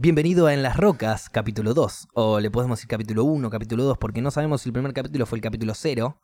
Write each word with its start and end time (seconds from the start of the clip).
Bienvenido 0.00 0.46
a 0.46 0.54
En 0.54 0.62
las 0.62 0.76
Rocas, 0.76 1.28
capítulo 1.28 1.74
2. 1.74 2.10
O 2.14 2.38
le 2.38 2.52
podemos 2.52 2.78
decir 2.78 2.88
capítulo 2.88 3.24
1, 3.24 3.50
capítulo 3.50 3.82
2, 3.82 3.98
porque 3.98 4.22
no 4.22 4.30
sabemos 4.30 4.62
si 4.62 4.68
el 4.68 4.72
primer 4.72 4.92
capítulo 4.92 5.26
fue 5.26 5.38
el 5.38 5.42
capítulo 5.42 5.74
0. 5.74 6.16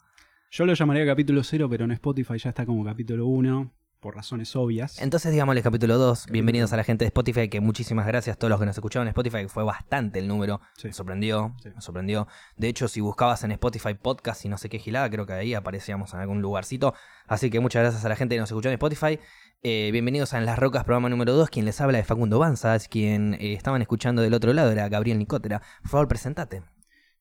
Yo 0.53 0.65
lo 0.65 0.75
llamaría 0.75 1.05
capítulo 1.05 1.43
0, 1.43 1.67
pero 1.69 1.85
en 1.85 1.91
Spotify 1.91 2.39
ya 2.39 2.51
está 2.51 2.65
como 2.65 2.85
capítulo 2.85 3.27
1, 3.27 3.73
por 3.99 4.15
razones 4.15 4.55
obvias. 4.55 5.03
Entonces 5.03 5.33
digámosle 5.33 5.61
capítulo 5.61 5.99
2. 5.99 6.27
Bienvenidos 6.31 6.73
a 6.73 6.77
la 6.77 6.85
gente 6.85 7.05
de 7.05 7.09
Spotify, 7.09 7.49
que 7.49 7.61
muchísimas 7.61 8.07
gracias 8.07 8.37
a 8.37 8.39
todos 8.39 8.51
los 8.51 8.61
que 8.61 8.67
nos 8.67 8.77
escucharon 8.77 9.09
en 9.09 9.11
Spotify, 9.11 9.39
que 9.39 9.49
fue 9.49 9.65
bastante 9.65 10.21
el 10.21 10.29
número. 10.29 10.61
Sí. 10.77 10.87
Me 10.87 10.93
sorprendió, 10.93 11.57
Sí. 11.61 11.71
me 11.75 11.81
sorprendió. 11.81 12.29
De 12.57 12.69
hecho, 12.69 12.87
si 12.87 13.01
buscabas 13.01 13.43
en 13.43 13.51
Spotify 13.51 13.95
podcast 13.95 14.45
y 14.45 14.49
no 14.49 14.57
sé 14.57 14.69
qué 14.69 14.79
gilada, 14.79 15.11
creo 15.11 15.27
que 15.27 15.33
ahí 15.33 15.53
aparecíamos 15.55 16.15
en 16.15 16.21
algún 16.21 16.41
lugarcito. 16.43 16.95
Así 17.27 17.51
que 17.51 17.59
muchas 17.59 17.83
gracias 17.83 18.05
a 18.05 18.09
la 18.09 18.15
gente 18.15 18.37
que 18.37 18.41
nos 18.41 18.51
escuchó 18.53 18.69
en 18.69 18.75
Spotify. 18.75 19.19
Eh, 19.67 19.89
bienvenidos 19.93 20.35
a 20.35 20.39
En 20.39 20.45
las 20.45 20.59
Rocas, 20.59 20.85
programa 20.85 21.09
número 21.09 21.33
2. 21.33 21.49
Quien 21.49 21.65
les 21.65 21.81
habla 21.81 21.99
es 21.99 22.07
Facundo 22.07 22.39
Banzas. 22.39 22.87
Quien 22.87 23.33
eh, 23.35 23.55
estaban 23.55 23.81
escuchando 23.81 24.21
del 24.21 24.35
otro 24.35 24.53
lado 24.53 24.71
era 24.71 24.91
Gabriel 24.91 25.19
Nicotera. 25.19 25.63
Por 25.81 25.91
favor, 25.91 26.09
presentate. 26.09 26.63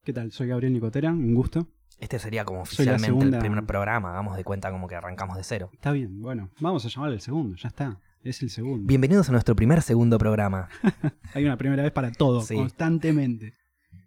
¿Qué 0.04 0.12
tal? 0.12 0.30
Soy 0.34 0.48
Gabriel 0.50 0.74
Nicotera, 0.74 1.12
un 1.12 1.34
gusto. 1.36 1.70
Este 2.00 2.20
sería 2.20 2.44
como 2.44 2.64
oficialmente 2.64 3.06
segunda- 3.06 3.38
el 3.38 3.42
primer 3.42 3.66
programa. 3.66 4.10
Hagamos 4.12 4.36
de 4.36 4.44
cuenta 4.44 4.72
como 4.72 4.90
que 4.90 4.96
arrancamos 4.96 5.38
de 5.38 5.44
cero. 5.46 5.70
Está 5.72 5.94
bien, 5.94 6.20
bueno, 6.20 6.50
vamos 6.60 6.86
a 6.86 6.90
llamarle 6.90 7.16
el 7.16 7.22
segundo, 7.22 7.56
ya 7.56 7.70
está. 7.70 8.02
Es 8.24 8.42
el 8.42 8.50
segundo. 8.50 8.86
Bienvenidos 8.88 9.30
a 9.30 9.32
nuestro 9.32 9.56
primer 9.56 9.82
segundo 9.82 10.18
programa. 10.18 10.68
Hay 11.34 11.46
una 11.46 11.56
primera 11.56 11.84
vez 11.84 11.94
para 11.94 12.12
todo, 12.12 12.42
Sí. 12.42 12.56
constantemente. 12.56 13.54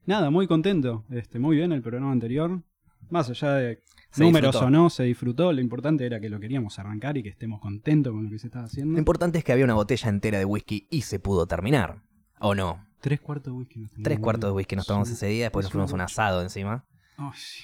Nada, 0.05 0.29
muy 0.29 0.47
contento. 0.47 1.07
Este, 1.11 1.39
muy 1.39 1.57
bien 1.57 1.73
el 1.73 1.81
programa 1.81 2.13
anterior. 2.13 2.63
Más 3.09 3.31
allá 3.31 3.53
de 3.55 3.83
Se 4.17 4.25
números 4.25 4.53
disfrutó. 4.53 4.67
o 4.67 4.71
no, 4.71 4.91
se 4.91 5.05
disfrutó. 5.05 5.53
Lo 5.53 5.61
importante 5.61 6.05
era 6.07 6.21
que 6.21 6.29
lo 6.29 6.41
queríamos 6.41 6.79
arrancar 6.79 7.17
y 7.17 7.23
que 7.23 7.29
estemos 7.29 7.61
contentos 7.61 8.13
con 8.13 8.25
lo 8.25 8.31
que 8.31 8.39
se 8.39 8.47
estaba 8.49 8.63
Lo 8.63 8.67
haciendo. 8.67 8.99
importante 8.99 9.39
es 9.39 9.45
que 9.45 9.53
había 9.53 9.65
una 9.65 9.75
botella 9.75 10.09
entera 10.09 10.39
de 10.39 10.45
whisky 10.45 10.87
y 10.91 11.03
se 11.03 11.19
pudo 11.21 11.47
terminar. 11.47 12.03
¿O 12.41 12.55
no? 12.55 12.85
Tres 13.01 13.21
cuartos 13.21 13.53
de 13.53 13.59
whisky. 13.59 13.81
nos 13.81 13.91
Tres 13.93 14.03
tomamos. 14.05 14.23
cuartos 14.23 14.51
de 14.51 14.53
whisky 14.55 14.77
nos 14.77 14.87
tomamos 14.87 15.11
ese 15.11 15.27
día, 15.27 15.45
después 15.45 15.65
Es 15.65 15.69
nos 15.69 15.73
fuimos 15.73 15.93
un 15.93 16.01
asado 16.01 16.43
encima. 16.43 16.85
Sí. 17.35 17.63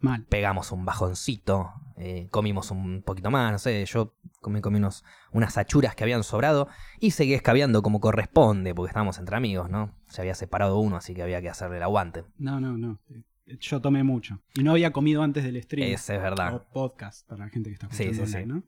Mal. 0.00 0.24
Pegamos 0.28 0.70
un 0.70 0.84
bajoncito, 0.84 1.70
eh, 1.96 2.28
comimos 2.30 2.70
un 2.70 3.02
poquito 3.02 3.30
más, 3.30 3.52
no 3.52 3.58
sé, 3.58 3.86
yo 3.86 4.14
comí, 4.42 4.60
comí 4.60 4.76
unos, 4.76 5.02
unas 5.32 5.56
achuras 5.56 5.94
que 5.94 6.04
habían 6.04 6.22
sobrado 6.24 6.68
y 7.00 7.12
seguí 7.12 7.32
escabeando 7.32 7.80
como 7.82 8.00
corresponde, 8.00 8.74
porque 8.74 8.90
estábamos 8.90 9.18
entre 9.18 9.34
amigos, 9.36 9.70
¿no? 9.70 9.94
Se 10.08 10.20
había 10.20 10.34
separado 10.34 10.78
uno, 10.78 10.96
así 10.96 11.14
que 11.14 11.22
había 11.22 11.40
que 11.40 11.48
hacerle 11.48 11.78
el 11.78 11.84
aguante. 11.84 12.24
No, 12.36 12.60
no, 12.60 12.76
no. 12.76 12.98
Yo 13.46 13.80
tomé 13.80 14.02
mucho. 14.02 14.40
Y 14.54 14.62
no 14.62 14.70
había 14.72 14.90
comido 14.92 15.22
antes 15.22 15.44
del 15.44 15.60
stream. 15.62 15.92
Ese 15.92 16.16
es 16.16 16.22
verdad. 16.22 16.54
o 16.54 16.64
podcast 16.72 17.26
para 17.28 17.44
la 17.44 17.50
gente 17.50 17.70
que 17.70 17.74
está 17.74 17.88
Sí, 17.90 18.04
escuchando 18.04 18.26
sí, 18.26 18.32
sí. 18.32 18.38
online, 18.42 18.54
¿no? 18.54 18.64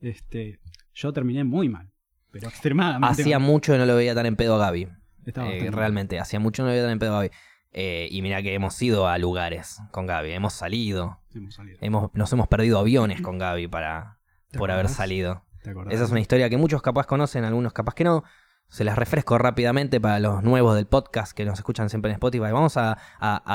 Este, 0.00 0.60
yo 0.94 1.12
terminé 1.12 1.44
muy 1.44 1.68
mal, 1.68 1.90
pero 2.30 2.48
extremadamente 2.48 3.22
Hacía 3.22 3.38
mal. 3.38 3.48
mucho 3.48 3.72
que 3.72 3.78
no 3.78 3.86
lo 3.86 3.96
veía 3.96 4.14
tan 4.14 4.26
en 4.26 4.36
pedo 4.36 4.54
a 4.56 4.58
Gaby. 4.58 4.88
Estaba 5.26 5.52
Eh, 5.52 5.62
mal. 5.64 5.72
realmente, 5.72 6.18
hacía 6.18 6.40
mucho 6.40 6.62
que 6.62 6.64
no 6.64 6.68
lo 6.68 6.72
veía 6.74 6.82
tan 6.84 6.92
en 6.92 6.98
pedo 6.98 7.12
a 7.16 7.22
Gaby. 7.22 7.30
Eh, 7.72 8.08
y 8.10 8.22
mira 8.22 8.40
que 8.42 8.54
hemos 8.54 8.80
ido 8.82 9.06
a 9.08 9.18
lugares 9.18 9.80
con 9.90 10.06
Gaby, 10.06 10.32
hemos 10.32 10.52
salido, 10.54 11.20
Hemos 11.34 11.54
salido. 11.54 11.78
hemos, 11.80 12.10
nos 12.14 12.32
hemos 12.32 12.48
perdido 12.48 12.78
aviones 12.78 13.20
con 13.20 13.38
Gaby 13.38 13.68
para, 13.68 14.18
¿Te 14.50 14.58
por 14.58 14.70
haber 14.70 14.88
salido. 14.88 15.44
Esa 15.90 16.04
es 16.04 16.10
una 16.10 16.20
historia 16.20 16.48
que 16.48 16.56
muchos 16.56 16.80
capaz 16.80 17.06
conocen, 17.06 17.44
algunos 17.44 17.72
capaz 17.72 17.94
que 17.94 18.04
no. 18.04 18.24
Se 18.68 18.84
las 18.84 18.96
refresco 18.96 19.38
rápidamente 19.38 19.98
para 19.98 20.20
los 20.20 20.42
nuevos 20.42 20.76
del 20.76 20.86
podcast 20.86 21.32
que 21.32 21.46
nos 21.46 21.58
escuchan 21.58 21.88
siempre 21.88 22.10
en 22.10 22.14
Spotify. 22.16 22.52
Vamos 22.52 22.76
a, 22.76 22.98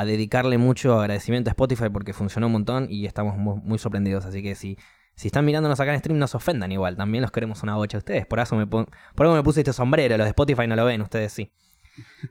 dedicarle 0.05 0.57
mucho 0.57 0.99
agradecimiento 0.99 1.49
a 1.49 1.53
Spotify 1.53 1.89
porque 1.91 2.13
funcionó 2.13 2.47
un 2.47 2.53
montón 2.53 2.87
y 2.89 3.05
estamos 3.05 3.37
mu- 3.37 3.57
muy, 3.57 3.77
sorprendidos. 3.77 4.25
Así 4.25 4.41
que 4.41 4.55
si, 4.55 4.77
si 5.15 5.27
están 5.27 5.45
mirándonos 5.45 5.79
acá 5.79 5.93
en 5.93 5.99
stream, 5.99 6.17
no 6.17 6.27
se 6.27 6.37
ofendan 6.37 6.71
igual. 6.71 6.97
También 6.97 7.21
los 7.21 7.31
queremos 7.31 7.61
una 7.61 7.75
bocha 7.75 7.97
a 7.97 7.99
ustedes. 7.99 8.25
Por 8.25 8.39
eso 8.39 8.55
me, 8.55 8.65
por 8.65 8.87
algo 9.19 9.35
me 9.35 9.43
puse 9.43 9.59
este 9.61 9.71
sombrero. 9.71 10.17
Los 10.17 10.25
de 10.25 10.29
Spotify 10.29 10.65
no 10.67 10.75
lo 10.75 10.83
ven, 10.85 11.01
ustedes 11.01 11.31
sí. 11.31 11.51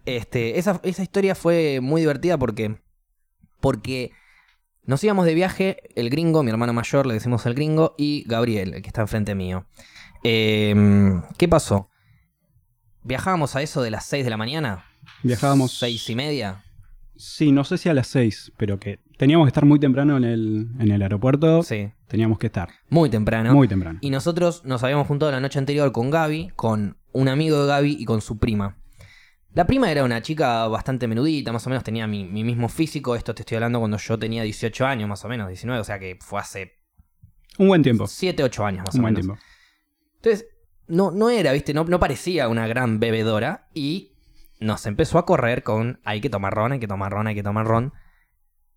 Este, 0.05 0.58
esa, 0.58 0.80
esa 0.83 1.03
historia 1.05 1.36
fue 1.36 1.78
muy 1.80 2.00
divertida 2.00 2.36
porque, 2.36 2.80
porque 3.60 4.10
nos 4.83 5.05
íbamos 5.05 5.25
de 5.25 5.34
viaje, 5.34 5.78
el 5.94 6.10
gringo, 6.10 6.43
mi 6.43 6.50
hermano 6.50 6.72
mayor, 6.72 7.06
le 7.06 7.14
decimos 7.14 7.47
el 7.47 7.54
gringo, 7.54 7.94
y 7.97 8.25
Gabriel, 8.26 8.75
el 8.75 8.82
que 8.82 8.88
está 8.88 9.03
enfrente 9.03 9.37
mío. 9.37 9.66
Eh, 10.25 10.75
¿Qué 11.38 11.47
pasó? 11.47 11.91
Viajábamos 13.04 13.56
a 13.56 13.62
eso 13.62 13.82
de 13.82 13.90
las 13.90 14.04
6 14.06 14.24
de 14.24 14.30
la 14.30 14.36
mañana. 14.36 14.84
Viajábamos. 15.22 15.76
Seis 15.78 16.08
y 16.10 16.14
media. 16.14 16.62
Sí, 17.16 17.52
no 17.52 17.64
sé 17.64 17.78
si 17.78 17.88
a 17.88 17.94
las 17.94 18.06
6, 18.08 18.52
pero 18.56 18.78
que 18.80 19.00
teníamos 19.16 19.46
que 19.46 19.48
estar 19.50 19.64
muy 19.64 19.78
temprano 19.78 20.16
en 20.16 20.24
el, 20.24 20.68
en 20.78 20.90
el 20.90 21.02
aeropuerto. 21.02 21.62
Sí. 21.62 21.92
Teníamos 22.08 22.38
que 22.38 22.46
estar. 22.46 22.70
Muy 22.88 23.10
temprano. 23.10 23.52
Muy 23.52 23.68
temprano. 23.68 23.98
Y 24.02 24.10
nosotros 24.10 24.64
nos 24.64 24.82
habíamos 24.82 25.06
juntado 25.06 25.30
la 25.32 25.40
noche 25.40 25.58
anterior 25.58 25.92
con 25.92 26.10
Gaby, 26.10 26.50
con 26.56 26.96
un 27.12 27.28
amigo 27.28 27.60
de 27.62 27.66
Gaby 27.68 27.96
y 27.98 28.04
con 28.04 28.20
su 28.20 28.38
prima. 28.38 28.76
La 29.54 29.66
prima 29.66 29.90
era 29.90 30.02
una 30.02 30.22
chica 30.22 30.66
bastante 30.69 31.06
menudita, 31.06 31.52
más 31.52 31.66
o 31.66 31.70
menos 31.70 31.84
tenía 31.84 32.06
mi, 32.06 32.24
mi 32.24 32.42
mismo 32.42 32.69
físico. 32.69 33.14
Esto 33.14 33.34
te 33.34 33.42
estoy 33.42 33.56
hablando 33.56 33.80
cuando 33.80 33.98
yo 33.98 34.19
tenía 34.19 34.42
18 34.44 34.86
años, 34.86 35.08
más 35.08 35.24
o 35.24 35.28
menos, 35.28 35.48
19, 35.48 35.80
o 35.80 35.84
sea 35.84 35.98
que 35.98 36.16
fue 36.20 36.40
hace 36.40 36.72
Un 37.58 37.69
buen 37.69 37.82
tiempo. 37.82 38.06
7, 38.06 38.42
8 38.44 38.64
años 38.64 38.84
más 38.86 38.94
Un 38.94 39.00
o 39.00 39.02
buen 39.02 39.14
menos. 39.14 39.26
tiempo. 39.26 39.42
Entonces, 40.16 40.46
no, 40.92 41.10
no 41.10 41.30
era, 41.30 41.53
viste, 41.53 41.75
no, 41.75 41.84
no 41.84 41.98
parecía 41.98 42.48
una 42.48 42.66
gran 42.66 43.00
bebedora 43.00 43.69
y 43.75 44.12
nos 44.60 44.86
empezó 44.86 45.19
a 45.19 45.26
correr 45.26 45.62
con 45.62 46.00
hay 46.04 46.20
que 46.20 46.30
tomar 46.30 46.54
ron, 46.54 46.72
hay 46.72 46.78
que 46.80 46.86
tomar 46.86 47.10
ron, 47.12 47.26
hay 47.26 47.34
que 47.34 47.42
tomar 47.42 47.66
ron. 47.66 47.92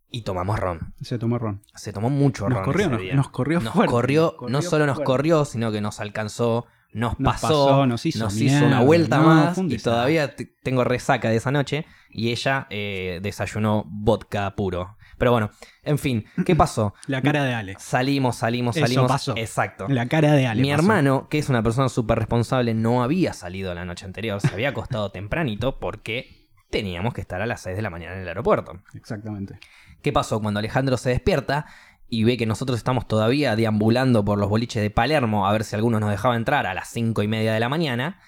Y 0.10 0.22
tomamos 0.22 0.60
ron. 0.60 0.94
Se 1.02 1.18
tomó 1.20 1.38
ron. 1.40 1.62
Se 1.76 1.92
tomó 1.92 2.10
mucho 2.10 2.48
Nos 2.48 2.58
ron. 2.60 2.66
corrió, 2.66 2.90
nos- 2.90 3.02
nos 3.14 3.30
corrió 3.30 3.60
Nos 3.60 3.74
fuerte, 3.74 3.92
corrió, 3.92 4.22
nos 4.24 4.34
corrió 4.36 4.50
no 4.50 4.62
solo 4.62 4.86
nos 4.86 5.00
corrió, 5.02 5.46
sino 5.46 5.72
que 5.72 5.82
nos 5.82 6.00
alcanzó, 6.00 6.66
nos, 6.94 7.20
Nos 7.20 7.34
pasó, 7.34 7.48
pasó, 7.66 7.86
nos 7.88 8.06
hizo 8.06 8.26
una 8.26 8.34
mierda. 8.34 8.80
vuelta 8.82 9.18
No, 9.18 9.24
más 9.26 9.58
y 9.58 9.78
todavía 9.80 10.34
tengo 10.64 10.84
resaca 10.86 11.30
de 11.30 11.36
esa 11.36 11.52
noche 11.52 11.86
y 12.10 12.32
ella 12.32 12.68
eh, 12.70 13.20
desayunó 13.22 13.84
vodka 13.88 14.56
puro. 14.56 14.96
Pero 15.18 15.32
bueno, 15.32 15.50
en 15.84 15.98
fin, 15.98 16.26
¿qué 16.46 16.56
pasó? 16.58 16.94
La 17.08 17.22
cara 17.22 17.44
de 17.44 17.54
Alex. 17.54 17.82
Salimos, 17.84 18.36
salimos, 18.38 18.76
Eso 18.76 18.86
salimos. 18.86 19.08
pasó. 19.12 19.34
Exacto. 19.38 19.88
La 19.88 20.08
cara 20.08 20.34
de 20.34 20.48
Alex. 20.48 20.62
Mi 20.62 20.72
hermano, 20.72 21.28
que 21.30 21.38
es 21.40 21.50
una 21.50 21.64
persona 21.64 21.90
súper 21.90 22.18
responsable, 22.20 22.74
no 22.74 23.04
había 23.04 23.34
salido 23.34 23.74
la 23.74 23.86
noche 23.86 24.06
anterior, 24.06 24.42
se 24.42 24.54
había 24.54 24.70
acostado 24.70 25.12
tempranito 25.14 25.80
porque 25.80 26.50
teníamos 26.70 27.14
que 27.14 27.22
estar 27.22 27.42
a 27.42 27.46
las 27.46 27.62
6 27.62 27.76
de 27.76 27.82
la 27.82 27.90
mañana 27.90 28.16
en 28.16 28.22
el 28.22 28.28
aeropuerto. 28.28 28.80
Exactamente. 28.94 29.60
¿Qué 30.02 30.12
pasó? 30.12 30.42
Cuando 30.42 30.60
Alejandro 30.60 30.98
se 30.98 31.10
despierta 31.10 31.66
y 32.10 32.24
ve 32.24 32.38
que 32.38 32.46
nosotros 32.46 32.78
estamos 32.78 33.08
todavía 33.08 33.56
deambulando 33.56 34.24
por 34.26 34.38
los 34.38 34.50
boliches 34.50 34.82
de 34.84 34.90
Palermo 34.92 35.48
a 35.48 35.52
ver 35.54 35.64
si 35.64 35.76
alguno 35.76 36.00
nos 36.00 36.12
dejaba 36.12 36.36
entrar 36.36 36.68
a 36.68 36.74
las 36.74 36.90
5 36.90 37.24
y 37.24 37.28
media 37.28 37.54
de 37.54 37.60
la 37.60 37.70
mañana, 37.70 38.20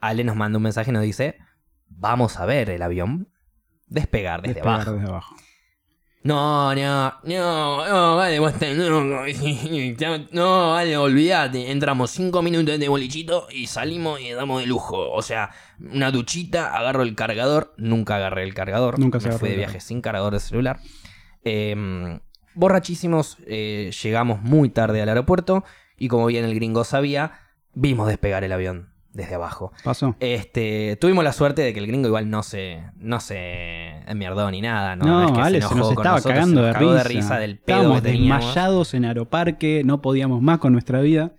Ale 0.00 0.24
nos 0.24 0.36
manda 0.36 0.56
un 0.56 0.62
mensaje 0.64 0.90
y 0.90 0.94
nos 0.94 1.02
dice, 1.02 1.38
vamos 1.88 2.38
a 2.38 2.46
ver 2.46 2.70
el 2.70 2.82
avión 2.82 3.28
despegar 3.86 4.42
desde 4.42 4.54
Despegar 4.54 4.74
abajo. 4.80 4.92
desde 4.94 5.08
abajo. 5.08 5.36
No, 6.26 6.74
no, 6.74 7.14
no, 7.22 7.88
no, 7.88 8.16
vale, 8.16 8.40
vos 8.40 8.52
loco. 8.60 9.14
No, 10.32 10.70
vale, 10.72 10.96
olvídate. 10.96 11.70
Entramos 11.70 12.10
cinco 12.10 12.42
minutos 12.42 12.80
de 12.80 12.88
bolichito 12.88 13.46
y 13.48 13.68
salimos 13.68 14.20
y 14.20 14.32
damos 14.32 14.60
de 14.60 14.66
lujo. 14.66 15.12
O 15.12 15.22
sea, 15.22 15.50
una 15.78 16.10
duchita, 16.10 16.76
agarro 16.76 17.04
el 17.04 17.14
cargador. 17.14 17.74
Nunca 17.76 18.16
agarré 18.16 18.42
el 18.42 18.54
cargador. 18.54 18.98
Nunca 18.98 19.20
se 19.20 19.28
Me 19.28 19.38
fui 19.38 19.50
de 19.50 19.56
viaje 19.56 19.78
sin 19.78 20.00
cargador 20.00 20.32
de 20.32 20.40
celular. 20.40 20.80
Eh, 21.44 22.18
borrachísimos, 22.54 23.38
eh, 23.46 23.92
llegamos 24.02 24.42
muy 24.42 24.68
tarde 24.68 25.02
al 25.02 25.08
aeropuerto 25.08 25.62
y 25.96 26.08
como 26.08 26.26
bien 26.26 26.44
el 26.44 26.56
gringo 26.56 26.82
sabía, 26.82 27.38
vimos 27.72 28.08
despegar 28.08 28.42
el 28.42 28.50
avión 28.50 28.95
desde 29.16 29.34
abajo. 29.34 29.72
Pasó. 29.82 30.14
Este, 30.20 30.96
tuvimos 31.00 31.24
la 31.24 31.32
suerte 31.32 31.62
de 31.62 31.72
que 31.72 31.80
el 31.80 31.86
gringo 31.86 32.06
igual 32.06 32.30
no 32.30 32.42
se, 32.42 32.82
no 32.96 33.18
se 33.18 33.88
enmierdó 34.06 34.50
ni 34.50 34.60
nada, 34.60 34.94
¿no? 34.94 35.04
No, 35.06 35.26
es 35.26 35.32
que 35.32 35.40
Ale, 35.40 35.62
se, 35.62 35.74
nos 35.74 35.90
estaba 35.90 36.10
nosotros, 36.16 36.22
cagando 36.34 36.60
se 36.60 36.66
de 36.66 36.72
nos 36.72 36.78
cagó 36.78 36.92
risa. 36.92 37.02
de 37.02 37.08
risa 37.08 37.38
del 37.38 37.58
pedo 37.58 37.76
Estábamos 37.78 38.02
que 38.02 38.10
desmayados 38.12 38.94
en 38.94 39.04
Aeroparque, 39.06 39.82
no 39.84 40.00
podíamos 40.02 40.42
más 40.42 40.58
con 40.58 40.72
nuestra 40.72 41.00
vida. 41.00 41.32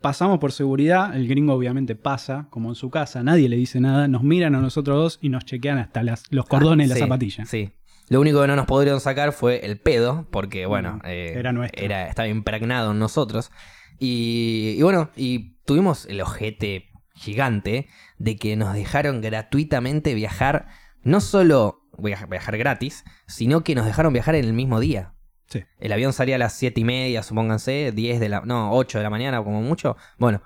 Pasamos 0.00 0.40
por 0.40 0.50
seguridad, 0.50 1.14
el 1.14 1.28
gringo 1.28 1.54
obviamente 1.54 1.94
pasa, 1.94 2.48
como 2.50 2.70
en 2.70 2.74
su 2.74 2.90
casa, 2.90 3.22
nadie 3.22 3.48
le 3.48 3.54
dice 3.56 3.78
nada, 3.78 4.08
nos 4.08 4.24
miran 4.24 4.56
a 4.56 4.60
nosotros 4.60 4.96
dos 4.96 5.18
y 5.22 5.28
nos 5.28 5.44
chequean 5.44 5.78
hasta 5.78 6.02
las, 6.02 6.24
los 6.30 6.46
cordones 6.46 6.88
de 6.88 6.94
Sí, 6.96 7.00
la 7.00 7.06
zapatilla. 7.06 7.44
Sí. 7.44 7.70
Lo 8.08 8.20
único 8.20 8.40
que 8.40 8.48
no 8.48 8.56
nos 8.56 8.66
pudieron 8.66 9.00
sacar 9.00 9.32
fue 9.32 9.64
el 9.64 9.78
pedo, 9.78 10.26
porque 10.32 10.66
bueno, 10.66 10.98
eh, 11.04 11.34
era 11.36 11.52
nuestro. 11.52 11.80
era- 11.84 12.08
estaba 12.08 12.26
impregnado 12.26 12.90
en 12.90 12.98
nosotros. 12.98 13.52
Y, 13.98 14.74
y 14.76 14.82
bueno, 14.82 15.10
y 15.16 15.54
tuvimos 15.64 16.06
el 16.06 16.20
ojete 16.20 16.90
gigante 17.14 17.88
de 18.18 18.36
que 18.36 18.56
nos 18.56 18.74
dejaron 18.74 19.20
gratuitamente 19.20 20.14
viajar, 20.14 20.68
no 21.02 21.20
solo 21.20 21.82
viajar, 21.98 22.56
gratis, 22.56 23.04
sino 23.26 23.64
que 23.64 23.74
nos 23.74 23.86
dejaron 23.86 24.12
viajar 24.12 24.34
en 24.34 24.44
el 24.44 24.52
mismo 24.52 24.80
día. 24.80 25.14
Sí. 25.46 25.64
El 25.78 25.92
avión 25.92 26.12
salía 26.12 26.36
a 26.36 26.38
las 26.38 26.54
7 26.54 26.80
y 26.80 26.84
media, 26.84 27.22
supónganse, 27.22 27.92
10 27.92 28.20
de 28.20 28.28
la. 28.28 28.40
No, 28.40 28.72
8 28.72 28.98
de 28.98 29.04
la 29.04 29.10
mañana, 29.10 29.42
como 29.44 29.60
mucho. 29.60 29.96
Bueno, 30.18 30.42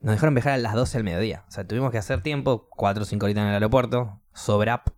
nos 0.00 0.14
dejaron 0.14 0.34
viajar 0.34 0.54
a 0.54 0.58
las 0.58 0.74
12 0.74 0.98
del 0.98 1.04
mediodía. 1.04 1.44
O 1.48 1.50
sea, 1.52 1.66
tuvimos 1.66 1.92
que 1.92 1.98
hacer 1.98 2.22
tiempo, 2.22 2.68
4 2.70 3.02
o 3.02 3.06
5 3.06 3.24
horitas 3.24 3.42
en 3.42 3.48
el 3.48 3.54
aeropuerto, 3.54 4.20
sobrap 4.34 4.88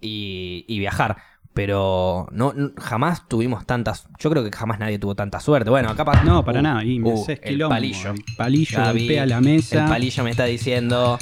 y, 0.00 0.64
y 0.66 0.78
viajar. 0.80 1.18
Pero 1.58 2.28
no, 2.30 2.54
jamás 2.76 3.26
tuvimos 3.26 3.66
tantas. 3.66 4.06
Yo 4.20 4.30
creo 4.30 4.44
que 4.44 4.56
jamás 4.56 4.78
nadie 4.78 5.00
tuvo 5.00 5.16
tanta 5.16 5.40
suerte. 5.40 5.70
Bueno, 5.70 5.90
acá 5.90 6.04
pa- 6.04 6.22
No, 6.22 6.44
para 6.44 6.60
uh, 6.60 6.62
nada. 6.62 6.84
Y 6.84 7.00
me 7.00 7.12
uh, 7.12 7.26
el 7.42 7.58
palillo. 7.58 8.10
El 8.12 8.24
palillo 8.36 8.78
Gaby, 8.78 9.00
golpea 9.00 9.26
la 9.26 9.40
mesa. 9.40 9.82
El 9.82 9.88
palillo 9.88 10.22
me 10.22 10.30
está 10.30 10.44
diciendo. 10.44 11.18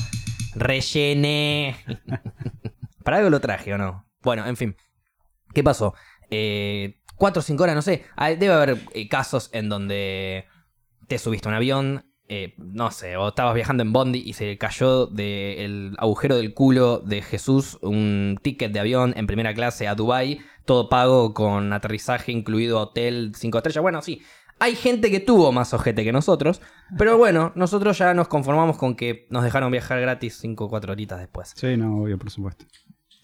Rellené. 0.54 1.76
Para 3.02 3.16
algo 3.16 3.30
lo 3.30 3.40
traje, 3.40 3.72
¿o 3.72 3.78
no? 3.78 4.06
Bueno, 4.22 4.46
en 4.46 4.58
fin. 4.58 4.76
¿Qué 5.54 5.64
pasó? 5.64 5.94
Eh, 6.28 7.00
cuatro 7.14 7.40
o 7.40 7.42
cinco 7.42 7.62
horas, 7.62 7.74
no 7.74 7.80
sé. 7.80 8.04
Ah, 8.14 8.28
Debe 8.28 8.52
haber 8.52 8.76
eh, 8.92 9.08
casos 9.08 9.48
en 9.54 9.70
donde 9.70 10.44
te 11.08 11.16
subiste 11.16 11.48
a 11.48 11.52
un 11.52 11.54
avión, 11.56 12.12
eh, 12.28 12.54
no 12.58 12.90
sé, 12.90 13.16
o 13.16 13.28
estabas 13.28 13.54
viajando 13.54 13.82
en 13.82 13.92
Bondi 13.92 14.22
y 14.24 14.32
se 14.32 14.58
cayó 14.58 15.06
del 15.06 15.94
agujero 15.98 16.36
del 16.36 16.54
culo 16.54 16.98
de 16.98 17.22
Jesús 17.22 17.78
un 17.82 18.38
ticket 18.42 18.72
de 18.72 18.80
avión 18.80 19.14
en 19.16 19.26
primera 19.26 19.54
clase 19.54 19.86
a 19.86 19.94
Dubai, 19.94 20.40
todo 20.64 20.88
pago 20.88 21.34
con 21.34 21.72
aterrizaje 21.72 22.32
incluido 22.32 22.80
hotel 22.80 23.32
cinco 23.36 23.58
estrellas. 23.58 23.82
Bueno, 23.82 24.02
sí. 24.02 24.22
Hay 24.58 24.74
gente 24.74 25.10
que 25.10 25.20
tuvo 25.20 25.52
más 25.52 25.74
ojete 25.74 26.02
que 26.02 26.12
nosotros, 26.12 26.62
pero 26.96 27.18
bueno, 27.18 27.52
nosotros 27.56 27.98
ya 27.98 28.14
nos 28.14 28.26
conformamos 28.26 28.78
con 28.78 28.96
que 28.96 29.26
nos 29.28 29.44
dejaron 29.44 29.70
viajar 29.70 30.00
gratis 30.00 30.38
5 30.40 30.64
o 30.64 30.68
4 30.70 30.92
horitas 30.92 31.18
después. 31.20 31.52
Sí, 31.54 31.76
no, 31.76 32.02
obvio, 32.02 32.18
por 32.18 32.30
supuesto. 32.30 32.64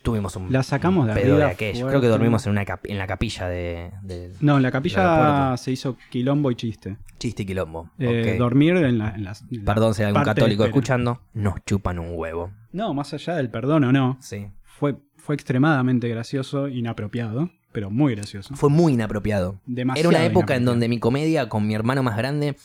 Tuvimos 0.03 0.35
un 0.37 0.53
La 0.53 0.63
sacamos 0.65 1.07
de 1.07 1.15
pedo 1.15 1.37
de 1.37 1.45
aquello. 1.45 1.81
fuerte. 1.83 1.89
Creo 1.91 2.01
que 2.01 2.09
dormimos 2.09 2.45
en, 2.47 2.53
una 2.53 2.65
en 2.85 2.99
la 2.99 3.07
capilla 3.07 3.49
de, 3.49 3.93
de 4.03 4.33
No, 4.41 4.57
en 4.57 4.63
la 4.63 4.71
capilla 4.73 5.57
se 5.57 5.71
hizo 5.71 5.97
quilombo 6.11 6.51
y 6.51 6.57
chiste. 6.57 6.97
Chiste 7.19 7.45
y 7.45 7.47
Quilombo. 7.47 7.89
Eh. 8.01 8.35
Dormir 8.37 8.77
en, 8.77 8.99
la, 8.99 9.11
en 9.11 9.23
las. 9.25 9.45
en 9.51 9.65
Perdón 9.65 9.95
si 9.95 10.03
hay 10.03 10.09
algún 10.09 10.25
católico 10.25 10.65
escuchando, 10.65 11.21
nos 11.35 11.65
chupan 11.65 12.01
un 12.01 12.11
huevo. 12.15 12.51
No, 12.73 12.93
más 12.95 13.15
allá 13.15 13.37
del 13.37 13.49
perdón 13.49 13.85
o 13.85 13.93
no, 13.93 14.19
Sí. 14.21 14.49
fue, 14.65 14.97
fue 15.17 15.37
extremadamente 15.37 16.09
gracioso, 16.09 16.67
inapropiado, 16.67 17.51
pero 17.71 17.91
muy 17.91 18.17
gracioso. 18.17 18.57
Fue 18.57 18.71
muy 18.71 18.95
inapropiado. 18.95 19.61
Demasiado 19.67 20.11
Era 20.11 20.19
una 20.19 20.27
época 20.27 20.57
en 20.57 20.65
donde 20.65 20.89
mi 20.89 20.99
comedia 20.99 21.49
con 21.49 21.65
mi 21.67 21.75
hermano 21.75 22.03
más 22.03 22.17
grande 22.17 22.57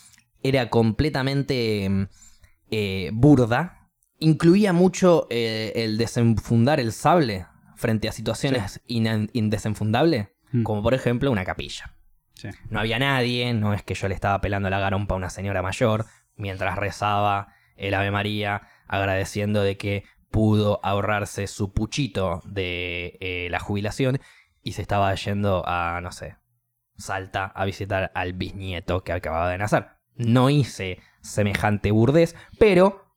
era 0.42 0.70
completamente 0.70 2.08
eh, 2.72 3.10
burda. 3.12 3.77
Incluía 4.18 4.72
mucho 4.72 5.26
eh, 5.30 5.72
el 5.76 5.96
desenfundar 5.98 6.80
el 6.80 6.92
sable 6.92 7.46
frente 7.76 8.08
a 8.08 8.12
situaciones 8.12 8.80
indesenfundables, 8.86 10.28
Mm. 10.50 10.62
como 10.62 10.82
por 10.82 10.94
ejemplo 10.94 11.30
una 11.30 11.44
capilla. 11.44 11.94
Sí. 12.34 12.48
No 12.70 12.80
había 12.80 12.98
nadie, 12.98 13.52
no 13.52 13.74
es 13.74 13.82
que 13.82 13.94
yo 13.94 14.08
le 14.08 14.14
estaba 14.14 14.40
pelando 14.40 14.70
la 14.70 14.78
garompa 14.78 15.14
a 15.14 15.18
una 15.18 15.28
señora 15.30 15.60
mayor 15.62 16.06
mientras 16.36 16.76
rezaba 16.76 17.48
el 17.76 17.94
Ave 17.94 18.10
María, 18.10 18.62
agradeciendo 18.86 19.62
de 19.62 19.76
que 19.76 20.04
pudo 20.30 20.80
ahorrarse 20.82 21.46
su 21.46 21.72
puchito 21.72 22.42
de 22.44 23.18
eh, 23.20 23.48
la 23.50 23.60
jubilación 23.60 24.20
y 24.62 24.72
se 24.72 24.82
estaba 24.82 25.14
yendo 25.14 25.64
a, 25.66 26.00
no 26.02 26.12
sé, 26.12 26.36
Salta 26.96 27.44
a 27.46 27.64
visitar 27.64 28.10
al 28.14 28.32
bisnieto 28.32 29.04
que 29.04 29.12
acababa 29.12 29.48
de 29.50 29.58
nacer. 29.58 29.86
No 30.16 30.50
hice 30.50 30.98
semejante 31.20 31.92
burdez, 31.92 32.34
pero 32.58 33.07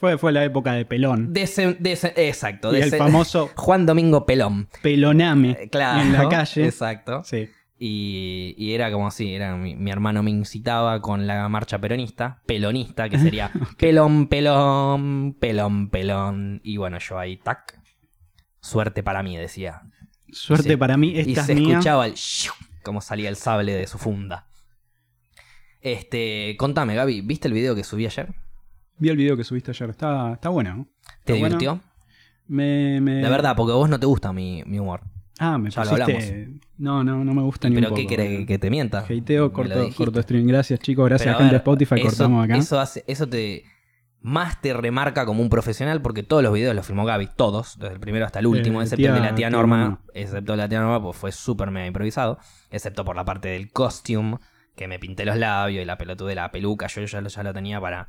Fue, 0.00 0.16
fue 0.18 0.32
la 0.32 0.42
época 0.44 0.72
de 0.72 0.84
pelón. 0.86 1.32
desen- 1.34 1.78
desen- 1.78 2.14
exacto, 2.16 2.74
y 2.76 2.80
el 2.80 2.90
famoso 2.90 3.50
Juan 3.56 3.84
Domingo 3.86 4.24
Pelón. 4.26 4.68
peloname 4.82 5.50
Eh, 5.60 5.68
Claro, 5.70 6.00
en 6.00 6.12
la 6.14 6.28
calle. 6.28 6.64
Exacto. 6.64 7.22
Sí. 7.22 7.48
Y, 7.78 8.54
y 8.58 8.74
era 8.74 8.90
como 8.92 9.06
así, 9.06 9.32
era 9.34 9.56
mi, 9.56 9.74
mi 9.76 9.90
hermano 9.90 10.22
me 10.22 10.30
incitaba 10.30 11.00
con 11.00 11.26
la 11.26 11.48
marcha 11.48 11.78
peronista, 11.78 12.42
pelonista, 12.46 13.08
que 13.08 13.18
sería 13.18 13.50
pelón, 13.78 14.26
pelón, 14.26 15.34
pelón, 15.38 15.88
pelón. 15.90 16.60
Y 16.64 16.76
bueno, 16.78 16.98
yo 16.98 17.18
ahí, 17.18 17.36
tac, 17.38 17.78
suerte 18.60 19.02
para 19.02 19.22
mí, 19.22 19.36
decía. 19.36 19.82
Suerte 20.32 20.70
Sí. 20.70 20.76
para 20.76 20.96
mí, 20.96 21.08
y 21.10 21.18
esta 21.20 21.44
se 21.44 21.52
es 21.54 21.58
mía. 21.60 21.70
escuchaba 21.72 22.06
el 22.06 22.14
shiu, 22.14 22.52
como 22.82 23.00
salía 23.00 23.28
el 23.28 23.36
sable 23.36 23.72
de 23.74 23.86
su 23.86 23.98
funda. 23.98 24.46
Este, 25.80 26.56
contame, 26.58 26.94
Gaby, 26.94 27.22
¿viste 27.22 27.48
el 27.48 27.54
video 27.54 27.74
que 27.74 27.84
subí 27.84 28.04
ayer? 28.06 28.34
Vi 29.00 29.08
el 29.08 29.16
video 29.16 29.36
que 29.36 29.42
subiste 29.44 29.72
ayer. 29.72 29.90
Está, 29.90 30.34
está 30.34 30.48
bueno. 30.50 30.74
¿no? 30.76 30.84
¿Te 31.24 31.32
Está 31.32 31.40
bueno. 31.40 31.46
divirtió? 31.58 31.80
Me, 32.46 33.00
me... 33.00 33.22
La 33.22 33.28
verdad, 33.30 33.54
porque 33.56 33.72
a 33.72 33.76
vos 33.76 33.88
no 33.88 33.98
te 33.98 34.06
gusta 34.06 34.32
mi, 34.32 34.62
mi 34.66 34.78
humor. 34.78 35.00
Ah, 35.38 35.56
me 35.58 35.70
Ya 35.70 35.84
lo 35.84 35.90
pusiste... 35.90 36.50
No, 36.76 37.02
no, 37.02 37.24
no 37.24 37.34
me 37.34 37.42
gusta 37.42 37.68
ni 37.68 37.74
¿Pero 37.76 37.88
un 37.88 37.94
qué 37.94 38.02
poco. 38.02 38.10
querés 38.16 38.46
que 38.46 38.58
te 38.58 38.70
mienta? 38.70 39.00
Hateo, 39.00 39.44
lo 39.44 39.52
corto, 39.52 39.88
corto 39.96 40.22
stream. 40.22 40.46
Gracias, 40.46 40.80
chicos. 40.80 41.08
Gracias 41.08 41.26
Pero 41.26 41.36
a 41.36 41.38
gente 41.40 41.52
de 41.54 41.58
Spotify. 41.58 41.94
eso- 41.96 42.04
cortamos 42.08 42.44
acá. 42.44 42.56
Eso, 42.56 42.78
hace, 42.80 43.04
eso 43.06 43.26
te 43.28 43.64
más 44.22 44.60
te 44.60 44.74
remarca 44.74 45.24
como 45.24 45.42
un 45.42 45.48
profesional 45.48 46.02
porque 46.02 46.22
todos 46.22 46.42
los 46.42 46.52
videos 46.52 46.74
los 46.76 46.86
filmó 46.86 47.06
Gaby, 47.06 47.30
todos, 47.36 47.78
desde 47.78 47.94
el 47.94 48.00
primero 48.00 48.26
hasta 48.26 48.38
el 48.40 48.46
último, 48.48 48.80
Eh, 48.80 48.84
excepto 48.84 49.06
el 49.06 49.14
de 49.14 49.20
la 49.20 49.26
tía- 49.28 49.34
tía 49.34 49.48
tía 49.48 49.50
Norma, 49.50 49.78
Norma. 49.78 50.00
excepto 50.12 50.56
la 50.56 50.68
tía 50.68 50.80
Norma, 50.80 51.02
pues 51.02 51.16
fue 51.16 51.32
súper 51.32 51.70
mega 51.70 51.86
improvisado, 51.86 52.38
excepto 52.70 53.02
por 53.02 53.16
la 53.16 53.24
parte 53.24 53.48
del 53.48 53.72
costume, 53.72 54.36
que 54.76 54.88
me 54.88 54.98
pinté 54.98 55.24
los 55.24 55.36
labios 55.38 55.82
y 55.82 55.86
la 55.86 55.96
pelotuda 55.96 56.28
de 56.28 56.34
la 56.34 56.50
peluca, 56.50 56.86
yo 56.88 57.02
ya 57.02 57.20
lo, 57.22 57.28
ya 57.30 57.42
lo 57.42 57.54
tenía 57.54 57.80
para 57.80 58.08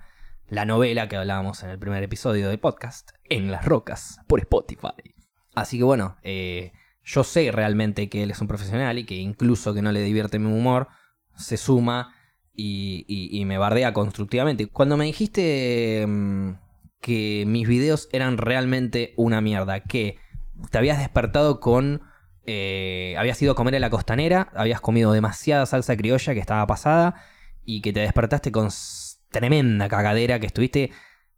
la 0.51 0.65
novela 0.65 1.07
que 1.07 1.15
hablábamos 1.15 1.63
en 1.63 1.69
el 1.69 1.80
primer 1.80 2.03
episodio 2.03 2.50
del 2.50 2.59
podcast, 2.59 3.12
En 3.30 3.51
las 3.51 3.63
Rocas, 3.63 4.19
por 4.27 4.42
Spotify. 4.42 5.15
Así 5.56 5.77
que 5.77 5.86
bueno, 5.86 6.18
eh, 6.24 6.74
yo 7.06 7.24
sé 7.24 7.53
realmente 7.53 8.09
que 8.09 8.21
él 8.24 8.31
es 8.31 8.42
un 8.42 8.50
profesional 8.50 9.00
y 9.00 9.06
que 9.06 9.15
incluso 9.15 9.74
que 9.74 9.81
no 9.81 9.94
le 9.94 10.01
divierte 10.03 10.39
mi 10.39 10.51
humor, 10.51 10.89
se 11.38 11.56
suma 11.56 12.13
y, 12.53 13.06
y- 13.07 13.45
me 13.45 13.57
bardea 13.57 13.94
constructivamente. 13.94 14.68
Cuando 14.68 14.98
me 14.98 15.06
dijiste 15.06 16.06
mm, 16.06 16.51
que 17.00 17.45
mis 17.47 17.65
videos 17.65 18.09
eran 18.12 18.38
realmente 18.38 19.13
una 19.15 19.39
mierda, 19.39 19.80
que 19.80 20.18
te 20.69 20.77
habías 20.77 21.00
despertado 21.00 21.62
con... 21.62 22.01
eh, 22.45 23.15
habías 23.18 23.42
ido 23.42 23.54
a 23.54 23.56
comer 23.56 23.75
en 23.75 23.81
la 23.81 23.89
costanera, 23.89 24.51
habías 24.54 24.81
comido 24.81 25.13
demasiada 25.13 25.65
salsa 25.65 25.95
criolla 25.95 26.33
que 26.33 26.42
estaba 26.42 26.68
pasada 26.68 27.15
y 27.63 27.81
que 27.81 27.94
te 27.94 28.01
despertaste 28.01 28.51
con 28.51 28.69
tremenda 29.31 29.88
cagadera, 29.89 30.39
que 30.39 30.48
estuviste 30.48 30.92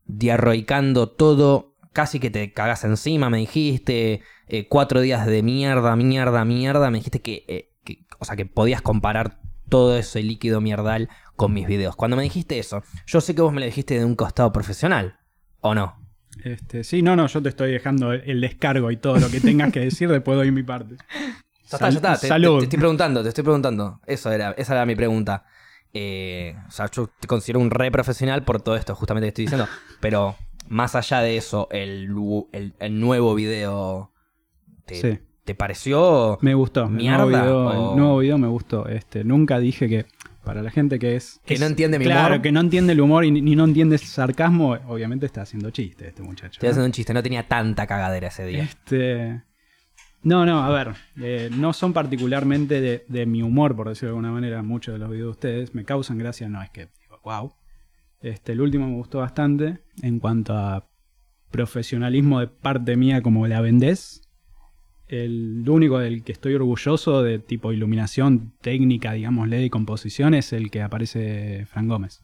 diarroicando 0.06 1.10
todo, 1.10 1.76
casi 1.94 2.20
que 2.20 2.30
te 2.30 2.54
cagas 2.54 2.84
encima, 2.84 3.30
me 3.30 3.38
dijiste, 3.38 4.22
eh, 4.48 4.68
cuatro 4.68 5.02
días 5.02 5.26
de 5.26 5.44
mierda, 5.44 5.96
mierda, 5.96 6.46
mierda, 6.46 6.90
me 6.92 6.98
dijiste 7.00 7.22
que, 7.22 7.46
eh, 7.48 7.70
que- 7.84 8.06
o 8.20 8.26
sea, 8.26 8.36
que 8.36 8.46
podías 8.46 8.82
comparar 8.82 9.40
todo 9.70 9.98
ese 9.98 10.22
líquido 10.22 10.62
mierdal 10.62 11.10
con 11.36 11.54
mis 11.54 11.68
videos. 11.68 11.96
Cuando 11.96 12.18
me 12.18 12.24
dijiste 12.24 12.60
eso, 12.60 12.84
yo 13.06 13.22
sé 13.22 13.34
que 13.36 13.42
vos 13.42 13.54
me 13.54 13.60
lo 13.60 13.66
dijiste 13.66 13.98
de 13.98 14.06
un 14.06 14.16
costado 14.16 14.52
profesional, 14.52 15.18
¿o 15.62 15.74
no? 15.74 15.96
Este, 16.44 16.84
sí, 16.84 17.02
no, 17.02 17.16
no, 17.16 17.28
yo 17.28 17.42
te 17.42 17.50
estoy 17.50 17.72
dejando 17.72 18.12
el- 18.12 18.42
descargo 18.42 18.92
y 18.92 18.98
todo 18.98 19.20
lo 19.20 19.30
que 19.30 19.40
tengas 19.40 19.72
que 19.72 19.80
decir, 19.82 20.10
después 20.10 20.36
doy 20.38 20.52
mi 20.52 20.64
parte. 20.64 20.96
Ya 21.70 21.78
está, 21.78 21.90
ya 21.90 21.98
está. 21.98 22.14
Te- 22.14 22.20
te- 22.22 22.28
Salud. 22.28 22.60
Te, 22.60 22.64
estoy 22.66 22.80
preguntando, 22.80 23.24
te 23.24 23.30
estoy 23.30 23.44
preguntando. 23.44 24.00
Eso 24.06 24.32
era, 24.32 24.52
esa 24.58 24.74
era 24.74 24.86
mi 24.86 24.96
pregunta. 24.96 25.46
Eh, 25.94 26.56
o 26.68 26.72
sea, 26.72 26.90
yo 26.92 27.08
te 27.20 27.28
considero 27.28 27.60
un 27.60 27.70
re 27.70 27.92
profesional 27.92 28.44
por 28.44 28.62
todo 28.62 28.76
esto 28.76 28.96
justamente 28.96 29.26
que 29.26 29.30
estoy 29.30 29.46
diciendo. 29.46 29.68
Pero 30.02 30.36
más 30.68 30.96
allá 30.96 31.20
de 31.22 31.38
eso, 31.38 31.68
el, 31.72 32.10
el- 32.52 32.74
el 32.80 33.00
nuevo 33.00 33.36
video 33.36 34.12
te, 34.86 34.96
Sí. 34.96 35.20
¿te 35.46 35.56
pareció? 35.56 36.38
Me 36.42 36.54
gustó. 36.56 36.84
El 36.86 36.90
¿Mierda 36.92 37.26
nuevo, 37.26 37.30
video, 37.30 37.66
o- 37.68 37.92
el 37.94 37.98
nuevo 38.00 38.18
video 38.20 38.38
me 38.38 38.48
gustó. 38.48 38.88
Este, 38.88 39.24
nunca 39.24 39.60
dije 39.60 39.88
que 39.88 40.06
para 40.44 40.62
la 40.62 40.72
gente 40.72 41.00
que 41.00 41.16
es. 41.16 41.40
Que 41.46 41.54
es- 41.54 41.60
no 41.60 41.68
entiende 41.68 42.00
mi 42.00 42.06
claro, 42.06 42.34
humor. 42.36 42.42
que 42.42 42.52
no 42.52 42.60
entiende 42.60 42.94
el 42.94 43.02
humor 43.02 43.24
y 43.26 43.32
ni, 43.32 43.56
no 43.56 43.64
entiende 43.64 43.96
el 43.96 44.02
sarcasmo, 44.02 44.72
obviamente 44.88 45.26
está 45.26 45.44
haciendo 45.44 45.70
chiste 45.70 46.08
este 46.08 46.22
muchacho. 46.24 46.60
¿no? 46.62 46.68
haciendo 46.70 46.86
un 46.86 46.92
chiste, 46.92 47.14
no 47.14 47.22
tenía 47.24 47.48
tanta 47.48 47.86
cagadera 47.88 48.28
ese 48.30 48.46
día. 48.46 48.64
Este. 48.64 49.42
No, 50.24 50.46
no, 50.46 50.64
a 50.64 50.70
ver. 50.70 50.96
eh, 51.22 51.50
no 51.52 51.74
son 51.74 51.92
particularmente 51.94 52.80
de, 52.80 53.06
de 53.08 53.26
mi 53.26 53.42
humor, 53.42 53.76
por 53.76 53.90
decirlo 53.90 54.10
de 54.10 54.18
alguna 54.20 54.32
manera, 54.32 54.64
muchos 54.64 54.94
de 54.94 55.00
los 55.00 55.10
videos 55.10 55.28
de 55.28 55.32
ustedes. 55.32 55.76
Me 55.76 55.84
causan 55.84 56.18
gracia, 56.18 56.48
no 56.48 56.62
es 56.62 56.70
que 56.70 56.88
digo, 57.02 57.20
wow. 57.24 57.54
Este, 58.22 58.54
el 58.54 58.62
último 58.62 58.88
me 58.88 58.96
gustó 58.96 59.20
bastante. 59.20 59.80
En 60.02 60.20
cuanto 60.20 60.54
a 60.58 60.88
profesionalismo 61.52 62.40
de 62.40 62.48
parte 62.48 62.96
mía, 62.96 63.22
como 63.22 63.46
la 63.48 63.62
vendés. 63.62 64.22
El 65.10 65.68
único 65.68 66.00
del 66.00 66.24
que 66.24 66.32
estoy 66.32 66.56
orgulloso 66.56 67.22
de 67.22 67.38
tipo 67.38 67.72
iluminación 67.74 68.54
técnica, 68.62 69.12
digámosle, 69.12 69.64
y 69.64 69.70
composición 69.70 70.34
es 70.34 70.54
el 70.54 70.72
que 70.72 70.82
aparece 70.82 71.66
Fran 71.68 71.88
Gómez. 71.88 72.24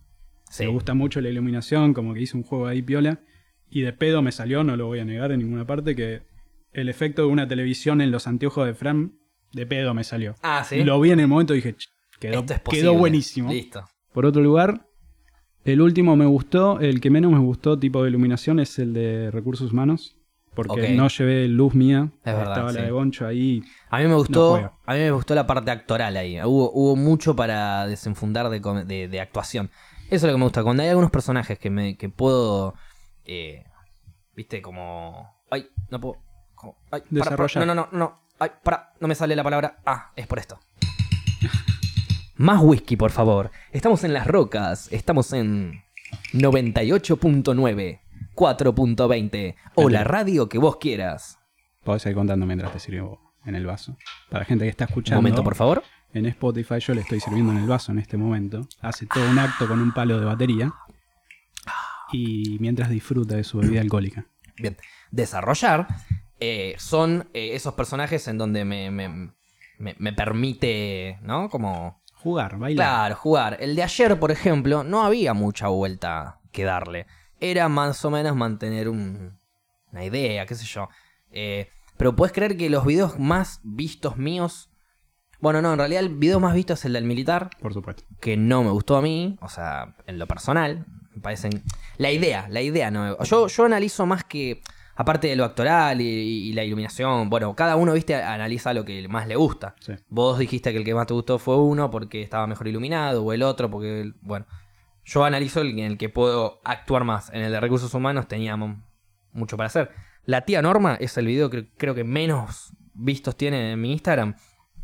Sí. 0.50 0.64
Me 0.64 0.72
gusta 0.72 0.94
mucho 0.96 1.22
la 1.22 1.30
iluminación, 1.30 1.94
como 1.94 2.14
que 2.14 2.22
hice 2.22 2.38
un 2.38 2.44
juego 2.44 2.66
ahí 2.66 2.82
piola. 2.82 3.20
Y 3.70 3.82
de 3.82 3.94
pedo 3.94 4.24
me 4.24 4.32
salió, 4.32 4.64
no 4.64 4.76
lo 4.78 4.88
voy 4.88 5.00
a 5.00 5.06
negar 5.06 5.32
en 5.32 5.40
ninguna 5.40 5.68
parte, 5.68 5.96
que 5.96 6.22
el 6.74 6.90
efecto 6.90 7.24
de 7.24 7.28
una 7.30 7.48
televisión 7.48 8.02
en 8.02 8.12
los 8.12 8.28
anteojos 8.28 8.66
de 8.66 8.74
Fran, 8.74 9.14
de 9.54 9.66
pedo 9.66 9.94
me 9.94 10.04
salió. 10.04 10.36
Ah, 10.44 10.64
sí. 10.64 10.84
Lo 10.84 11.00
vi 11.00 11.12
en 11.12 11.20
el 11.20 11.28
momento 11.28 11.54
y 11.54 11.58
dije, 11.58 11.76
"Ch, 11.76 11.90
quedó, 12.20 12.40
Esto 12.42 12.54
es 12.54 12.60
posible. 12.60 12.82
quedó 12.84 12.94
buenísimo. 12.96 13.52
Listo. 13.52 13.86
Por 14.14 14.26
otro 14.26 14.42
lugar, 14.42 14.86
el 15.66 15.82
último 15.82 16.16
me 16.16 16.26
gustó, 16.26 16.80
el 16.80 17.02
que 17.02 17.10
menos 17.10 17.32
me 17.32 17.40
gustó 17.40 17.78
tipo 17.80 18.04
de 18.04 18.10
iluminación 18.10 18.60
es 18.60 18.78
el 18.80 18.94
de 18.94 19.32
recursos 19.32 19.72
humanos. 19.72 20.16
Porque 20.56 20.90
no 20.94 21.08
llevé 21.08 21.48
luz 21.48 21.74
mía. 21.74 22.10
Es 22.26 22.34
verdad, 22.36 22.50
Estaba 22.54 22.72
la 22.74 22.82
de 22.82 22.92
Goncho 22.92 23.26
ahí. 23.26 23.64
A 23.90 24.00
mí 24.00 24.08
me 24.08 24.16
gustó, 24.16 24.56
a 24.86 24.94
mí 24.94 25.00
me 25.00 25.12
gustó 25.12 25.34
la 25.36 25.48
parte 25.48 25.72
actoral 25.72 26.18
ahí. 26.18 26.38
Hubo, 26.42 26.72
hubo 26.74 26.96
mucho 26.98 27.36
para 27.36 27.88
desenfundar 27.88 28.50
de- 28.50 29.08
de 29.08 29.22
actuación. 29.22 29.70
Eso 30.08 30.16
es 30.16 30.24
lo 30.24 30.32
que 30.34 30.38
me 30.38 30.44
gusta. 30.44 30.64
Cuando 30.64 30.84
hay 30.84 30.90
algunos 30.90 31.12
personajes 31.12 31.58
que 31.60 31.70
me 31.70 31.96
que 31.98 32.10
puedo, 32.10 32.74
eh, 33.26 33.64
viste, 34.36 34.62
como, 34.62 35.30
ay, 35.50 35.68
no 35.92 36.00
puedo, 36.02 36.18
como, 36.60 36.76
ay, 36.92 37.02
para, 37.02 37.10
para, 37.10 37.24
Desarrollar. 37.46 37.66
no, 37.68 37.74
no, 37.74 37.88
no, 37.92 37.98
no, 37.98 38.20
ay, 38.38 38.50
para, 38.62 38.92
no 39.00 39.08
me 39.08 39.16
sale 39.16 39.36
la 39.36 39.44
palabra. 39.44 39.78
Ah, 39.86 40.12
es 40.16 40.28
por 40.28 40.40
esto. 40.40 40.60
Más 42.36 42.62
whisky, 42.62 42.98
por 42.98 43.12
favor. 43.12 43.50
Estamos 43.72 44.04
en 44.04 44.14
las 44.14 44.28
rocas. 44.28 44.92
Estamos 44.92 45.32
en 45.34 45.82
98.9. 46.34 48.00
4.20 48.36 49.56
o 49.76 49.90
la 49.90 50.04
radio 50.06 50.48
que 50.48 50.58
vos 50.58 50.78
quieras. 50.78 51.40
Podés 51.84 52.06
ir 52.06 52.14
contando 52.16 52.46
mientras 52.46 52.72
te 52.72 52.80
sirvo 52.80 53.34
en 53.46 53.56
el 53.56 53.66
vaso. 53.66 53.98
Para 54.30 54.42
la 54.42 54.46
gente 54.46 54.64
que 54.66 54.70
está 54.70 54.86
Un 54.86 54.90
escuchando. 54.90 55.22
momento, 55.22 55.44
por 55.44 55.56
favor. 55.56 55.84
En 56.14 56.26
Spotify 56.26 56.80
yo 56.80 56.94
le 56.94 57.02
estoy 57.02 57.20
sirviendo 57.20 57.52
en 57.52 57.58
el 57.60 57.68
vaso 57.68 57.92
en 57.92 58.00
este 58.00 58.16
momento. 58.18 58.68
Hace 58.82 59.06
todo 59.08 59.30
un 59.30 59.40
acto 59.40 59.68
con 59.68 59.82
un 59.82 59.94
palo 59.94 60.20
de 60.20 60.26
batería. 60.26 60.74
Y 62.14 62.58
mientras 62.60 62.90
disfruta 62.90 63.36
de 63.36 63.44
su 63.44 63.58
bebida 63.60 63.82
alcohólica. 63.82 64.26
Bien. 64.58 64.78
Desarrollar 65.12 65.88
eh, 66.40 66.76
son 66.78 67.30
eh, 67.34 67.52
esos 67.54 67.74
personajes 67.74 68.28
en 68.28 68.38
donde 68.38 68.66
me, 68.66 68.92
me- 68.92 69.34
me- 69.78 69.96
me 69.98 70.14
permite, 70.14 71.18
¿no? 71.22 71.50
Como 71.50 72.00
Jugar, 72.16 72.58
bailar. 72.58 72.86
Claro, 72.86 73.16
jugar. 73.16 73.58
El 73.62 73.76
de 73.78 73.84
ayer, 73.84 74.20
por 74.20 74.30
ejemplo, 74.32 74.84
no 74.84 75.04
había 75.06 75.34
mucha 75.34 75.68
vuelta 75.70 76.42
que 76.52 76.66
darle. 76.66 77.06
Era 77.40 77.70
más 77.70 78.04
o 78.04 78.12
menos 78.12 78.36
mantener 78.36 78.90
un- 78.90 79.38
una 79.94 80.04
idea, 80.04 80.46
qué 80.46 80.56
sé 80.56 80.66
yo. 80.66 80.90
Eh, 81.32 81.70
pero 81.96 82.16
puedes 82.18 82.34
creer 82.34 82.58
que 82.58 82.70
los 82.70 82.86
videos 82.86 83.18
más 83.20 83.62
vistos 83.64 84.18
míos. 84.18 84.70
Bueno, 85.40 85.62
no, 85.62 85.72
en 85.72 85.80
realidad 85.80 86.02
el 86.04 86.10
video 86.10 86.42
más 86.42 86.54
visto 86.54 86.74
es 86.74 86.84
el 86.84 86.92
del 86.92 87.06
militar, 87.06 87.50
Por 87.62 87.74
supuesto. 87.74 88.04
que 88.20 88.36
no 88.36 88.64
me 88.64 88.72
gustó 88.72 88.98
a 88.98 89.02
mí, 89.02 89.38
o 89.42 89.48
sea, 89.48 89.96
en 90.06 90.20
lo 90.20 90.28
personal. 90.28 90.86
Me 91.16 91.22
parecen. 91.22 91.64
La 91.98 92.12
idea, 92.12 92.48
la 92.50 92.62
idea 92.62 92.92
no 92.92 93.18
me- 93.18 93.26
Yo, 93.26 93.48
yo 93.48 93.64
analizo 93.66 94.06
más 94.06 94.26
que. 94.26 94.62
Aparte 95.00 95.30
de 95.30 95.38
lo 95.38 95.46
actoral 95.46 96.02
y, 96.02 96.06
y 96.06 96.52
la 96.52 96.66
iluminación, 96.66 97.30
bueno, 97.30 97.56
cada 97.56 97.78
uno, 97.78 97.94
viste, 97.94 98.16
analiza 98.16 98.74
lo 98.74 98.84
que 98.84 99.08
más 99.08 99.30
le 99.30 99.38
gusta. 99.38 99.74
Sí. 99.80 99.94
Vos 100.10 100.38
dijiste 100.38 100.74
que 100.74 100.78
el 100.78 100.84
que 100.84 100.94
más 100.94 101.08
te 101.08 101.14
gustó 101.14 101.40
fue 101.40 101.56
uno 101.56 101.90
porque 101.90 102.22
estaba 102.22 102.48
mejor 102.48 102.68
iluminado, 102.68 103.24
o 103.24 103.32
el 103.32 103.42
otro 103.44 103.72
porque, 103.72 104.12
bueno, 104.20 104.46
yo 105.06 105.24
analizo 105.24 105.62
el 105.62 105.72
en 105.80 105.80
el 105.80 105.98
que 105.98 106.10
puedo 106.10 106.60
actuar 106.66 107.06
más. 107.06 107.30
En 107.30 107.42
el 107.44 107.52
de 107.54 107.62
recursos 107.62 107.94
humanos 107.94 108.28
teníamos 108.28 108.76
mucho 109.32 109.56
para 109.56 109.68
hacer. 109.68 109.90
La 110.26 110.42
tía 110.42 110.62
Norma 110.62 110.98
es 111.00 111.18
el 111.18 111.28
video 111.28 111.50
que 111.50 111.70
creo 111.78 111.96
que 111.96 112.04
menos 112.04 112.74
vistos 112.94 113.38
tiene 113.38 113.72
en 113.72 113.80
mi 113.80 113.94
Instagram 113.94 114.36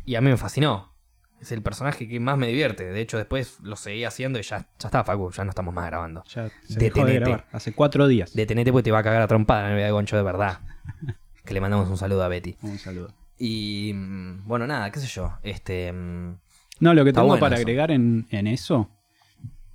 y 0.06 0.14
a 0.14 0.22
mí 0.22 0.30
me 0.30 0.38
fascinó. 0.38 0.95
Es 1.46 1.52
el 1.52 1.62
personaje 1.62 2.08
que 2.08 2.18
más 2.18 2.36
me 2.36 2.48
divierte. 2.48 2.84
De 2.86 3.00
hecho, 3.00 3.18
después 3.18 3.60
lo 3.62 3.76
seguí 3.76 4.02
haciendo 4.02 4.40
y 4.40 4.42
ya, 4.42 4.66
ya 4.80 4.88
está, 4.88 5.04
Facu, 5.04 5.30
ya 5.30 5.44
no 5.44 5.50
estamos 5.50 5.72
más 5.72 5.86
grabando. 5.86 6.24
Ya 6.24 6.48
se 6.64 6.78
dejó 6.80 7.00
de 7.06 7.12
Detenete. 7.12 7.18
grabar. 7.20 7.46
Hace 7.52 7.72
cuatro 7.72 8.08
días. 8.08 8.34
Detenete 8.34 8.72
porque 8.72 8.82
te 8.84 8.90
va 8.90 8.98
a 8.98 9.02
cagar 9.04 9.22
a 9.22 9.28
trompada 9.28 9.66
en 9.66 9.70
el 9.70 9.74
video 9.76 9.86
de 9.86 9.92
Goncho 9.92 10.16
de 10.16 10.22
verdad. 10.22 10.58
Que 11.44 11.54
le 11.54 11.60
mandamos 11.60 11.88
un 11.88 11.96
saludo 11.96 12.24
a 12.24 12.28
Betty. 12.28 12.56
Un 12.62 12.76
saludo. 12.76 13.14
Y 13.38 13.92
mm, 13.94 14.48
bueno, 14.48 14.66
nada, 14.66 14.90
qué 14.90 14.98
sé 14.98 15.06
yo. 15.06 15.34
Este. 15.44 15.92
mm, 15.92 16.36
No, 16.80 16.92
lo 16.94 17.04
que 17.04 17.12
tengo 17.12 17.28
bueno 17.28 17.38
para 17.40 17.54
eso. 17.54 17.60
agregar 17.62 17.92
en, 17.92 18.26
en 18.30 18.48
eso. 18.48 18.90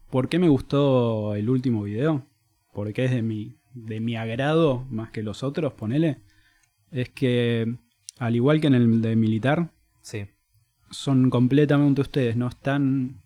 ¿Por 0.09 0.27
qué 0.27 0.37
me 0.37 0.49
gustó 0.49 1.33
el 1.35 1.49
último 1.49 1.83
video? 1.83 2.25
Porque 2.73 3.05
es 3.05 3.11
de 3.11 3.21
mi, 3.21 3.55
de 3.73 4.01
mi 4.01 4.17
agrado 4.17 4.85
más 4.89 5.11
que 5.11 5.23
los 5.23 5.43
otros, 5.43 5.71
ponele. 5.71 6.17
Es 6.91 7.07
que, 7.09 7.73
al 8.19 8.35
igual 8.35 8.59
que 8.59 8.67
en 8.67 8.73
el 8.73 9.01
de 9.01 9.15
militar, 9.15 9.69
Sí. 10.01 10.27
Son 10.91 11.29
completamente 11.29 12.01
ustedes, 12.01 12.35
no 12.35 12.47
están, 12.47 13.21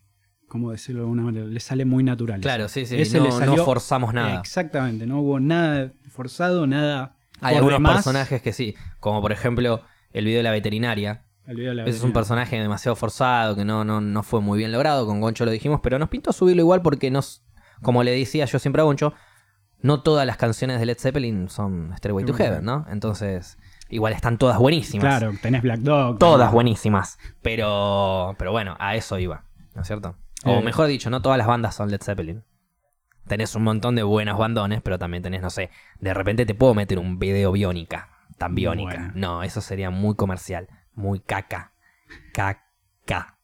¿cómo 0.47 0.71
decirlo 0.71 1.01
de 1.01 1.05
alguna 1.05 1.23
manera? 1.23 1.45
Les 1.45 1.63
sale 1.63 1.85
muy 1.85 2.03
natural. 2.03 2.41
Claro, 2.41 2.67
sí, 2.69 2.85
sí. 2.85 2.99
Ese 2.99 3.19
no, 3.19 3.31
salió- 3.31 3.57
no 3.57 3.65
forzamos 3.65 4.13
nada. 4.13 4.39
Exactamente, 4.39 5.05
no 5.05 5.19
hubo 5.19 5.39
nada 5.39 5.91
forzado, 6.09 6.67
nada. 6.67 7.17
Hay 7.41 7.55
algunos 7.55 7.75
demás. 7.79 7.95
personajes 7.95 8.41
que 8.41 8.53
sí. 8.53 8.75
Como 8.99 9.21
por 9.21 9.31
ejemplo 9.31 9.81
el 10.13 10.25
video 10.25 10.39
de 10.39 10.43
la 10.43 10.51
veterinaria. 10.51 11.25
El 11.45 11.57
video 11.57 11.71
de 11.71 11.75
la 11.75 11.83
Ese 11.83 11.97
es 11.97 12.03
un 12.03 12.13
personaje 12.13 12.59
demasiado 12.59 12.95
forzado, 12.95 13.55
que 13.55 13.65
no, 13.65 13.83
no, 13.83 13.99
no 14.01 14.23
fue 14.23 14.39
muy 14.41 14.57
bien 14.57 14.71
logrado. 14.71 15.05
Con 15.05 15.19
Goncho 15.21 15.45
lo 15.45 15.51
dijimos, 15.51 15.81
pero 15.83 15.99
nos 15.99 16.09
pintó 16.09 16.31
subirlo 16.33 16.61
igual 16.61 16.81
porque 16.81 17.11
nos. 17.11 17.43
Como 17.81 18.03
le 18.03 18.11
decía 18.11 18.45
yo 18.45 18.57
siempre 18.57 18.81
a 18.81 18.85
Goncho, 18.85 19.13
no 19.79 20.01
todas 20.01 20.25
las 20.25 20.37
canciones 20.37 20.79
de 20.79 20.85
Led 20.85 20.97
Zeppelin 20.97 21.49
son 21.49 21.93
Stairway 21.97 22.25
to 22.25 22.33
Heaven, 22.33 22.63
¿no? 22.63 22.85
Entonces, 22.89 23.57
igual 23.89 24.13
están 24.13 24.37
todas 24.37 24.57
buenísimas. 24.57 25.03
Claro, 25.19 25.33
tenés 25.41 25.61
Black 25.61 25.79
Dog. 25.79 26.17
Todas 26.19 26.51
buenísimas. 26.51 27.17
Pero, 27.41 28.35
pero 28.37 28.51
bueno, 28.51 28.75
a 28.79 28.95
eso 28.95 29.17
iba, 29.19 29.43
¿no 29.73 29.81
es 29.81 29.87
cierto? 29.87 30.15
O 30.45 30.59
Eh. 30.59 30.61
mejor 30.61 30.87
dicho, 30.87 31.09
no 31.09 31.21
todas 31.21 31.37
las 31.37 31.47
bandas 31.47 31.75
son 31.75 31.89
Led 31.91 32.01
Zeppelin. 32.01 32.43
Tenés 33.27 33.55
un 33.55 33.63
montón 33.63 33.95
de 33.95 34.03
buenos 34.03 34.37
bandones, 34.37 34.81
pero 34.83 34.99
también 34.99 35.23
tenés, 35.23 35.41
no 35.41 35.49
sé, 35.49 35.71
de 35.99 36.13
repente 36.13 36.45
te 36.45 36.53
puedo 36.53 36.73
meter 36.75 36.99
un 36.99 37.17
video 37.17 37.51
biónica. 37.51 38.09
Tan 38.37 38.53
biónica. 38.53 38.95
Bueno. 38.97 39.11
No, 39.15 39.43
eso 39.43 39.61
sería 39.61 39.89
muy 39.89 40.15
comercial. 40.15 40.67
Muy 40.93 41.19
caca. 41.21 41.71
Caca. 42.33 43.37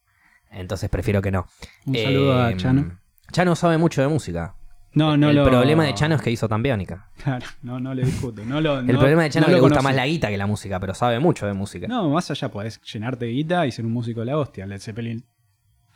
Entonces 0.50 0.90
prefiero 0.90 1.22
que 1.22 1.30
no. 1.30 1.46
Un 1.86 1.96
saludo 1.96 2.40
a 2.42 2.50
Eh, 2.50 2.56
Chano. 2.56 2.98
Chano 3.32 3.56
sabe 3.56 3.78
mucho 3.78 4.02
de 4.02 4.08
música. 4.08 4.54
No, 4.94 5.16
no 5.16 5.30
el 5.30 5.36
lo... 5.36 5.44
problema 5.44 5.84
de 5.84 5.94
Chano 5.94 6.14
es 6.16 6.22
que 6.22 6.30
hizo 6.30 6.48
tan 6.48 6.62
biónica. 6.62 7.08
Claro, 7.22 7.46
no, 7.62 7.80
no 7.80 7.94
le 7.94 8.04
discuto. 8.04 8.44
No 8.44 8.60
lo, 8.60 8.80
El 8.80 8.86
no- 8.88 8.98
problema 8.98 9.22
de 9.22 9.30
Chano 9.30 9.46
no 9.46 9.50
es 9.50 9.54
que 9.54 9.56
le 9.56 9.60
gusta 9.60 9.76
conoce. 9.78 9.84
más 9.88 9.96
la 9.96 10.06
guita 10.06 10.28
que 10.28 10.36
la 10.36 10.46
música, 10.46 10.78
pero 10.80 10.92
sabe 10.94 11.18
mucho 11.18 11.46
de 11.46 11.54
música. 11.54 11.86
No, 11.88 12.10
más 12.10 12.30
allá 12.30 12.50
podés 12.50 12.80
llenarte 12.82 13.24
de 13.26 13.30
guita 13.32 13.66
y 13.66 13.72
ser 13.72 13.86
un 13.86 13.92
músico 13.92 14.20
de 14.20 14.26
la 14.26 14.36
hostia. 14.36 14.66
Led 14.66 14.80
Zeppelin, 14.80 15.24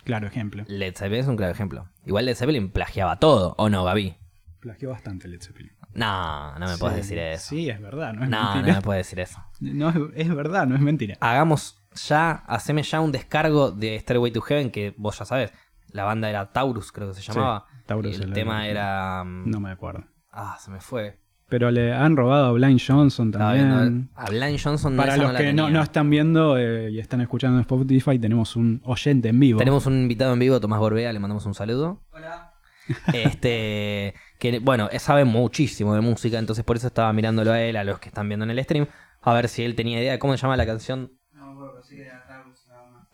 claro 0.05 0.27
ejemplo. 0.27 0.65
Led 0.69 0.95
Zeppelin 0.97 1.21
es 1.21 1.27
un 1.27 1.37
claro 1.37 1.53
ejemplo. 1.53 1.89
Igual 2.07 2.25
Led 2.27 2.35
Zeppelin 2.37 2.71
plagiaba 2.71 3.19
todo, 3.19 3.55
¿o 3.59 3.69
no, 3.69 3.85
Gaby? 3.85 4.17
Plagió 4.61 4.91
bastante 4.91 5.29
Led 5.29 5.43
Zeppelin. 5.43 5.73
No, 5.93 6.59
no 6.59 6.67
me 6.67 6.77
puedes 6.79 6.97
Sí, 7.07 7.15
decir 7.15 7.19
eso. 7.19 7.49
Sí, 7.51 7.71
es 7.71 7.81
verdad, 7.81 8.13
no 8.15 8.25
es 8.25 8.31
no, 8.31 8.43
no 8.49 8.55
mentira. 8.55 8.77
me 8.77 8.83
puedes 8.83 9.07
decir 9.07 9.21
eso. 9.21 9.43
No, 9.61 9.91
es, 9.91 9.97
es 10.15 10.35
verdad, 10.35 10.67
no 10.67 10.75
es 10.75 10.81
mentira. 10.81 11.17
Hagamos 11.21 11.83
ya, 12.09 12.31
haceme 12.47 12.83
ya 12.83 13.01
un 13.01 13.13
descargo 13.13 13.71
de 13.71 13.99
Stairway 14.01 14.31
to 14.33 14.41
Heaven, 14.43 14.71
que 14.71 14.95
vos 14.97 15.19
ya 15.19 15.25
sabés. 15.25 15.53
La 15.91 16.05
banda 16.05 16.29
era 16.29 16.53
Taurus, 16.53 16.93
creo 16.93 17.09
que 17.09 17.15
se 17.15 17.23
llamaba. 17.23 17.67
Taurus 17.87 18.19
Y 18.19 18.23
el 18.23 18.33
tema 18.33 18.67
era. 18.67 19.25
mm, 19.25 19.51
No 19.51 19.61
me 19.61 19.71
acuerdo. 19.71 20.05
Ah, 20.33 20.57
se 20.61 20.71
me 20.71 20.81
fue. 20.81 21.19
Pero 21.49 21.71
le 21.71 21.93
han 21.95 22.17
robado 22.17 22.47
a 22.47 22.53
Blind 22.53 22.81
Johnson 22.85 23.31
también. 23.31 23.69
viendo- 23.69 24.09
A 24.17 24.29
Blind 24.29 24.59
Johnson 24.63 24.97
Para 24.97 25.15
esa 25.15 25.23
los 25.23 25.33
que 25.35 25.53
no, 25.53 25.71
no 25.71 25.81
están 25.81 26.11
viendo 26.11 26.59
eh, 26.59 26.91
y 26.91 26.99
están 26.99 27.21
escuchando 27.21 27.57
en 27.59 27.61
Spotify, 27.61 28.19
tenemos 28.19 28.57
un 28.57 28.81
oyente 28.85 29.29
en 29.29 29.39
vivo. 29.39 29.59
Tenemos 29.61 29.87
un 29.87 29.95
invitado 29.95 30.33
en 30.33 30.41
vivo, 30.41 30.59
Tomás 30.61 30.81
Gorbea, 30.81 31.13
le 31.13 31.21
mandamos 31.21 31.47
un 31.47 31.55
saludo. 31.55 32.03
Hola. 32.13 32.53
Este, 33.13 34.15
que 34.39 34.59
bueno, 34.61 34.89
él 34.93 35.01
sabe 35.01 35.25
muchísimo 35.25 35.95
de 35.95 36.01
música, 36.01 36.39
entonces 36.39 36.65
por 36.65 36.77
eso 36.77 36.89
estaba 36.89 37.13
mirándolo 37.13 37.53
a 37.53 37.61
él, 37.61 37.77
a 37.77 37.85
los 37.85 37.99
que 38.01 38.09
están 38.09 38.29
viendo 38.29 38.45
en 38.45 38.51
el 38.51 38.63
stream, 38.63 38.87
a 39.23 39.33
ver 39.35 39.49
si 39.49 39.63
él 39.65 39.75
tenía 39.77 40.01
idea 40.01 40.13
de 40.13 40.19
cómo 40.19 40.37
se 40.37 40.43
llama 40.43 40.57
la 40.57 40.67
canción. 40.67 41.13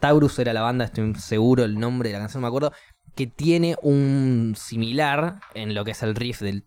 Taurus 0.00 0.38
era 0.40 0.52
la 0.52 0.62
banda, 0.62 0.84
estoy 0.86 1.14
seguro 1.14 1.62
el 1.64 1.78
nombre 1.78 2.08
de 2.08 2.14
la 2.14 2.18
canción, 2.20 2.40
no 2.40 2.46
me 2.46 2.48
acuerdo, 2.48 2.72
que 3.14 3.26
tiene 3.26 3.76
un 3.82 4.54
similar 4.56 5.40
en 5.54 5.74
lo 5.74 5.84
que 5.84 5.90
es 5.92 6.02
el 6.02 6.14
riff 6.14 6.40
del 6.40 6.64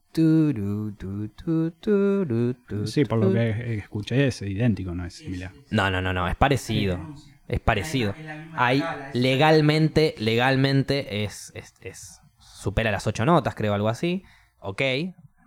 Sí, 2.85 3.05
por 3.05 3.19
lo 3.19 3.31
que 3.31 3.75
escuché 3.77 4.27
es 4.27 4.41
idéntico, 4.41 4.93
no 4.93 5.05
es 5.05 5.15
similar. 5.15 5.51
No, 5.71 5.89
no, 5.89 6.01
no, 6.01 6.13
no, 6.13 6.27
es 6.27 6.35
parecido. 6.35 7.09
Es 7.47 7.59
parecido. 7.59 8.15
Hay 8.55 8.89
legalmente, 9.13 10.15
legalmente 10.17 11.23
es, 11.23 11.51
es, 11.55 11.73
es- 11.81 12.21
supera 12.39 12.91
las 12.91 13.05
ocho 13.07 13.25
notas, 13.25 13.55
creo, 13.55 13.73
algo 13.73 13.89
así. 13.89 14.23
Ok, 14.59 14.81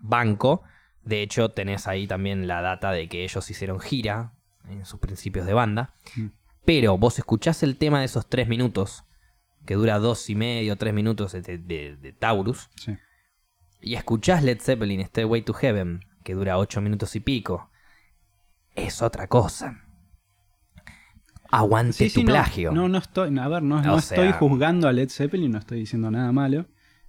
banco. 0.01 0.63
De 1.05 1.23
hecho, 1.23 1.49
tenés 1.51 1.87
ahí 1.89 2.07
también 2.07 2.47
la 2.47 2.61
data 2.61 2.93
de 2.93 3.09
que 3.09 3.25
ellos 3.25 3.51
hicieron 3.51 3.81
gira 3.81 4.33
en 4.69 4.85
sus 4.85 5.01
principios 5.01 5.47
de 5.47 5.55
banda. 5.55 5.95
Mm. 6.17 6.27
Pero 6.65 6.99
vos 6.99 7.19
escuchás 7.19 7.63
el 7.63 7.77
tema 7.77 8.01
de 8.01 8.05
esos 8.07 8.29
tres 8.29 8.47
minutos, 8.47 9.05
que 9.69 9.75
dura 9.75 9.99
dos 9.99 10.31
y 10.31 10.35
medio, 10.35 10.77
tres 10.77 10.95
minutos 10.95 11.33
de, 11.33 11.43
de- 11.59 11.99
de 12.01 12.13
Taurus, 12.15 12.71
Sí. 12.77 12.93
y 13.83 13.97
escuchás 13.97 14.43
Led 14.43 14.61
Zeppelin, 14.63 15.05
Stairway 15.05 15.43
to 15.43 15.53
Heaven, 15.53 16.01
que 16.25 16.33
dura 16.33 16.57
ocho 16.57 16.81
minutos 16.81 17.15
y 17.17 17.21
pico, 17.21 17.69
es 18.75 19.03
otra 19.03 19.27
cosa. 19.27 19.85
Aguante 21.51 21.93
Sí, 21.93 22.09
sí, 22.09 22.21
tu 22.21 22.27
no, 22.27 22.33
plagio. 22.33 22.73
No, 22.73 22.89
no 22.89 22.97
estoy, 22.97 23.39
a 23.39 23.49
ver, 23.49 23.63
no, 23.63 23.83
no 23.83 24.01
sea- 24.01 24.17
estoy 24.17 24.33
juzgando 24.33 24.89
a 24.89 24.93
Led 24.93 25.11
Zeppelin, 25.11 25.51
no 25.53 25.59
estoy 25.59 25.81
diciendo 25.81 26.11
nada 26.11 26.33
malo. 26.33 26.65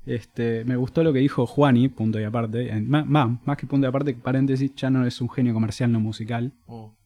Este, 0.05 0.65
me 0.65 0.75
gustó 0.75 1.01
lo 1.03 1.13
que 1.13 1.19
dijo 1.19 1.45
Juani, 1.45 1.87
punto 1.87 2.19
y 2.19 2.25
aparte. 2.25 2.69
En- 2.71 2.89
ma- 2.89 3.05
más 3.05 3.57
que 3.57 3.67
punto 3.67 3.87
y 3.87 3.89
aparte, 3.89 4.13
paréntesis, 4.15 4.75
ya 4.75 4.89
no 4.89 5.05
es 5.05 5.21
un 5.21 5.29
genio 5.29 5.53
comercial, 5.53 5.91
no 5.93 6.01
musical. 6.01 6.51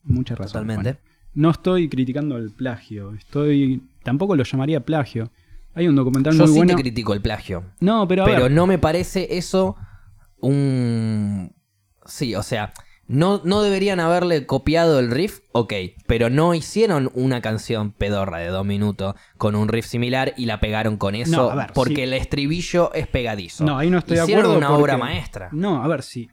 Mucha 0.02 0.34
razón. 0.34 0.66
Totalmente. 0.66 0.94
Juani. 0.94 1.14
No 1.34 1.50
estoy 1.50 1.88
criticando 1.88 2.36
el 2.38 2.50
plagio, 2.50 3.12
estoy. 3.14 3.82
Tampoco 4.02 4.34
lo 4.34 4.42
llamaría 4.42 4.80
plagio. 4.84 5.30
Hay 5.74 5.88
un 5.88 5.96
documental 5.96 6.32
Yo 6.34 6.40
muy 6.44 6.48
sí 6.52 6.56
bueno. 6.58 6.76
te 6.76 6.82
critico 6.82 7.14
el 7.14 7.20
plagio. 7.22 7.64
no, 7.80 8.06
pero 8.08 8.22
a 8.22 8.26
pero 8.26 8.42
ver, 8.44 8.52
no 8.52 8.66
me 8.66 8.78
parece 8.78 9.36
eso 9.36 9.76
un... 10.38 11.52
Sí, 12.06 12.34
o 12.34 12.42
sea, 12.42 12.72
no, 13.06 13.40
no 13.44 13.62
deberían 13.62 13.98
haberle 13.98 14.44
copiado 14.46 14.98
el 15.00 15.10
riff, 15.10 15.40
ok, 15.52 15.72
pero 16.06 16.28
no 16.30 16.54
hicieron 16.54 17.10
una 17.14 17.40
canción 17.40 17.92
pedorra 17.92 18.38
de 18.38 18.48
dos 18.48 18.64
minutos 18.66 19.14
con 19.38 19.56
un 19.56 19.68
riff 19.68 19.86
similar 19.86 20.34
y 20.36 20.44
la 20.46 20.60
pegaron 20.60 20.96
con 20.98 21.14
eso 21.14 21.50
No, 21.50 21.56
ver, 21.56 21.72
porque 21.74 21.96
sí. 21.96 22.02
el 22.02 22.12
estribillo 22.12 22.92
es 22.92 23.06
pegadizo. 23.06 23.64
No, 23.64 23.78
ahí 23.78 23.88
no 23.90 23.98
estoy 23.98 24.16
de 24.18 24.22
Hicieron 24.24 24.44
acuerdo. 24.44 24.58
una 24.58 24.68
porque- 24.68 24.82
obra 24.82 24.96
maestra. 24.98 25.48
No, 25.52 25.82
a 25.82 25.88
ver, 25.88 26.02
si 26.02 26.28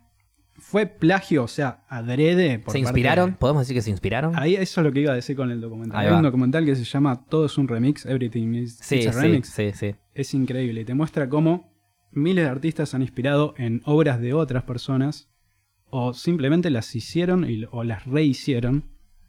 fue 0.71 0.85
plagio, 0.85 1.43
o 1.43 1.47
sea, 1.49 1.83
adrede. 1.89 2.59
por 2.59 2.71
¿Se 2.71 2.79
inspiraron? 2.79 3.31
de- 3.31 3.37
¿Podemos 3.37 3.63
decir 3.63 3.75
que 3.75 3.81
se 3.81 3.89
inspiraron? 3.89 4.33
Ahí 4.39 4.55
eso 4.55 4.79
es 4.81 4.85
lo 4.87 4.93
que 4.93 5.01
iba 5.01 5.11
a 5.11 5.15
decir 5.15 5.35
con 5.35 5.51
el 5.51 5.59
documental. 5.59 5.99
Ahí 5.99 6.05
Hay 6.07 6.11
va. 6.13 6.17
un 6.19 6.23
documental 6.23 6.63
que 6.65 6.75
se 6.75 6.85
llama 6.85 7.25
Todo 7.27 7.45
es 7.45 7.57
un 7.57 7.67
remix, 7.67 8.05
Everything 8.05 8.53
is 8.55 8.77
sí, 8.81 8.95
it's 8.95 9.07
a 9.07 9.13
sí, 9.13 9.19
remix. 9.19 9.49
sí, 9.49 9.71
sí. 9.73 9.95
Es 10.13 10.33
increíble. 10.33 10.81
y 10.81 10.85
Te 10.85 10.93
muestra 10.93 11.27
cómo 11.27 11.73
miles 12.13 12.45
de 12.45 12.49
artistas 12.49 12.89
se 12.89 12.95
han 12.95 13.01
inspirado 13.01 13.53
en 13.57 13.81
obras 13.85 14.21
de 14.21 14.33
otras 14.33 14.63
personas 14.63 15.29
o 15.89 16.13
simplemente 16.13 16.69
las 16.69 16.95
hicieron 16.95 17.49
y- 17.49 17.65
o 17.69 17.83
las 17.83 18.05
rehicieron 18.05 18.85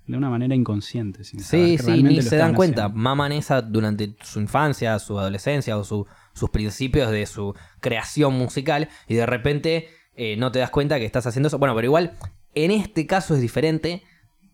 de 0.06 0.16
una 0.16 0.30
manera 0.30 0.54
inconsciente. 0.54 1.24
sin 1.24 1.40
Sí, 1.40 1.76
sí, 1.78 2.02
ni 2.02 2.22
se 2.22 2.36
dan 2.36 2.54
cuenta. 2.54 2.84
haciendo. 2.86 3.00
Maman 3.02 3.32
esa 3.32 3.62
durante 3.62 4.14
su 4.22 4.40
infancia, 4.40 4.98
su 4.98 5.18
adolescencia 5.18 5.76
o 5.78 5.84
su- 5.84 6.06
sus 6.34 6.50
principios 6.50 7.10
de 7.10 7.26
su 7.26 7.54
creación 7.80 8.34
musical 8.34 8.88
y 9.08 9.14
de 9.14 9.26
repente 9.26 9.88
eh, 10.16 10.36
no 10.36 10.52
te 10.52 10.58
das 10.58 10.70
cuenta 10.70 10.98
que 10.98 11.04
estás 11.06 11.26
haciendo 11.26 11.46
eso. 11.48 11.58
Bueno, 11.58 11.74
pero 11.74 11.86
igual, 11.86 12.16
en 12.54 12.70
este 12.70 13.06
caso 13.06 13.34
es 13.34 13.40
diferente 13.40 14.02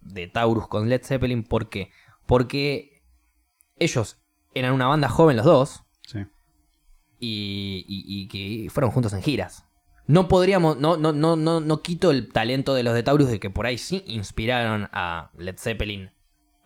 de 0.02 0.26
Taurus 0.28 0.68
con 0.68 0.88
Led 0.88 1.02
Zeppelin. 1.04 1.42
¿Por 1.44 1.68
qué? 1.68 1.90
Porque 2.26 3.02
ellos 3.78 4.18
eran 4.54 4.72
una 4.72 4.86
banda 4.86 5.08
joven 5.08 5.36
los 5.36 5.44
dos 5.46 5.82
Sí. 6.06 6.20
y, 7.20 7.84
y- 7.88 8.04
y 8.22 8.28
que 8.28 8.70
fueron 8.70 8.90
juntos 8.90 9.12
en 9.12 9.22
giras. 9.22 9.64
No 10.06 10.26
podríamos, 10.28 10.78
no, 10.78 10.96
no, 10.96 11.12
no, 11.12 11.36
no, 11.36 11.60
no 11.60 11.82
quito 11.82 12.10
el 12.10 12.32
talento 12.32 12.72
de 12.74 12.82
los 12.82 12.94
de 12.94 13.02
Taurus 13.02 13.28
de 13.28 13.38
que 13.40 13.50
por 13.50 13.66
ahí 13.66 13.76
sí 13.76 14.02
inspiraron 14.06 14.88
a 14.92 15.30
Led 15.36 15.56
Zeppelin 15.58 16.10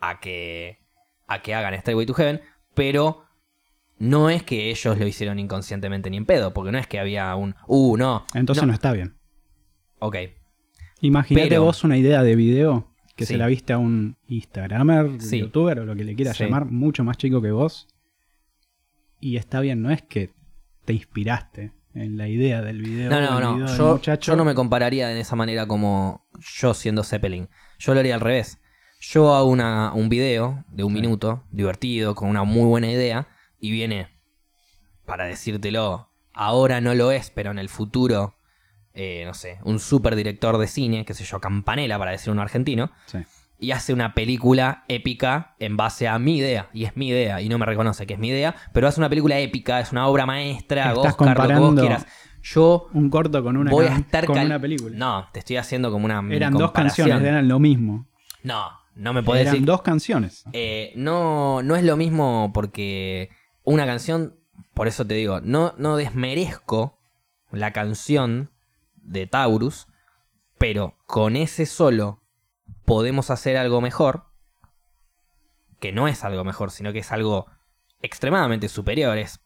a 0.01 0.21
que, 0.21 0.79
a 1.27 1.43
que 1.43 1.55
hagan 1.55 1.75
Stairway 1.81 2.07
to 2.07 2.15
Heaven, 2.15 2.41
pero 2.75 3.25
no 4.03 4.31
es 4.31 4.43
que 4.43 4.71
ellos 4.71 4.99
lo 4.99 5.07
hicieron 5.07 5.39
inconscientemente 5.39 6.11
ni 6.11 6.17
en 6.17 6.27
pedo, 6.27 6.53
porque 6.53 6.73
no 6.73 6.79
es 6.79 6.89
que 6.89 6.99
había 6.99 7.35
un, 7.37 7.55
uh, 7.69 7.97
no, 7.97 8.27
Entonces 8.35 8.65
no. 8.67 8.73
está 8.73 8.93
bien. 8.93 9.15
ok, 10.01 10.17
Imagínate 11.01 11.59
vos 11.59 11.85
una 11.85 11.97
idea 11.97 12.23
de 12.23 12.37
video 12.37 12.93
que 13.17 13.27
Sí. 13.27 13.35
se 13.35 13.39
la 13.39 13.47
viste 13.47 13.73
a 13.73 13.79
un 13.79 14.17
Instagramer, 14.27 15.21
Sí. 15.21 15.39
youtuber 15.41 15.79
o 15.81 15.85
lo 15.85 15.95
que 15.97 16.05
le 16.05 16.15
quieras 16.17 16.37
Sí. 16.37 16.45
llamar, 16.45 16.67
mucho 16.67 17.05
más 17.05 17.17
chico 17.17 17.41
que 17.43 17.51
vos. 17.53 17.87
Y 19.21 19.37
está 19.37 19.61
bien, 19.61 19.83
no 19.83 19.91
es 19.91 20.03
que 20.03 20.31
te 20.85 20.93
inspiraste 20.95 21.73
en 21.95 22.17
la 22.17 22.27
idea 22.29 22.61
del 22.63 22.83
video. 22.83 23.11
no, 23.11 23.21
no, 23.21 23.41
no, 23.41 23.55
video 23.57 23.77
yo, 23.77 23.93
muchacho. 23.95 24.33
yo 24.33 24.37
no 24.37 24.45
me 24.45 24.55
compararía 24.55 25.09
de 25.09 25.21
esa 25.21 25.37
manera 25.37 25.67
como 25.67 26.27
yo 26.41 26.75
siendo 26.75 27.05
Zeppelin, 27.05 27.49
yo 27.79 27.95
lo 27.95 28.01
haría 28.01 28.15
al 28.15 28.21
revés. 28.21 28.59
Yo 29.01 29.35
hago 29.35 29.49
una, 29.51 29.93
un 29.95 30.09
video 30.09 30.65
de 30.71 30.85
un 30.85 30.93
minuto, 30.93 31.45
divertido, 31.51 32.15
con 32.15 32.29
una 32.29 32.45
muy 32.45 32.65
buena 32.67 32.91
idea, 32.91 33.27
y 33.63 33.71
viene 33.71 34.09
para 35.07 35.25
decírtelo, 35.25 36.09
ahora 36.35 36.81
no 36.81 36.95
lo 36.95 37.13
es, 37.13 37.31
pero 37.31 37.51
en 37.53 37.59
el 37.59 37.69
futuro, 37.69 38.35
eh, 38.93 39.23
no 39.25 39.35
sé, 39.35 39.59
un 39.65 39.79
super 39.79 40.17
director 40.17 40.59
de 40.59 40.67
cine, 40.67 41.05
qué 41.05 41.15
sé 41.15 41.25
yo, 41.25 41.41
Campanella, 41.41 41.99
para 41.99 42.11
decir 42.11 42.33
un 42.33 42.41
argentino, 42.41 42.91
Sí. 43.07 43.19
y 43.61 43.71
hace 43.71 43.93
una 43.93 44.15
película 44.15 44.85
épica 44.89 45.55
en 45.61 45.77
base 45.77 46.09
a 46.09 46.19
mi 46.19 46.39
idea, 46.39 46.69
y 46.73 46.85
es 46.85 46.97
mi 46.97 47.09
idea, 47.09 47.41
y 47.41 47.49
no 47.49 47.57
me 47.59 47.65
reconoce 47.67 48.05
que 48.07 48.15
es 48.15 48.19
mi 48.21 48.29
idea, 48.29 48.55
pero 48.73 48.89
hace 48.89 48.99
una 49.01 49.09
película 49.09 49.39
épica, 49.39 49.79
es 49.81 49.93
una 49.93 50.07
obra 50.09 50.27
maestra, 50.27 50.93
Estás 50.93 51.13
Oscar, 51.13 51.29
lo 51.29 51.35
que 51.35 51.39
vos 51.39 51.47
comparando 51.47 51.81
quieras. 51.83 52.07
Yo 52.43 52.89
Un 52.93 53.09
corto 53.11 53.45
con 53.45 53.57
una, 53.57 53.71
voy 53.71 53.87
a 53.87 53.95
estar 53.97 54.27
con 54.27 54.37
una 54.37 54.59
película. 54.59 54.97
No, 54.97 55.29
te 55.33 55.39
estoy 55.39 55.57
haciendo 55.59 55.93
como 55.93 56.07
una 56.07 56.21
eran 56.35 56.53
dos 56.55 56.73
canciones, 56.73 57.23
eran 57.23 57.47
lo 57.47 57.61
mismo. 57.61 58.09
No, 58.43 58.65
no 58.97 59.13
me 59.13 59.23
podés 59.23 59.43
Eran 59.43 59.53
decir. 59.55 59.67
dos 59.67 59.83
canciones. 59.83 60.45
Eh, 60.53 60.93
no, 60.97 61.63
no 61.63 61.77
es 61.77 61.85
lo 61.85 61.97
mismo 61.97 62.51
porque 62.53 63.31
una 63.65 63.87
canción, 63.87 64.37
por 64.75 64.89
eso 64.89 65.07
te 65.07 65.15
digo, 65.15 65.41
no, 65.41 65.75
no 65.79 65.97
desmerezco 65.97 66.99
la 67.51 67.73
canción 67.73 68.51
de 68.97 69.27
Taurus, 69.27 69.87
pero 70.59 70.97
con 71.07 71.37
ese 71.37 71.67
solo 71.67 72.23
podemos 72.85 73.31
hacer 73.31 73.57
algo 73.57 73.81
mejor, 73.81 74.25
que 75.81 75.93
no 75.93 76.09
es 76.09 76.25
algo 76.25 76.45
mejor, 76.45 76.71
sino 76.71 76.93
que 76.93 77.01
es 77.01 77.13
algo 77.13 77.47
extremadamente 78.01 78.69
superior, 78.69 79.19
es 79.19 79.41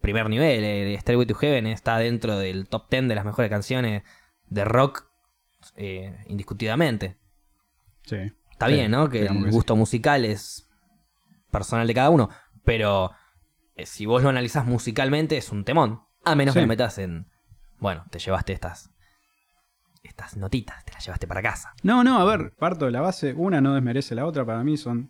primer 0.00 0.28
nivel, 0.28 0.64
eh, 0.64 0.98
Stairway 1.00 1.26
to 1.26 1.34
Heaven 1.34 1.66
está 1.66 1.98
dentro 1.98 2.36
del 2.38 2.68
top 2.68 2.90
10 2.90 3.08
de 3.08 3.14
las 3.14 3.24
mejores 3.24 3.50
canciones 3.50 4.02
de 4.46 4.64
rock, 4.64 5.06
eh, 5.76 6.16
indiscutidamente. 6.26 7.16
Sí. 8.04 8.16
Está 8.50 8.66
Sí, 8.68 8.74
bien, 8.74 8.90
¿no? 8.90 9.08
Que 9.08 9.22
el 9.22 9.28
sí. 9.28 9.50
gusto 9.50 9.76
musical 9.76 10.24
es 10.26 10.68
personal 11.50 11.86
de 11.86 11.94
cada 11.94 12.10
uno. 12.10 12.28
Pero 12.64 13.10
si 13.84 14.06
vos 14.06 14.22
lo 14.22 14.28
analizás 14.28 14.66
musicalmente, 14.66 15.36
es 15.36 15.50
un 15.50 15.64
temón. 15.64 16.00
A 16.24 16.34
menos 16.34 16.54
Sí. 16.54 16.58
que 16.58 16.62
lo 16.62 16.68
metas 16.68 16.98
en. 16.98 17.26
Bueno, 17.78 18.04
te 18.10 18.18
llevaste 18.18 18.52
estas. 18.52 18.90
Estas 20.02 20.36
notitas, 20.36 20.84
te 20.84 20.92
las 20.92 21.04
llevaste 21.04 21.26
para 21.26 21.42
casa. 21.42 21.72
No, 21.82 22.04
no, 22.04 22.18
a 22.18 22.24
ver, 22.24 22.52
parto 22.58 22.84
de 22.84 22.90
la 22.90 23.00
base. 23.00 23.32
Una 23.32 23.60
no 23.60 23.74
desmerece 23.74 24.14
la 24.14 24.26
otra. 24.26 24.44
Para 24.44 24.62
mí 24.62 24.76
son. 24.76 25.08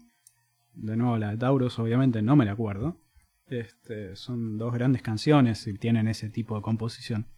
De 0.72 0.96
nuevo, 0.96 1.18
la 1.18 1.31
de 1.31 1.37
Taurus, 1.37 1.79
obviamente, 1.79 2.22
no 2.22 2.35
me 2.37 2.44
la 2.44 2.53
acuerdo. 2.53 2.96
Este, 3.46 4.16
son 4.16 4.57
dos 4.59 4.72
grandes 4.74 5.03
canciones 5.03 5.66
y 5.66 5.74
tienen 5.74 6.09
ese 6.09 6.31
tipo 6.31 6.57
de 6.57 6.62
composición. 6.62 7.29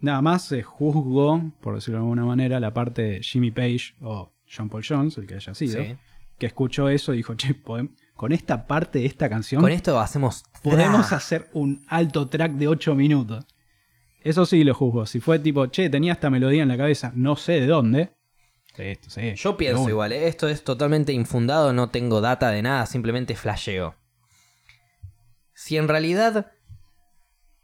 Nada 0.00 0.22
más 0.22 0.44
se 0.46 0.62
juzgó, 0.62 1.52
por 1.60 1.74
decirlo 1.76 1.98
de 1.98 2.04
alguna 2.04 2.24
manera, 2.24 2.58
la 2.58 2.72
parte 2.74 3.02
de 3.02 3.22
Jimmy 3.22 3.50
Page 3.52 3.94
o 4.00 4.32
John 4.50 4.68
Paul 4.68 4.84
Jones, 4.86 5.16
el 5.18 5.26
que 5.26 5.34
haya 5.34 5.54
sido, 5.54 5.82
Sí. 5.82 5.96
que 6.38 6.46
escuchó 6.46 6.88
eso 6.88 7.14
y 7.14 7.18
dijo, 7.18 7.34
che, 7.36 7.54
podem- 7.54 7.94
con 8.16 8.32
esta 8.32 8.66
parte 8.66 9.00
de 9.00 9.06
esta 9.06 9.28
canción 9.28 9.60
Con 9.60 9.72
esto 9.72 9.98
hacemos. 9.98 10.44
podemos 10.62 11.08
¡Tra! 11.08 11.16
hacer 11.16 11.50
un 11.52 11.84
alto 11.88 12.28
track 12.28 12.52
de 12.52 12.68
8 12.68 12.94
minutos. 12.94 13.44
Eso 14.22 14.46
sí 14.46 14.64
lo 14.64 14.74
juzgo. 14.74 15.04
Si 15.04 15.20
fue 15.20 15.38
tipo, 15.38 15.66
che, 15.66 15.90
tenía 15.90 16.12
esta 16.12 16.30
melodía 16.30 16.62
en 16.62 16.68
la 16.68 16.76
cabeza, 16.78 17.12
no 17.14 17.36
sé 17.36 17.60
de 17.60 17.66
dónde. 17.66 18.14
Esto, 18.76 19.10
sí, 19.10 19.34
Yo 19.36 19.56
pienso 19.56 19.88
igual, 19.88 20.12
¿eh? 20.12 20.26
esto 20.26 20.48
es 20.48 20.64
totalmente 20.64 21.12
infundado, 21.12 21.72
no 21.72 21.90
tengo 21.90 22.20
data 22.20 22.50
de 22.50 22.62
nada, 22.62 22.86
simplemente 22.86 23.36
flasheo. 23.36 23.94
Si 25.52 25.76
en 25.76 25.86
realidad 25.86 26.50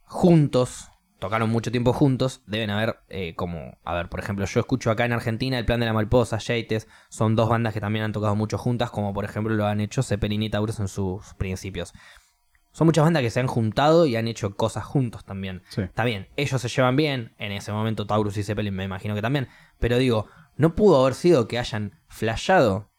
juntos, 0.02 0.89
tocaron 1.20 1.50
mucho 1.50 1.70
tiempo 1.70 1.92
juntos, 1.92 2.42
deben 2.46 2.70
haber 2.70 3.00
eh, 3.08 3.34
como, 3.36 3.78
a 3.84 3.94
ver, 3.94 4.08
por 4.08 4.18
ejemplo, 4.18 4.44
yo 4.46 4.60
escucho 4.60 4.90
acá 4.90 5.04
en 5.04 5.12
Argentina 5.12 5.58
el 5.58 5.64
Plan 5.64 5.78
de 5.78 5.86
la 5.86 5.92
Malposa, 5.92 6.38
Yates, 6.38 6.88
son 7.08 7.36
dos 7.36 7.48
bandas 7.48 7.72
que 7.72 7.80
también 7.80 8.04
han 8.04 8.12
tocado 8.12 8.34
mucho 8.34 8.58
juntas, 8.58 8.90
como 8.90 9.14
por 9.14 9.24
ejemplo 9.24 9.54
lo 9.54 9.66
han 9.66 9.80
hecho 9.80 10.02
Zeppelin 10.02 10.42
y 10.42 10.50
Taurus 10.50 10.80
en 10.80 10.88
sus 10.88 11.34
principios. 11.34 11.92
Son 12.72 12.86
muchas 12.86 13.04
bandas 13.04 13.22
que 13.22 13.30
se 13.30 13.40
han 13.40 13.48
juntado 13.48 14.06
y 14.06 14.16
han 14.16 14.28
hecho 14.28 14.56
cosas 14.56 14.84
juntos 14.84 15.24
también. 15.24 15.62
Sí. 15.68 15.82
Está 15.82 16.04
bien, 16.04 16.28
ellos 16.36 16.60
se 16.60 16.68
llevan 16.68 16.96
bien, 16.96 17.34
en 17.38 17.52
ese 17.52 17.72
momento 17.72 18.06
Taurus 18.06 18.36
y 18.36 18.42
Zeppelin 18.42 18.74
me 18.74 18.84
imagino 18.84 19.14
que 19.14 19.22
también, 19.22 19.48
pero 19.78 19.98
digo, 19.98 20.26
no 20.56 20.74
pudo 20.74 21.00
haber 21.00 21.14
sido 21.14 21.46
que 21.48 21.58
hayan 21.58 22.00
flashado 22.08 22.89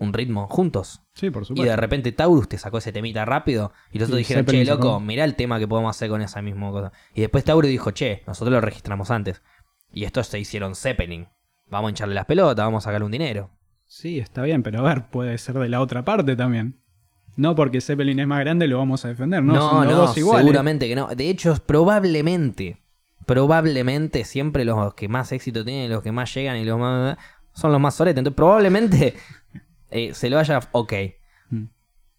un 0.00 0.12
ritmo 0.12 0.48
juntos. 0.48 1.02
Sí, 1.14 1.30
por 1.30 1.42
Y 1.42 1.46
supuesto. 1.46 1.70
de 1.70 1.76
repente 1.76 2.10
Taurus 2.10 2.48
te 2.48 2.58
sacó 2.58 2.78
ese 2.78 2.90
temita 2.90 3.24
rápido 3.24 3.72
y 3.92 3.98
los 4.00 4.08
otros 4.08 4.18
Y 4.18 4.22
dijeron, 4.22 4.44
che, 4.46 4.64
loco, 4.64 4.82
sacó- 4.82 5.00
mirá 5.00 5.24
el 5.24 5.36
tema 5.36 5.58
que 5.60 5.68
podemos 5.68 5.94
hacer 5.96 6.08
con 6.10 6.20
esa 6.22 6.42
misma 6.42 6.70
cosa. 6.72 6.90
Y 7.14 7.20
después 7.20 7.44
Taurus 7.44 7.70
dijo, 7.70 7.92
che, 7.92 8.22
nosotros 8.26 8.52
lo 8.52 8.60
registramos 8.60 9.10
antes. 9.12 9.42
Y 9.92 10.04
estos 10.04 10.26
se 10.26 10.38
hicieron 10.40 10.74
Zeppelin. 10.74 11.28
Vamos 11.68 11.88
a 11.88 11.90
hincharle 11.90 12.14
las 12.16 12.24
pelotas, 12.26 12.64
vamos 12.64 12.82
a 12.82 12.86
sacarle 12.86 13.04
un 13.04 13.12
dinero. 13.12 13.50
Sí, 13.86 14.18
está 14.18 14.42
bien, 14.42 14.62
pero 14.62 14.80
a 14.80 14.82
ver, 14.94 15.06
puede 15.10 15.36
ser 15.38 15.56
de 15.58 15.68
la 15.68 15.80
otra 15.80 16.04
parte 16.04 16.34
también. 16.34 16.80
No 17.36 17.54
porque 17.54 17.80
Zeppelin 17.80 18.18
es 18.20 18.26
más 18.26 18.40
grande 18.40 18.66
lo 18.68 18.78
vamos 18.78 19.04
a 19.04 19.08
defender, 19.08 19.42
no, 19.42 19.52
No, 19.54 19.70
son 19.70 19.84
no, 19.84 19.90
los 19.90 19.96
dos 19.96 20.16
iguales. 20.18 20.44
seguramente 20.46 20.88
que 20.88 20.96
no. 20.96 21.08
De 21.08 21.28
hecho, 21.30 21.54
probablemente, 21.66 22.82
probablemente 23.26 24.24
siempre 24.24 24.64
los 24.64 24.94
que 24.94 25.08
más 25.08 25.30
éxito 25.32 25.64
tienen, 25.64 25.90
los 25.90 26.02
que 26.02 26.12
más 26.12 26.32
llegan 26.34 26.56
y 26.56 26.64
los 26.64 26.78
más... 26.78 27.16
son 27.52 27.72
los 27.72 27.80
más 27.80 27.94
soletes. 27.94 28.18
Entonces, 28.18 28.36
probablemente 28.36 29.14
eh, 29.90 30.14
se 30.14 30.30
lo 30.30 30.38
haya... 30.38 30.60
Ok. 30.72 30.92
Mm. 31.50 31.64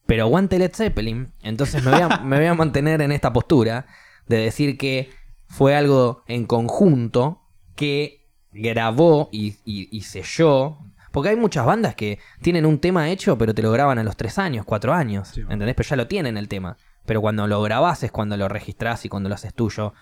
Pero 0.06 0.24
aguante 0.24 0.60
Led 0.60 0.74
Zeppelin. 0.74 1.32
Entonces 1.42 1.84
me 1.84 1.92
voy, 1.92 2.02
a, 2.02 2.08
me 2.24 2.38
voy 2.38 2.46
a 2.48 2.54
mantener 2.54 3.02
en 3.02 3.12
esta 3.12 3.32
postura 3.34 3.86
de 4.28 4.38
decir 4.38 4.78
que 4.78 5.10
fue 5.48 5.76
algo 5.76 6.24
en 6.28 6.46
conjunto 6.46 7.42
que 7.76 8.28
grabó 8.52 9.30
y, 9.32 9.58
y- 9.66 9.88
y 9.96 10.02
selló. 10.02 10.78
Porque 11.12 11.30
hay 11.30 11.36
muchas 11.36 11.66
bandas 11.66 11.96
que 11.96 12.20
tienen 12.42 12.66
un 12.66 12.80
tema 12.80 13.10
hecho, 13.10 13.38
pero 13.38 13.54
te 13.54 13.62
lo 13.62 13.72
graban 13.72 14.00
a 14.00 14.04
los 14.04 14.16
3 14.16 14.38
años, 14.40 14.66
4 14.66 14.94
años. 14.94 15.30
Sí. 15.30 15.42
¿Entendés? 15.42 15.76
Pero 15.76 15.90
ya 15.90 15.96
lo 15.98 16.08
tienen 16.08 16.38
el 16.38 16.48
tema. 16.48 16.78
Pero 17.06 17.20
cuando 17.22 17.48
lo 17.48 17.62
grabás 17.62 18.04
es 18.04 18.12
cuando 18.12 18.38
lo 18.38 18.48
registrás 18.48 19.04
y 19.06 19.10
cuando 19.10 19.28
lo 19.28 19.36
haces 19.36 19.54
tuyo 19.54 19.94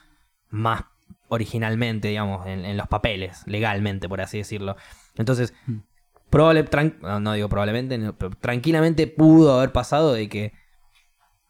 más 0.49 0.84
originalmente, 1.29 2.08
digamos, 2.10 2.45
en, 2.47 2.65
en 2.65 2.75
los 2.77 2.88
papeles, 2.88 3.43
legalmente, 3.45 4.10
por 4.10 4.21
así 4.21 4.38
decirlo. 4.39 4.75
Entonces, 5.15 5.53
Mm. 5.65 5.77
Probable, 6.29 6.65
no, 7.01 7.19
no 7.19 7.33
digo 7.33 7.49
probablemente, 7.49 7.97
no, 7.97 8.15
pero 8.15 8.31
tranquilamente 8.31 9.07
pudo 9.07 9.57
haber 9.57 9.71
pasado 9.71 10.13
de 10.13 10.29
que 10.29 10.53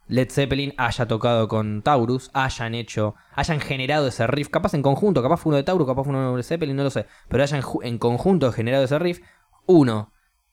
Led 0.07 0.29
Zeppelin 0.31 0.73
haya 0.77 1.07
tocado 1.07 1.47
con 1.47 1.83
Taurus, 1.83 2.31
hayan 2.33 2.73
hecho, 2.73 3.15
hayan 3.35 3.59
generado 3.59 4.07
ese 4.07 4.25
riff, 4.25 4.49
capaz 4.49 4.73
en 4.73 4.81
conjunto, 4.81 5.21
capaz 5.21 5.37
fue 5.37 5.51
uno 5.51 5.57
de 5.57 5.63
Taurus, 5.63 5.87
capaz 5.87 6.03
fue 6.03 6.13
uno 6.13 6.35
de 6.35 6.43
Zeppelin, 6.43 6.75
no 6.75 6.83
lo 6.83 6.89
sé, 6.89 7.05
pero 7.27 7.43
hayan 7.43 7.61
en 7.83 7.97
conjunto 7.99 8.51
generado 8.51 8.83
ese 8.83 8.97
riff, 8.97 9.21
uno 9.67 10.11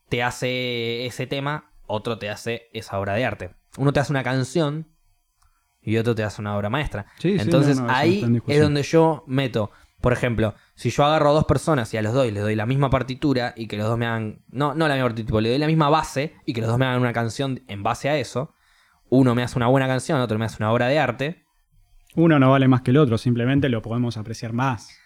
te 0.09 0.23
hace 0.23 1.07
ese 1.07 1.27
tema, 1.27 1.73
otro 1.87 2.19
te 2.19 2.29
hace 2.29 2.69
esa 2.73 2.99
obra 2.99 3.15
de 3.15 3.25
arte. 3.25 3.51
Uno 3.79 3.93
te 3.93 4.01
hace 4.01 4.13
una 4.13 4.23
canción 4.23 4.89
y 5.81 5.97
otro 5.97 6.15
te 6.15 6.23
hace 6.23 6.41
una 6.41 6.57
obra 6.57 6.69
maestra. 6.69 7.07
Sí, 7.19 7.37
Entonces 7.39 7.79
no, 7.79 7.87
no 7.87 7.93
ahí 7.93 8.43
es 8.47 8.61
donde 8.61 8.83
yo 8.83 9.25
meto, 9.27 9.71
por 10.07 10.13
ejemplo, 10.13 10.55
si 10.77 10.91
yo 10.91 11.05
agarro 11.05 11.31
a 11.31 11.33
dos 11.33 11.47
personas 11.47 11.93
y 11.93 11.97
a 11.97 12.03
los 12.03 12.15
dos 12.15 12.33
les 12.33 12.41
doy 12.41 12.55
la 12.55 12.65
misma 12.65 12.91
partitura 12.91 13.53
y 13.57 13.67
que 13.67 13.77
los 13.77 13.89
dos 13.89 13.99
me 13.99 14.07
hagan, 14.07 14.39
no, 14.53 14.73
no 14.73 14.87
la 14.87 14.95
misma 14.95 15.09
partitura, 15.09 15.41
le 15.41 15.49
doy 15.49 15.59
la 15.59 15.67
misma 15.67 15.89
base 15.91 16.37
y 16.45 16.53
que 16.53 16.61
los 16.61 16.71
dos 16.71 16.79
me 16.79 16.85
hagan 16.85 17.01
una 17.01 17.13
canción 17.13 17.65
en 17.67 17.83
base 17.83 18.09
a 18.09 18.17
eso, 18.17 18.55
uno 19.09 19.35
me 19.35 19.43
hace 19.43 19.59
una 19.59 19.67
buena 19.67 19.89
canción, 19.89 20.21
otro 20.21 20.39
me 20.39 20.45
hace 20.45 20.59
una 20.63 20.71
obra 20.71 20.87
de 20.87 21.01
arte, 21.01 21.45
Uno 22.15 22.39
no 22.39 22.53
vale 22.53 22.69
más 22.69 22.83
que 22.83 22.93
el 22.93 22.99
otro, 22.99 23.19
simplemente 23.19 23.69
lo 23.69 23.83
podemos 23.83 24.17
apreciar 24.17 24.53
más. 24.53 24.97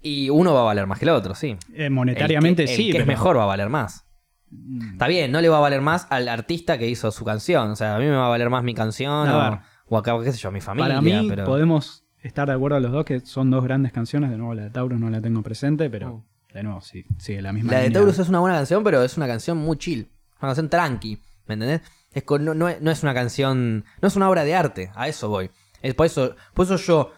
Y 0.00 0.30
uno 0.30 0.54
va 0.54 0.60
a 0.60 0.64
valer 0.64 0.86
más 0.86 0.98
que 0.98 1.04
el 1.04 1.10
otro, 1.10 1.34
sí. 1.34 1.58
Eh, 1.74 1.90
monetariamente 1.90 2.62
el 2.62 2.68
que, 2.70 2.74
sí, 2.74 2.86
el 2.86 2.92
que 2.94 3.02
es 3.02 3.06
mejor 3.06 3.36
va 3.36 3.42
a 3.42 3.46
valer 3.48 3.68
más. 3.68 4.06
Mm, 4.48 4.92
Está 4.92 5.08
bien, 5.08 5.30
no 5.30 5.42
le 5.42 5.50
va 5.50 5.58
a 5.58 5.60
valer 5.60 5.82
más 5.82 6.06
al 6.08 6.30
artista 6.30 6.78
que 6.78 6.88
hizo 6.88 7.10
su 7.12 7.26
canción. 7.26 7.70
O 7.72 7.76
sea, 7.76 7.96
a 7.96 7.98
mí 7.98 8.06
me 8.06 8.16
va 8.16 8.28
a 8.28 8.30
valer 8.30 8.48
más 8.48 8.64
mi 8.64 8.72
canción 8.72 9.28
A 9.28 9.36
o, 9.36 9.50
ver. 9.50 9.58
o 9.88 9.98
acá, 9.98 10.14
qué 10.24 10.32
sé 10.32 10.38
yo, 10.38 10.50
mi 10.50 10.62
familia. 10.62 10.88
Para 10.88 11.02
mí 11.02 11.26
pero... 11.28 11.44
podemos 11.44 12.01
estar 12.22 12.48
de 12.48 12.54
acuerdo 12.54 12.80
los 12.80 12.92
dos 12.92 13.04
que 13.04 13.20
son 13.20 13.50
dos 13.50 13.64
grandes 13.64 13.92
canciones. 13.92 14.30
De 14.30 14.36
nuevo, 14.36 14.54
la 14.54 14.62
de 14.64 14.70
Taurus 14.70 14.98
no 15.00 15.10
la 15.10 15.20
tengo 15.20 15.42
presente, 15.42 15.88
pero 15.90 16.10
Oh. 16.12 16.24
de 16.54 16.62
nuevo, 16.62 16.80
sí, 16.80 17.04
sigue 17.18 17.42
la 17.42 17.52
misma 17.52 17.72
La 17.72 17.78
de. 17.80 17.90
Taurus 17.90 18.18
es 18.18 18.28
una 18.28 18.40
buena 18.40 18.56
canción, 18.56 18.82
pero 18.84 19.02
es 19.02 19.16
una 19.16 19.26
canción 19.26 19.58
muy 19.58 19.76
chill. 19.78 20.08
Una 20.40 20.48
canción 20.48 20.68
tranqui, 20.68 21.20
¿me 21.46 21.54
entendés? 21.54 21.82
Es 22.12 22.24
con- 22.24 22.44
no, 22.44 22.54
no 22.54 22.68
es, 22.68 22.80
no 22.82 22.90
es 22.90 23.02
una 23.02 23.14
canción, 23.14 23.84
no 24.00 24.08
es 24.08 24.16
una 24.16 24.28
obra 24.28 24.44
de 24.44 24.54
arte, 24.54 24.90
a 24.94 25.08
eso 25.08 25.28
voy. 25.28 25.50
Es 25.80 25.94
por 25.94 26.06
eso, 26.06 26.36
por 26.54 26.66
eso 26.66 26.76
yo 26.76 27.12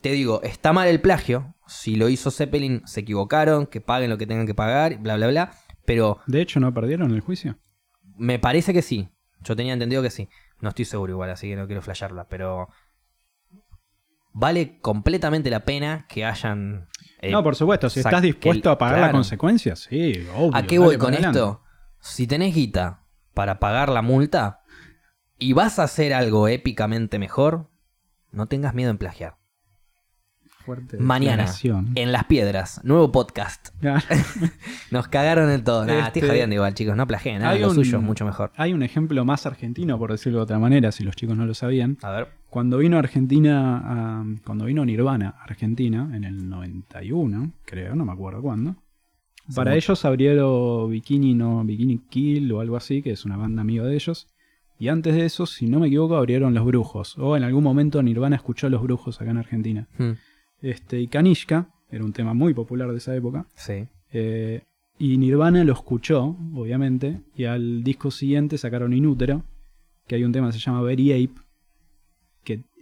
te 0.00 0.10
digo, 0.12 0.40
está 0.42 0.72
mal 0.72 0.86
el 0.88 1.00
plagio. 1.00 1.54
Si 1.66 1.96
lo 1.96 2.08
hizo 2.08 2.30
Zeppelin, 2.30 2.82
se 2.86 3.00
equivocaron, 3.00 3.66
que 3.66 3.80
paguen 3.80 4.08
lo 4.10 4.18
que 4.18 4.26
tengan 4.26 4.46
que 4.46 4.54
pagar, 4.54 4.98
bla, 4.98 5.16
bla, 5.16 5.26
bla. 5.28 5.52
Pero 5.84 6.18
De 6.26 6.40
hecho, 6.40 6.60
¿no 6.60 6.72
perdieron 6.72 7.12
el 7.12 7.20
juicio? 7.20 7.56
me 8.18 8.38
parece 8.38 8.72
que 8.72 8.82
sí. 8.82 9.08
Yo 9.42 9.54
tenía 9.56 9.72
entendido 9.74 10.02
que 10.02 10.10
sí. 10.10 10.28
No 10.60 10.68
estoy 10.70 10.84
seguro 10.86 11.12
igual, 11.12 11.30
así 11.30 11.48
que 11.48 11.56
no 11.56 11.66
quiero 11.66 11.82
flashearla, 11.82 12.28
pero 12.28 12.68
vale 14.38 14.78
completamente 14.80 15.48
la 15.48 15.60
pena 15.64 16.04
que 16.10 16.24
hayan... 16.26 16.88
eh, 17.22 17.30
no, 17.30 17.42
por 17.42 17.56
supuesto, 17.56 17.88
si 17.88 18.00
estás 18.00 18.20
dispuesto 18.20 18.70
a 18.70 18.76
pagar 18.76 18.96
claro. 18.96 19.06
las 19.06 19.12
consecuencias, 19.14 19.78
sí, 19.80 20.26
obvio. 20.36 20.54
¿A 20.54 20.62
qué 20.64 20.78
voy 20.78 20.98
con 20.98 21.14
adelante. 21.14 21.38
esto? 21.38 21.62
Si 22.00 22.26
tenés 22.26 22.54
guita 22.54 23.00
para 23.32 23.58
pagar 23.58 23.88
la 23.88 24.02
multa 24.02 24.60
y 25.38 25.54
vas 25.54 25.78
a 25.78 25.84
hacer 25.84 26.12
algo 26.12 26.48
épicamente 26.48 27.18
mejor, 27.18 27.70
no 28.30 28.46
tengas 28.46 28.74
miedo 28.74 28.90
en 28.90 28.98
plagiar. 28.98 29.36
Fuerte 30.42 30.98
Mañana, 30.98 31.46
en 31.94 32.12
Las 32.12 32.24
Piedras, 32.24 32.80
nuevo 32.84 33.12
podcast. 33.12 33.68
Nos 34.90 35.06
cagaron 35.08 35.50
en 35.50 35.62
todo. 35.64 35.84
Estoy 35.84 36.00
Este, 36.02 36.26
jodiendo 36.26 36.54
igual, 36.56 36.74
chicos. 36.74 36.96
No 36.96 37.06
plagien, 37.06 37.40
nada. 37.40 37.54
Lo 37.54 37.68
un- 37.68 37.74
suyo 37.76 37.98
es 37.98 38.02
mucho 38.04 38.24
mejor. 38.24 38.52
Hay 38.56 38.72
un 38.72 38.82
ejemplo 38.82 39.24
más 39.24 39.46
argentino, 39.46 39.96
por 39.96 40.10
decirlo 40.10 40.40
de 40.40 40.42
otra 40.42 40.58
manera, 40.58 40.90
si 40.92 41.04
los 41.04 41.14
chicos 41.14 41.36
no 41.36 41.46
lo 41.46 41.54
sabían. 41.54 41.98
A 42.02 42.10
ver. 42.10 42.28
Cuando 42.50 42.78
vino 42.78 42.96
a 42.96 43.00
Argentina, 43.00 43.78
a- 44.20 44.24
cuando 44.44 44.64
vino 44.66 44.84
Nirvana 44.84 45.34
a 45.38 45.44
Argentina, 45.44 46.10
en 46.14 46.24
el 46.24 46.48
91, 46.48 47.52
creo, 47.64 47.94
no 47.94 48.04
me 48.04 48.12
acuerdo 48.12 48.40
cuándo. 48.42 48.76
Para 49.54 49.70
mucho. 49.72 49.76
ellos 49.92 50.04
abrieron 50.04 50.90
Bikini, 50.90 51.34
no, 51.34 51.62
Bikini 51.64 51.98
Kill 52.10 52.50
o 52.52 52.60
algo 52.60 52.76
así, 52.76 53.02
que 53.02 53.12
es 53.12 53.24
una 53.24 53.36
banda 53.36 53.62
amiga 53.62 53.84
de 53.84 53.94
ellos. 53.94 54.26
Y 54.78 54.88
antes 54.88 55.14
de 55.14 55.24
eso, 55.24 55.46
si 55.46 55.66
no 55.66 55.80
me 55.80 55.86
equivoco, 55.86 56.16
abrieron 56.16 56.52
Los 56.54 56.64
Brujos. 56.66 57.16
O 57.18 57.36
en 57.36 57.44
algún 57.44 57.62
momento 57.64 58.02
Nirvana 58.02 58.36
escuchó 58.36 58.68
Los 58.68 58.82
Brujos 58.82 59.20
acá 59.20 59.30
en 59.30 59.38
Argentina. 59.38 59.86
Hmm, 59.98 60.12
Este, 60.62 61.00
y 61.00 61.06
Kanishka, 61.06 61.68
era 61.90 62.04
un 62.04 62.12
tema 62.12 62.34
muy 62.34 62.54
popular 62.54 62.90
de 62.90 62.96
esa 62.98 63.14
época. 63.14 63.46
Sí. 63.54 63.84
Eh, 64.12 64.62
y 64.98 65.18
Nirvana 65.18 65.62
lo 65.64 65.72
escuchó, 65.74 66.36
obviamente, 66.54 67.20
y 67.36 67.44
al 67.44 67.84
disco 67.84 68.10
siguiente 68.10 68.58
sacaron 68.58 68.92
Inútero, 68.94 69.44
que 70.08 70.14
hay 70.16 70.24
un 70.24 70.32
tema 70.32 70.46
que 70.48 70.54
se 70.54 70.58
llama 70.58 70.82
Very 70.82 71.12
Ape, 71.12 71.40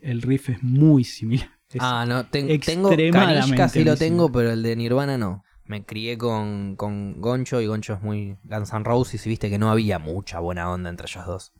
el 0.05 0.23
riff 0.23 0.51
es 0.51 0.63
muy 0.63 1.05
similar. 1.05 1.49
Es- 1.71 1.81
ah, 1.83 2.05
no. 2.07 2.27
ten- 2.27 2.47
tengo 2.61 2.89
extremadamente 2.91 3.41
Kanishka 3.57 3.69
sí 3.69 3.85
lo 3.85 3.97
tengo, 3.97 4.27
similar. 4.27 4.33
pero 4.33 4.51
el 4.53 4.63
de 4.63 4.77
Nirvana 4.77 5.19
no. 5.19 5.43
Me 5.67 5.85
crié 5.85 6.19
con, 6.19 6.77
con 6.77 7.21
Goncho 7.21 7.61
y 7.61 7.67
Goncho 7.67 7.95
es 7.95 8.03
muy 8.03 8.37
Guns 8.45 8.73
N' 8.73 8.85
Roses 8.85 9.25
y 9.27 9.31
viste 9.31 9.49
que 9.51 9.59
no 9.59 9.71
había 9.71 9.99
mucha 9.99 10.39
buena 10.39 10.71
onda 10.71 10.91
entre 10.91 11.07
ellos 11.09 11.27
dos. 11.27 11.53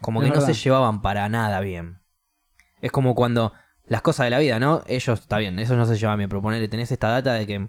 Como 0.00 0.22
Es 0.22 0.30
que 0.30 0.34
no 0.38 0.40
se 0.44 0.54
llevaban 0.54 1.02
para 1.02 1.28
nada 1.28 1.60
bien. 1.60 2.00
Es 2.80 2.90
como 2.90 3.14
cuando 3.14 3.52
las 3.86 4.00
cosas 4.02 4.24
de 4.24 4.30
la 4.30 4.38
vida, 4.38 4.58
¿no? 4.58 4.82
Ellos, 4.86 5.20
está 5.20 5.36
bien, 5.38 5.58
ellos 5.58 5.76
no 5.76 5.84
se 5.84 5.96
llevan 5.98 6.16
bien, 6.16 6.30
pero 6.30 6.40
ponele, 6.40 6.66
tenés 6.68 6.90
esta 6.90 7.08
data 7.08 7.34
de 7.34 7.46
que... 7.46 7.68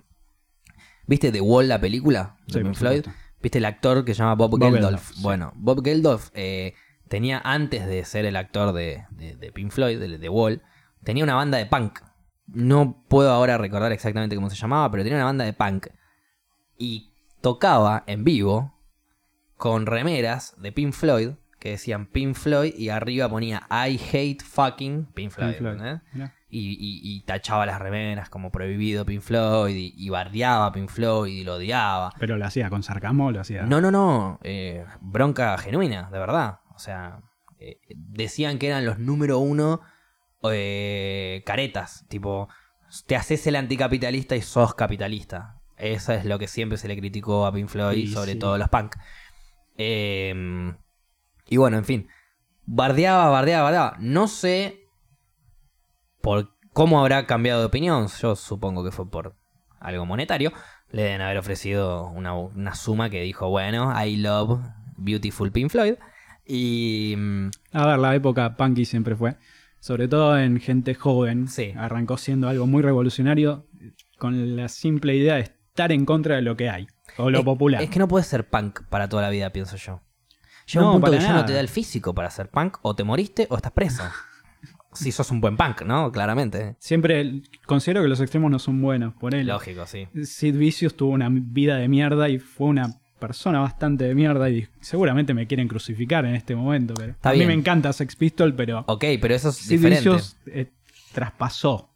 ¿Viste 1.07 1.31
The 1.31 1.41
Wall, 1.41 1.67
la 1.67 1.81
película? 1.81 2.37
De 2.47 2.53
Sí, 2.53 2.59
Pink 2.63 2.75
Floyd. 2.75 2.97
supuesto. 3.03 3.19
¿Viste 3.41 3.57
el 3.57 3.65
actor 3.65 4.05
que 4.05 4.13
se 4.13 4.19
llama 4.19 4.35
Bob, 4.35 4.51
Bob 4.51 4.61
Geldof? 4.61 4.83
Geldof, 4.83 5.11
sí. 5.15 5.21
Bueno, 5.23 5.51
Bob 5.55 5.83
Geldof 5.83 6.29
eh, 6.33 6.73
tenía, 7.11 7.39
antes 7.43 7.85
de 7.85 8.03
ser 8.05 8.25
el 8.25 8.35
actor 8.37 8.71
de, 8.73 9.05
de, 9.11 9.35
de 9.35 9.51
Pink 9.51 9.69
Floyd, 9.71 9.99
de 9.99 10.17
The 10.17 10.29
Wall, 10.29 10.63
tenía 11.03 11.23
una 11.23 11.35
banda 11.35 11.57
de 11.59 11.67
punk. 11.67 11.99
No 12.47 13.03
puedo 13.07 13.29
ahora 13.31 13.57
recordar 13.59 13.91
exactamente 13.91 14.35
cómo 14.35 14.49
se 14.49 14.55
llamaba, 14.55 14.89
pero 14.89 15.03
tenía 15.03 15.17
una 15.17 15.25
banda 15.25 15.45
de 15.45 15.53
punk. 15.53 15.87
Y 16.77 17.11
tocaba 17.41 18.03
en 18.07 18.23
vivo 18.23 18.73
con 19.57 19.85
remeras 19.85 20.55
de 20.59 20.71
Pink 20.71 20.93
Floyd 20.93 21.31
que 21.59 21.69
decían 21.71 22.07
Pink 22.07 22.33
Floyd 22.35 22.73
y 22.75 22.89
arriba 22.89 23.29
ponía 23.29 23.67
I 23.69 23.99
hate 24.11 24.41
fucking 24.41 25.05
Pink 25.13 25.29
Floyd. 25.31 25.53
Y, 26.49 26.71
y- 26.71 26.99
y 27.03 27.21
tachaba 27.21 27.65
las 27.67 27.79
remeras 27.79 28.29
como 28.29 28.51
prohibido 28.51 29.05
Pink 29.05 29.21
Floyd 29.21 29.75
y, 29.75 29.93
y 29.95 30.09
bardeaba 30.09 30.65
a 30.65 30.71
Pink 30.71 30.89
Floyd 30.89 31.31
y 31.31 31.43
lo 31.43 31.55
odiaba. 31.55 32.11
Pero 32.19 32.35
lo 32.37 32.45
hacía 32.45 32.69
con 32.71 32.81
sarcasmo, 32.81 33.31
lo 33.31 33.39
hacía. 33.41 33.61
No, 33.61 33.79
no, 33.79 33.91
no. 33.91 34.39
eh, 34.43 34.85
bronca 35.01 35.55
genuina, 35.59 36.09
de 36.11 36.17
verdad. 36.19 36.60
O 36.81 36.83
sea, 36.83 37.21
eh, 37.59 37.79
decían 37.95 38.57
que 38.57 38.65
eran 38.65 38.87
los 38.87 38.97
número 38.97 39.37
uno 39.37 39.81
eh, 40.51 41.43
caretas. 41.45 42.05
Tipo, 42.09 42.49
te 43.05 43.15
haces 43.15 43.45
el 43.45 43.55
anticapitalista 43.55 44.35
y 44.35 44.41
sos 44.41 44.73
capitalista. 44.73 45.61
Eso 45.77 46.11
es 46.13 46.25
lo 46.25 46.39
que 46.39 46.47
siempre 46.47 46.79
se 46.79 46.87
le 46.87 46.97
criticó 46.97 47.45
a 47.45 47.53
Pink 47.53 47.67
Floyd, 47.67 48.11
sobre 48.11 48.33
sí. 48.33 48.39
todo 48.39 48.57
los 48.57 48.67
punk. 48.69 48.95
Eh, 49.77 50.73
y 51.49 51.57
bueno, 51.57 51.77
en 51.77 51.85
fin. 51.85 52.09
Bardeaba, 52.65 53.29
bardeaba, 53.29 53.63
bardeaba. 53.65 53.97
No 53.99 54.27
sé 54.27 54.87
por 56.21 56.55
cómo 56.73 56.99
habrá 56.99 57.27
cambiado 57.27 57.59
de 57.59 57.67
opinión. 57.67 58.07
Yo 58.07 58.35
supongo 58.35 58.83
que 58.83 58.91
fue 58.91 59.07
por 59.07 59.35
algo 59.79 60.07
monetario. 60.07 60.51
Le 60.89 61.03
deben 61.03 61.21
haber 61.21 61.37
ofrecido 61.37 62.07
una, 62.07 62.33
una 62.33 62.73
suma 62.73 63.11
que 63.11 63.21
dijo, 63.21 63.49
bueno, 63.49 63.93
I 64.03 64.17
love 64.17 64.59
Beautiful 64.97 65.51
Pink 65.51 65.69
Floyd. 65.69 65.93
Y... 66.45 67.15
mm, 67.17 67.49
A 67.73 67.85
ver, 67.87 67.99
la 67.99 68.15
época 68.15 68.55
punky 68.55 68.85
siempre 68.85 69.15
fue. 69.15 69.35
Sobre 69.79 70.07
todo 70.07 70.37
en 70.37 70.59
gente 70.59 70.93
joven. 70.93 71.47
Sí. 71.47 71.73
Arrancó 71.75 72.17
siendo 72.17 72.47
algo 72.47 72.67
muy 72.67 72.81
revolucionario 72.83 73.65
con 74.17 74.55
la 74.55 74.67
simple 74.67 75.15
idea 75.15 75.35
de 75.35 75.41
estar 75.41 75.91
en 75.91 76.05
contra 76.05 76.35
de 76.35 76.41
lo 76.43 76.55
que 76.55 76.69
hay. 76.69 76.87
O 77.17 77.29
lo 77.29 77.39
es, 77.39 77.45
popular. 77.45 77.81
Es 77.81 77.89
que 77.89 77.99
no 77.99 78.07
puedes 78.07 78.27
ser 78.27 78.47
punk 78.47 78.81
para 78.89 79.09
toda 79.09 79.23
la 79.23 79.29
vida, 79.29 79.49
pienso 79.51 79.77
yo. 79.77 80.01
Llega 80.67 80.81
No, 80.81 80.93
un 80.93 81.01
punto 81.01 81.17
que 81.17 81.23
ya 81.23 81.33
no 81.33 81.45
te 81.45 81.53
da 81.53 81.59
el 81.59 81.67
físico 81.67 82.13
para 82.13 82.29
ser 82.29 82.49
punk. 82.49 82.77
O 82.83 82.95
te 82.95 83.03
moriste 83.03 83.47
o 83.49 83.55
estás 83.55 83.71
preso. 83.71 84.03
si 84.93 85.11
sos 85.11 85.31
un 85.31 85.41
buen 85.41 85.57
punk, 85.57 85.81
¿no? 85.81 86.11
Claramente. 86.11 86.75
Siempre 86.79 87.41
considero 87.65 88.03
que 88.03 88.07
los 88.07 88.21
extremos 88.21 88.51
no 88.51 88.59
son 88.59 88.81
buenos. 88.81 89.15
Por 89.15 89.33
él. 89.33 89.47
Lógico, 89.47 89.85
sí. 89.87 90.07
Sid 90.23 90.55
Vicious 90.55 90.95
tuvo 90.95 91.11
una 91.13 91.29
vida 91.31 91.77
de 91.77 91.87
mierda 91.87 92.29
y 92.29 92.37
fue 92.37 92.67
una 92.67 93.00
persona 93.21 93.59
bastante 93.61 94.03
de 94.03 94.13
mierda 94.15 94.49
y 94.49 94.67
seguramente 94.81 95.33
me 95.33 95.47
quieren 95.47 95.69
crucificar 95.69 96.25
en 96.25 96.35
este 96.35 96.53
momento. 96.57 96.93
Pero 96.95 97.13
Está 97.13 97.29
a 97.29 97.31
bien. 97.31 97.47
mí 97.47 97.53
me 97.55 97.59
encanta 97.59 97.93
Sex 97.93 98.17
Pistol, 98.17 98.53
pero 98.53 98.83
Ok, 98.87 99.05
pero 99.21 99.33
eso 99.33 99.47
es 99.49 99.65
diferente. 99.69 100.09
Vicious 100.09 100.37
eh, 100.47 100.69
traspasó. 101.13 101.89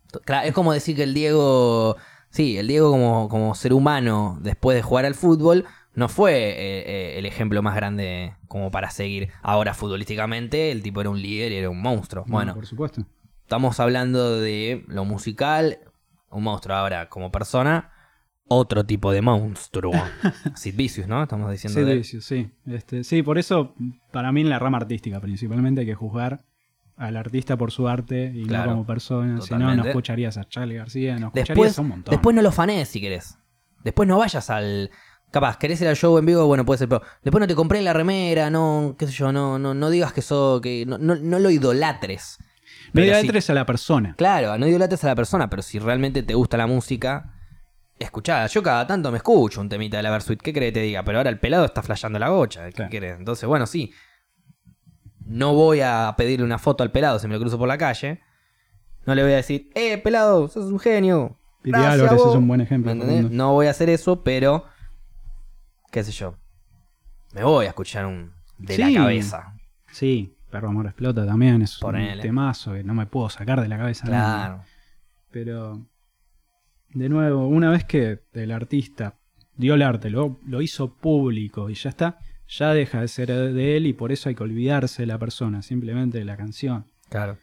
Es 0.43 0.53
como 0.53 0.71
decir 0.71 0.95
que 0.95 1.03
el 1.03 1.13
Diego, 1.13 1.97
sí, 2.29 2.57
el 2.57 2.67
Diego 2.67 2.91
como, 2.91 3.27
como 3.27 3.53
ser 3.55 3.73
humano 3.73 4.37
después 4.41 4.75
de 4.77 4.81
jugar 4.81 5.03
al 5.05 5.15
fútbol 5.15 5.65
no 5.93 6.07
fue 6.09 6.33
eh, 6.33 6.55
eh, 7.15 7.19
el 7.19 7.25
ejemplo 7.25 7.61
más 7.61 7.75
grande 7.75 8.33
como 8.47 8.71
para 8.71 8.89
seguir. 8.91 9.29
Ahora 9.41 9.73
futbolísticamente 9.73 10.71
el 10.71 10.81
tipo 10.83 11.01
era 11.01 11.09
un 11.09 11.21
líder 11.21 11.51
y 11.51 11.55
era 11.57 11.69
un 11.69 11.81
monstruo. 11.81 12.23
No, 12.27 12.33
Bueno, 12.33 12.53
por 12.53 12.65
supuesto. 12.65 13.05
estamos 13.41 13.79
hablando 13.79 14.39
de 14.39 14.83
lo 14.87 15.05
musical, 15.05 15.79
un 16.29 16.43
monstruo 16.43 16.75
ahora 16.75 17.07
como 17.09 17.31
persona, 17.31 17.91
otro 18.47 18.85
tipo 18.85 19.11
de 19.11 19.21
monstruo. 19.21 19.93
Sid 20.55 20.75
Vicious, 20.75 21.07
¿no? 21.07 21.23
Estamos 21.23 21.51
diciendo 21.51 21.79
Sid 21.79 21.85
de. 21.85 21.95
Vicious, 21.95 22.25
sí. 22.25 22.49
Este, 22.65 23.03
sí, 23.03 23.23
por 23.23 23.37
eso, 23.37 23.75
para 24.11 24.31
mí 24.31 24.41
en 24.41 24.49
la 24.49 24.59
rama 24.59 24.77
artística 24.77 25.19
principalmente 25.19 25.81
hay 25.81 25.87
que 25.87 25.95
juzgar 25.95 26.43
al 26.97 27.17
artista 27.17 27.57
por 27.57 27.71
su 27.71 27.87
arte 27.87 28.31
y 28.33 28.45
Claro, 28.45 28.67
no 28.67 28.71
como 28.77 28.85
persona. 28.85 29.41
Si 29.41 29.53
no, 29.53 29.75
no 29.75 29.85
escucharías 29.85 30.37
a 30.37 30.45
Charlie 30.45 30.75
García, 30.75 31.17
no 31.17 31.27
escucharías 31.27 31.47
Después, 31.49 31.79
a 31.79 31.81
un 31.81 31.87
montón. 31.89 32.11
después 32.11 32.35
no 32.35 32.41
lo 32.41 32.51
fanees 32.51 32.87
si 32.89 33.01
querés. 33.01 33.37
Después 33.83 34.07
no 34.07 34.17
vayas 34.17 34.49
al. 34.49 34.89
Capaz, 35.31 35.57
querés 35.57 35.81
ir 35.81 35.87
al 35.87 35.97
show 35.97 36.17
en 36.17 36.25
vivo, 36.25 36.45
bueno, 36.45 36.65
puede 36.65 36.77
ser, 36.77 36.87
pero 36.87 37.01
después 37.21 37.41
no 37.41 37.47
te 37.47 37.55
compré 37.55 37.81
la 37.81 37.91
remera, 37.91 38.49
no, 38.49 38.95
qué 38.97 39.05
sé 39.05 39.11
yo, 39.11 39.33
no, 39.33 39.59
no, 39.59 39.73
no 39.73 39.89
digas 39.89 40.13
que 40.13 40.21
eso, 40.21 40.61
que 40.61 40.85
no, 40.85 40.97
no, 40.97 41.15
no 41.15 41.39
lo 41.39 41.49
idolatres. 41.49 42.37
no 42.93 43.03
idolatres 43.03 43.49
a 43.49 43.53
la 43.53 43.65
persona. 43.65 44.15
Claro, 44.17 44.57
no 44.57 44.65
idolatres 44.65 45.03
a 45.03 45.07
la 45.07 45.15
persona, 45.15 45.49
pero 45.49 45.61
si 45.61 45.77
realmente 45.77 46.23
te 46.23 46.35
gusta 46.35 46.55
la 46.55 46.67
música, 46.67 47.33
escuchá. 47.99 48.45
Yo 48.47 48.61
cada 48.63 48.85
tanto 48.87 49.11
me 49.11 49.17
escucho 49.17 49.61
un 49.61 49.69
temita 49.69 49.97
de 49.97 50.03
la 50.03 50.11
Versuit, 50.11 50.41
¿qué 50.41 50.51
crees 50.53 50.73
que 50.73 50.79
te 50.79 50.85
diga? 50.85 51.03
Pero 51.03 51.17
ahora 51.19 51.29
el 51.29 51.39
pelado 51.39 51.65
está 51.65 51.81
flasheando 51.81 52.19
la 52.19 52.29
gocha, 52.29 52.65
¿qué 52.65 52.71
Claro. 52.73 52.91
querés? 52.91 53.17
Entonces, 53.19 53.47
bueno, 53.47 53.65
sí. 53.65 53.93
No 55.25 55.53
voy 55.53 55.81
a 55.81 56.13
pedirle 56.17 56.45
una 56.45 56.59
foto 56.59 56.83
al 56.83 56.91
pelado 56.91 57.17
si 57.19 57.27
me 57.27 57.33
lo 57.33 57.39
cruzo 57.39 57.57
por 57.57 57.67
la 57.67 57.77
calle. 57.77 58.21
No 59.05 59.15
le 59.15 59.23
voy 59.23 59.33
a 59.33 59.37
decir, 59.37 59.69
eh, 59.75 59.97
pelado, 59.97 60.47
sos 60.47 60.71
un 60.71 60.79
genio. 60.79 61.37
Gracias, 61.63 61.93
Álvarez 61.93 62.17
vos". 62.19 62.29
es 62.31 62.35
un 62.37 62.47
buen 62.47 62.61
ejemplo. 62.61 62.93
No 62.93 63.53
voy 63.53 63.67
a 63.67 63.71
hacer 63.71 63.89
eso, 63.89 64.23
pero. 64.23 64.65
¿Qué 65.91 66.03
sé 66.03 66.11
yo? 66.11 66.35
Me 67.33 67.43
voy 67.43 67.65
a 67.65 67.69
escuchar 67.69 68.05
un. 68.05 68.33
de 68.57 68.75
Sí. 68.75 68.81
la 68.93 69.01
cabeza. 69.01 69.53
Sí, 69.91 70.37
Perro 70.51 70.69
Amor 70.69 70.85
Explota 70.85 71.25
también 71.25 71.61
es 71.61 71.77
Ponele. 71.77 72.15
un 72.15 72.21
temazo 72.21 72.73
que 72.73 72.83
no 72.83 72.93
me 72.93 73.05
puedo 73.07 73.29
sacar 73.29 73.61
de 73.61 73.67
la 73.67 73.77
cabeza. 73.77 74.05
Claro. 74.05 74.61
Pero, 75.31 75.85
de 76.95 77.09
nuevo, 77.09 77.47
una 77.47 77.69
vez 77.69 77.83
que 77.83 78.21
el 78.33 78.51
artista 78.51 79.19
dio 79.55 79.75
el 79.75 79.81
arte, 79.83 80.09
lo, 80.09 80.39
lo 80.47 80.61
hizo 80.61 80.95
público 80.95 81.69
y 81.69 81.75
ya 81.75 81.89
está, 81.89 82.17
ya 82.47 82.73
deja 82.73 83.01
de 83.01 83.07
ser 83.07 83.27
de 83.53 83.77
él 83.77 83.85
y 83.85 83.93
por 83.93 84.11
eso 84.11 84.29
hay 84.29 84.35
que 84.35 84.43
olvidarse 84.43 85.03
de 85.03 85.07
la 85.07 85.19
persona, 85.19 85.61
simplemente 85.61 86.17
de 86.17 86.25
la 86.25 86.37
canción. 86.37 86.85
Claro. 87.09 87.37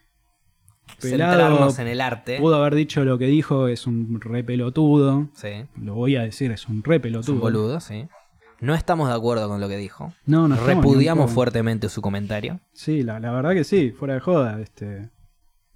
Pelado 1.01 1.33
Centrarnos 1.33 1.79
en 1.79 1.87
el 1.89 2.01
arte. 2.01 2.39
Pudo 2.39 2.57
haber 2.57 2.75
dicho 2.75 3.05
lo 3.05 3.19
que 3.19 3.27
dijo, 3.27 3.69
es 3.69 3.87
un 3.87 4.21
re 4.21 4.43
pelotudo. 4.43 5.29
Sí. 5.35 5.65
Lo 5.81 5.95
voy 5.95 6.17
a 6.17 6.23
decir, 6.23 6.51
es 6.51 6.69
un 6.69 6.83
re 6.83 6.97
Es 6.97 7.03
pelotudo. 7.03 7.35
un 7.35 7.41
boludo, 7.41 7.81
sí. 7.81 8.09
No 8.61 8.75
estamos 8.75 9.09
de 9.09 9.15
acuerdo 9.15 9.49
con 9.49 9.61
lo 9.61 9.69
que 9.69 9.77
dijo. 9.77 10.13
No, 10.25 10.49
no 10.49 10.57
Repudiamos 10.57 11.31
fuertemente 11.31 11.89
su 11.89 12.01
comentario. 12.01 12.61
Sí, 12.73 13.03
la, 13.03 13.21
la 13.21 13.33
verdad 13.33 13.53
que 13.53 13.65
sí, 13.65 13.91
fuera 13.91 14.15
de 14.15 14.21
joda. 14.21 14.61
Este, 14.61 15.11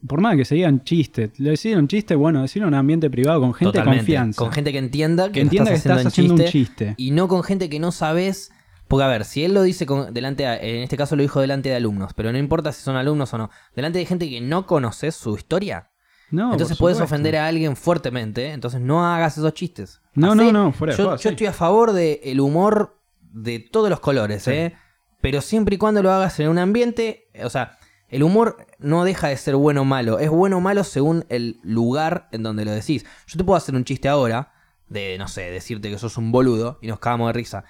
por 0.07 0.21
más 0.21 0.37
que 0.37 0.45
se 0.45 0.55
digan 0.55 0.83
chistes, 0.85 1.39
le 1.39 1.51
decían 1.51 1.89
chiste, 1.89 2.15
bueno, 2.15 2.43
decirlo 2.43 2.69
en 2.69 2.75
un 2.75 2.81
ambiente 2.81 3.11
privado 3.11 3.41
con 3.41 3.53
gente 3.55 3.73
Totalmente. 3.73 3.95
de 3.97 4.01
confianza. 4.03 4.39
Con 4.43 4.53
gente 4.53 4.73
que 4.73 4.79
entienda 4.79 5.31
que, 5.33 5.41
estás 5.43 5.87
en 5.87 6.07
haciendo 6.07 6.35
un 6.35 6.41
chiste, 6.41 6.53
chiste. 6.53 6.95
Y 6.97 7.11
no 7.11 7.29
con 7.29 7.43
gente 7.43 7.69
que 7.69 7.79
no 7.81 7.93
sabes. 7.93 8.53
Porque, 8.89 9.03
a 9.03 9.09
ver, 9.09 9.25
si 9.25 9.43
él 9.45 9.53
lo 9.53 9.63
dice 9.63 9.85
con- 9.85 10.15
delante, 10.15 10.47
a- 10.47 10.57
en 10.57 10.83
este 10.83 10.97
caso 10.97 11.17
lo 11.17 11.23
dijo 11.23 11.41
delante 11.41 11.69
de 11.71 11.75
alumnos, 11.75 12.13
pero 12.15 12.31
no 12.31 12.39
importa 12.39 12.71
si 12.71 12.83
son 12.85 12.95
alumnos 12.95 13.35
o 13.35 13.39
no, 13.39 13.51
delante 13.75 13.99
de 13.99 14.07
gente 14.07 14.31
que 14.31 14.41
no 14.41 14.65
conoces 14.65 15.17
su 15.17 15.35
historia, 15.35 15.91
No, 16.31 16.53
entonces 16.53 16.79
puedes 16.79 17.01
ofender 17.01 17.37
a 17.37 17.49
alguien 17.49 17.75
fuertemente, 17.75 18.53
entonces 18.53 18.81
no 18.81 19.05
hagas 19.05 19.39
esos 19.39 19.53
chistes. 19.55 20.01
No, 20.15 20.37
no, 20.37 20.53
no, 20.53 20.71
fuera 20.73 20.93
de 20.95 20.99
yo, 21.03 21.11
yo 21.13 21.19
sí. 21.19 21.29
estoy 21.31 21.49
a 21.49 21.53
favor 21.53 21.93
del 21.93 22.39
humor 22.41 23.01
de 23.21 23.59
todos 23.59 23.91
los 23.91 23.99
colores, 23.99 24.45
Sí. 24.45 24.53
¿eh? 24.53 24.75
Pero 25.21 25.41
siempre 25.41 25.75
y 25.75 25.79
cuando 25.79 26.01
lo 26.01 26.13
hagas 26.13 26.39
en 26.39 26.49
un 26.49 26.59
ambiente, 26.59 27.29
o 27.43 27.51
sea, 27.51 27.79
el 28.09 28.23
humor 28.23 28.67
no 28.79 29.05
deja 29.05 29.29
de 29.29 29.37
ser 29.37 29.57
bueno 29.57 29.83
o 29.83 29.85
malo, 29.85 30.19
es 30.19 30.31
bueno 30.31 30.59
o 30.59 30.61
malo 30.61 30.85
según 30.85 31.25
el 31.29 31.59
lugar 31.63 32.29
en 32.33 32.43
donde 32.43 32.65
lo 32.65 32.71
decís. 32.71 33.05
Yo 33.27 33.37
te 33.37 33.45
puedo 33.45 33.57
hacer 33.57 33.75
un 33.75 33.85
chiste 33.85 34.09
ahora, 34.09 34.53
de, 34.89 35.19
no 35.19 35.27
sé, 35.27 35.51
decirte 35.51 35.91
que 35.91 35.99
sos 35.99 36.17
un 36.17 36.31
boludo 36.31 36.79
y 36.81 36.87
nos 36.87 37.01
cagamos 37.01 37.29
de 37.29 37.33
risa. 37.33 37.65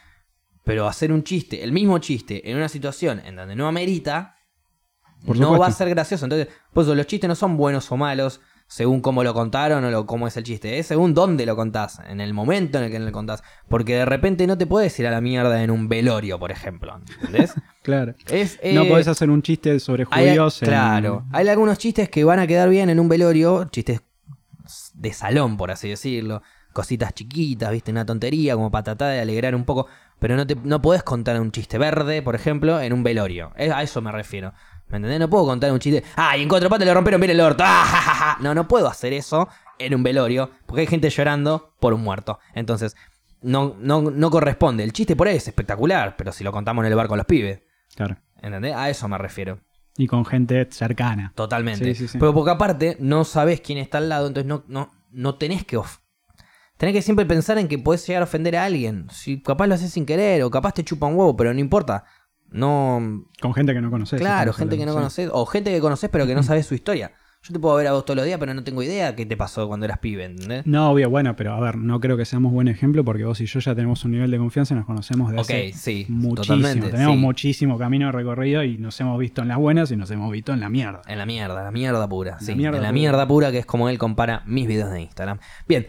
Pero 0.65 0.87
hacer 0.89 1.13
un 1.13 1.23
chiste, 1.23 1.63
el 1.63 1.73
mismo 1.73 1.99
chiste, 1.99 2.51
en 2.51 2.57
una 2.57 2.69
situación 2.69 3.21
en 3.25 3.37
donde 3.37 3.57
no 3.57 3.69
amerita, 3.69 4.37
Por 5.25 5.39
no 5.39 5.59
va 5.59 5.69
a 5.69 5.73
ser 5.73 5.89
gracioso. 5.89 6.27
Entonces, 6.27 6.49
por 6.73 6.85
eso 6.85 6.95
los 6.95 7.07
chistes 7.07 7.29
no 7.29 7.35
son 7.35 7.57
buenos 7.57 7.91
o 7.91 7.97
malos 7.97 8.41
según 8.69 9.01
cómo 9.01 9.23
lo 9.23 9.33
contaron 9.33 9.85
o 9.85 9.91
lo, 9.91 10.07
cómo 10.07 10.27
es 10.27 10.37
el 10.37 10.45
chiste. 10.45 10.79
Es 10.79 10.87
según 10.89 11.15
dónde 11.15 11.47
lo 11.47 11.55
contás, 11.57 12.01
en 12.09 12.21
el 12.21 12.35
momento 12.35 12.79
en 12.79 12.85
el 12.85 12.91
que 12.91 12.99
lo 12.99 13.13
contás. 13.13 13.43
Porque 13.69 13.95
de 13.95 14.05
repente 14.05 14.47
no 14.47 14.59
te 14.59 14.67
puedes 14.67 14.99
ir 14.99 15.07
a 15.07 15.11
la 15.11 15.21
mierda 15.21 15.63
en 15.63 15.71
un 15.71 15.89
velorio, 15.89 16.39
por 16.39 16.51
ejemplo. 16.51 17.01
¿Entendés? 17.21 17.55
Claro. 17.87 18.17
Es, 18.29 18.59
no 18.75 18.83
eh, 18.83 18.89
podés 18.89 19.07
hacer 19.07 19.31
un 19.31 19.43
chiste 19.43 19.79
sobre 19.79 20.07
hay- 20.11 20.27
judíos. 20.31 20.61
en- 20.61 20.69
Claro. 20.69 21.25
Hay 21.31 21.47
algunos 21.47 21.79
chistes 21.79 22.09
que 22.09 22.25
van 22.25 22.41
a 22.41 22.47
quedar 22.49 22.69
bien 22.69 22.91
en 22.91 22.99
un 22.99 23.09
velorio, 23.09 23.67
chistes 23.71 24.01
de 24.95 25.13
salón, 25.13 25.57
por 25.57 25.71
así 25.71 25.89
decirlo. 25.89 26.43
Cositas 26.73 27.15
chiquitas, 27.15 27.71
viste, 27.71 27.93
una 27.93 28.05
tontería, 28.05 28.55
como 28.57 28.71
para 28.73 28.83
tratar 28.83 29.13
de 29.13 29.21
alegrar 29.21 29.55
un 29.55 29.65
poco. 29.65 29.87
Pero 30.19 30.35
no, 30.35 30.47
te, 30.47 30.57
no 30.57 30.83
podés 30.83 31.03
contar 31.05 31.41
un 31.41 31.53
chiste 31.53 31.79
verde, 31.79 32.23
por 32.23 32.35
ejemplo, 32.35 32.81
en 32.81 32.93
un 32.93 33.03
velorio. 33.05 33.53
A 33.57 33.83
eso 33.85 34.01
me 34.03 34.11
refiero. 34.11 34.53
¿Me 34.89 34.97
entendés? 34.99 35.19
No 35.21 35.29
puedo 35.29 35.45
contar 35.47 35.73
un 35.73 35.79
chiste. 35.81 36.05
¡Ah! 36.17 36.37
Y 36.37 36.43
en 36.43 36.49
cuatro 36.49 36.69
patas 36.69 36.87
le 36.87 36.95
rompieron 36.95 37.21
bien 37.21 37.31
el 37.33 37.41
orto. 37.41 37.63
¡Ah, 37.67 37.85
ja, 37.85 37.97
ja, 38.01 38.15
ja! 38.15 38.39
No, 38.41 38.55
no 38.55 38.69
puedo 38.69 38.89
hacer 38.89 39.13
eso 39.13 39.49
en 39.79 39.95
un 39.95 40.03
velorio. 40.03 40.51
Porque 40.67 40.83
hay 40.83 40.87
gente 40.87 41.11
llorando 41.11 41.75
por 41.81 41.93
un 41.93 42.03
muerto. 42.03 42.39
Entonces, 42.55 42.97
no, 43.43 43.75
no, 43.81 44.03
no 44.03 44.31
corresponde. 44.31 44.85
El 44.85 44.93
chiste 44.93 45.17
por 45.17 45.27
ahí 45.29 45.37
es 45.37 45.49
espectacular. 45.49 46.15
Pero 46.17 46.31
si 46.33 46.45
lo 46.45 46.53
contamos 46.53 46.85
en 46.85 46.91
el 46.93 46.97
bar 46.97 47.09
con 47.09 47.19
los 47.19 47.27
pibes. 47.27 47.61
Claro. 47.97 48.17
¿Entendés? 48.41 48.75
A 48.77 48.89
eso 48.91 49.09
me 49.09 49.19
refiero. 49.19 49.59
Y 49.97 50.07
con 50.07 50.25
gente 50.25 50.69
cercana. 50.71 51.33
Totalmente. 51.35 51.85
Sí, 51.85 51.95
sí, 51.95 52.09
sí. 52.09 52.19
Pero 52.19 52.33
porque 52.35 52.51
aparte 52.53 52.97
no 53.01 53.25
sabes 53.25 53.61
quién 53.63 53.79
está 53.79 53.99
al 53.99 54.09
lado, 54.11 54.27
entonces 54.29 54.47
no, 54.47 54.63
no, 54.69 54.93
no 55.11 55.35
tenés 55.37 55.65
que... 55.65 55.79
of- 55.79 55.99
Tenés 56.77 56.95
que 56.95 57.01
siempre 57.01 57.25
pensar 57.25 57.57
en 57.57 57.69
que 57.69 57.79
podés 57.79 58.07
llegar 58.07 58.21
a 58.21 58.25
ofender 58.25 58.55
a 58.57 58.65
alguien. 58.67 59.07
Si 59.11 59.41
capaz 59.43 59.67
lo 59.67 59.75
haces 59.75 59.91
sin 59.91 60.05
querer 60.05 60.43
o 60.43 60.51
capaz 60.51 60.73
te 60.75 60.85
chupa 60.85 61.07
un 61.07 61.17
huevo, 61.17 61.35
pero 61.35 61.55
no 61.55 61.59
importa. 61.61 62.05
No... 62.57 63.25
Con 63.41 63.55
gente 63.55 63.73
que 63.75 63.81
no 63.81 63.91
conoces. 63.91 64.21
claro, 64.21 64.53
gente 64.53 64.77
que 64.79 64.85
no 64.87 64.93
sí. 64.93 64.97
conoces 64.97 65.31
o 65.33 65.47
gente 65.47 65.71
que 65.73 65.81
conoces 65.81 66.11
pero 66.11 66.27
que 66.27 66.35
no 66.35 66.43
sabes 66.43 66.67
su 66.67 66.75
historia. 66.75 67.13
Yo 67.43 67.53
te 67.53 67.61
puedo 67.61 67.77
ver 67.77 67.87
a 67.87 67.93
vos 67.93 68.05
todos 68.05 68.17
los 68.17 68.25
días, 68.27 68.41
pero 68.41 68.55
no 68.55 68.65
tengo 68.65 68.83
idea 68.83 69.15
qué 69.15 69.25
te 69.25 69.37
pasó 69.37 69.69
cuando 69.69 69.87
eras 69.87 69.99
pibe, 69.99 70.25
¿entendés? 70.25 70.67
No, 70.67 70.91
obvio, 70.91 71.09
bueno, 71.11 71.37
pero 71.37 71.53
a 71.53 71.61
ver, 71.61 71.77
no 71.77 72.01
creo 72.01 72.17
que 72.17 72.25
seamos 72.25 72.51
buen 72.51 72.67
ejemplo 72.67 73.05
porque 73.05 73.25
vos 73.25 73.41
y 73.41 73.47
yo 73.47 73.61
ya 73.61 73.73
tenemos 73.73 74.05
un 74.05 74.11
nivel 74.13 74.33
de 74.33 74.39
confianza 74.39 74.75
y 74.75 74.79
nos 74.79 74.87
conocemos 74.87 75.31
de 75.31 75.37
Ok, 75.39 75.43
hace 75.43 75.73
sí, 75.73 76.07
muchísimo. 76.09 76.35
totalmente. 76.57 76.91
Tenemos 76.91 77.15
sí. 77.15 77.21
muchísimo 77.21 77.79
camino 77.79 78.11
recorrido 78.11 78.65
y 78.65 78.79
nos 78.79 78.99
hemos 79.01 79.17
visto 79.21 79.43
en 79.43 79.49
las 79.49 79.59
buenas 79.59 79.93
y 79.93 79.97
nos 79.97 80.11
hemos 80.11 80.33
visto 80.33 80.53
en 80.55 80.59
la 80.61 80.69
mierda. 80.69 81.03
En 81.07 81.19
la 81.19 81.27
mierda, 81.27 81.63
la 81.63 81.71
mierda 81.71 82.09
pura. 82.09 82.33
La 82.33 82.41
Sí, 82.41 82.57
mierda 82.57 82.79
en 82.79 82.83
la 82.83 82.89
pura. 82.89 82.93
mierda 83.01 83.29
pura, 83.29 83.53
que 83.53 83.59
es 83.59 83.67
como 83.67 83.89
él 83.91 83.99
compara 83.99 84.43
mis 84.47 84.67
videos 84.67 84.91
de 84.91 85.03
Instagram. 85.03 85.39
Bien. 85.69 85.87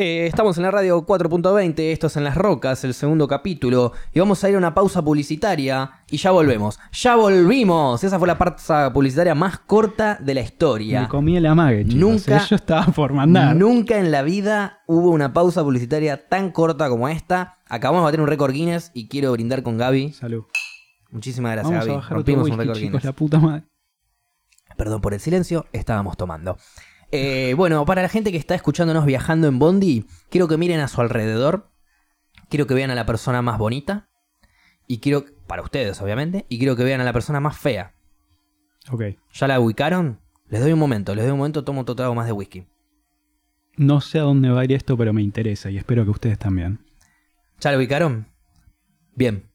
Eh, 0.00 0.26
estamos 0.26 0.56
en 0.56 0.62
la 0.64 0.70
radio 0.70 1.04
4.20, 1.06 1.78
esto 1.92 2.06
es 2.08 2.16
en 2.16 2.24
Las 2.24 2.34
Rocas, 2.36 2.82
el 2.84 2.94
segundo 2.94 3.28
capítulo, 3.28 3.92
y 4.12 4.18
vamos 4.18 4.42
a 4.42 4.48
ir 4.48 4.54
a 4.54 4.58
una 4.58 4.74
pausa 4.74 5.02
publicitaria 5.02 5.90
y 6.10 6.16
ya 6.16 6.30
volvemos. 6.30 6.80
¡Ya 6.92 7.16
volvimos! 7.16 8.02
Esa 8.02 8.18
fue 8.18 8.26
la 8.26 8.38
pausa 8.38 8.92
publicitaria 8.92 9.34
más 9.34 9.58
corta 9.60 10.16
de 10.20 10.34
la 10.34 10.40
historia. 10.40 11.02
Me 11.02 11.08
comí 11.08 11.36
el 11.36 11.46
amague, 11.46 11.84
chicos. 11.84 12.00
Nunca- 12.00 12.36
¿eh? 12.38 12.46
Yo 12.50 12.56
estaba 12.56 12.86
por 12.86 13.12
mandar. 13.12 13.54
Nunca 13.54 13.98
en 13.98 14.10
la 14.10 14.22
vida 14.22 14.80
hubo 14.86 15.10
una 15.10 15.32
pausa 15.32 15.62
publicitaria 15.62 16.28
tan 16.28 16.50
corta 16.50 16.88
como 16.88 17.08
esta. 17.08 17.58
Acabamos 17.68 18.00
de 18.00 18.04
bater 18.04 18.20
un 18.20 18.26
récord 18.26 18.52
Guinness 18.52 18.90
y 18.94 19.08
quiero 19.08 19.30
brindar 19.32 19.62
con 19.62 19.76
Gaby. 19.78 20.12
Salud. 20.14 20.44
Muchísimas 21.10 21.52
gracias, 21.52 21.70
Vamos 21.72 21.84
a 21.84 21.86
Gaby. 21.86 21.96
bajar 21.96 22.18
otro 22.18 22.34
Rompimos 22.34 22.50
un 22.50 22.58
récord 22.58 22.76
chicos, 22.76 22.80
Guinness. 22.82 23.04
la 23.04 23.12
puta 23.12 23.38
madre. 23.38 23.64
Perdón 24.76 25.00
por 25.02 25.12
el 25.12 25.20
silencio, 25.20 25.66
estábamos 25.72 26.16
tomando. 26.16 26.56
Eh, 27.12 27.54
bueno, 27.56 27.84
para 27.84 28.02
la 28.02 28.08
gente 28.08 28.30
que 28.30 28.38
está 28.38 28.54
escuchándonos 28.54 29.04
viajando 29.04 29.48
en 29.48 29.58
Bondi, 29.58 30.06
quiero 30.28 30.48
que 30.48 30.56
miren 30.56 30.80
a 30.80 30.88
su 30.88 31.00
alrededor. 31.00 31.70
Quiero 32.48 32.66
que 32.66 32.74
vean 32.74 32.90
a 32.90 32.94
la 32.94 33.06
persona 33.06 33.42
más 33.42 33.58
bonita. 33.58 34.08
Y 34.86 34.98
quiero, 34.98 35.24
para 35.46 35.62
ustedes 35.62 36.00
obviamente, 36.00 36.46
y 36.48 36.58
quiero 36.58 36.76
que 36.76 36.84
vean 36.84 37.00
a 37.00 37.04
la 37.04 37.12
persona 37.12 37.40
más 37.40 37.56
fea. 37.56 37.94
Ok. 38.90 39.02
¿Ya 39.32 39.48
la 39.48 39.60
ubicaron? 39.60 40.20
Les 40.48 40.60
doy 40.60 40.72
un 40.72 40.78
momento, 40.78 41.14
les 41.14 41.24
doy 41.24 41.32
un 41.32 41.38
momento, 41.38 41.62
tomo 41.62 41.82
otro 41.82 41.94
trago 41.94 42.14
más 42.14 42.26
de 42.26 42.32
whisky. 42.32 42.66
No 43.76 44.00
sé 44.00 44.18
a 44.18 44.22
dónde 44.22 44.50
va 44.50 44.62
a 44.62 44.64
ir 44.64 44.72
esto, 44.72 44.96
pero 44.96 45.12
me 45.12 45.22
interesa 45.22 45.70
y 45.70 45.78
espero 45.78 46.04
que 46.04 46.10
ustedes 46.10 46.38
también. 46.38 46.84
¿Ya 47.60 47.70
la 47.70 47.78
ubicaron? 47.78 48.26
Bien. 49.14 49.48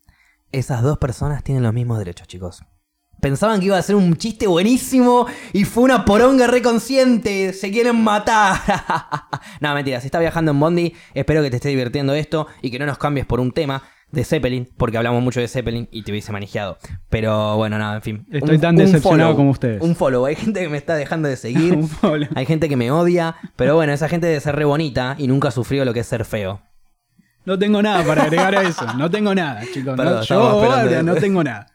Esas 0.51 0.83
dos 0.83 0.97
personas 0.97 1.43
tienen 1.43 1.63
los 1.63 1.73
mismos 1.73 1.97
derechos, 1.99 2.27
chicos. 2.27 2.63
Pensaban 3.25 3.59
que 3.59 3.65
iba 3.65 3.75
a 3.75 3.81
ser 3.81 3.95
un 3.95 4.15
chiste 4.17 4.45
buenísimo 4.45 5.25
y 5.51 5.63
fue 5.63 5.83
una 5.83 6.05
poronga 6.05 6.45
reconsciente. 6.45 7.53
Se 7.53 7.71
quieren 7.71 8.03
matar. 8.03 8.61
no, 9.61 9.73
mentira. 9.73 9.99
Si 9.99 10.05
estás 10.05 10.21
viajando 10.21 10.51
en 10.51 10.59
Bondi, 10.59 10.93
espero 11.15 11.41
que 11.41 11.49
te 11.49 11.55
esté 11.55 11.69
divirtiendo 11.69 12.13
esto 12.13 12.45
y 12.61 12.69
que 12.69 12.77
no 12.77 12.85
nos 12.85 12.99
cambies 12.99 13.25
por 13.25 13.39
un 13.39 13.51
tema 13.51 13.81
de 14.11 14.23
Zeppelin, 14.23 14.69
porque 14.77 14.97
hablamos 14.99 15.23
mucho 15.23 15.39
de 15.39 15.47
Zeppelin 15.47 15.89
y 15.89 16.03
te 16.03 16.11
hubiese 16.11 16.31
manejado. 16.31 16.77
Pero 17.09 17.57
bueno, 17.57 17.79
nada, 17.79 17.95
en 17.95 18.01
fin. 18.03 18.27
Estoy 18.29 18.59
tan 18.59 18.75
decepcionado 18.75 19.31
follow, 19.31 19.35
como 19.35 19.49
ustedes. 19.49 19.81
Un 19.81 19.95
follow. 19.95 20.23
Hay 20.27 20.35
gente 20.35 20.59
que 20.59 20.69
me 20.69 20.77
está 20.77 20.93
dejando 20.93 21.27
de 21.27 21.35
seguir. 21.35 21.73
Un 21.77 21.89
follow. 21.89 22.29
Hay 22.35 22.45
gente 22.45 22.69
que 22.69 22.75
me 22.75 22.91
odia. 22.91 23.37
Pero 23.55 23.73
bueno, 23.73 23.91
esa 23.91 24.07
gente 24.07 24.27
debe 24.27 24.39
ser 24.39 24.55
re 24.55 24.65
bonita 24.65 25.15
y 25.17 25.25
nunca 25.25 25.49
sufrió 25.49 25.83
lo 25.83 25.95
que 25.95 26.01
es 26.01 26.05
ser 26.05 26.25
feo. 26.25 26.61
No 27.45 27.57
tengo 27.57 27.81
nada 27.81 28.03
para 28.03 28.23
agregar 28.23 28.55
a 28.55 28.61
eso. 28.61 28.85
No 28.93 29.09
tengo 29.09 29.33
nada, 29.33 29.61
chicos. 29.73 29.95
Perdón, 29.95 30.23
No, 30.29 30.89
yo, 30.91 31.03
no 31.03 31.15
tengo 31.15 31.43
nada. 31.43 31.67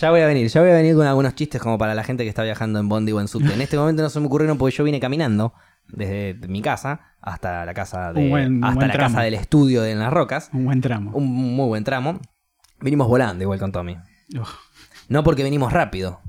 Ya 0.00 0.10
voy 0.10 0.20
a 0.20 0.26
venir, 0.26 0.46
ya 0.48 0.60
voy 0.60 0.70
a 0.70 0.74
venir 0.74 0.94
con 0.94 1.06
algunos 1.06 1.34
chistes 1.34 1.60
como 1.60 1.76
para 1.76 1.94
la 1.94 2.04
gente 2.04 2.22
que 2.22 2.28
está 2.28 2.42
viajando 2.44 2.78
en 2.78 2.88
Bondi 2.88 3.10
o 3.12 3.20
en 3.20 3.26
subte. 3.26 3.52
En 3.52 3.60
este 3.60 3.76
momento 3.76 4.02
no 4.02 4.10
se 4.10 4.20
me 4.20 4.26
ocurrieron 4.26 4.56
porque 4.56 4.76
yo 4.76 4.84
vine 4.84 5.00
caminando 5.00 5.54
desde 5.88 6.34
mi 6.46 6.62
casa 6.62 7.00
hasta 7.20 7.64
la 7.64 7.74
casa 7.74 8.12
de 8.12 8.28
buen- 8.28 8.62
hasta 8.62 8.86
la 8.86 8.92
tramo. 8.92 9.14
casa 9.14 9.22
del 9.24 9.34
estudio 9.34 9.82
de 9.82 9.92
En 9.92 9.98
las 9.98 10.12
Rocas. 10.12 10.50
Un 10.52 10.66
buen 10.66 10.80
tramo. 10.80 11.10
Un 11.14 11.26
muy 11.56 11.66
buen 11.66 11.82
tramo. 11.82 12.20
Vinimos 12.80 13.08
volando 13.08 13.42
igual 13.42 13.58
con 13.58 13.72
Tommy. 13.72 13.96
Uf, 14.38 14.48
No 15.08 15.24
porque 15.24 15.42
venimos 15.42 15.72
rápido, 15.72 16.20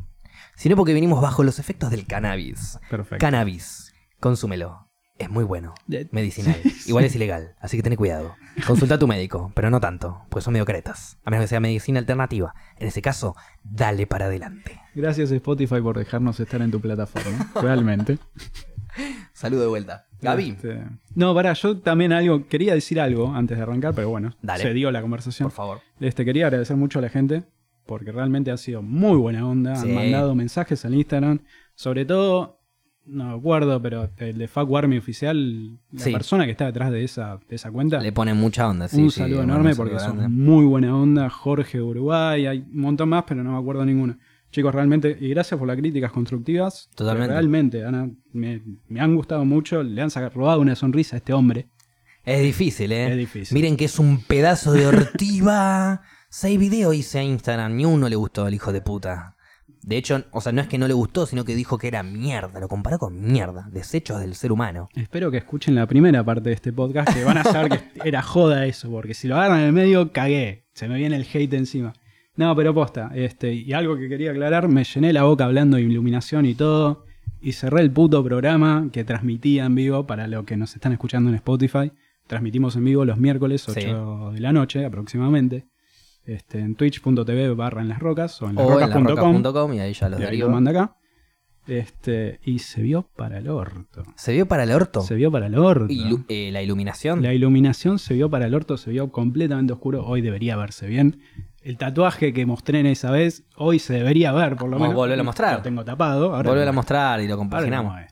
sino 0.56 0.76
porque 0.76 0.94
venimos 0.96 1.22
bajo 1.22 1.44
los 1.44 1.60
efectos 1.60 1.92
del 1.92 2.08
cannabis. 2.08 2.80
perfecto. 2.90 3.22
Cannabis, 3.24 3.94
consúmelo. 4.20 4.89
Es 5.20 5.30
muy 5.30 5.44
bueno. 5.44 5.76
Medicinal. 6.12 6.56
Igual 6.88 7.04
es 7.06 7.16
ilegal, 7.16 7.56
así 7.60 7.78
que 7.78 7.84
ten 7.84 7.96
cuidado. 7.96 8.36
Consulta 8.66 8.96
a 8.96 9.00
tu 9.00 9.08
médico, 9.08 9.52
pero 9.54 9.70
no 9.70 9.80
tanto, 9.80 10.22
pues 10.30 10.44
son 10.46 10.54
medio 10.54 10.66
cretas. 10.66 11.18
A 11.26 11.30
menos 11.30 11.44
que 11.44 11.48
sea 11.50 11.60
medicina 11.60 12.00
alternativa. 12.00 12.56
En 12.78 12.88
ese 12.88 13.02
caso, 13.02 13.36
dale 13.64 14.08
para 14.08 14.26
adelante. 14.26 14.80
Gracias 14.96 15.30
Spotify 15.32 15.82
por 15.82 15.98
dejarnos 15.98 16.40
estar 16.40 16.62
en 16.62 16.72
tu 16.72 16.80
plataforma. 16.80 17.52
Realmente. 17.62 18.18
Saludo 19.34 19.62
de 19.62 19.68
vuelta. 19.68 20.08
Gaby, 20.22 20.50
Este, 20.52 20.84
No, 21.16 21.34
pará, 21.34 21.54
yo 21.54 21.78
también 21.80 22.12
algo, 22.12 22.48
quería 22.48 22.74
decir 22.74 23.00
algo 23.00 23.34
antes 23.34 23.58
de 23.58 23.64
arrancar, 23.64 23.94
pero 23.94 24.10
bueno, 24.10 24.36
Dale. 24.42 24.64
se 24.64 24.74
dio 24.74 24.92
la 24.92 25.02
conversación. 25.02 25.48
por 25.48 25.56
favor. 25.56 25.82
Este, 26.00 26.26
quería 26.26 26.48
agradecer 26.48 26.76
mucho 26.76 27.00
a 27.00 27.02
la 27.02 27.10
gente, 27.10 27.44
porque 27.86 28.12
realmente 28.12 28.52
ha 28.52 28.58
sido 28.58 28.82
muy 28.82 29.18
buena 29.18 29.48
onda. 29.48 29.76
Sí. 29.76 29.90
Han 29.90 29.96
mandado 29.96 30.36
mensajes 30.36 30.84
al 30.86 30.94
Instagram. 30.96 31.40
Sobre 31.76 32.04
todo, 32.06 32.59
no 33.10 33.26
me 33.26 33.34
acuerdo, 33.36 33.82
pero 33.82 34.10
el 34.18 34.38
de 34.38 34.48
Fuck 34.48 34.74
Army 34.76 34.98
oficial, 34.98 35.78
la 35.92 36.00
Sí. 36.04 36.12
persona 36.12 36.46
que 36.46 36.52
está 36.52 36.66
detrás 36.66 36.92
de 36.92 37.04
esa, 37.04 37.40
de 37.50 37.56
esa 37.56 37.72
cuenta. 37.72 38.00
Le 38.00 38.12
ponen 38.12 38.38
mucha 38.38 38.68
onda, 38.68 38.88
sí. 38.88 39.02
un 39.02 39.12
saludo 39.12 39.44
enorme 39.44 39.76
porque 39.76 40.00
son 40.00 40.32
muy 40.34 40.66
buena 40.66 40.96
onda. 40.96 41.30
Jorge 41.30 41.82
Uruguay, 41.82 42.46
hay 42.46 42.60
un 42.60 42.82
montón 42.82 43.10
más, 43.10 43.24
pero 43.28 43.44
no 43.44 43.52
me 43.54 43.58
acuerdo 43.60 43.86
ninguno. 43.86 44.18
Chicos, 44.52 44.74
realmente, 44.74 45.16
y 45.20 45.30
gracias 45.30 45.60
por 45.60 45.68
las 45.68 45.78
críticas 45.78 46.12
constructivas. 46.12 46.90
Totalmente. 46.96 47.34
Realmente, 47.34 47.86
Ana, 47.86 48.10
me, 48.34 48.62
me 48.88 49.00
han 49.00 49.16
gustado 49.16 49.46
mucho. 49.46 49.84
Le 49.84 50.02
han 50.02 50.10
sacado, 50.10 50.32
robado 50.34 50.60
una 50.62 50.76
sonrisa 50.76 51.16
a 51.16 51.20
este 51.20 51.34
hombre. 51.34 51.68
Es 52.26 52.42
difícil, 52.42 52.92
¿eh? 52.92 53.12
Es 53.12 53.18
difícil. 53.18 53.56
Miren 53.56 53.78
que 53.78 53.86
es 53.86 54.00
un 54.00 54.22
pedazo 54.24 54.72
de 54.72 54.88
ortiva. 54.88 56.02
Seis 56.30 56.60
videos 56.60 56.96
hice 56.96 57.20
a 57.20 57.24
Instagram, 57.24 57.76
ni 57.76 57.86
uno 57.86 58.08
le 58.10 58.16
gustó 58.16 58.46
al 58.46 58.54
hijo 58.54 58.72
de 58.72 58.82
puta. 58.82 59.36
De 59.82 59.98
hecho, 59.98 60.24
o 60.32 60.42
sea, 60.42 60.52
no 60.52 60.62
es 60.62 60.68
que 60.68 60.78
no 60.78 60.88
le 60.88 60.94
gustó, 60.94 61.26
sino 61.26 61.46
que 61.46 61.56
dijo 61.56 61.78
que 61.78 61.88
era 61.88 62.04
mierda. 62.04 62.60
Lo 62.60 62.68
comparó 62.68 63.00
con 63.00 63.20
mierda. 63.22 63.68
Desechos 63.72 64.20
del 64.20 64.36
ser 64.36 64.52
humano. 64.52 64.90
Espero 64.96 65.32
que 65.32 65.38
escuchen 65.38 65.76
la 65.76 65.88
primera 65.88 66.24
parte 66.24 66.50
de 66.50 66.56
este 66.56 66.74
podcast, 66.74 67.14
que 67.14 67.24
van 67.24 67.38
a 67.38 67.44
saber 67.44 67.70
que 67.70 68.00
era 68.10 68.22
joda 68.22 68.66
eso, 68.66 68.90
porque 68.92 69.14
si 69.14 69.28
lo 69.28 69.36
agarran 69.38 69.60
en 69.62 69.66
el 69.68 69.74
medio, 69.74 70.12
cagué. 70.12 70.66
Se 70.74 70.88
me 70.88 70.98
viene 70.98 71.16
el 71.16 71.26
hate 71.34 71.54
encima. 71.54 71.94
No, 72.36 72.56
pero 72.56 72.74
posta, 72.74 73.12
este, 73.16 73.54
y 73.54 73.74
algo 73.74 73.98
que 73.98 74.08
quería 74.08 74.32
aclarar, 74.32 74.68
me 74.70 74.84
llené 74.86 75.12
la 75.12 75.24
boca 75.24 75.44
hablando 75.46 75.76
de 75.78 75.84
iluminación 75.84 76.46
y 76.46 76.56
todo, 76.56 77.06
y 77.42 77.52
cerré 77.52 77.82
el 77.82 77.92
puto 77.92 78.24
programa 78.24 78.88
que 78.94 79.04
transmitía 79.04 79.66
en 79.66 79.76
vivo 79.76 80.08
para 80.08 80.26
los 80.28 80.46
que 80.46 80.56
nos 80.56 80.74
están 80.74 80.94
escuchando 80.94 81.30
en 81.30 81.36
Spotify. 81.36 81.92
Transmitimos 82.28 82.76
en 82.78 82.86
vivo 82.86 83.04
los 83.06 83.18
miércoles, 83.18 83.68
8 83.68 83.80
Sí. 83.82 84.36
de 84.36 84.40
la 84.42 84.54
noche 84.54 84.86
aproximadamente, 84.86 85.66
este, 86.34 86.60
en 86.60 86.76
twitch.tv 86.76 87.54
barra 87.56 87.82
en 87.82 87.90
las 87.90 88.00
rocas 88.00 88.42
o 88.42 88.50
en 88.50 88.56
lasrocas.com. 88.56 89.04
larocas.com 89.06 89.74
y 89.74 89.80
ahí 89.80 89.94
ya 89.94 90.10
los 90.10 90.20
derivo. 90.20 90.48
lo 90.48 90.54
manda 90.54 90.72
acá. 90.72 90.96
Este, 91.68 92.40
y 92.44 92.60
se 92.60 92.82
vio 92.82 93.04
para 93.16 93.38
el 93.38 93.48
orto. 93.50 94.04
¿Se 94.16 94.32
vio 94.34 94.48
para 94.48 94.64
el 94.64 94.72
orto? 94.72 95.02
Se 95.02 95.14
vio 95.14 95.32
para 95.32 95.46
el 95.46 95.56
orto. 95.58 95.86
Ilu- 95.88 96.26
eh, 96.28 96.50
la 96.52 96.64
iluminación. 96.64 97.22
La 97.22 97.34
iluminación 97.34 98.00
se 98.00 98.16
vio 98.16 98.30
para 98.30 98.48
el 98.48 98.56
orto, 98.56 98.78
se 98.78 98.90
vio 98.90 99.12
completamente 99.12 99.74
oscuro. 99.74 100.04
Hoy 100.06 100.22
debería 100.22 100.56
verse 100.56 100.88
bien. 100.88 101.22
El 101.62 101.78
tatuaje 101.78 102.34
que 102.34 102.46
mostré 102.46 102.80
en 102.80 102.86
esa 102.88 103.12
vez, 103.12 103.44
hoy 103.56 103.78
se 103.80 103.94
debería 103.94 104.32
ver, 104.32 104.56
por 104.56 104.70
lo 104.70 104.80
menos. 104.80 104.96
volverlo 104.96 105.22
a 105.22 105.26
mostrar. 105.26 105.58
Lo 105.58 105.62
tengo 105.62 105.84
tapado. 105.86 106.34
Ahora 106.34 106.50
Volver 106.50 106.68
a 106.68 106.72
mostrar 106.72 107.22
y 107.22 107.28
lo 107.28 107.38
compaginamos. 107.38 107.92
ahora. 107.92 108.08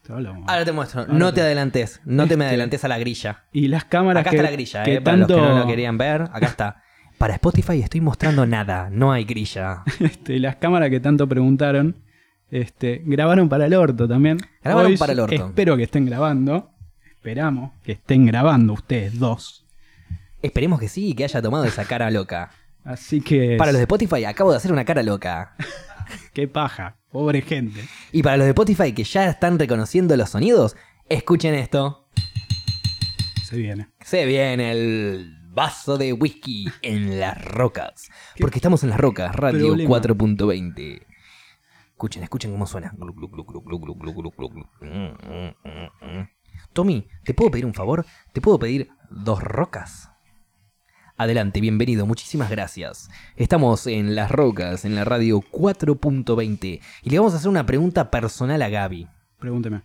Ahora 0.48 0.66
te 0.66 0.72
muestro. 0.74 1.02
Ahora 1.02 1.14
no 1.14 1.30
te- 1.30 1.36
te 1.36 1.42
adelantes. 1.42 2.02
No 2.06 2.28
te 2.28 2.36
me 2.38 2.44
Este- 2.46 2.50
adelantes 2.50 2.84
a 2.84 2.88
la 2.90 3.00
grilla. 3.00 3.46
Y 3.54 3.70
las 3.70 3.86
cámaras 3.86 4.22
Acá 4.22 4.32
que, 4.32 4.36
está 4.36 4.50
la 4.50 4.52
grilla, 4.52 4.84
que 4.84 4.96
eh, 4.96 5.02
para 5.02 5.18
los 5.18 5.28
tanto, 5.28 5.42
que 5.44 5.50
no 5.50 5.60
lo 5.60 5.66
querían 5.68 5.98
ver. 5.98 6.24
Acá 6.24 6.46
está. 6.46 6.84
Para 7.18 7.34
Spotify 7.34 7.82
estoy 7.82 8.02
mostrando 8.02 8.46
nada. 8.46 8.90
No 8.92 9.12
hay 9.12 9.24
grilla. 9.24 9.84
este, 10.00 10.36
y 10.36 10.40
las 10.40 10.58
cámaras 10.58 10.90
que 10.90 11.00
tanto 11.00 11.28
preguntaron, 11.28 11.96
este, 12.52 13.02
grabaron 13.06 13.50
para 13.50 13.66
el 13.66 13.74
orto 13.74 14.08
también. 14.08 14.38
Grabaron 14.64 14.92
Hoy 14.92 14.98
para 14.98 15.14
el 15.14 15.20
orto. 15.20 15.48
Espero 15.48 15.76
que 15.76 15.84
estén 15.84 16.06
grabando. 16.06 16.72
Esperamos 17.06 17.72
que 17.84 17.94
estén 17.94 18.26
grabando 18.26 18.74
ustedes 18.74 19.18
dos. 19.18 19.66
Esperemos 20.42 20.80
que 20.80 20.88
sí 20.88 21.10
y 21.10 21.14
que 21.14 21.24
haya 21.24 21.42
tomado 21.42 21.66
esa 21.66 21.86
cara 21.86 22.12
loca. 22.12 22.52
Así 22.84 23.22
que. 23.22 23.58
Para 23.58 23.72
los 23.72 23.80
de 23.80 23.84
Spotify 23.84 24.26
acabo 24.26 24.52
de 24.52 24.58
hacer 24.58 24.72
una 24.72 24.86
cara 24.86 25.02
loca. 25.02 25.56
Qué 26.34 26.48
paja. 26.48 26.98
Pobre 27.12 27.42
gente. 27.42 27.82
Y 28.12 28.22
para 28.22 28.38
los 28.38 28.46
de 28.46 28.52
Spotify 28.52 28.94
que 28.94 29.04
ya 29.04 29.28
están 29.28 29.58
reconociendo 29.58 30.16
los 30.16 30.30
sonidos, 30.30 30.76
escuchen 31.10 31.56
esto. 31.56 32.08
Se 33.44 33.58
viene. 33.58 33.88
Se 34.02 34.26
viene 34.26 34.72
el 34.72 35.37
vaso 35.58 35.98
de 35.98 36.14
whisky 36.14 36.68
en 36.84 37.20
las 37.20 37.44
rocas. 37.44 38.12
Porque 38.40 38.60
estamos 38.60 38.84
en 38.84 38.92
las 38.92 39.00
rocas, 39.00 39.36
radio 39.36 39.74
4.20. 39.76 41.02
Escuchen, 41.90 42.22
escuchen 42.22 42.52
cómo 42.52 42.68
suena. 42.68 42.94
Tommy, 46.74 47.08
¿te 47.24 47.34
puedo 47.34 47.50
pedir 47.50 47.66
un 47.66 47.74
favor? 47.74 48.06
¿Te 48.34 48.40
puedo 48.40 48.60
pedir 48.60 48.92
dos 49.10 49.42
rocas? 49.42 50.12
Adelante, 51.18 51.60
bienvenido, 51.60 52.06
muchísimas 52.06 52.52
gracias. 52.52 53.10
Estamos 53.36 53.88
en 53.88 54.14
Las 54.14 54.30
Rocas, 54.30 54.86
en 54.86 54.94
la 54.94 55.06
radio 55.06 55.40
4.20, 55.40 56.82
y 57.02 57.10
le 57.10 57.18
vamos 57.18 57.34
a 57.34 57.38
hacer 57.38 57.50
una 57.50 57.66
pregunta 57.66 58.12
personal 58.12 58.62
a 58.62 58.70
Gaby. 58.70 59.08
Pregúnteme. 59.40 59.82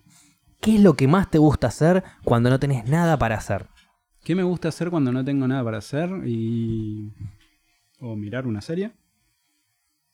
¿Qué 0.60 0.74
es 0.74 0.82
lo 0.82 0.92
que 0.94 1.08
más 1.08 1.30
te 1.30 1.38
gusta 1.38 1.68
hacer 1.68 2.04
cuando 2.24 2.50
no 2.50 2.60
tenés 2.60 2.84
nada 2.84 3.18
para 3.18 3.36
hacer? 3.36 3.71
¿Qué 4.24 4.34
me 4.34 4.42
gusta 4.42 4.68
hacer 4.68 4.90
cuando 4.90 5.10
no 5.12 5.24
tengo 5.24 5.46
nada 5.48 5.64
para 5.64 5.78
hacer? 5.78 6.08
Y. 6.26 7.10
O 8.00 8.16
mirar 8.16 8.46
una 8.46 8.60
serie. 8.60 8.92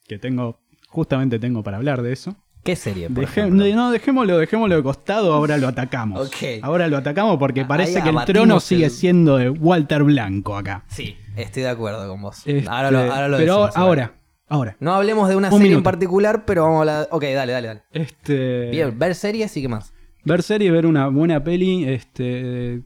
Que 0.07 0.19
tengo. 0.19 0.61
Justamente 0.89 1.39
tengo 1.39 1.63
para 1.63 1.77
hablar 1.77 2.03
de 2.03 2.13
eso. 2.13 2.37
¿Qué 2.65 2.77
serie, 2.77 3.09
por 3.09 3.25
no, 3.51 3.91
dejémoslo, 3.93 4.37
dejémoslo 4.39 4.77
de 4.77 4.83
costado, 4.83 5.33
ahora 5.33 5.57
lo 5.57 5.69
atacamos. 5.69 6.27
Ok. 6.27 6.61
Ahora 6.61 6.89
lo 6.89 6.99
atacamos 6.99 7.39
porque 7.39 7.61
Ahí 7.61 7.67
parece 7.67 8.03
que 8.03 8.11
el 8.11 8.25
trono 8.27 8.57
el- 8.57 8.61
sigue 8.61 8.91
siendo 8.91 9.39
de 9.39 9.49
Walter 9.49 10.03
Blanco 10.03 10.57
acá. 10.57 10.85
Sí, 10.89 11.17
estoy 11.37 11.63
de 11.63 11.71
acuerdo 11.71 12.07
con 12.09 12.21
vos. 12.21 12.43
Este, 12.47 12.69
ahora 12.69 12.91
lo, 12.91 12.99
ahora 12.99 13.29
lo 13.29 13.37
pero 13.39 13.55
decimos, 13.55 13.77
ahora, 13.77 14.15
ahora. 14.49 14.77
No 14.81 14.93
hablemos 14.93 15.29
de 15.31 15.37
una 15.37 15.49
Un 15.51 15.61
serie 15.61 15.77
en 15.77 15.83
particular, 15.83 16.45
pero 16.45 16.65
vamos 16.65 16.77
a 16.77 16.81
hablar... 16.81 17.09
Ok, 17.11 17.23
dale, 17.23 17.53
dale, 17.53 17.69
dale. 17.69 17.83
Este, 17.93 18.71
Bien, 18.71 18.99
ver 18.99 19.15
series 19.15 19.57
y 19.57 19.63
qué 19.63 19.69
más. 19.69 19.95
Ver 20.25 20.43
serie, 20.43 20.71
ver 20.71 20.85
una 20.85 21.07
buena 21.09 21.43
peli. 21.43 21.85
Este, 21.89 22.83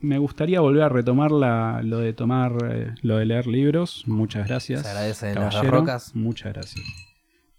me 0.00 0.18
gustaría 0.18 0.60
volver 0.60 0.82
a 0.84 0.88
retomar 0.88 1.30
la- 1.30 1.80
lo 1.82 1.98
de 1.98 2.12
tomar, 2.12 2.52
eh, 2.70 2.94
lo 3.02 3.16
de 3.18 3.26
leer 3.26 3.46
libros. 3.46 4.04
Muchas 4.06 4.46
gracias. 4.48 4.82
Se 4.82 4.88
agradece 4.88 5.30
en 5.30 5.40
las 5.40 5.66
rocas. 5.66 6.14
Muchas 6.14 6.52
gracias. 6.52 6.84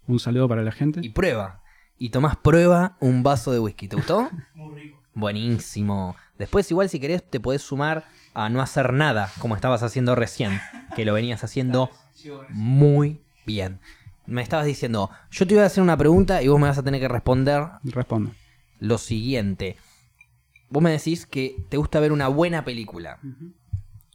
Un 0.06 0.18
saludo 0.18 0.48
para 0.48 0.62
la 0.62 0.72
gente. 0.72 1.00
Y 1.02 1.10
prueba. 1.10 1.62
Y 1.98 2.08
tomás 2.10 2.36
prueba 2.36 2.96
un 3.00 3.22
vaso 3.22 3.52
de 3.52 3.58
whisky. 3.60 3.88
¿Te 3.88 3.96
gustó? 3.96 4.30
Muy 4.54 4.74
rico. 4.80 5.00
Buenísimo. 5.14 6.16
Después, 6.38 6.70
igual, 6.70 6.88
si 6.88 6.98
querés, 6.98 7.22
te 7.28 7.40
podés 7.40 7.62
sumar 7.62 8.04
a 8.32 8.48
no 8.48 8.62
hacer 8.62 8.92
nada, 8.92 9.30
como 9.40 9.54
estabas 9.54 9.82
haciendo 9.82 10.14
recién. 10.14 10.58
Que 10.96 11.04
lo 11.04 11.12
venías 11.12 11.44
haciendo 11.44 11.90
muy 12.48 13.20
bien. 13.46 13.80
Me 14.26 14.42
estabas 14.42 14.66
diciendo, 14.66 15.10
yo 15.30 15.46
te 15.46 15.54
iba 15.54 15.62
a 15.64 15.66
hacer 15.66 15.82
una 15.82 15.96
pregunta 15.96 16.42
y 16.42 16.48
vos 16.48 16.60
me 16.60 16.68
vas 16.68 16.78
a 16.78 16.82
tener 16.82 17.00
que 17.00 17.08
responder 17.08 17.64
Respondo. 17.84 18.30
lo 18.78 18.96
siguiente. 18.98 19.76
Vos 20.70 20.82
me 20.82 20.90
decís 20.90 21.26
que 21.26 21.56
te 21.68 21.76
gusta 21.76 22.00
ver 22.00 22.12
una 22.12 22.28
buena 22.28 22.64
película. 22.64 23.18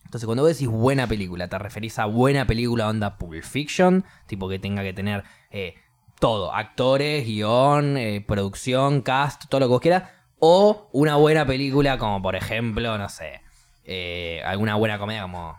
Entonces, 0.06 0.26
cuando 0.26 0.44
vos 0.44 0.54
decís 0.54 0.68
buena 0.68 1.06
película, 1.08 1.48
¿te 1.50 1.60
referís 1.60 2.00
a 2.00 2.06
buena 2.06 2.48
película 2.48 2.88
onda 2.88 3.18
Pulp 3.18 3.44
Fiction? 3.44 4.06
Tipo 4.28 4.48
que 4.48 4.60
tenga 4.60 4.82
que 4.82 4.94
tener 4.94 5.24
eh, 5.52 5.76
todo, 6.20 6.54
actores, 6.54 7.26
guion, 7.26 7.98
eh, 7.98 8.24
producción, 8.26 9.02
cast, 9.02 9.46
todo 9.50 9.60
lo 9.60 9.68
que 9.68 9.72
vos 9.72 9.82
quieras. 9.82 10.10
O 10.40 10.90
una 10.94 11.18
buena 11.18 11.46
película 11.46 11.98
como, 11.98 12.22
por 12.22 12.36
ejemplo, 12.36 12.98
no 12.98 13.10
sé, 13.10 13.42
eh, 13.84 14.42
alguna 14.46 14.76
buena 14.76 14.98
comedia 14.98 15.22
como 15.22 15.58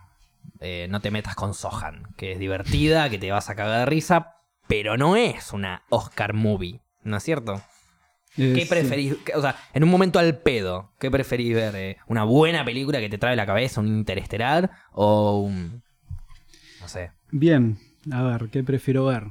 eh, 0.60 0.86
No 0.90 1.00
te 1.00 1.10
metas 1.10 1.34
con 1.34 1.54
Sohan, 1.54 2.14
que 2.16 2.32
es 2.32 2.38
divertida, 2.38 3.10
que 3.10 3.18
te 3.18 3.30
vas 3.30 3.50
a 3.50 3.54
cagar 3.54 3.80
de 3.80 3.86
risa, 3.86 4.36
pero 4.66 4.96
no 4.96 5.16
es 5.16 5.52
una 5.52 5.82
Oscar 5.90 6.32
movie, 6.32 6.80
¿no 7.02 7.18
es 7.18 7.22
cierto? 7.22 7.60
¿Qué 8.36 8.60
sí. 8.62 8.66
preferís? 8.68 9.16
O 9.34 9.40
sea, 9.40 9.56
en 9.72 9.82
un 9.82 9.88
momento 9.90 10.18
al 10.18 10.38
pedo, 10.38 10.92
¿qué 11.00 11.10
preferís 11.10 11.54
ver? 11.54 11.74
eh? 11.76 11.96
¿Una 12.06 12.24
buena 12.24 12.64
película 12.64 13.00
que 13.00 13.08
te 13.08 13.18
trae 13.18 13.34
la 13.36 13.46
cabeza, 13.46 13.80
un 13.80 13.88
interestelar? 13.88 14.70
¿O 14.92 15.40
un. 15.40 15.82
No 16.80 16.88
sé. 16.88 17.10
Bien, 17.30 17.78
a 18.12 18.22
ver, 18.22 18.48
¿qué 18.50 18.62
prefiero 18.62 19.06
ver? 19.06 19.24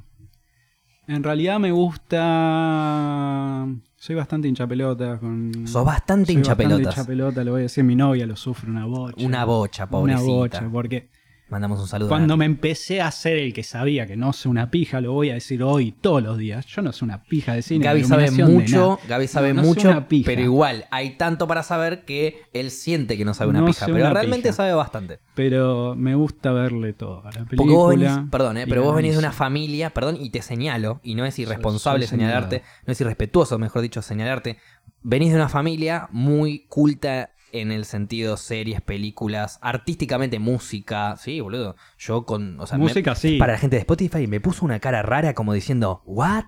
En 1.07 1.21
realidad 1.23 1.59
me 1.59 1.71
gusta. 1.71 3.67
Soy 3.95 4.15
bastante 4.15 4.47
hinchapelota 4.47 5.17
con. 5.19 5.51
Sos 5.67 5.85
bastante 5.85 6.33
soy 6.33 6.41
bastante 6.41 6.63
hinchapelotas. 6.63 6.97
hinchapelota, 6.97 7.43
lo 7.43 7.51
voy 7.51 7.59
a 7.59 7.63
decir, 7.63 7.83
mi 7.83 7.95
novia 7.95 8.25
lo 8.25 8.35
sufre 8.35 8.69
una 8.69 8.85
bocha. 8.85 9.25
Una 9.25 9.45
bocha, 9.45 9.83
Una 9.83 9.91
pobrecita. 9.91 10.25
bocha, 10.31 10.69
porque 10.71 11.09
Mandamos 11.47 11.79
un 11.79 11.87
saludo. 11.87 12.09
cuando 12.09 12.33
a 12.33 12.37
me 12.37 12.45
empecé 12.45 13.01
a 13.01 13.07
hacer 13.07 13.37
el 13.37 13.53
que 13.53 13.61
sabía 13.61 14.07
que 14.07 14.17
no 14.17 14.33
sé 14.33 14.49
una 14.49 14.71
pija, 14.71 14.99
lo 14.99 15.13
voy 15.13 15.29
a 15.29 15.35
decir 15.35 15.61
hoy 15.61 15.91
todos 15.91 16.23
los 16.23 16.39
días. 16.39 16.65
Yo 16.65 16.81
no 16.81 16.91
sé 16.91 17.05
una 17.05 17.23
pija 17.23 17.53
de 17.53 17.61
cine. 17.61 17.85
Gaby 17.85 18.03
sabe 18.03 18.31
mucho. 18.31 18.99
Gaby 19.07 19.27
sabe 19.27 19.49
No, 19.53 19.61
no 19.61 19.61
sé 19.61 19.67
mucho, 19.67 20.07
pero 20.25 20.41
igual 20.41 20.85
hay 20.89 21.11
tanto 21.17 21.47
para 21.47 21.61
saber 21.61 22.03
que 22.03 22.41
él 22.51 22.71
siente 22.71 23.15
que 23.15 23.25
no 23.25 23.35
sabe 23.35 23.51
una 23.51 23.59
No 23.61 23.67
pija, 23.67 23.85
pero 23.85 23.97
una 23.97 24.09
realmente 24.13 24.49
pija. 24.49 24.55
sabe 24.55 24.73
bastante. 24.73 25.19
Pero 25.35 25.95
me 25.95 26.15
gusta 26.15 26.51
verle 26.51 26.93
todo. 26.93 27.21
La 27.25 27.31
película. 27.31 27.57
Porque 27.57 27.73
vos 27.73 27.89
venís, 27.89 28.11
perdón, 28.31 28.57
eh, 28.57 28.65
pero 28.67 28.81
vos 28.83 28.95
venís 28.95 29.13
de 29.13 29.19
una 29.19 29.31
familia, 29.31 29.91
perdón, 29.91 30.17
y 30.19 30.31
te 30.31 30.41
señalo, 30.41 30.99
y 31.03 31.13
no 31.13 31.25
es 31.25 31.37
irresponsable 31.37 32.07
soy 32.07 32.17
señalarte, 32.17 32.63
no 32.87 32.93
es 32.93 32.99
irrespetuoso, 33.01 33.59
mejor 33.59 33.83
dicho, 33.83 34.01
señalarte. 34.01 34.57
Venís 35.03 35.29
de 35.29 35.35
una 35.35 35.49
familia 35.49 36.07
muy 36.11 36.65
culta 36.67 37.29
en 37.61 37.71
el 37.71 37.85
sentido 37.85 38.37
series, 38.37 38.81
películas, 38.81 39.59
artísticamente 39.61 40.39
música, 40.39 41.15
sí, 41.17 41.39
boludo. 41.41 41.75
Yo 41.97 42.25
con, 42.25 42.59
o 42.59 42.65
sea, 42.67 42.77
me- 42.77 42.83
Música 42.85 43.15
sí. 43.15 43.37
para 43.37 43.53
la 43.53 43.59
gente 43.59 43.75
de 43.75 43.81
Spotify 43.81 44.27
me 44.27 44.39
puso 44.39 44.65
una 44.65 44.79
cara 44.79 45.01
rara 45.01 45.33
como 45.33 45.53
diciendo, 45.53 46.01
¿what? 46.05 46.45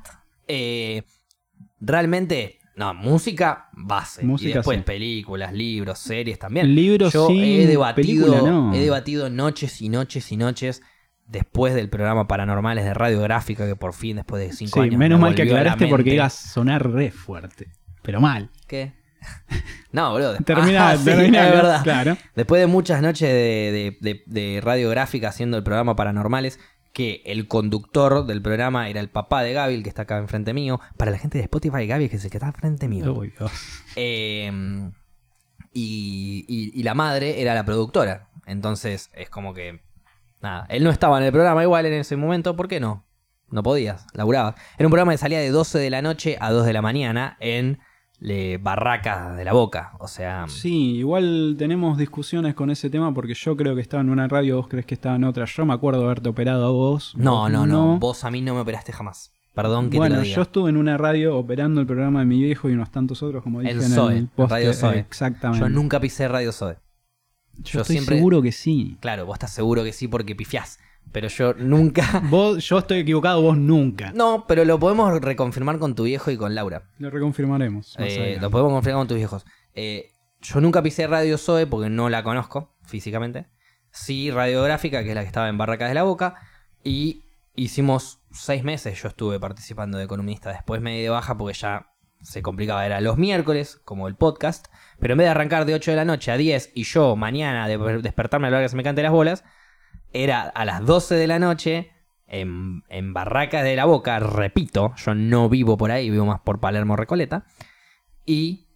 Eh, 0.47 1.03
realmente, 1.79 2.59
no, 2.75 2.93
música 2.93 3.69
base. 3.73 4.23
y 4.23 4.25
Música 4.25 4.55
después 4.59 4.77
sí. 4.77 4.83
películas, 4.83 5.53
libros, 5.53 5.99
series 5.99 6.39
también. 6.39 6.73
Libros 6.75 7.13
Yo 7.13 7.27
sí, 7.27 7.61
he 7.61 7.67
debatido, 7.67 8.25
película 8.31 8.49
no. 8.49 8.73
he 8.73 8.79
debatido 8.79 9.29
noches 9.29 9.81
y 9.81 9.89
noches 9.89 10.31
y 10.31 10.37
noches 10.37 10.81
después 11.25 11.73
del 11.75 11.89
programa 11.89 12.27
Paranormales 12.27 12.85
de 12.85 12.93
Radiográfica 12.93 13.67
que 13.67 13.75
por 13.75 13.93
fin 13.93 14.15
después 14.17 14.41
de 14.41 14.53
cinco 14.53 14.75
Sí, 14.81 14.87
años 14.87 14.97
menos 14.97 15.19
me 15.19 15.23
mal 15.25 15.35
que 15.35 15.41
aclaraste 15.41 15.87
porque 15.87 16.13
iba 16.13 16.25
a 16.25 16.29
sonar 16.29 16.89
re 16.89 17.11
fuerte. 17.11 17.71
Pero 18.03 18.21
mal. 18.21 18.49
¿Qué? 18.67 18.93
No, 19.91 20.11
boludo. 20.11 20.35
Termina, 20.45 20.89
Ah, 20.91 20.97
sí, 20.97 21.05
termina, 21.05 21.47
es 21.47 21.53
verdad. 21.53 21.83
Claro. 21.83 22.17
Después 22.35 22.59
de 22.61 22.67
muchas 22.67 23.01
noches 23.01 23.29
de, 23.29 23.95
de- 24.01 24.13
de- 24.13 24.23
de 24.25 24.61
radiográfica 24.61 25.29
haciendo 25.29 25.57
el 25.57 25.63
programa 25.63 25.95
Paranormales, 25.95 26.59
que 26.93 27.21
el 27.25 27.47
conductor 27.47 28.25
del 28.25 28.41
programa 28.41 28.89
era 28.89 28.99
el 28.99 29.09
papá 29.09 29.43
de 29.43 29.53
Gaby, 29.53 29.75
el 29.75 29.83
que 29.83 29.89
está 29.89 30.01
acá 30.03 30.17
enfrente 30.17 30.53
mío. 30.53 30.79
Para 30.97 31.11
la 31.11 31.17
gente 31.19 31.37
de 31.37 31.43
Spotify, 31.43 31.85
Gaby 31.87 32.05
es 32.05 32.23
el 32.25 32.31
que 32.31 32.37
está 32.37 32.47
enfrente 32.47 32.87
mío. 32.87 33.21
Dios. 33.21 33.51
Eh, 33.95 34.51
y, 35.73 36.45
y- 36.47 36.79
y 36.79 36.83
la 36.83 36.93
madre 36.93 37.41
era 37.41 37.53
la 37.53 37.63
productora. 37.65 38.29
Entonces 38.45 39.09
es 39.13 39.29
como 39.29 39.53
que. 39.53 39.81
Nada, 40.41 40.65
él 40.69 40.83
no 40.83 40.89
estaba 40.91 41.17
en 41.17 41.23
el 41.25 41.31
programa 41.31 41.63
igual 41.63 41.85
en 41.85 41.93
ese 41.93 42.15
momento. 42.15 42.55
¿Por 42.55 42.67
qué 42.67 42.79
no? 42.79 43.05
No 43.49 43.63
podías, 43.63 44.05
laburabas. 44.13 44.55
Era 44.77 44.87
un 44.87 44.91
programa 44.91 45.11
que 45.13 45.17
salía 45.17 45.39
de 45.39 45.49
12 45.51 45.79
de 45.79 45.89
la 45.89 46.01
noche 46.01 46.37
a 46.39 46.51
2 46.51 46.65
de 46.65 46.73
la 46.73 46.81
mañana 46.81 47.37
en 47.39 47.79
le, 48.19 48.57
Barracas 48.57 49.35
de 49.37 49.45
la 49.45 49.53
Boca. 49.53 49.93
O 49.99 50.07
sea. 50.07 50.45
Sí, 50.47 50.95
igual 50.97 51.55
tenemos 51.57 51.97
discusiones 51.97 52.55
con 52.55 52.69
ese 52.71 52.89
tema 52.89 53.13
porque 53.13 53.33
yo 53.33 53.55
creo 53.55 53.75
que 53.75 53.81
estaba 53.81 54.01
en 54.01 54.09
una 54.09 54.27
radio, 54.27 54.57
vos 54.57 54.67
crees 54.67 54.85
que 54.85 54.95
estaba 54.95 55.15
en 55.15 55.23
otra. 55.23 55.45
Yo 55.45 55.65
me 55.65 55.73
acuerdo 55.73 56.03
haberte 56.05 56.29
operado 56.29 56.65
a 56.65 56.71
vos. 56.71 57.13
No, 57.15 57.41
vos 57.41 57.51
no, 57.51 57.65
no, 57.67 57.99
Vos 57.99 58.23
a 58.23 58.31
mí 58.31 58.41
no 58.41 58.53
me 58.55 58.61
operaste 58.61 58.91
jamás. 58.91 59.31
Perdón 59.53 59.89
que 59.89 59.97
Bueno, 59.97 60.15
te 60.15 60.19
lo 60.19 60.23
diga. 60.23 60.35
yo 60.35 60.41
estuve 60.43 60.69
en 60.69 60.77
una 60.77 60.97
radio 60.97 61.35
operando 61.35 61.81
el 61.81 61.87
programa 61.87 62.19
de 62.19 62.25
mi 62.27 62.41
viejo 62.43 62.69
y 62.69 62.73
unos 62.73 62.91
tantos 62.91 63.23
otros, 63.23 63.41
como 63.41 63.59
dije 63.61 63.71
El 63.73 63.81
en 63.81 63.89
Zoe, 63.89 64.17
el 64.17 64.27
post. 64.27 64.51
Radio 64.51 64.73
Zoe. 64.73 64.99
Exactamente. 64.99 65.59
Yo 65.65 65.69
nunca 65.69 65.99
pisé 65.99 66.27
Radio 66.27 66.51
Zoe. 66.51 66.77
Yo 67.55 67.63
yo 67.63 67.81
estoy 67.81 67.95
siempre- 67.95 68.17
seguro 68.17 68.41
que 68.43 68.51
sí. 68.51 68.97
Claro, 68.99 69.25
vos 69.25 69.33
estás 69.35 69.51
seguro 69.51 69.83
que 69.83 69.93
sí 69.93 70.07
porque 70.07 70.35
pifiás. 70.35 70.77
Pero 71.17 71.29
yo 71.29 71.55
nunca. 71.55 72.21
Vos, 72.29 72.63
yo 72.63 72.77
estoy 72.77 72.99
equivocado, 72.99 73.41
vos 73.41 73.57
nunca. 73.57 74.11
No, 74.13 74.45
pero 74.47 74.63
lo 74.65 74.77
podemos 74.77 75.19
reconfirmar 75.19 75.79
con 75.79 75.95
tu 75.95 76.03
viejo 76.03 76.29
y 76.29 76.37
con 76.37 76.53
Laura. 76.53 76.83
Lo 76.99 77.09
reconfirmaremos. 77.09 77.95
Eh, 77.97 78.37
lo 78.39 78.51
podemos 78.51 78.71
confirmar 78.71 78.99
con 78.99 79.07
tus 79.07 79.17
viejos. 79.17 79.43
Eh, 79.73 80.11
yo 80.43 80.61
nunca 80.61 80.83
pisé 80.83 81.07
Radio 81.07 81.39
Zoe 81.39 81.65
porque 81.65 81.89
no 81.89 82.09
la 82.09 82.21
conozco 82.21 82.75
físicamente. 82.85 83.47
Sí, 83.89 84.29
Radiográfica, 84.29 85.01
que 85.01 85.09
es 85.09 85.15
la 85.15 85.21
que 85.21 85.27
estaba 85.27 85.49
en 85.49 85.57
Barracas 85.57 85.89
de 85.89 85.95
la 85.95 86.03
Boca. 86.03 86.35
Y 86.83 87.23
hicimos 87.55 88.19
seis 88.29 88.63
meses. 88.63 89.01
Yo 89.01 89.07
estuve 89.07 89.39
participando 89.39 89.97
de 89.97 90.05
columnista. 90.05 90.51
Después 90.51 90.81
me 90.81 90.97
di 90.97 91.01
de 91.01 91.09
baja 91.09 91.35
porque 91.35 91.57
ya 91.57 91.93
se 92.21 92.43
complicaba. 92.43 92.85
Era 92.85 93.01
los 93.01 93.17
miércoles, 93.17 93.81
como 93.85 94.07
el 94.07 94.13
podcast. 94.13 94.67
Pero 94.99 95.13
en 95.13 95.17
vez 95.17 95.25
de 95.25 95.31
arrancar 95.31 95.65
de 95.65 95.73
8 95.73 95.89
de 95.89 95.97
la 95.97 96.05
noche 96.05 96.29
a 96.29 96.37
10 96.37 96.73
y 96.75 96.83
yo 96.83 97.15
mañana 97.15 97.67
de 97.67 98.03
despertarme 98.03 98.49
a 98.49 98.51
la 98.51 98.57
hora 98.57 98.65
que 98.65 98.69
se 98.69 98.75
me 98.75 98.83
cante 98.83 99.01
las 99.01 99.11
bolas, 99.11 99.43
era 100.13 100.41
a 100.41 100.65
las 100.65 100.85
12 100.85 101.15
de 101.15 101.27
la 101.27 101.39
noche 101.39 101.91
en, 102.27 102.83
en 102.89 103.13
Barracas 103.13 103.63
de 103.63 103.75
la 103.75 103.85
Boca. 103.85 104.19
Repito, 104.19 104.93
yo 104.95 105.15
no 105.15 105.49
vivo 105.49 105.77
por 105.77 105.91
ahí, 105.91 106.09
vivo 106.09 106.25
más 106.25 106.41
por 106.41 106.59
Palermo 106.59 106.95
Recoleta. 106.95 107.45
Y 108.25 108.67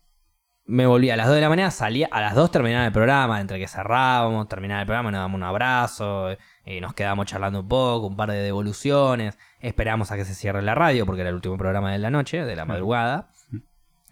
me 0.65 0.85
volví 0.85 1.09
a 1.09 1.17
las 1.17 1.27
2 1.27 1.35
de 1.35 1.41
la 1.41 1.49
mañana, 1.49 1.69
salía 1.71 2.07
a 2.11 2.21
las 2.21 2.35
2 2.35 2.51
terminaba 2.51 2.85
el 2.85 2.93
programa, 2.93 3.41
entre 3.41 3.59
que 3.59 3.67
cerrábamos, 3.67 4.47
terminaba 4.47 4.81
el 4.81 4.87
programa, 4.87 5.11
nos 5.11 5.19
damos 5.19 5.35
un 5.35 5.43
abrazo, 5.43 6.31
eh, 6.31 6.79
nos 6.79 6.93
quedamos 6.93 7.25
charlando 7.25 7.59
un 7.59 7.67
poco, 7.67 8.07
un 8.07 8.15
par 8.15 8.31
de 8.31 8.37
devoluciones, 8.37 9.37
esperamos 9.59 10.11
a 10.11 10.15
que 10.15 10.23
se 10.23 10.33
cierre 10.33 10.61
la 10.61 10.73
radio 10.73 11.05
porque 11.05 11.21
era 11.21 11.29
el 11.29 11.35
último 11.35 11.57
programa 11.57 11.91
de 11.91 11.99
la 11.99 12.09
noche, 12.09 12.45
de 12.45 12.55
la 12.55 12.65
madrugada. 12.65 13.31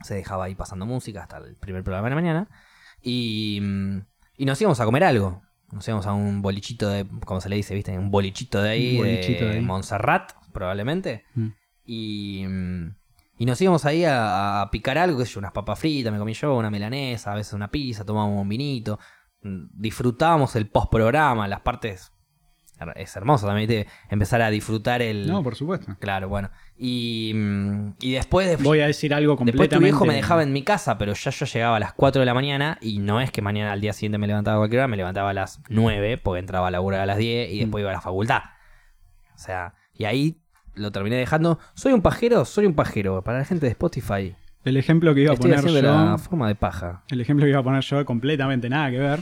Se 0.01 0.15
dejaba 0.15 0.45
ahí 0.45 0.55
pasando 0.55 0.85
música 0.85 1.23
hasta 1.23 1.37
el 1.37 1.55
primer 1.55 1.83
programa 1.83 2.07
de 2.07 2.09
la 2.09 2.15
mañana. 2.21 2.47
Y, 3.01 3.59
mm, 3.61 3.99
y 4.37 4.45
nos 4.45 4.59
íbamos 4.59 4.79
a 4.79 4.85
comer 4.85 5.03
algo. 5.03 5.41
Nos 5.71 5.87
íbamos 5.87 6.07
a 6.07 6.13
un 6.13 6.41
bolichito 6.41 6.89
de, 6.89 7.05
como 7.25 7.41
se 7.41 7.49
le 7.49 7.55
dice, 7.57 7.75
¿viste? 7.75 7.97
Un 7.97 8.11
bolichito 8.11 8.61
de 8.61 8.69
ahí, 8.69 8.91
Un 8.97 9.05
bolichito 9.05 9.45
de 9.45 9.51
de 9.51 9.57
ahí. 9.57 9.63
Montserrat, 9.63 10.31
probablemente. 10.51 11.25
Mm. 11.35 11.47
Y, 11.85 12.43
y 13.37 13.45
nos 13.45 13.61
íbamos 13.61 13.85
ahí 13.85 14.03
a, 14.05 14.61
a 14.61 14.71
picar 14.71 14.97
algo, 14.97 15.17
qué 15.17 15.25
sé 15.25 15.33
yo, 15.33 15.39
unas 15.39 15.51
papas 15.51 15.79
fritas, 15.79 16.11
me 16.11 16.19
comí 16.19 16.33
yo, 16.33 16.55
una 16.57 16.69
milanesa, 16.69 17.31
a 17.31 17.35
veces 17.35 17.53
una 17.53 17.69
pizza, 17.69 18.05
tomábamos 18.05 18.41
un 18.41 18.49
vinito. 18.49 18.99
Mm, 19.41 19.65
Disfrutábamos 19.73 20.55
el 20.55 20.69
post-programa, 20.69 21.47
las 21.47 21.61
partes... 21.61 22.11
Es 22.95 23.15
hermoso 23.15 23.45
también. 23.47 23.85
Empezar 24.09 24.41
a 24.41 24.49
disfrutar 24.49 25.01
el... 25.01 25.27
No, 25.27 25.43
por 25.43 25.55
supuesto. 25.55 25.95
Claro, 25.99 26.29
bueno. 26.29 26.49
Y, 26.77 27.33
mm, 27.35 27.93
y 28.01 28.11
después 28.13 28.47
de... 28.47 28.55
Voy 28.63 28.79
a 28.79 28.87
decir 28.87 29.13
algo 29.13 29.33
Después 29.33 29.51
completamente. 29.51 29.75
tu 29.77 29.83
viejo 29.83 30.05
me 30.05 30.13
dejaba 30.15 30.43
en 30.43 30.53
mi 30.53 30.63
casa, 30.63 30.97
pero 30.97 31.13
ya 31.13 31.31
yo 31.31 31.45
llegaba 31.45 31.75
a 31.77 31.79
las 31.79 31.93
4 31.93 32.19
de 32.21 32.25
la 32.25 32.33
mañana 32.33 32.77
y 32.81 32.99
no 32.99 33.19
es 33.21 33.31
que 33.31 33.41
mañana 33.41 33.71
al 33.73 33.81
día 33.81 33.93
siguiente 33.93 34.17
me 34.17 34.27
levantaba 34.27 34.57
a 34.57 34.59
cualquier 34.59 34.79
hora, 34.79 34.87
me 34.87 34.97
levantaba 34.97 35.29
a 35.31 35.33
las 35.33 35.61
9 35.69 36.17
porque 36.17 36.39
entraba 36.39 36.67
a 36.67 36.71
laburar 36.71 37.01
a 37.01 37.05
las 37.05 37.17
10 37.17 37.51
y 37.51 37.59
después 37.59 37.81
iba 37.81 37.89
a 37.91 37.93
la 37.95 38.01
facultad. 38.01 38.41
O 39.35 39.37
sea, 39.37 39.73
y 39.93 40.05
ahí 40.05 40.41
lo 40.75 40.91
terminé 40.91 41.17
dejando. 41.17 41.59
Soy 41.73 41.93
un 41.93 42.01
pajero, 42.01 42.45
soy 42.45 42.65
un 42.65 42.73
pajero. 42.75 43.21
Para 43.23 43.39
la 43.39 43.45
gente 43.45 43.65
de 43.65 43.71
Spotify, 43.71 44.35
El 44.63 44.77
ejemplo 44.77 45.13
que 45.13 45.21
iba 45.21 45.31
a 45.31 45.33
estoy 45.33 45.51
poner 45.51 45.81
yo. 45.81 45.81
la 45.81 46.17
forma 46.17 46.47
de 46.47 46.55
paja. 46.55 47.03
El 47.09 47.19
ejemplo 47.21 47.45
que 47.45 47.49
iba 47.49 47.59
a 47.59 47.63
poner 47.63 47.81
yo 47.83 48.05
completamente 48.05 48.69
nada 48.69 48.89
que 48.91 48.97
ver 48.99 49.19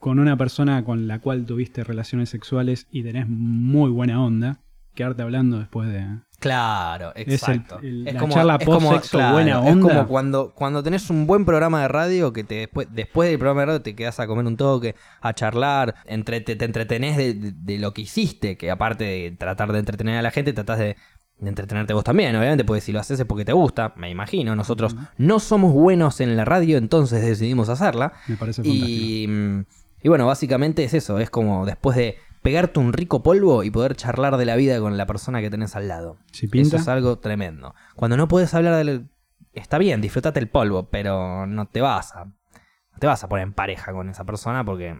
con 0.00 0.18
una 0.18 0.36
persona 0.36 0.84
con 0.84 1.06
la 1.06 1.20
cual 1.20 1.46
tuviste 1.46 1.84
relaciones 1.84 2.28
sexuales 2.30 2.88
y 2.90 3.02
tenés 3.04 3.28
muy 3.28 3.90
buena 3.90 4.20
onda. 4.24 4.58
Quedarte 4.94 5.22
hablando 5.22 5.58
después 5.60 5.88
de. 5.88 6.04
Claro, 6.40 7.12
el- 7.14 7.30
exacto. 7.32 7.78
el- 7.82 8.04
la 8.04 8.28
charla 8.28 8.56
es 8.58 8.64
como- 8.66 8.90
buena 9.32 9.60
Es 9.60 9.72
onda. 9.72 9.88
como 9.88 10.06
cuando, 10.08 10.52
cuando 10.54 10.82
tenés 10.82 11.08
un 11.10 11.26
buen 11.26 11.44
programa 11.44 11.82
de 11.82 11.88
radio 11.88 12.32
que 12.32 12.42
te 12.44 12.54
después, 12.56 12.88
después 12.90 13.28
del 13.28 13.38
programa 13.38 13.60
de 13.60 13.66
radio 13.66 13.82
te 13.82 13.94
quedas 13.94 14.18
a 14.18 14.26
comer 14.26 14.46
un 14.46 14.56
toque, 14.56 14.94
a 15.20 15.32
charlar, 15.34 15.94
entre, 16.06 16.40
te, 16.40 16.56
te 16.56 16.64
entretenés 16.64 17.16
de, 17.18 17.34
de- 17.34 17.52
de 17.52 17.78
lo 17.78 17.92
que 17.92 18.02
hiciste, 18.02 18.56
que 18.56 18.70
aparte 18.70 19.04
de 19.04 19.36
tratar 19.38 19.70
de 19.72 19.78
entretener 19.78 20.16
a 20.16 20.22
la 20.22 20.30
gente, 20.30 20.52
tratás 20.54 20.78
de, 20.78 20.96
de 21.38 21.48
entretenerte 21.48 21.92
vos 21.92 22.04
también, 22.04 22.34
obviamente, 22.34 22.64
porque 22.64 22.80
si 22.80 22.90
lo 22.92 23.00
haces 23.00 23.20
es 23.20 23.26
porque 23.26 23.44
te 23.44 23.52
gusta, 23.52 23.92
me 23.96 24.10
imagino. 24.10 24.56
Nosotros 24.56 24.96
no 25.18 25.38
somos 25.40 25.72
buenos 25.72 26.20
en 26.20 26.36
la 26.36 26.44
radio, 26.44 26.78
entonces 26.78 27.22
decidimos 27.22 27.68
hacerla. 27.68 28.12
Me 28.26 28.36
parece 28.36 28.62
fantástico. 28.62 28.86
Y, 28.88 29.26
mm, 29.28 29.60
y 30.02 30.08
bueno, 30.08 30.26
básicamente 30.26 30.84
es 30.84 30.94
eso, 30.94 31.18
es 31.18 31.30
como 31.30 31.66
después 31.66 31.96
de 31.96 32.16
pegarte 32.42 32.80
un 32.80 32.92
rico 32.92 33.22
polvo 33.22 33.64
y 33.64 33.70
poder 33.70 33.96
charlar 33.96 34.36
de 34.38 34.46
la 34.46 34.56
vida 34.56 34.80
con 34.80 34.96
la 34.96 35.06
persona 35.06 35.40
que 35.40 35.50
tenés 35.50 35.76
al 35.76 35.88
lado. 35.88 36.16
Si 36.32 36.48
pinta. 36.48 36.68
Eso 36.68 36.76
es 36.78 36.88
algo 36.88 37.18
tremendo. 37.18 37.74
Cuando 37.96 38.16
no 38.16 38.28
puedes 38.28 38.54
hablar 38.54 38.76
del... 38.76 39.10
Está 39.52 39.78
bien, 39.78 40.00
disfrutate 40.00 40.40
el 40.40 40.48
polvo, 40.48 40.88
pero 40.88 41.46
no 41.46 41.66
te 41.66 41.80
vas 41.82 42.14
a... 42.16 42.24
No 42.24 42.98
te 42.98 43.06
vas 43.06 43.22
a 43.24 43.28
poner 43.28 43.42
en 43.42 43.52
pareja 43.52 43.92
con 43.92 44.08
esa 44.08 44.24
persona 44.24 44.64
porque... 44.64 44.96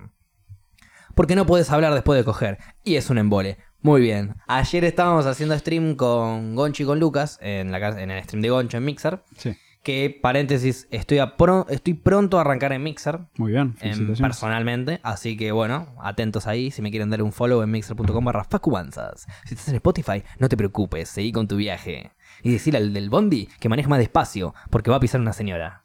Porque 1.14 1.34
no 1.34 1.46
puedes 1.46 1.70
hablar 1.70 1.94
después 1.94 2.18
de 2.18 2.24
coger. 2.24 2.58
Y 2.84 2.96
es 2.96 3.10
un 3.10 3.18
embole. 3.18 3.58
Muy 3.82 4.00
bien. 4.02 4.34
Ayer 4.46 4.84
estábamos 4.84 5.24
haciendo 5.26 5.58
stream 5.58 5.96
con 5.96 6.54
Goncho 6.54 6.82
y 6.82 6.86
con 6.86 7.00
Lucas 7.00 7.38
en, 7.40 7.72
la, 7.72 7.80
casa- 7.80 8.02
en 8.02 8.10
el 8.10 8.22
stream 8.22 8.42
de 8.42 8.50
Goncho 8.50 8.76
en 8.76 8.84
Mixer. 8.84 9.22
Sí, 9.36 9.56
Que, 9.82 10.18
paréntesis, 10.22 10.86
estoy, 10.90 11.18
a 11.20 11.38
pro- 11.38 11.66
estoy 11.70 11.94
pronto 11.94 12.36
a 12.36 12.42
arrancar 12.42 12.72
en 12.74 12.82
Mixer 12.82 13.20
muy 13.38 13.52
bien. 13.52 13.76
em, 13.80 14.14
personalmente. 14.20 15.00
Así 15.02 15.38
que 15.38 15.52
bueno, 15.52 15.94
atentos 16.02 16.46
ahí. 16.46 16.70
Si 16.70 16.82
me 16.82 16.90
quieren 16.90 17.08
dar 17.08 17.22
un 17.22 17.32
follow 17.32 17.62
en 17.62 17.70
mixer.com 17.70 18.22
barra 18.24 18.44
facubanzas. 18.44 19.26
Si 19.46 19.54
estás 19.54 19.68
en 19.68 19.76
Spotify, 19.76 20.22
no 20.38 20.50
te 20.50 20.56
preocupes, 20.58 21.08
seguí 21.08 21.32
con 21.32 21.48
tu 21.48 21.56
viaje. 21.56 22.12
Y 22.42 22.52
decirle 22.52 22.78
al 22.78 22.92
del 22.92 23.08
Bondi 23.08 23.48
que 23.58 23.70
maneje 23.70 23.88
más 23.88 23.98
despacio, 23.98 24.54
porque 24.68 24.90
va 24.90 24.98
a 24.98 25.00
pisar 25.00 25.20
una 25.20 25.32
señora. 25.32 25.82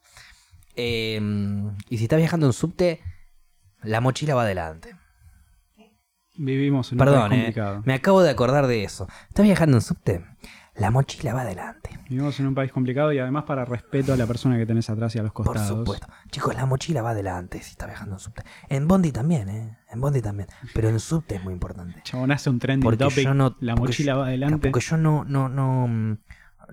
Em, 0.75 1.73
y 1.89 1.97
si 1.97 2.03
estás 2.03 2.19
viajando 2.19 2.47
en 2.47 2.53
subte, 2.53 2.99
la 3.81 4.01
mochila 4.01 4.35
va 4.35 4.41
adelante. 4.41 4.93
Vivimos 6.37 6.91
en 6.91 6.95
un 6.95 7.05
Perdón, 7.05 7.31
eh, 7.31 7.53
me 7.85 7.93
acabo 7.93 8.21
de 8.21 8.29
acordar 8.29 8.67
de 8.67 8.83
eso. 8.83 9.07
¿Estás 9.29 9.45
viajando 9.45 9.77
en 9.77 9.81
subte? 9.81 10.25
La 10.77 10.91
mochila 10.91 11.33
va 11.33 11.41
adelante. 11.41 11.89
Vivimos 12.09 12.37
en 12.39 12.47
un 12.47 12.55
país 12.55 12.71
complicado 12.71 13.13
y 13.13 13.19
además 13.19 13.45
para 13.45 13.63
respeto 13.63 14.11
a 14.13 14.17
la 14.17 14.27
persona 14.27 14.57
que 14.57 14.65
tenés 14.65 14.89
atrás 14.89 15.15
y 15.15 15.19
a 15.19 15.23
los 15.23 15.31
Por 15.31 15.45
costados. 15.47 15.69
supuesto. 15.79 16.07
Chicos, 16.31 16.53
la 16.53 16.65
mochila 16.65 17.01
va 17.01 17.11
adelante 17.11 17.61
si 17.61 17.71
está 17.71 17.85
viajando 17.85 18.15
en 18.15 18.19
subte. 18.19 18.43
En 18.67 18.85
Bondi 18.87 19.11
también, 19.13 19.47
¿eh? 19.47 19.77
En 19.89 20.01
Bondi 20.01 20.21
también. 20.21 20.49
Pero 20.73 20.89
en 20.89 20.99
subte 20.99 21.35
es 21.35 21.43
muy 21.43 21.53
importante. 21.53 22.01
Chabón 22.03 22.31
hace 22.31 22.49
un 22.49 22.59
topic. 22.59 23.23
yo 23.23 23.33
no. 23.33 23.55
la 23.61 23.75
mochila 23.75 24.13
yo- 24.13 24.19
va 24.19 24.25
adelante. 24.27 24.69
Porque 24.69 24.85
yo 24.85 24.97
no, 24.97 25.23
no, 25.23 25.47
no. 25.47 25.87
mm, 25.87 26.17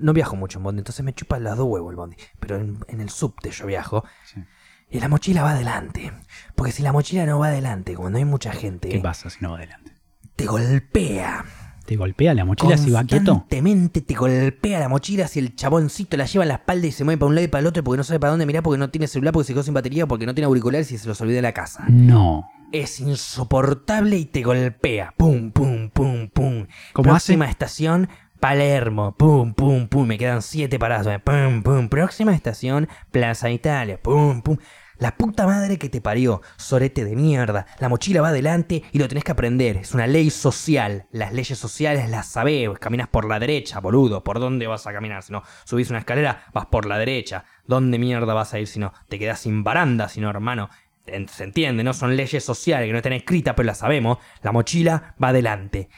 No 0.01 0.13
viajo 0.13 0.35
mucho 0.35 0.59
en 0.59 0.65
Bondi, 0.65 0.81
entonces 0.81 1.05
me 1.05 1.13
chupa 1.15 1.39
las 1.39 1.57
dos 1.57 1.67
huevos 1.69 1.91
el 1.91 1.97
Bondi. 1.97 2.17
Pero 2.41 2.57
en, 2.57 2.79
en 2.89 3.01
el 3.01 3.09
subte 3.11 3.51
yo 3.53 3.67
viajo. 3.67 4.05
Sí. 4.25 4.43
Y 4.91 4.99
la 5.01 5.09
mochila 5.09 5.43
va 5.45 5.53
adelante. 5.53 6.13
Porque 6.57 6.73
si 6.73 6.83
la 6.83 6.93
mochila 6.93 7.25
no 7.25 7.39
va 7.39 7.47
adelante, 7.47 7.95
cuando 7.95 8.19
hay 8.19 8.25
mucha 8.25 8.53
gente, 8.53 8.89
¿Qué 8.89 8.99
pasa 8.99 9.31
si 9.31 9.39
no 9.43 9.53
va 9.53 9.59
adelante? 9.59 9.93
te 10.35 10.47
golpea. 10.47 11.45
¿Te 11.85 11.97
golpea 11.97 12.35
la 12.35 12.45
mochila 12.45 12.77
si 12.77 12.91
va 12.91 13.05
quieto? 13.05 13.33
Constantemente 13.33 14.01
te 14.01 14.15
golpea 14.15 14.79
la 14.79 14.89
mochila 14.89 15.27
si 15.27 15.41
el 15.41 15.57
chaboncito 15.57 16.17
la 16.17 16.27
lleva 16.27 16.45
en 16.45 16.49
la 16.49 16.55
espalda 16.55 16.87
y 16.87 16.93
se 16.93 17.05
mueve 17.05 17.19
para 17.19 17.29
un 17.29 17.35
lado 17.35 17.45
y 17.45 17.49
para 17.49 17.61
el 17.61 17.67
otro 17.67 17.83
porque 17.83 17.99
no 17.99 18.05
sabe 18.05 18.21
para 18.21 18.31
dónde 18.31 18.47
mirar, 18.47 18.63
porque 18.63 18.79
no 18.79 18.91
tiene 18.91 19.07
celular, 19.07 19.33
porque 19.33 19.47
se 19.47 19.53
quedó 19.53 19.63
sin 19.63 19.75
batería, 19.75 20.07
porque 20.07 20.27
no 20.27 20.35
tiene 20.35 20.47
auriculares 20.47 20.91
y 20.93 20.99
se 20.99 21.09
los 21.09 21.21
olvida 21.21 21.39
en 21.39 21.43
la 21.43 21.53
casa. 21.53 21.85
No. 21.89 22.49
Es 22.73 23.01
insoportable 23.01 24.17
y 24.17 24.25
te 24.25 24.43
golpea. 24.43 25.13
Pum, 25.17 25.51
pum, 25.51 25.91
pum, 25.91 26.29
pum. 26.29 26.67
¿Cómo 26.93 27.11
Próxima 27.11 27.47
estación, 27.47 28.09
Palermo. 28.41 29.15
Pum, 29.17 29.53
pum, 29.55 29.89
pum. 29.89 30.07
Me 30.07 30.19
quedan 30.19 30.43
siete 30.43 30.79
paradas. 30.79 31.21
Pum, 31.23 31.63
pum. 31.63 31.89
Próxima 31.89 32.35
estación, 32.35 32.89
Plaza 33.11 33.51
Italia. 33.51 34.01
Pum, 34.01 34.41
pum. 34.41 34.57
La 35.03 35.17
puta 35.17 35.49
madre 35.49 35.79
que 35.79 35.89
te 35.89 36.01
parió, 36.01 36.43
sorete 36.57 37.05
de 37.05 37.17
mierda. 37.17 37.67
La 37.81 37.89
mochila 37.89 38.23
va 38.23 38.29
adelante 38.29 38.85
y 38.93 39.01
lo 39.01 39.09
tenés 39.09 39.25
que 39.25 39.33
aprender. 39.33 39.79
Es 39.79 39.95
una 39.95 40.07
ley 40.07 40.31
social. 40.31 41.09
Las 41.11 41.33
leyes 41.33 41.59
sociales 41.59 42.09
las 42.09 42.29
sabés. 42.29 42.71
Caminas 42.79 43.09
por 43.09 43.25
la 43.25 43.41
derecha, 43.41 43.81
boludo. 43.81 44.23
¿Por 44.23 44.39
dónde 44.39 44.69
vas 44.69 44.87
a 44.87 44.93
caminar? 44.93 45.25
Si 45.25 45.33
no, 45.33 45.43
subís 45.65 45.91
una 45.91 45.99
escalera, 45.99 46.45
vas 46.55 46.67
por 46.67 46.87
la 46.87 46.99
derecha. 46.99 47.45
¿Dónde 47.67 47.99
mierda 47.99 48.33
vas 48.33 48.55
a 48.55 48.61
ir 48.61 48.69
si 48.69 48.79
no? 48.79 48.93
Te 49.09 49.19
quedás 49.19 49.41
sin 49.41 49.65
baranda, 49.65 50.09
si 50.09 50.21
no, 50.21 50.31
hermano. 50.31 50.71
Se 51.05 51.43
entiende, 51.43 51.83
no 51.83 51.95
son 51.95 52.15
leyes 52.15 52.45
sociales 52.45 52.87
que 52.87 52.93
no 52.93 52.99
están 52.99 53.15
escritas, 53.15 53.55
pero 53.57 53.67
las 53.67 53.79
sabemos. 53.79 54.19
La 54.43 54.53
mochila 54.53 55.17
va 55.21 55.31
adelante. 55.31 55.89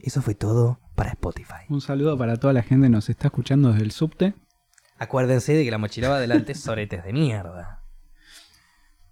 Eso 0.00 0.20
fue 0.20 0.34
todo 0.34 0.80
para 0.96 1.10
Spotify. 1.10 1.62
Un 1.68 1.80
saludo 1.80 2.18
para 2.18 2.38
toda 2.38 2.54
la 2.54 2.64
gente 2.64 2.86
que 2.86 2.90
nos 2.90 3.08
está 3.08 3.28
escuchando 3.28 3.70
desde 3.70 3.84
el 3.84 3.92
subte. 3.92 4.34
Acuérdense 4.98 5.52
de 5.52 5.64
que 5.64 5.70
la 5.70 5.78
mochila 5.78 6.08
va 6.08 6.16
adelante 6.16 6.54
soretes 6.56 7.04
de 7.04 7.12
mierda. 7.12 7.77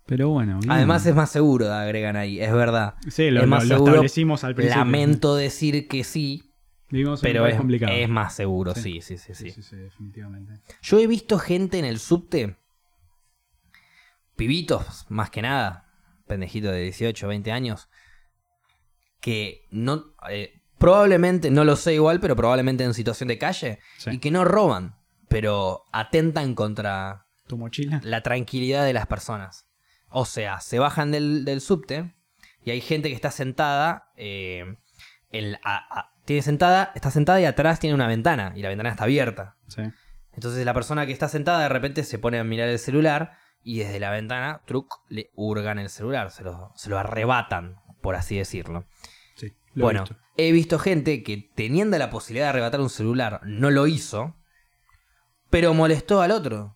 Pero 0.06 0.28
bueno. 0.28 0.58
bien. 0.60 0.70
Además 0.70 1.04
es 1.06 1.14
más 1.14 1.30
seguro, 1.30 1.72
agregan 1.72 2.16
ahí, 2.16 2.40
es 2.40 2.52
verdad. 2.52 2.94
sí, 3.08 3.30
lo, 3.30 3.42
es 3.42 3.48
más 3.48 3.64
lo- 3.64 3.68
lo 3.70 3.74
seguro. 3.76 3.92
establecimos 3.94 4.44
al 4.44 4.54
principio. 4.54 4.78
Lamento 4.84 5.34
decir 5.36 5.88
que 5.88 6.04
sí, 6.04 6.52
Vivimos 6.88 7.20
en 7.24 7.28
pero 7.28 7.46
es, 7.48 7.56
complicado. 7.56 7.92
es 7.92 8.08
más 8.08 8.32
seguro, 8.34 8.72
Sí. 8.74 9.00
sí, 9.02 9.18
sí, 9.18 9.34
sí, 9.34 9.76
definitivamente. 9.76 10.60
Yo 10.82 11.00
he 11.00 11.06
visto 11.08 11.38
gente 11.40 11.78
en 11.80 11.84
el 11.84 11.98
subte, 11.98 12.56
pibitos, 14.36 15.06
más 15.08 15.30
que 15.30 15.42
nada, 15.42 15.88
pendejitos 16.26 16.70
de 16.72 16.82
18, 16.82 17.26
20 17.28 17.52
años, 17.52 17.88
que 19.20 19.66
no, 19.70 20.04
eh, 20.30 20.60
probablemente, 20.78 21.50
no 21.50 21.64
lo 21.64 21.76
sé 21.76 21.94
igual, 21.94 22.20
pero 22.20 22.36
probablemente 22.36 22.84
en 22.84 22.94
situación 22.94 23.28
de 23.28 23.38
calle, 23.38 23.80
y 24.10 24.18
que 24.18 24.30
no 24.30 24.44
roban, 24.44 24.96
pero 25.28 25.82
atentan 25.92 26.54
contra 26.54 27.26
¿Tu 27.48 27.56
mochila? 27.56 28.00
la 28.04 28.22
tranquilidad 28.22 28.84
de 28.84 28.92
las 28.92 29.06
personas. 29.06 29.65
O 30.08 30.24
sea, 30.24 30.60
se 30.60 30.78
bajan 30.78 31.10
del, 31.10 31.44
del 31.44 31.60
subte 31.60 32.14
y 32.64 32.70
hay 32.70 32.80
gente 32.80 33.08
que 33.08 33.14
está 33.14 33.30
sentada, 33.30 34.10
eh, 34.16 34.76
en- 35.30 35.56
a- 35.64 35.98
a- 36.00 36.12
tiene 36.24 36.42
sentada, 36.42 36.92
está 36.94 37.10
sentada 37.10 37.40
y 37.40 37.44
atrás 37.44 37.78
tiene 37.80 37.94
una 37.94 38.06
ventana 38.08 38.52
y 38.56 38.62
la 38.62 38.68
ventana 38.68 38.90
está 38.90 39.04
abierta. 39.04 39.56
Sí. 39.68 39.82
Entonces 40.32 40.64
la 40.64 40.74
persona 40.74 41.06
que 41.06 41.12
está 41.12 41.28
sentada 41.28 41.60
de 41.60 41.68
repente 41.68 42.02
se 42.04 42.18
pone 42.18 42.38
a 42.38 42.44
mirar 42.44 42.68
el 42.68 42.78
celular 42.78 43.38
y 43.62 43.78
desde 43.78 43.98
la 44.00 44.10
ventana, 44.10 44.62
truc, 44.66 44.92
le 45.08 45.30
hurgan 45.34 45.78
el 45.78 45.88
celular, 45.88 46.30
se 46.30 46.44
lo, 46.44 46.72
se 46.76 46.88
lo 46.90 46.98
arrebatan, 46.98 47.76
por 48.00 48.14
así 48.14 48.36
decirlo. 48.36 48.84
sí 49.34 49.54
lo 49.74 49.82
he 49.82 49.84
bueno, 49.84 50.00
visto. 50.02 50.16
he 50.36 50.52
visto 50.52 50.78
gente 50.78 51.22
que 51.22 51.50
teniendo 51.54 51.98
la 51.98 52.10
posibilidad 52.10 52.46
de 52.46 52.50
arrebatar 52.50 52.80
un 52.80 52.90
celular 52.90 53.40
no 53.44 53.70
lo 53.70 53.86
hizo, 53.86 54.36
pero 55.50 55.74
molestó 55.74 56.20
al 56.22 56.30
otro. 56.32 56.75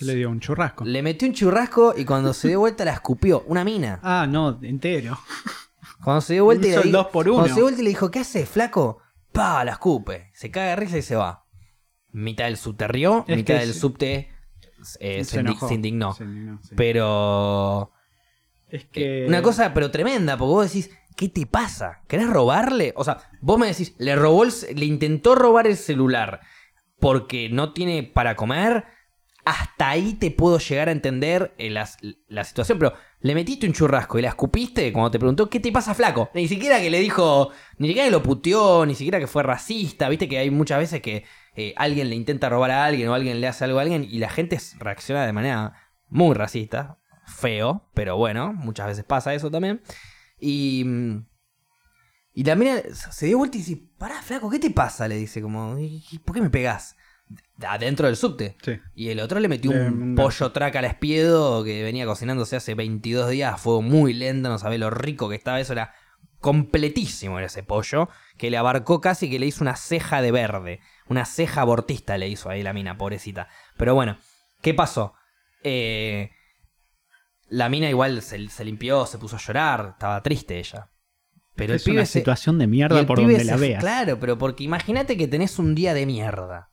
¿Qué 0.00 0.06
le 0.06 0.14
dio? 0.14 0.30
¿Un 0.30 0.40
churrasco? 0.40 0.82
Le 0.86 1.02
metió 1.02 1.28
un 1.28 1.34
churrasco 1.34 1.92
y 1.94 2.06
cuando 2.06 2.32
se 2.32 2.48
dio 2.48 2.60
vuelta 2.60 2.86
la 2.86 2.94
escupió. 2.94 3.44
Una 3.46 3.64
mina. 3.64 4.00
Ah, 4.12 4.26
no, 4.26 4.58
entero. 4.62 5.18
Cuando 6.02 6.22
se 6.22 6.32
dio 6.32 6.44
vuelta 6.44 6.66
y 6.66 6.70
le, 6.70 6.90
dos 6.90 7.08
por 7.08 7.28
uno. 7.28 7.34
Cuando 7.34 7.48
se 7.50 7.56
dio 7.56 7.64
vuelta 7.64 7.82
y 7.82 7.84
le 7.84 7.90
dijo, 7.90 8.10
¿qué 8.10 8.20
haces, 8.20 8.48
flaco? 8.48 9.02
Pa, 9.30 9.62
la 9.62 9.72
escupe. 9.72 10.30
Se 10.32 10.50
caga 10.50 10.70
de 10.70 10.76
risa 10.76 10.96
y 10.96 11.02
se 11.02 11.16
va. 11.16 11.44
Mitad 12.12 12.46
del 12.46 12.56
subte 12.56 12.88
rió, 12.88 13.26
Es 13.28 13.36
mitad 13.36 13.58
del 13.58 13.74
subte 13.74 14.30
eh, 15.00 15.22
se, 15.22 15.40
enojó. 15.40 15.68
se 15.68 15.74
indignó. 15.74 16.14
Se 16.14 16.24
indignó, 16.24 16.58
sí. 16.62 16.74
Pero. 16.78 17.92
es 18.70 18.86
que... 18.86 19.26
Una 19.28 19.42
cosa, 19.42 19.74
pero 19.74 19.90
tremenda, 19.90 20.38
porque 20.38 20.50
vos 20.50 20.72
decís, 20.72 20.90
¿qué 21.14 21.28
te 21.28 21.44
pasa? 21.44 22.00
¿Querés 22.08 22.30
robarle? 22.30 22.94
O 22.96 23.04
sea, 23.04 23.18
vos 23.42 23.58
me 23.58 23.66
decís, 23.66 23.94
le 23.98 24.16
robó 24.16 24.44
el 24.44 24.52
le 24.74 24.86
intentó 24.86 25.34
robar 25.34 25.66
el 25.66 25.76
celular 25.76 26.40
porque 26.98 27.50
no 27.50 27.74
tiene 27.74 28.02
para 28.02 28.34
comer. 28.34 28.86
Hasta 29.44 29.88
ahí 29.90 30.14
te 30.14 30.30
puedo 30.30 30.58
llegar 30.58 30.88
a 30.88 30.92
entender 30.92 31.54
eh, 31.58 31.70
las- 31.70 31.96
la, 32.28 32.44
situación, 32.44 32.78
pero 32.78 32.94
le 33.20 33.34
metiste 33.34 33.66
un 33.66 33.72
churrasco 33.72 34.18
y 34.18 34.22
la 34.22 34.28
escupiste 34.28 34.92
cuando 34.92 35.10
te 35.10 35.18
preguntó, 35.18 35.48
¿qué 35.48 35.60
te 35.60 35.72
pasa, 35.72 35.94
flaco? 35.94 36.30
Ni 36.34 36.46
siquiera 36.48 36.80
que 36.80 36.90
le 36.90 37.00
dijo, 37.00 37.50
ni 37.78 37.88
siquiera 37.88 38.06
que 38.06 38.12
lo 38.12 38.22
puteó, 38.22 38.84
ni 38.86 38.94
siquiera 38.94 39.18
que 39.18 39.26
fue 39.26 39.42
racista. 39.42 40.08
Viste 40.08 40.28
que 40.28 40.38
hay 40.38 40.50
muchas 40.50 40.78
veces 40.78 41.00
que 41.00 41.24
eh, 41.56 41.72
alguien 41.76 42.10
le 42.10 42.16
intenta 42.16 42.48
robar 42.48 42.70
a 42.70 42.84
alguien 42.84 43.08
o 43.08 43.14
alguien 43.14 43.40
le 43.40 43.48
hace 43.48 43.64
algo 43.64 43.78
a 43.78 43.82
alguien 43.82 44.04
y 44.08 44.18
la 44.18 44.28
gente 44.28 44.58
reacciona 44.78 45.24
de 45.26 45.32
manera 45.32 45.72
muy 46.08 46.34
racista 46.34 46.98
feo, 47.26 47.88
pero 47.94 48.16
bueno, 48.16 48.52
muchas 48.52 48.88
veces 48.88 49.04
pasa 49.04 49.34
eso 49.34 49.50
también. 49.50 49.80
Y. 50.38 50.84
mm, 50.84 51.26
Y 52.32 52.44
la 52.44 52.54
mina 52.54 52.80
se 52.92 53.26
dio 53.26 53.38
vuelta 53.38 53.56
y 53.56 53.60
dice: 53.60 53.82
Pará, 53.98 54.22
flaco, 54.22 54.48
¿qué 54.50 54.58
te 54.58 54.70
pasa? 54.70 55.08
Le 55.08 55.16
dice, 55.16 55.42
como, 55.42 55.78
"¿Y- 55.78 56.04
y 56.10 56.18
¿por 56.20 56.34
qué 56.34 56.40
me 56.42 56.50
pegás? 56.50 56.96
Adentro 57.66 58.06
del 58.06 58.16
subte. 58.16 58.56
Sí. 58.62 58.78
Y 58.94 59.08
el 59.10 59.20
otro 59.20 59.40
le 59.40 59.48
metió 59.48 59.72
Eh, 59.72 59.88
un 59.88 60.14
pollo 60.14 60.52
traca 60.52 60.78
al 60.78 60.84
espiedo 60.86 61.62
que 61.64 61.82
venía 61.82 62.06
cocinándose 62.06 62.56
hace 62.56 62.74
22 62.74 63.30
días 63.30 63.54
a 63.54 63.56
fuego 63.58 63.82
muy 63.82 64.12
lento, 64.14 64.48
no 64.48 64.58
sabés 64.58 64.80
lo 64.80 64.90
rico 64.90 65.28
que 65.28 65.36
estaba 65.36 65.60
eso, 65.60 65.72
era 65.72 65.92
completísimo 66.40 67.36
era 67.38 67.46
ese 67.48 67.62
pollo, 67.62 68.08
que 68.38 68.50
le 68.50 68.56
abarcó 68.56 69.00
casi 69.00 69.28
que 69.28 69.38
le 69.38 69.46
hizo 69.46 69.62
una 69.62 69.76
ceja 69.76 70.22
de 70.22 70.32
verde, 70.32 70.80
una 71.06 71.26
ceja 71.26 71.60
abortista 71.60 72.16
le 72.16 72.28
hizo 72.28 72.48
ahí 72.48 72.62
la 72.62 72.72
mina, 72.72 72.96
pobrecita. 72.96 73.48
Pero 73.76 73.94
bueno, 73.94 74.16
¿qué 74.62 74.72
pasó? 74.74 75.12
Eh, 75.62 76.30
la 77.48 77.68
mina 77.68 77.90
igual 77.90 78.22
se, 78.22 78.48
se 78.48 78.64
limpió, 78.64 79.04
se 79.06 79.18
puso 79.18 79.36
a 79.36 79.38
llorar, 79.38 79.90
estaba 79.92 80.22
triste 80.22 80.58
ella. 80.58 80.90
Pero 81.56 81.74
es 81.74 81.82
el 81.82 81.84
pibe 81.90 81.96
una 81.98 82.06
se- 82.06 82.20
situación 82.20 82.58
de 82.58 82.66
mierda 82.66 83.04
por 83.04 83.18
donde 83.20 83.38
se 83.40 83.44
la 83.44 83.56
veas. 83.56 83.80
Claro, 83.82 84.18
pero 84.18 84.38
porque 84.38 84.64
imagínate 84.64 85.16
que 85.18 85.28
tenés 85.28 85.58
un 85.58 85.74
día 85.74 85.92
de 85.92 86.06
mierda. 86.06 86.69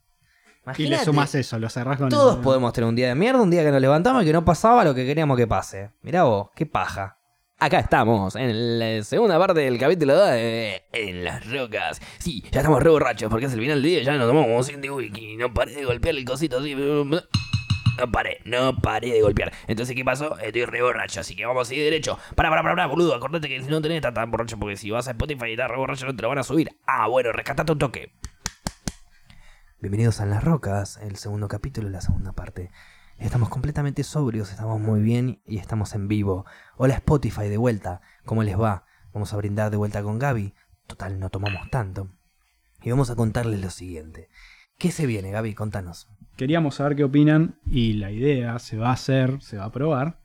Y 0.77 0.81
le 0.83 0.87
Imagínate, 0.87 1.05
sumas 1.05 1.35
eso, 1.35 1.59
lo 1.59 1.69
cerrás 1.69 1.97
con 1.97 2.09
Todos 2.09 2.35
el- 2.37 2.41
podemos 2.41 2.73
tener 2.73 2.87
un 2.87 2.95
día 2.95 3.07
de 3.09 3.15
mierda, 3.15 3.41
un 3.41 3.49
día 3.49 3.63
que 3.63 3.71
nos 3.71 3.81
levantamos 3.81 4.23
y 4.23 4.25
que 4.25 4.33
no 4.33 4.43
pasaba 4.45 4.83
lo 4.83 4.93
que 4.95 5.05
queríamos 5.05 5.37
que 5.37 5.47
pase. 5.47 5.91
Mirá 6.01 6.23
vos, 6.23 6.49
qué 6.55 6.65
paja. 6.65 7.17
Acá 7.59 7.79
estamos, 7.79 8.35
en 8.35 8.77
la 8.77 9.03
segunda 9.03 9.39
parte 9.39 9.61
del 9.61 9.79
capítulo 9.79 10.15
2 10.15 10.29
de 10.29 10.83
En 10.93 11.23
las 11.23 11.49
rocas. 11.51 11.99
Sí, 12.19 12.43
ya 12.51 12.59
estamos 12.59 12.83
re 12.83 12.89
borrachos 12.91 13.29
porque 13.31 13.47
es 13.47 13.53
el 13.53 13.59
final 13.59 13.81
del 13.81 13.91
día, 13.91 14.03
ya 14.03 14.13
nos 14.15 14.27
tomamos 14.27 14.45
como 14.47 14.61
100 14.61 14.79
de 14.81 14.91
wiki. 14.91 15.37
No 15.37 15.51
paré 15.53 15.73
de 15.73 15.83
golpear 15.85 16.15
el 16.15 16.23
cosito 16.23 16.59
así. 16.59 16.75
No 16.75 18.11
paré, 18.11 18.41
no 18.45 18.77
paré 18.79 19.11
de 19.11 19.21
golpear. 19.21 19.51
Entonces, 19.65 19.95
¿qué 19.95 20.05
pasó? 20.05 20.37
Estoy 20.37 20.65
re 20.65 20.83
borracho, 20.83 21.21
así 21.21 21.35
que 21.35 21.47
vamos 21.47 21.63
a 21.63 21.69
seguir 21.69 21.83
derecho. 21.83 22.19
Para, 22.35 22.49
para, 22.49 22.61
para, 22.61 22.75
para, 22.75 22.85
boludo. 22.87 23.15
Acordate 23.15 23.49
que 23.49 23.59
si 23.63 23.69
no 23.71 23.81
tenés 23.81 23.95
estar 23.95 24.13
tan 24.13 24.29
borracho, 24.29 24.59
porque 24.59 24.77
si 24.77 24.91
vas 24.91 25.07
a 25.07 25.11
Spotify 25.11 25.47
y 25.47 25.51
estás 25.53 25.71
re 25.71 25.77
borracho, 25.77 26.05
no 26.05 26.15
te 26.15 26.21
lo 26.21 26.29
van 26.29 26.37
a 26.37 26.43
subir. 26.43 26.69
Ah, 26.85 27.07
bueno, 27.07 27.31
rescatate 27.31 27.71
un 27.71 27.79
toque. 27.79 28.13
Bienvenidos 29.87 30.19
a 30.19 30.25
las 30.25 30.43
Rocas, 30.43 30.99
el 31.01 31.15
segundo 31.15 31.47
capítulo, 31.47 31.87
la 31.87 32.01
segunda 32.01 32.33
parte. 32.33 32.71
Estamos 33.19 33.47
completamente 33.47 34.03
sobrios, 34.03 34.51
estamos 34.51 34.81
muy 34.81 34.99
bien 34.99 35.39
y 35.47 35.59
estamos 35.59 35.95
en 35.95 36.09
vivo. 36.09 36.45
Hola 36.75 36.95
Spotify, 36.95 37.47
de 37.47 37.55
vuelta. 37.55 38.01
¿Cómo 38.25 38.43
les 38.43 38.59
va? 38.59 38.83
Vamos 39.13 39.33
a 39.33 39.37
brindar 39.37 39.71
de 39.71 39.77
vuelta 39.77 40.03
con 40.03 40.19
Gaby. 40.19 40.53
Total, 40.87 41.17
no 41.21 41.29
tomamos 41.29 41.69
tanto. 41.69 42.09
Y 42.83 42.89
vamos 42.89 43.09
a 43.11 43.15
contarles 43.15 43.61
lo 43.61 43.69
siguiente. 43.69 44.27
¿Qué 44.77 44.91
se 44.91 45.05
viene, 45.05 45.31
Gaby? 45.31 45.53
Contanos. 45.53 46.09
Queríamos 46.35 46.75
saber 46.75 46.97
qué 46.97 47.05
opinan 47.05 47.55
y 47.65 47.93
la 47.93 48.11
idea 48.11 48.59
se 48.59 48.75
va 48.75 48.89
a 48.89 48.93
hacer, 48.93 49.41
se 49.41 49.55
va 49.55 49.63
a 49.63 49.71
probar. 49.71 50.19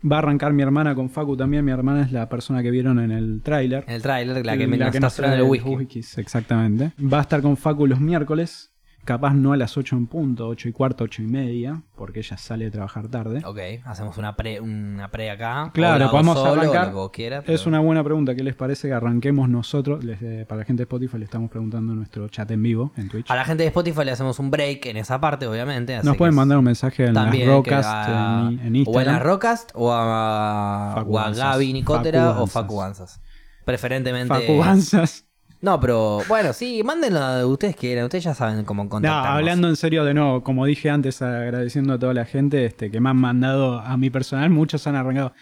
Va 0.00 0.14
a 0.14 0.18
arrancar 0.20 0.52
mi 0.52 0.62
hermana 0.62 0.94
con 0.94 1.10
Facu 1.10 1.36
también. 1.36 1.64
Mi 1.64 1.72
hermana 1.72 2.02
es 2.02 2.12
la 2.12 2.28
persona 2.28 2.62
que 2.62 2.70
vieron 2.70 3.00
en 3.00 3.10
el 3.10 3.42
tráiler. 3.42 3.82
En 3.88 3.94
el 3.94 4.02
tráiler, 4.02 4.46
la 4.46 4.56
que 4.56 4.68
me 4.68 4.76
nos 4.76 4.94
está 4.94 5.00
nos 5.00 5.16
trae 5.16 5.34
el 5.34 5.42
whisky. 5.42 5.70
whiskies, 5.70 6.18
exactamente. 6.18 6.92
Va 7.00 7.18
a 7.18 7.22
estar 7.22 7.42
con 7.42 7.56
Facu 7.56 7.88
los 7.88 7.98
miércoles. 7.98 8.67
Capaz 9.08 9.32
no 9.32 9.54
a 9.54 9.56
las 9.56 9.78
8 9.78 9.96
en 9.96 10.06
punto, 10.06 10.46
8 10.48 10.68
y 10.68 10.72
cuarto, 10.72 11.04
8 11.04 11.22
y 11.22 11.26
media, 11.28 11.80
porque 11.96 12.18
ella 12.18 12.36
sale 12.36 12.66
a 12.66 12.70
trabajar 12.70 13.08
tarde. 13.08 13.40
Ok, 13.46 13.58
hacemos 13.86 14.18
una 14.18 14.36
pre, 14.36 14.60
una 14.60 15.10
pre 15.10 15.30
acá. 15.30 15.70
Claro, 15.72 16.10
podemos 16.10 16.38
solo, 16.38 16.60
arrancar. 16.60 16.92
lo 16.92 17.10
que 17.10 17.22
quieras, 17.22 17.44
Es 17.46 17.64
una 17.64 17.80
buena 17.80 18.04
pregunta. 18.04 18.34
¿Qué 18.34 18.42
les 18.42 18.54
parece 18.54 18.88
que 18.88 18.92
arranquemos 18.92 19.48
nosotros? 19.48 20.04
Les, 20.04 20.20
eh, 20.20 20.44
para 20.46 20.58
la 20.58 20.64
gente 20.66 20.80
de 20.80 20.84
Spotify 20.84 21.16
le 21.16 21.24
estamos 21.24 21.48
preguntando 21.50 21.92
en 21.94 21.98
nuestro 22.00 22.28
chat 22.28 22.50
en 22.50 22.62
vivo 22.62 22.92
en 22.98 23.08
Twitch. 23.08 23.30
A 23.30 23.34
la 23.34 23.46
gente 23.46 23.62
de 23.62 23.68
Spotify 23.68 24.04
le 24.04 24.10
hacemos 24.10 24.38
un 24.40 24.50
break 24.50 24.84
en 24.84 24.98
esa 24.98 25.18
parte, 25.18 25.46
obviamente. 25.46 25.96
así 25.96 26.06
Nos 26.06 26.18
pueden 26.18 26.34
mandar 26.34 26.58
un 26.58 26.64
mensaje 26.64 27.06
en 27.06 27.14
las 27.14 27.34
que 27.34 27.46
rocas 27.46 27.86
a- 27.88 28.48
en, 28.50 28.58
en 28.58 28.58
O 28.58 28.66
en 28.66 28.76
Instagram. 28.76 29.14
las 29.14 29.22
Rocast 29.22 29.70
o 29.74 29.90
a, 29.90 31.02
o 31.06 31.18
a. 31.18 31.30
Gaby 31.32 31.72
Nicotera 31.72 32.32
Facu 32.32 32.42
o 32.42 32.46
Facu 32.46 32.76
Banzas. 32.76 32.98
Banzas. 32.98 33.22
Preferentemente. 33.64 34.34
Facu 34.34 34.58
Banzas. 34.58 35.27
No, 35.60 35.80
pero 35.80 36.20
bueno, 36.28 36.52
sí, 36.52 36.82
mándenlo 36.84 37.18
a 37.18 37.46
ustedes 37.46 37.74
quieran. 37.74 38.04
Ustedes 38.04 38.24
ya 38.24 38.34
saben 38.34 38.64
cómo 38.64 38.84
No, 38.84 38.90
contactarnos. 38.90 39.36
hablando 39.36 39.68
en 39.68 39.76
serio 39.76 40.04
de 40.04 40.14
nuevo, 40.14 40.42
como 40.44 40.64
dije 40.66 40.88
antes, 40.90 41.20
agradeciendo 41.20 41.94
a 41.94 41.98
toda 41.98 42.14
la 42.14 42.24
gente 42.24 42.64
este, 42.64 42.90
que 42.90 43.00
me 43.00 43.10
han 43.10 43.16
mandado 43.16 43.80
a 43.80 43.96
mi 43.96 44.08
personal, 44.10 44.50
muchos 44.50 44.86
han 44.86 44.94
arrancado. 44.96 45.32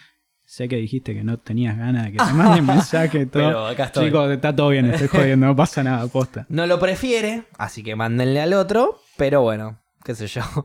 Sé 0.43 0.69
que 0.69 0.77
dijiste 0.77 1.13
que 1.13 1.23
no 1.23 1.37
tenías 1.39 1.77
ganas 1.77 2.05
de 2.05 2.13
que 2.13 2.17
te 2.17 2.23
manden 2.33 2.65
mensaje 2.65 3.19
y 3.21 3.25
todo. 3.25 3.43
Pero 3.43 3.67
acá 3.67 3.83
estoy. 3.85 4.05
Chicos, 4.05 4.31
está 4.31 4.55
todo 4.55 4.69
bien, 4.69 4.85
estoy 4.89 5.07
jodiendo, 5.09 5.45
no 5.47 5.55
pasa 5.55 5.83
nada, 5.83 6.07
posta. 6.07 6.45
No 6.49 6.65
lo 6.65 6.79
prefiere, 6.79 7.43
así 7.57 7.83
que 7.83 7.95
mándenle 7.95 8.41
al 8.41 8.53
otro. 8.53 9.01
Pero 9.17 9.41
bueno, 9.41 9.79
qué 10.03 10.15
sé 10.15 10.27
yo. 10.27 10.41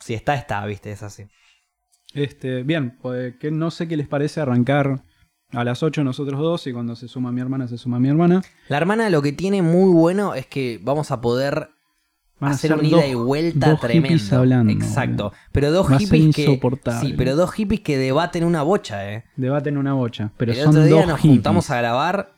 Si 0.00 0.14
está, 0.14 0.34
está, 0.36 0.64
viste, 0.64 0.90
es 0.92 1.02
así. 1.02 1.24
Este, 2.14 2.62
bien, 2.62 2.96
pues 3.02 3.36
que 3.36 3.50
no 3.50 3.70
sé 3.70 3.86
qué 3.88 3.96
les 3.96 4.08
parece 4.08 4.40
arrancar 4.40 5.02
a 5.52 5.64
las 5.64 5.82
8 5.82 6.04
nosotros 6.04 6.38
dos 6.40 6.66
y 6.66 6.72
cuando 6.72 6.94
se 6.96 7.08
suma 7.08 7.32
mi 7.32 7.40
hermana, 7.40 7.68
se 7.68 7.78
suma 7.78 7.98
mi 7.98 8.08
hermana. 8.08 8.42
La 8.68 8.76
hermana 8.76 9.08
lo 9.10 9.22
que 9.22 9.32
tiene 9.32 9.62
muy 9.62 9.90
bueno 9.92 10.34
es 10.34 10.46
que 10.46 10.80
vamos 10.82 11.10
a 11.10 11.20
poder 11.20 11.70
Van 12.40 12.52
a 12.52 12.54
hacer 12.54 12.72
una 12.72 12.86
ida 12.86 13.06
y 13.06 13.14
vuelta 13.14 13.70
dos 13.70 13.80
tremendo. 13.80 14.36
hablando, 14.36 14.72
Exacto. 14.72 15.32
Pero 15.50 15.72
dos 15.72 15.90
Va 15.90 15.98
hippies 15.98 16.36
que. 16.36 16.60
Sí, 17.00 17.14
pero 17.16 17.34
dos 17.34 17.50
hippies 17.52 17.80
que 17.80 17.98
debaten 17.98 18.44
una 18.44 18.62
bocha, 18.62 19.12
eh. 19.12 19.24
Debaten 19.36 19.76
una 19.76 19.92
bocha, 19.94 20.30
pero 20.36 20.52
el 20.52 20.58
son 20.58 20.68
otro 20.68 20.84
día 20.84 20.94
dos 20.94 21.06
nos 21.08 21.18
hippies. 21.18 21.34
juntamos 21.34 21.70
a 21.70 21.78
grabar 21.78 22.34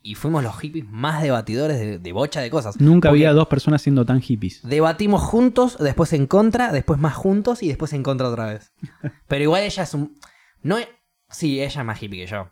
y 0.00 0.14
fuimos 0.14 0.44
los 0.44 0.56
hippies 0.60 0.84
más 0.88 1.22
debatidores 1.22 1.80
de, 1.80 1.98
de 1.98 2.12
bocha 2.12 2.40
de 2.40 2.50
cosas. 2.50 2.80
Nunca 2.80 3.08
Porque 3.08 3.20
había 3.26 3.32
dos 3.32 3.48
personas 3.48 3.82
siendo 3.82 4.04
tan 4.04 4.20
hippies. 4.20 4.60
Debatimos 4.62 5.22
juntos, 5.22 5.76
después 5.80 6.12
en 6.12 6.26
contra, 6.28 6.70
después 6.70 7.00
más 7.00 7.14
juntos 7.14 7.64
y 7.64 7.68
después 7.68 7.92
en 7.94 8.04
contra 8.04 8.28
otra 8.28 8.46
vez. 8.46 8.72
Pero 9.26 9.42
igual 9.42 9.62
ella 9.64 9.82
es 9.82 9.94
un. 9.94 10.16
No 10.62 10.78
es- 10.78 10.86
Sí, 11.32 11.60
ella 11.62 11.80
es 11.80 11.86
más 11.86 12.02
hippie 12.02 12.20
que 12.24 12.30
yo. 12.30 12.50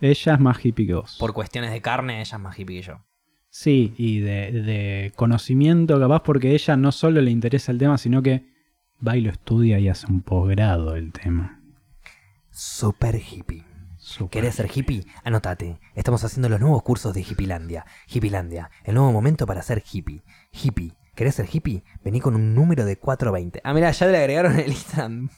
Ella 0.00 0.34
es 0.34 0.40
más 0.40 0.64
hippie 0.64 0.86
que 0.86 0.94
vos. 0.94 1.16
Por 1.18 1.32
cuestiones 1.32 1.72
de 1.72 1.80
carne, 1.80 2.20
ella 2.20 2.36
es 2.36 2.42
más 2.42 2.58
hippie 2.58 2.80
que 2.80 2.86
yo. 2.86 3.04
Sí, 3.48 3.94
y 3.96 4.18
de, 4.18 4.50
de 4.50 5.12
conocimiento 5.14 5.98
capaz 6.00 6.22
porque 6.24 6.52
ella 6.52 6.76
no 6.76 6.90
solo 6.90 7.20
le 7.20 7.30
interesa 7.30 7.70
el 7.70 7.78
tema, 7.78 7.96
sino 7.98 8.20
que 8.20 8.44
va 9.06 9.16
y 9.16 9.20
lo 9.20 9.30
estudia 9.30 9.78
y 9.78 9.88
hace 9.88 10.06
un 10.06 10.22
posgrado 10.22 10.92
del 10.92 11.12
tema. 11.12 11.60
Super 12.50 13.16
hippie. 13.16 13.64
Súper. 13.96 14.42
¿Querés 14.42 14.56
ser 14.56 14.70
hippie? 14.72 15.06
Anótate. 15.22 15.78
Estamos 15.94 16.22
haciendo 16.24 16.48
los 16.48 16.60
nuevos 16.60 16.82
cursos 16.82 17.14
de 17.14 17.22
Hippielandia. 17.22 17.86
Hippielandia, 18.06 18.70
el 18.84 18.96
nuevo 18.96 19.12
momento 19.12 19.46
para 19.46 19.62
ser 19.62 19.82
hippie. 19.90 20.22
Hippie. 20.52 20.92
¿Querés 21.14 21.36
ser 21.36 21.48
hippie? 21.50 21.84
Vení 22.04 22.20
con 22.20 22.34
un 22.34 22.54
número 22.54 22.84
de 22.84 22.98
420. 22.98 23.60
Ah, 23.64 23.72
mira, 23.72 23.90
ya 23.92 24.06
le 24.06 24.18
agregaron 24.18 24.58
el 24.58 24.68
Instagram 24.68 25.30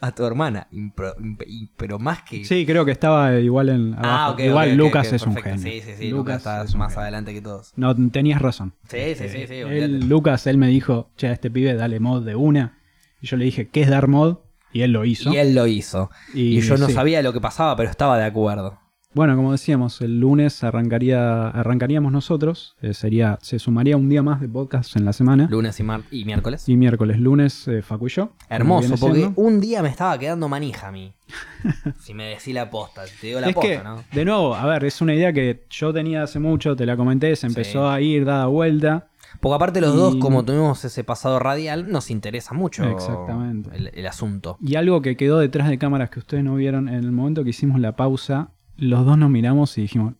a 0.00 0.12
tu 0.12 0.24
hermana. 0.24 0.66
Impro- 0.72 1.16
imp- 1.18 1.44
y- 1.46 1.70
pero 1.76 1.98
más 1.98 2.22
que. 2.22 2.44
Sí, 2.44 2.66
creo 2.66 2.84
que 2.84 2.90
estaba 2.92 3.34
igual 3.38 3.68
en 3.70 3.94
Ah, 3.94 3.98
abajo. 4.26 4.32
ok, 4.34 4.40
igual 4.40 4.74
Lucas 4.76 5.12
es 5.12 5.22
un 5.26 5.36
genio. 5.36 5.58
Sí, 5.58 5.80
sí, 5.84 5.92
sí. 5.96 6.10
Lucas, 6.10 6.38
está 6.38 6.64
más 6.76 6.92
genio. 6.92 7.00
adelante 7.02 7.32
que 7.32 7.40
todos. 7.40 7.72
No, 7.76 7.94
tenías 8.10 8.40
razón. 8.42 8.74
Sí, 8.88 9.14
sí, 9.16 9.28
sí, 9.28 9.46
sí. 9.46 9.54
Él, 9.54 9.64
olvídate. 9.66 9.92
Lucas, 10.06 10.46
él 10.46 10.58
me 10.58 10.68
dijo, 10.68 11.10
che, 11.16 11.28
a 11.28 11.32
este 11.32 11.50
pibe 11.50 11.74
dale 11.74 12.00
mod 12.00 12.24
de 12.24 12.34
una. 12.36 12.78
Y 13.20 13.26
yo 13.26 13.36
le 13.36 13.44
dije, 13.46 13.68
¿qué 13.68 13.82
es 13.82 13.88
dar 13.88 14.08
mod? 14.08 14.38
Y 14.72 14.82
él 14.82 14.92
lo 14.92 15.04
hizo. 15.06 15.32
Y 15.32 15.38
él 15.38 15.54
lo 15.54 15.66
hizo. 15.66 16.10
Y, 16.34 16.58
Y 16.58 16.60
yo 16.60 16.76
no 16.76 16.86
sí. 16.88 16.92
sabía 16.92 17.22
lo 17.22 17.32
que 17.32 17.40
pasaba, 17.40 17.76
pero 17.76 17.88
estaba 17.88 18.18
de 18.18 18.24
acuerdo. 18.24 18.78
Bueno, 19.16 19.34
como 19.34 19.50
decíamos, 19.52 20.02
el 20.02 20.20
lunes 20.20 20.62
arrancaría, 20.62 21.48
arrancaríamos 21.48 22.12
nosotros. 22.12 22.76
eh, 22.82 22.92
sería, 22.92 23.38
se 23.40 23.58
sumaría 23.58 23.96
un 23.96 24.10
día 24.10 24.22
más 24.22 24.42
de 24.42 24.48
podcast 24.50 24.94
en 24.94 25.06
la 25.06 25.14
semana. 25.14 25.48
Lunes 25.50 25.80
y, 25.80 25.82
mar 25.82 26.02
y 26.10 26.26
miércoles. 26.26 26.68
Y 26.68 26.76
miércoles, 26.76 27.18
lunes, 27.18 27.66
eh, 27.66 27.80
Facu 27.80 28.08
y 28.08 28.10
yo. 28.10 28.32
Hermoso, 28.50 28.94
porque 29.00 29.30
un 29.36 29.58
día 29.58 29.82
me 29.82 29.88
estaba 29.88 30.18
quedando 30.18 30.50
manija 30.50 30.88
a 30.88 30.92
mí. 30.92 31.14
si 31.98 32.12
me 32.12 32.24
decís 32.24 32.52
la 32.52 32.68
posta, 32.68 33.04
te 33.18 33.28
digo 33.28 33.40
la 33.40 33.48
es 33.48 33.54
posta, 33.54 33.70
que, 33.70 33.82
¿no? 33.82 34.04
de 34.12 34.24
nuevo, 34.26 34.54
a 34.54 34.66
ver, 34.66 34.84
es 34.84 35.00
una 35.00 35.14
idea 35.14 35.32
que 35.32 35.64
yo 35.70 35.94
tenía 35.94 36.22
hace 36.22 36.38
mucho, 36.38 36.76
te 36.76 36.84
la 36.84 36.94
comenté, 36.98 37.34
se 37.36 37.46
empezó 37.46 37.88
Sí. 37.88 37.94
a 37.94 37.98
ir, 38.02 38.26
dada 38.26 38.44
vuelta. 38.48 39.06
Porque 39.40 39.54
aparte 39.54 39.80
los 39.80 39.94
Y- 39.94 39.96
dos, 39.96 40.16
como 40.16 40.44
tuvimos 40.44 40.84
ese 40.84 41.04
pasado 41.04 41.38
radial, 41.38 41.90
nos 41.90 42.10
interesa 42.10 42.52
mucho 42.54 42.84
Exactamente. 42.84 43.70
El, 43.74 43.90
el 43.94 44.06
asunto. 44.06 44.58
Y 44.60 44.74
algo 44.74 45.00
que 45.00 45.16
quedó 45.16 45.38
detrás 45.38 45.68
de 45.70 45.78
cámaras 45.78 46.10
que 46.10 46.18
ustedes 46.18 46.44
no 46.44 46.54
vieron 46.54 46.88
en 46.90 46.96
el 46.96 47.12
momento 47.12 47.44
que 47.44 47.50
hicimos 47.50 47.80
la 47.80 47.96
pausa, 47.96 48.50
los 48.76 49.04
dos 49.04 49.16
nos 49.18 49.30
miramos 49.30 49.76
y 49.78 49.82
dijimos, 49.82 50.14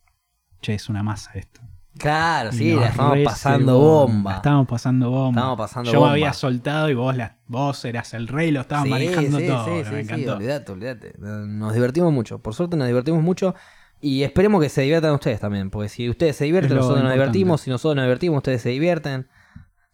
che, 0.61 0.73
es 0.73 0.89
una 0.89 1.03
masa 1.03 1.31
esto. 1.35 1.61
Claro, 1.97 2.49
Y 2.51 2.57
sí, 2.57 2.73
la 2.75 2.87
estamos 2.89 3.13
re 3.15 3.23
pasando 3.23 3.79
bomba. 3.79 4.31
la 4.31 4.37
estábamos 4.37 4.67
pasando 4.67 5.09
bomba. 5.09 5.39
Estábamos 5.41 5.57
pasando 5.57 5.91
Yo 5.91 5.99
bomba. 5.99 6.13
me 6.13 6.19
había 6.19 6.33
soltado 6.33 6.89
y 6.91 6.93
vos, 6.93 7.15
la, 7.17 7.37
vos 7.47 7.83
eras 7.85 8.13
el 8.13 8.27
rey, 8.27 8.51
lo 8.51 8.61
estabas 8.61 8.83
Sí, 8.83 8.89
manejando 8.91 9.39
sí, 9.39 9.47
todo. 9.47 9.65
sí, 9.65 9.91
me 9.91 9.99
encantó. 10.01 10.35
olvídate, 10.35 10.71
olvídate. 10.71 11.13
Nos 11.17 11.73
divertimos 11.73 12.13
mucho. 12.13 12.37
Por 12.39 12.53
suerte 12.53 12.77
nos 12.77 12.87
divertimos 12.87 13.23
mucho. 13.23 13.55
Y 13.99 14.21
esperemos 14.21 14.61
que 14.61 14.69
se 14.69 14.81
diviertan 14.83 15.11
ustedes 15.15 15.39
también. 15.39 15.71
Porque 15.71 15.89
si 15.89 16.07
ustedes 16.07 16.35
se 16.35 16.45
divierten, 16.45 16.75
nosotros 16.77 17.01
nos 17.03 17.13
divertimos. 17.13 17.61
Si 17.61 17.71
nosotros 17.71 17.95
nos 17.95 18.05
divertimos, 18.05 18.37
ustedes 18.37 18.61
se 18.61 18.69
divierten. 18.69 19.27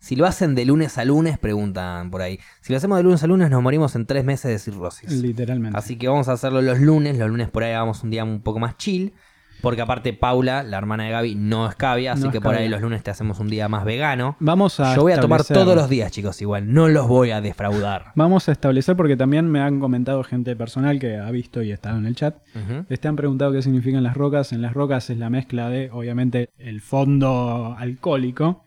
Si 0.04 0.18
lo 0.18 0.26
hacen 0.26 0.54
de 0.54 0.66
lunes 0.66 0.98
a 0.98 1.06
lunes, 1.06 1.38
preguntan 1.38 2.12
por 2.12 2.22
ahí. 2.22 2.38
Si 2.60 2.74
lo 2.74 2.78
hacemos 2.78 2.98
de 2.98 3.04
lunes 3.04 3.24
a 3.24 3.28
lunes, 3.28 3.50
nos 3.50 3.64
morimos 3.64 3.96
en 3.96 4.06
tres 4.06 4.26
meses 4.26 4.52
de 4.52 4.60
cirrosis. 4.60 5.10
Literalmente. 5.10 5.80
Así 5.80 5.96
que 5.96 6.10
vamos 6.10 6.28
a 6.28 6.34
hacerlo 6.34 6.62
los 6.62 6.82
lunes. 6.82 7.18
Los 7.18 7.30
lunes 7.30 7.50
por 7.50 7.64
ahí 7.64 7.72
hagamos 7.72 8.04
un 8.04 8.10
día 8.10 8.26
un 8.26 8.42
poco 8.42 8.60
más 8.60 8.76
chill. 8.76 9.14
Porque 9.62 9.82
aparte 9.82 10.12
Paula, 10.12 10.62
la 10.62 10.78
hermana 10.78 11.06
de 11.06 11.12
Gaby, 11.12 11.36
no 11.36 11.70
es 11.70 11.76
cavia. 11.76 12.12
Así 12.12 12.26
No 12.26 12.32
que 12.32 12.42
por 12.42 12.54
ahí 12.54 12.68
los 12.68 12.82
lunes 12.82 13.02
te 13.02 13.12
hacemos 13.12 13.40
un 13.40 13.48
día 13.48 13.70
más 13.70 13.86
vegano. 13.86 14.36
Vamos 14.42 14.78
a 14.82 14.94
Yo 14.94 15.04
voy 15.04 15.14
a 15.14 15.22
tomar 15.22 15.46
todos 15.46 15.74
los 15.74 15.88
días, 15.88 16.12
chicos, 16.12 16.42
igual. 16.42 16.74
No 16.74 16.90
los 16.90 17.08
voy 17.08 17.32
a 17.32 17.40
defraudar. 17.40 18.12
Vamos 18.16 18.50
a 18.50 18.52
establecer, 18.52 18.98
porque 18.98 19.16
también 19.16 19.50
me 19.50 19.62
han 19.62 19.80
comentado 19.80 20.22
gente 20.26 20.54
personal 20.58 21.00
que 21.00 21.16
ha 21.16 21.32
visto 21.32 21.62
y 21.62 21.72
estado 21.72 21.98
en 21.98 22.08
el 22.08 22.16
chat. 22.18 22.36
Ujú. 22.54 22.84
Te 22.94 23.08
han 23.08 23.16
preguntado 23.16 23.54
qué 23.54 23.62
significan 23.62 24.04
las 24.04 24.18
rocas. 24.18 24.52
En 24.52 24.62
las 24.62 24.74
rocas 24.74 25.10
es 25.10 25.18
la 25.18 25.30
mezcla 25.30 25.70
de, 25.70 25.90
obviamente, 25.94 26.50
el 26.58 26.82
fondo 26.82 27.78
alcohólico 27.80 28.63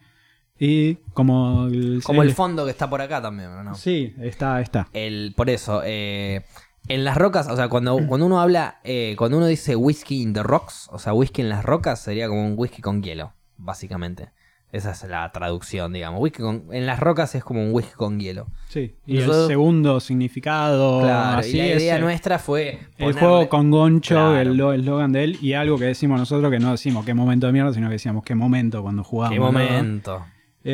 y 0.58 0.94
como 1.12 1.66
el, 1.66 2.00
Como 2.04 2.22
el 2.22 2.32
fondo 2.32 2.64
que 2.64 2.70
está 2.70 2.88
por 2.88 3.00
acá 3.00 3.20
también, 3.20 3.50
¿o 3.50 3.62
¿no? 3.62 3.74
Sí, 3.74 4.14
está, 4.20 4.60
está. 4.60 4.88
El, 4.92 5.34
por 5.36 5.50
eso, 5.50 5.82
eh, 5.84 6.44
en 6.88 7.04
las 7.04 7.16
rocas, 7.16 7.48
o 7.48 7.56
sea, 7.56 7.68
cuando, 7.68 7.98
cuando 8.06 8.26
uno 8.26 8.40
habla, 8.40 8.80
eh, 8.84 9.14
cuando 9.18 9.36
uno 9.38 9.46
dice 9.46 9.76
whisky 9.76 10.22
in 10.22 10.32
the 10.32 10.42
rocks, 10.42 10.88
o 10.92 10.98
sea, 10.98 11.12
whisky 11.12 11.42
en 11.42 11.48
las 11.48 11.64
rocas, 11.64 12.00
sería 12.00 12.28
como 12.28 12.46
un 12.46 12.54
whisky 12.56 12.80
con 12.82 13.02
hielo, 13.02 13.32
básicamente. 13.58 14.30
Esa 14.72 14.90
es 14.90 15.04
la 15.04 15.30
traducción, 15.32 15.92
digamos. 15.92 16.20
Whisky 16.20 16.42
con- 16.42 16.64
en 16.72 16.86
las 16.86 16.98
rocas 17.00 17.34
es 17.34 17.44
como 17.44 17.62
un 17.62 17.72
whisky 17.72 17.92
con 17.94 18.18
hielo. 18.18 18.48
Sí. 18.68 18.94
Y 19.06 19.14
Nosotros- 19.14 19.42
el 19.42 19.48
segundo 19.48 20.00
significado, 20.00 21.00
claro, 21.00 21.38
así 21.38 21.56
y 21.56 21.58
la 21.60 21.66
idea 21.66 21.98
nuestra 21.98 22.38
fue. 22.38 22.80
El 22.98 23.12
juego 23.14 23.48
con 23.48 23.70
Goncho, 23.70 24.14
Claro. 24.16 24.36
el 24.40 24.56
lo- 24.56 24.72
eslogan 24.72 25.12
de 25.12 25.24
él, 25.24 25.38
y 25.40 25.52
algo 25.54 25.78
que 25.78 25.84
decimos 25.84 26.18
nosotros 26.18 26.50
que 26.50 26.58
no 26.58 26.72
decimos 26.72 27.04
qué 27.06 27.14
momento 27.14 27.46
de 27.46 27.52
mierda, 27.52 27.72
sino 27.72 27.86
que 27.88 27.92
decíamos 27.94 28.24
qué 28.24 28.34
momento 28.34 28.82
cuando 28.82 29.02
jugamos. 29.04 29.32
¿Qué 29.34 29.40
momento? 29.40 30.24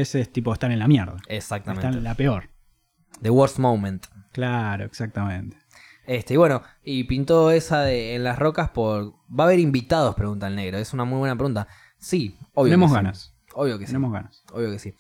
Es 0.01 0.33
tipo 0.33 0.53
estar 0.53 0.71
en 0.71 0.79
la 0.79 0.89
mierda. 0.89 1.17
Exactamente. 1.29 1.87
Estar 1.87 1.99
en 1.99 2.05
la 2.05 2.15
peor. 2.15 2.51
The 3.21 3.31
worst 3.31 3.59
moment. 3.59 4.07
Claro, 4.33 4.85
exactamente. 4.85 5.57
Este, 6.07 6.35
y 6.35 6.37
bueno, 6.37 6.63
y 6.83 7.05
pintó 7.05 7.51
esa 7.51 7.83
de 7.83 8.15
en 8.15 8.25
las 8.25 8.39
rocas 8.39 8.71
por. 8.71 9.15
¿Va 9.29 9.45
a 9.45 9.47
haber 9.47 9.61
invitados? 9.61 10.15
Pregunta 10.15 10.49
el 10.49 10.57
negro. 10.57 10.79
Es 10.79 10.93
una 10.93 11.05
muy 11.05 11.19
buena 11.19 11.37
pregunta. 11.37 11.69
Sí, 11.99 12.37
obvio. 12.55 12.71
Tenemos 12.71 12.91
que 12.91 12.99
sí. 12.99 13.05
ganas. 13.05 13.35
Obvio 13.55 13.79
que 13.79 13.87
sí. 13.87 13.93
Tenemos 13.93 14.13
ganas. 14.13 14.43
Obvio 14.53 14.71
que 14.71 14.79
sí. 14.79 14.95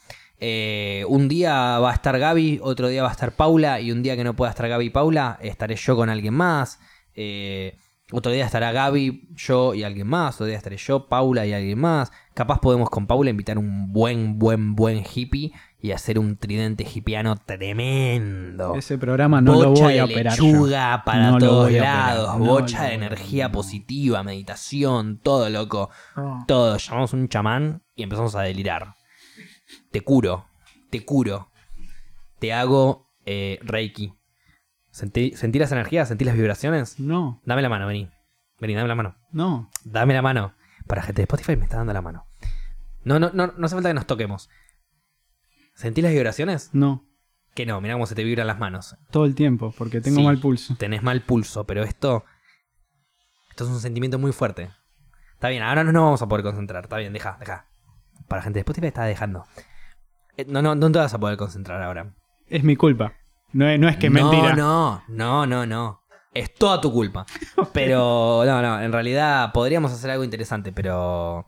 Eh, 0.44 1.04
un 1.08 1.28
día 1.28 1.78
va 1.78 1.92
a 1.92 1.94
estar 1.94 2.18
Gaby, 2.18 2.60
otro 2.62 2.88
día 2.88 3.02
va 3.02 3.08
a 3.08 3.12
estar 3.12 3.32
Paula, 3.32 3.80
y 3.80 3.92
un 3.92 4.02
día 4.02 4.16
que 4.16 4.24
no 4.24 4.34
pueda 4.34 4.50
estar 4.50 4.68
Gaby 4.68 4.86
y 4.86 4.90
Paula, 4.90 5.38
estaré 5.40 5.76
yo 5.76 5.94
con 5.94 6.10
alguien 6.10 6.34
más. 6.34 6.80
Eh, 7.14 7.78
otro 8.12 8.30
día 8.30 8.44
estará 8.44 8.72
Gaby, 8.72 9.28
yo 9.34 9.74
y 9.74 9.82
alguien 9.82 10.06
más. 10.06 10.36
Otro 10.36 10.46
día 10.46 10.56
estaré 10.56 10.76
yo, 10.76 11.08
Paula 11.08 11.46
y 11.46 11.52
alguien 11.52 11.78
más. 11.78 12.12
Capaz 12.34 12.60
podemos 12.60 12.90
con 12.90 13.06
Paula 13.06 13.30
invitar 13.30 13.58
un 13.58 13.92
buen, 13.92 14.38
buen, 14.38 14.74
buen 14.74 15.02
hippie 15.02 15.52
y 15.80 15.90
hacer 15.90 16.18
un 16.18 16.36
tridente 16.36 16.86
hippiano 16.94 17.36
tremendo. 17.36 18.74
Ese 18.74 18.98
programa 18.98 19.40
no 19.40 19.54
bocha 19.54 19.64
lo 19.64 19.70
voy 19.72 19.98
a 19.98 20.04
operar. 20.04 20.32
lechuga 20.38 21.02
para 21.04 21.32
No 21.32 21.38
todos 21.38 21.72
lados, 21.72 22.38
no 22.38 22.44
bocha 22.44 22.84
de 22.84 22.94
energía 22.94 23.50
positiva, 23.50 24.22
meditación, 24.22 25.18
todo 25.18 25.50
loco. 25.50 25.90
Todo. 26.46 26.76
Llamamos 26.76 27.12
un 27.12 27.28
chamán 27.28 27.82
y 27.96 28.04
empezamos 28.04 28.36
a 28.36 28.42
delirar. 28.42 28.94
Te 29.90 30.02
curo, 30.02 30.46
te 30.90 31.04
curo. 31.04 31.50
Te 32.38 32.52
hago 32.52 33.10
eh, 33.24 33.58
Reiki. 33.62 34.12
Sentí, 34.92 35.32
¿Sentí 35.34 35.58
las 35.58 35.72
energías? 35.72 36.06
¿Sentí 36.08 36.24
las 36.24 36.36
vibraciones? 36.36 37.00
No, 37.00 37.40
Dame 37.44 37.62
la 37.62 37.68
mano, 37.68 37.86
vení. 37.88 38.08
Vení, 38.60 38.74
dame 38.74 38.86
la 38.88 38.94
mano. 38.94 39.16
no. 39.32 39.68
Dame 39.84 40.14
la 40.14 40.22
mano. 40.22 40.54
Para 40.86 41.02
gente 41.02 41.22
de 41.22 41.24
Spotify 41.24 41.56
me 41.56 41.64
está 41.64 41.78
dando 41.78 41.92
la 41.92 42.02
mano. 42.02 42.26
No, 43.04 43.18
no, 43.18 43.30
no, 43.32 43.48
no 43.56 43.66
hace 43.66 43.74
falta 43.74 43.88
que 43.90 43.94
nos 43.94 44.06
toquemos. 44.06 44.48
¿Sentí 45.74 46.02
las 46.02 46.12
vibraciones? 46.12 46.70
No. 46.72 47.04
Que 47.54 47.66
no, 47.66 47.80
mira 47.80 47.94
cómo 47.94 48.06
se 48.06 48.14
te 48.14 48.22
vibran 48.24 48.46
las 48.46 48.58
manos. 48.58 48.96
Todo 49.10 49.24
el 49.24 49.34
tiempo, 49.34 49.74
porque 49.76 50.00
tengo 50.00 50.18
Sí. 50.18 50.24
mal 50.24 50.38
pulso. 50.38 50.76
tenés 50.76 51.02
mal 51.02 51.20
pulso, 51.22 51.64
pero 51.64 51.82
esto. 51.82 52.24
Esto 53.50 53.64
es 53.64 53.70
un 53.70 53.80
sentimiento 53.80 54.18
muy 54.18 54.32
fuerte. 54.32 54.70
Está 55.34 55.48
bien, 55.48 55.62
ahora 55.62 55.82
no 55.84 55.92
nos 55.92 56.02
vamos 56.02 56.22
a 56.22 56.28
poder 56.28 56.44
concentrar. 56.44 56.84
Está 56.84 56.96
bien, 56.98 57.12
deja, 57.12 57.36
deja. 57.40 57.66
Para 58.28 58.42
gente 58.42 58.58
de 58.58 58.60
Spotify 58.60 58.86
está 58.88 59.04
dejando. 59.04 59.44
Eh, 60.36 60.44
No, 60.48 60.62
no, 60.62 60.74
no 60.74 60.90
te 60.92 60.98
vas 60.98 61.12
a 61.14 61.18
poder 61.18 61.36
concentrar 61.36 61.82
ahora. 61.82 62.14
Es 62.46 62.62
mi 62.64 62.76
culpa. 62.76 63.14
No 63.52 63.68
es, 63.68 63.78
no 63.78 63.88
es 63.88 63.96
que 63.96 64.06
es 64.06 64.12
no, 64.12 64.30
mentira. 64.30 64.54
No, 64.54 65.02
no, 65.08 65.46
no, 65.46 65.66
no. 65.66 66.02
Es 66.34 66.54
toda 66.54 66.80
tu 66.80 66.92
culpa. 66.92 67.26
Pero, 67.72 68.42
no, 68.46 68.62
no, 68.62 68.80
en 68.80 68.92
realidad 68.92 69.52
podríamos 69.52 69.92
hacer 69.92 70.10
algo 70.10 70.24
interesante, 70.24 70.72
pero. 70.72 71.46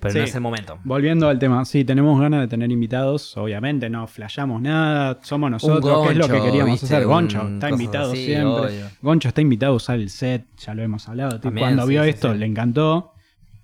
Pero 0.00 0.14
no 0.14 0.20
es 0.22 0.34
el 0.34 0.40
momento. 0.40 0.78
Volviendo 0.84 1.28
al 1.28 1.40
tema, 1.40 1.64
sí, 1.64 1.84
tenemos 1.84 2.20
ganas 2.20 2.40
de 2.40 2.46
tener 2.46 2.70
invitados, 2.70 3.36
obviamente, 3.36 3.90
no 3.90 4.06
flayamos 4.06 4.62
nada, 4.62 5.18
somos 5.22 5.50
nosotros, 5.50 6.06
que 6.06 6.12
es 6.12 6.16
lo 6.18 6.26
que 6.26 6.32
Goncho, 6.34 6.44
queríamos 6.44 6.70
¿viste? 6.80 6.86
hacer. 6.86 7.04
Goncho 7.04 7.48
está 7.48 7.70
invitado 7.70 8.12
así, 8.12 8.26
siempre. 8.26 8.46
obvio. 8.48 8.90
Goncho 9.02 9.28
está 9.28 9.40
invitado 9.40 9.72
a 9.72 9.76
usar 9.76 9.96
el 9.96 10.08
set, 10.08 10.46
ya 10.56 10.74
lo 10.74 10.82
hemos 10.84 11.08
hablado. 11.08 11.40
También, 11.40 11.66
Cuando 11.66 11.82
sí, 11.82 11.88
vio 11.88 12.04
sí, 12.04 12.10
esto 12.10 12.32
le 12.32 12.46
encantó. 12.46 13.12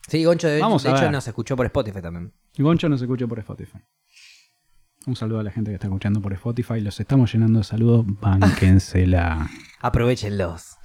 Sí, 0.08 0.24
Goncho, 0.24 0.48
de, 0.48 0.60
Vamos 0.60 0.82
de 0.82 0.90
hecho, 0.90 1.10
nos 1.10 1.26
escuchó 1.28 1.56
por 1.56 1.66
Spotify 1.66 2.02
también. 2.02 2.32
Goncho 2.58 2.88
nos 2.88 3.00
escucha 3.00 3.28
por 3.28 3.38
Spotify. 3.38 3.78
Un 5.06 5.16
saludo 5.16 5.40
a 5.40 5.42
la 5.42 5.50
gente 5.50 5.70
que 5.70 5.74
está 5.74 5.86
escuchando 5.86 6.20
por 6.22 6.32
Spotify. 6.32 6.80
Los 6.80 6.98
estamos 6.98 7.30
llenando 7.32 7.58
de 7.58 7.64
saludos. 7.64 8.04
Bánquensela. 8.06 9.48
Aprovechenlos. 9.80 10.78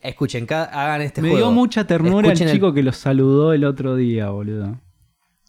Escuchen, 0.00 0.46
hagan 0.50 1.02
este 1.02 1.20
Me 1.20 1.30
juego. 1.30 1.46
dio 1.48 1.54
mucha 1.54 1.86
ternura 1.86 2.28
Escuchen 2.28 2.48
el 2.48 2.50
el- 2.52 2.56
chico 2.56 2.72
que 2.72 2.82
los 2.82 2.96
saludó 2.96 3.52
el 3.52 3.64
otro 3.64 3.96
día, 3.96 4.30
boludo. 4.30 4.80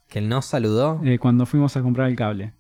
Que 0.09 0.19
él 0.19 0.29
nos 0.29 0.45
saludó. 0.45 1.01
Eh, 1.05 1.19
cuando 1.19 1.45
fuimos 1.45 1.75
a 1.77 1.81
comprar 1.81 2.09
el 2.09 2.15
cable. 2.15 2.53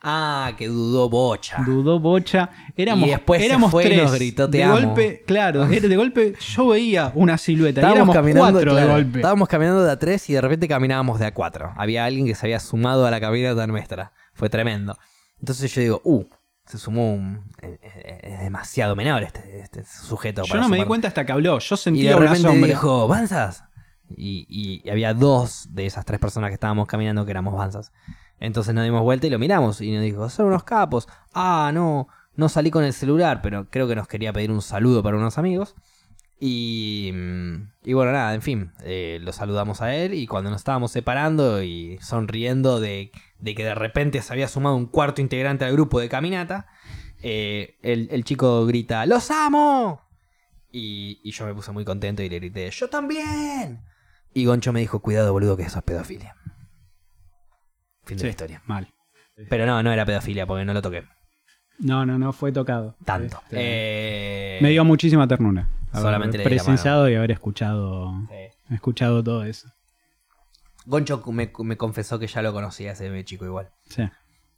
Ah, 0.00 0.52
que 0.56 0.68
dudó 0.68 1.08
bocha. 1.10 1.62
Dudó 1.66 1.98
bocha. 1.98 2.50
Éramos, 2.76 3.08
Y 3.08 3.10
después 3.10 3.40
se 3.40 3.46
éramos 3.46 3.70
fue 3.72 3.84
y 3.84 3.86
tres. 3.88 4.02
nos 4.04 4.14
gritó, 4.14 4.48
"Te 4.48 4.58
de 4.58 4.64
amo". 4.64 4.74
golpe, 4.80 5.24
claro, 5.26 5.66
de 5.66 5.96
golpe 5.96 6.34
yo 6.54 6.68
veía 6.68 7.10
una 7.16 7.36
silueta. 7.36 7.80
y 7.80 7.82
Estábamos 7.82 7.96
éramos 7.96 8.14
caminando, 8.14 8.52
cuatro 8.52 8.74
de 8.74 8.80
claro, 8.82 8.92
golpe. 8.94 9.18
estábamos 9.18 9.48
caminando 9.48 9.82
de 9.84 9.90
a 9.90 9.98
tres 9.98 10.30
y 10.30 10.34
de 10.34 10.40
repente 10.40 10.68
caminábamos 10.68 11.18
de 11.18 11.26
a 11.26 11.34
cuatro. 11.34 11.72
Había 11.76 12.04
alguien 12.04 12.26
que 12.26 12.34
se 12.36 12.46
había 12.46 12.60
sumado 12.60 13.06
a 13.06 13.10
la 13.10 13.18
caminata 13.20 13.66
nuestra. 13.66 14.12
Fue 14.38 14.48
tremendo. 14.48 14.96
Entonces 15.40 15.70
yo 15.74 15.82
digo, 15.82 16.00
uh, 16.04 16.24
se 16.64 16.78
sumó 16.78 17.12
un. 17.12 17.50
eh, 17.60 17.78
eh, 17.82 18.20
Es 18.22 18.40
demasiado 18.40 18.94
menor 18.96 19.22
este, 19.24 19.60
este 19.60 19.84
sujeto. 19.84 20.42
Yo 20.44 20.48
para 20.48 20.62
no 20.62 20.68
me 20.68 20.76
di 20.78 20.84
cuenta 20.84 21.08
hasta 21.08 21.26
que 21.26 21.32
habló. 21.32 21.58
Yo 21.58 21.74
Y 21.74 21.78
sentía 21.78 22.10
de 22.10 22.16
una 22.16 22.26
repente 22.26 22.48
sombra. 22.48 22.68
dijo, 22.68 23.08
¿Banzas? 23.08 23.64
Y, 24.16 24.46
y- 24.48 24.80
y 24.84 24.90
había 24.90 25.12
dos 25.12 25.66
de 25.74 25.84
esas 25.86 26.04
tres 26.06 26.18
personas 26.20 26.48
que 26.50 26.54
estábamos 26.54 26.86
caminando 26.86 27.24
que 27.24 27.30
éramos 27.32 27.54
Banzas. 27.54 27.92
Entonces 28.40 28.72
nos 28.74 28.84
dimos 28.84 29.02
vuelta 29.02 29.26
y 29.26 29.30
lo 29.30 29.38
miramos. 29.38 29.80
Y 29.80 29.90
nos 29.92 30.02
dijo, 30.02 30.28
son 30.30 30.46
unos 30.46 30.62
capos. 30.64 31.08
Ah, 31.34 31.70
no, 31.74 32.08
no 32.36 32.48
salí 32.48 32.70
con 32.70 32.84
el 32.84 32.92
celular, 32.92 33.40
pero 33.42 33.68
creo 33.68 33.88
que 33.88 33.96
nos 33.96 34.06
quería 34.08 34.32
pedir 34.32 34.50
un 34.52 34.62
saludo 34.62 35.02
para 35.02 35.16
unos 35.16 35.36
amigos. 35.38 35.74
Y, 36.40 37.10
mm, 37.12 37.70
y 37.84 37.92
bueno, 37.94 38.12
nada, 38.12 38.32
en 38.34 38.42
fin, 38.42 38.72
eh, 38.84 39.18
lo 39.22 39.32
saludamos 39.32 39.80
a 39.82 39.94
él 39.96 40.14
y 40.14 40.26
cuando 40.26 40.50
nos 40.50 40.60
estábamos 40.60 40.92
separando 40.92 41.62
y 41.62 41.98
sonriendo 42.00 42.78
de, 42.80 43.10
de 43.40 43.54
que 43.56 43.64
de 43.64 43.74
repente 43.74 44.22
se 44.22 44.32
había 44.32 44.46
sumado 44.46 44.76
un 44.76 44.86
cuarto 44.86 45.20
integrante 45.20 45.64
al 45.64 45.72
grupo 45.72 45.98
de 45.98 46.08
caminata, 46.08 46.66
eh, 47.22 47.76
el, 47.82 48.08
el 48.12 48.22
chico 48.24 48.64
grita, 48.66 49.04
¡Los 49.06 49.30
amo! 49.32 50.02
Y, 50.70 51.20
y 51.24 51.32
yo 51.32 51.44
me 51.46 51.54
puse 51.54 51.72
muy 51.72 51.84
contento 51.84 52.22
y 52.22 52.28
le 52.28 52.38
grité, 52.38 52.70
¡Yo 52.70 52.88
también! 52.88 53.80
Y 54.32 54.44
Goncho 54.44 54.72
me 54.72 54.78
dijo, 54.80 55.00
cuidado 55.00 55.32
boludo 55.32 55.56
que 55.56 55.64
eso 55.64 55.78
es 55.78 55.84
pedofilia. 55.84 56.36
Fin 58.04 58.16
de 58.16 58.20
Sí, 58.20 58.24
la 58.26 58.30
historia. 58.30 58.62
Mal. 58.66 58.88
Pero 59.48 59.66
no, 59.66 59.82
no 59.82 59.90
era 59.92 60.04
pedofilia 60.04 60.46
porque 60.46 60.64
no 60.64 60.72
lo 60.74 60.82
toqué 60.82 61.04
No, 61.78 62.04
no, 62.06 62.18
no 62.18 62.32
fue 62.32 62.52
tocado. 62.52 62.96
tanto. 63.04 63.38
Este, 63.44 63.56
Eh, 63.56 64.58
Me 64.62 64.70
dio 64.70 64.84
muchísima 64.84 65.26
ternura. 65.26 65.68
Haber 65.92 66.02
Solamente 66.02 66.38
le 66.38 66.44
di 66.44 66.50
la 66.50 66.56
presenciado 66.56 67.08
y 67.08 67.14
haber 67.14 67.30
escuchado, 67.32 68.12
sí. 68.28 68.74
escuchado 68.74 69.22
todo 69.24 69.44
eso. 69.44 69.68
Goncho 70.86 71.22
me, 71.32 71.52
me 71.58 71.76
confesó 71.76 72.18
que 72.18 72.26
ya 72.26 72.40
lo 72.42 72.52
conocía 72.52 72.92
ese 72.92 73.24
chico 73.24 73.44
igual. 73.44 73.70
Sí. 73.88 74.08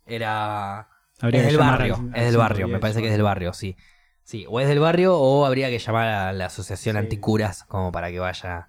Era. 0.07 0.89
Habría 1.21 1.41
es 1.43 1.47
del 1.49 1.59
barrio, 1.59 1.97
al- 1.97 2.17
es 2.17 2.25
del 2.27 2.37
barrio, 2.37 2.67
110, 2.67 2.73
me 2.73 2.79
parece 2.79 3.01
que 3.01 3.07
es 3.09 3.13
del 3.13 3.23
barrio, 3.23 3.53
sí. 3.53 3.77
Sí, 4.23 4.47
o 4.49 4.61
es 4.61 4.69
del 4.69 4.79
barrio 4.79 5.17
o 5.19 5.45
habría 5.45 5.69
que 5.71 5.79
llamar 5.79 6.09
a 6.09 6.33
la 6.33 6.47
asociación 6.47 6.95
Sí. 6.95 6.99
anticuras 6.99 7.65
como 7.65 7.91
para 7.93 8.11
que 8.11 8.21
vaya 8.21 8.69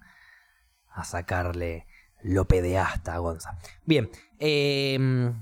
a 0.90 1.04
sacarle 1.04 1.86
lo 2.22 2.46
pedeasta 2.46 3.14
a 3.14 3.18
Gonza. 3.18 3.56
Bien, 3.86 4.10
eh, 4.38 5.32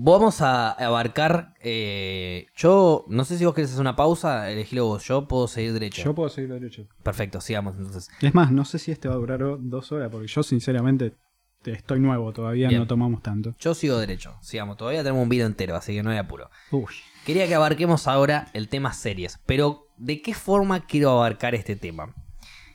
vamos 0.00 0.40
a 0.42 0.70
abarcar. 0.72 1.54
eh, 1.60 2.46
yo, 2.56 3.04
no 3.08 3.24
sé 3.24 3.36
si 3.38 3.44
vos 3.44 3.54
querés 3.54 3.70
hacer 3.70 3.80
una 3.80 3.96
pausa, 3.96 4.50
elegílo 4.50 4.86
vos. 4.86 5.04
Yo 5.04 5.26
puedo 5.26 5.48
seguir 5.48 5.72
derecho. 5.72 6.02
Yo 6.02 6.14
puedo 6.14 6.28
seguir 6.28 6.52
derecho. 6.52 6.86
Perfecto, 7.02 7.40
sigamos 7.40 7.74
entonces. 7.76 8.08
Es 8.20 8.34
más, 8.34 8.52
no 8.52 8.64
sé 8.64 8.78
si 8.78 8.92
este 8.92 9.08
va 9.08 9.14
a 9.14 9.18
durar 9.18 9.40
dos 9.60 9.92
horas, 9.92 10.08
porque 10.10 10.28
yo 10.28 10.42
sinceramente 10.42 11.14
te- 11.62 11.72
estoy 11.72 11.98
nuevo, 12.00 12.32
todavía 12.32 12.68
Bien. 12.68 12.80
no 12.80 12.86
tomamos 12.86 13.22
tanto. 13.22 13.54
Yo 13.58 13.74
sigo 13.74 13.98
derecho, 13.98 14.36
sigamos. 14.40 14.76
Todavía 14.76 15.02
tenemos 15.02 15.22
un 15.22 15.28
video 15.28 15.46
entero, 15.46 15.74
así 15.74 15.92
que 15.94 16.02
no 16.02 16.10
hay 16.10 16.18
apuro. 16.18 16.48
Uy. 16.70 16.92
Quería 17.26 17.46
que 17.48 17.54
abarquemos 17.56 18.06
ahora 18.06 18.46
el 18.54 18.68
tema 18.68 18.92
series, 18.92 19.40
pero 19.46 19.88
¿de 19.96 20.22
qué 20.22 20.32
forma 20.34 20.86
quiero 20.86 21.10
abarcar 21.10 21.54
este 21.54 21.74
tema? 21.76 22.14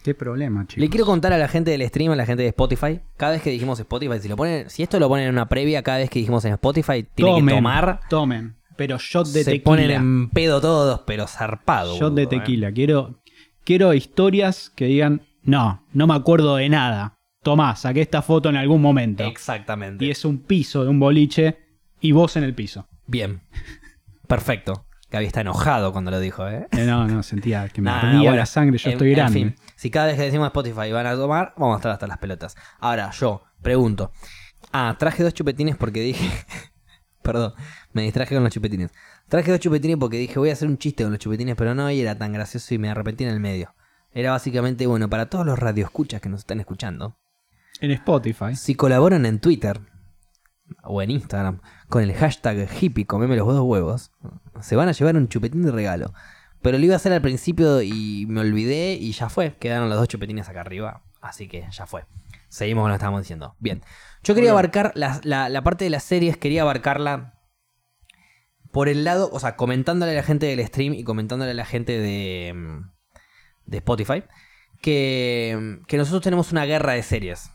Qué 0.04 0.14
problema, 0.14 0.68
chicos. 0.68 0.82
Le 0.82 0.90
quiero 0.90 1.06
contar 1.06 1.32
a 1.34 1.38
la 1.38 1.48
gente 1.48 1.72
del 1.72 1.88
stream, 1.88 2.12
a 2.12 2.16
la 2.16 2.26
gente 2.26 2.44
de 2.44 2.50
Spotify, 2.50 3.00
cada 3.18 3.32
vez 3.34 3.42
que 3.42 3.50
dijimos 3.52 3.80
Spotify, 3.80 4.20
si 4.20 4.28
lo 4.28 4.36
ponen, 4.36 4.70
si 4.70 4.84
esto 4.84 5.00
lo 5.00 5.08
ponen 5.08 5.28
en 5.28 5.32
una 5.34 5.48
previa, 5.48 5.82
cada 5.82 6.00
vez 6.00 6.10
que 6.10 6.20
dijimos 6.20 6.44
en 6.46 6.54
Spotify, 6.54 7.04
tiene 7.16 7.32
tomen, 7.32 7.48
que 7.48 7.56
tomar, 7.56 8.00
Tomen. 8.10 8.56
Pero 8.76 8.98
shot 8.98 9.28
de 9.28 9.44
se 9.44 9.52
tequila. 9.52 9.64
ponen 9.64 9.92
en 9.92 10.30
pedo 10.30 10.60
todos, 10.60 11.02
pero 11.08 11.26
zarpado. 11.28 11.98
shot 11.98 12.14
de 12.14 12.24
¿eh? 12.24 12.28
tequila. 12.28 12.72
Quiero, 12.74 13.22
quiero 13.64 13.94
historias 13.94 14.70
que 14.76 14.86
digan, 14.86 15.22
no, 15.44 15.86
no 15.94 16.08
me 16.08 16.16
acuerdo 16.16 16.58
de 16.58 16.68
nada. 16.70 17.16
Tomá, 17.42 17.76
saqué 17.76 18.02
esta 18.02 18.22
foto 18.22 18.50
en 18.50 18.56
algún 18.58 18.82
momento. 18.82 19.24
Exactamente. 19.24 20.04
Y 20.06 20.10
es 20.12 20.26
un 20.26 20.40
piso 20.40 20.84
de 20.84 20.90
un 20.90 21.00
boliche 21.00 21.58
y 22.02 22.12
vos 22.12 22.36
en 22.36 22.44
el 22.44 22.54
piso. 22.56 22.88
Bien. 23.06 23.42
Perfecto. 24.28 24.86
Gaby 25.14 25.26
está 25.28 25.42
enojado 25.42 25.92
cuando 25.94 26.12
lo 26.12 26.20
dijo, 26.20 26.48
¿eh? 26.50 26.68
Eh, 26.72 26.86
no, 26.86 27.08
no, 27.08 27.24
sentía 27.24 27.70
que 27.70 27.82
me 27.82 27.90
Nah, 27.92 28.00
ardía 28.00 28.20
bueno, 28.22 28.36
la 28.36 28.46
sangre, 28.46 28.78
yo 28.78 28.90
en- 28.90 28.94
estoy 28.94 29.10
en 29.12 29.16
grande. 29.16 29.34
fin, 29.40 29.56
si 29.76 29.90
cada 29.92 30.08
vez 30.08 30.16
que 30.18 30.24
decimos 30.24 30.48
Spotify 30.48 30.92
van 30.92 31.06
a 31.08 31.16
tomar, 31.16 31.54
vamos 31.58 31.76
a 31.76 31.78
estar 31.78 31.92
hasta 31.92 32.08
las 32.08 32.18
pelotas. 32.18 32.56
Ahora, 32.80 33.12
yo 33.12 33.44
pregunto. 33.62 34.12
Ah, 34.72 34.96
traje 35.00 35.24
dos 35.24 35.34
chupetines 35.34 35.76
porque 35.78 36.02
dije. 36.02 36.30
Perdón, 37.22 37.54
me 37.94 38.02
distraje 38.02 38.36
con 38.36 38.44
los 38.44 38.52
chupetines. 38.52 38.92
Traje 39.30 39.50
dos 39.52 39.60
chupetines 39.62 39.96
porque 39.98 40.18
dije 40.18 40.38
voy 40.40 40.50
a 40.50 40.54
hacer 40.54 40.68
un 40.68 40.78
chiste 40.78 41.04
con 41.04 41.12
los 41.14 41.20
chupetines, 41.20 41.56
pero 41.56 41.74
no, 41.74 41.90
y 41.90 42.02
era 42.02 42.18
tan 42.18 42.34
gracioso 42.34 42.74
y 42.74 42.78
me 42.80 42.90
arrepentí 42.90 43.24
en 43.24 43.30
el 43.30 43.40
medio. 43.40 43.74
Era 44.12 44.32
básicamente, 44.32 44.86
bueno, 44.88 45.10
para 45.10 45.28
todos 45.30 45.46
los 45.46 45.58
radioescuchas 45.58 46.20
que 46.22 46.28
nos 46.30 46.42
están 46.42 46.60
escuchando, 46.60 47.18
En 47.80 47.92
Spotify. 47.92 48.56
si 48.56 48.76
colaboran 48.76 49.26
en 49.26 49.40
Twitter 49.40 49.80
o 50.84 51.02
en 51.02 51.12
Instagram 51.12 51.62
con 51.94 52.02
el 52.02 52.14
hashtag 52.16 52.68
hippie 52.82 53.06
comeme 53.06 53.36
los 53.36 53.46
dos 53.48 53.62
huevos, 53.62 54.12
se 54.62 54.76
van 54.76 54.90
a 54.90 54.94
llevar 54.94 55.16
un 55.16 55.28
chupetín 55.28 55.62
de 55.62 55.72
regalo. 55.72 56.12
Pero 56.64 56.80
lo 56.80 56.84
iba 56.86 56.96
a 56.96 56.98
hacer 56.98 57.14
al 57.14 57.22
principio 57.22 57.84
y 57.84 58.26
me 58.28 58.42
olvidé 58.42 58.94
y 58.94 59.12
ya 59.12 59.30
fue. 59.30 59.56
Quedaron 59.58 59.90
los 59.90 59.98
dos 60.00 60.08
chupetines 60.08 60.50
acá 60.50 60.62
arriba. 60.62 61.04
Así 61.22 61.48
que 61.48 61.68
ya 61.72 61.86
fue. 61.86 62.06
Seguimos 62.50 62.82
con 62.82 62.90
lo 62.90 62.94
que 62.94 62.98
estábamos 62.98 63.22
diciendo. 63.22 63.56
Bien. 63.60 63.84
Yo 64.24 64.34
quería 64.34 64.50
abarcar 64.50 64.92
la, 64.96 65.22
la- 65.24 65.50
la 65.50 65.62
parte 65.64 65.84
de 65.84 65.92
las 65.92 66.02
series, 66.04 66.36
quería 66.36 66.64
abarcarla 66.64 67.36
por 68.72 68.90
el 68.90 69.04
lado, 69.04 69.30
o 69.32 69.40
sea, 69.40 69.56
comentándole 69.56 70.14
a 70.14 70.16
la 70.16 70.24
gente 70.24 70.48
del 70.48 70.66
stream 70.66 70.94
y 70.96 71.04
comentándole 71.04 71.52
a 71.52 71.54
la 71.54 71.66
gente 71.66 72.00
de, 72.00 72.54
mm, 72.56 72.90
de 73.68 73.78
Spotify, 73.78 74.24
que, 74.82 75.80
que 75.88 75.98
nosotros 75.98 76.24
tenemos 76.24 76.52
una 76.52 76.66
guerra 76.66 76.94
de 76.94 77.04
series. 77.04 77.52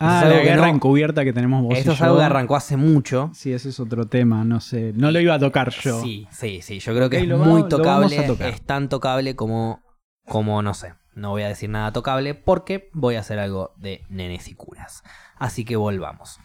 Ah, 0.00 0.20
es 0.20 0.24
algo 0.26 0.36
la 0.38 0.42
guerra 0.44 0.66
no- 0.68 0.74
encubierta 0.74 1.24
que 1.24 1.32
tenemos 1.32 1.62
vos 1.62 1.76
Esto 1.76 1.90
y 1.90 1.94
es 1.94 2.02
algo 2.02 2.16
que 2.18 2.24
arrancó 2.24 2.56
hace 2.56 2.76
mucho. 2.76 3.30
Sí, 3.34 3.52
ese 3.52 3.68
es 3.68 3.78
otro 3.80 4.06
tema, 4.06 4.44
no 4.44 4.60
sé. 4.60 4.92
No 4.94 5.10
lo 5.10 5.20
iba 5.20 5.34
a 5.34 5.38
tocar 5.38 5.70
yo. 5.70 6.00
Sí, 6.02 6.26
sí, 6.30 6.62
sí. 6.62 6.78
Yo 6.80 6.94
creo 6.94 7.10
que 7.10 7.18
es 7.18 7.28
muy 7.28 7.68
tocable. 7.68 8.16
Es 8.48 8.62
tan 8.62 8.88
tocable 8.88 9.36
como, 9.36 9.82
como, 10.26 10.62
no 10.62 10.74
sé. 10.74 10.94
No 11.14 11.30
voy 11.30 11.42
a 11.42 11.48
decir 11.48 11.68
nada 11.68 11.92
tocable 11.92 12.34
porque 12.34 12.88
voy 12.94 13.16
a 13.16 13.20
hacer 13.20 13.38
algo 13.38 13.74
de 13.76 14.02
nenes 14.08 14.48
y 14.48 14.54
curas. 14.54 15.02
Así 15.36 15.64
que 15.64 15.76
volvamos. 15.76 16.38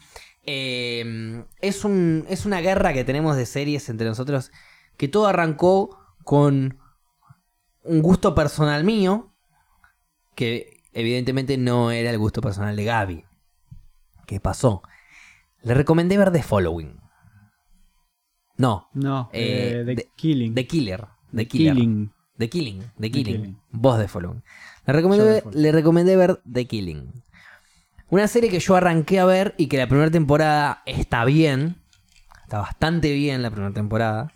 Eh, 0.43 1.43
es, 1.61 1.85
un, 1.85 2.25
es 2.29 2.45
una 2.45 2.59
guerra 2.61 2.93
que 2.93 3.03
tenemos 3.03 3.35
de 3.37 3.45
series 3.45 3.87
entre 3.89 4.07
nosotros 4.07 4.51
que 4.97 5.07
todo 5.07 5.27
arrancó 5.27 5.97
con 6.23 6.77
un 7.83 8.01
gusto 8.01 8.35
personal 8.35 8.83
mío 8.83 9.33
que 10.35 10.81
evidentemente 10.93 11.57
no 11.57 11.91
era 11.91 12.09
el 12.09 12.17
gusto 12.17 12.41
personal 12.41 12.75
de 12.75 12.83
Gaby. 12.83 13.23
¿Qué 14.25 14.39
pasó? 14.39 14.81
Le 15.63 15.73
recomendé 15.73 16.17
ver 16.17 16.31
The 16.31 16.43
Following. 16.43 16.99
No, 18.57 18.87
No, 18.93 19.29
Eh, 19.33 19.81
eh, 19.81 19.83
The 19.85 19.95
The- 19.95 20.09
Killing. 20.15 20.53
The 20.55 20.67
Killer. 20.67 21.01
The 21.31 21.37
The 21.37 21.47
Killer. 21.47 21.73
Killing. 21.73 22.11
The 22.37 22.49
Killing. 22.49 22.79
The 22.99 23.11
Killing. 23.11 23.35
Killing. 23.35 23.59
Voz 23.71 23.99
de 23.99 24.07
Following. 24.07 24.43
Le 24.85 24.93
recomendé, 24.93 25.25
ver, 25.25 25.43
Following. 25.43 25.61
le 25.61 25.71
recomendé 25.71 26.15
ver 26.15 26.41
The 26.51 26.65
Killing. 26.65 27.23
Una 28.09 28.27
serie 28.27 28.49
que 28.49 28.59
yo 28.59 28.75
arranqué 28.75 29.19
a 29.19 29.25
ver 29.25 29.55
y 29.57 29.67
que 29.67 29.77
la 29.77 29.87
primera 29.87 30.11
temporada 30.11 30.83
está 30.85 31.25
bien. 31.25 31.81
Está 32.43 32.59
bastante 32.59 33.11
bien 33.13 33.41
la 33.41 33.49
primera 33.49 33.73
temporada. 33.73 34.31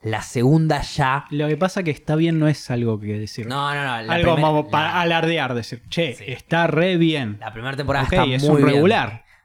La 0.00 0.22
segunda 0.22 0.80
ya. 0.82 1.24
Lo 1.30 1.48
que 1.48 1.56
pasa 1.56 1.82
que 1.82 1.90
está 1.90 2.14
bien 2.14 2.38
no 2.38 2.46
es 2.46 2.70
algo 2.70 3.00
que 3.00 3.18
decir. 3.18 3.46
No, 3.48 3.74
no, 3.74 3.80
no. 3.84 4.02
La 4.02 4.14
algo 4.14 4.34
primer- 4.34 4.42
vamos 4.42 4.64
la- 4.66 4.70
para 4.70 5.00
alardear, 5.00 5.54
decir, 5.54 5.82
che, 5.90 6.14
Sí. 6.14 6.24
está 6.28 6.68
re 6.68 6.96
bien. 6.96 7.38
La 7.40 7.52
primera 7.52 7.76
temporada 7.76 8.04
Ok, 8.06 8.12
está 8.12 8.24
es 8.24 8.42
muy 8.48 8.62
un 8.62 8.68
bien. 8.68 8.80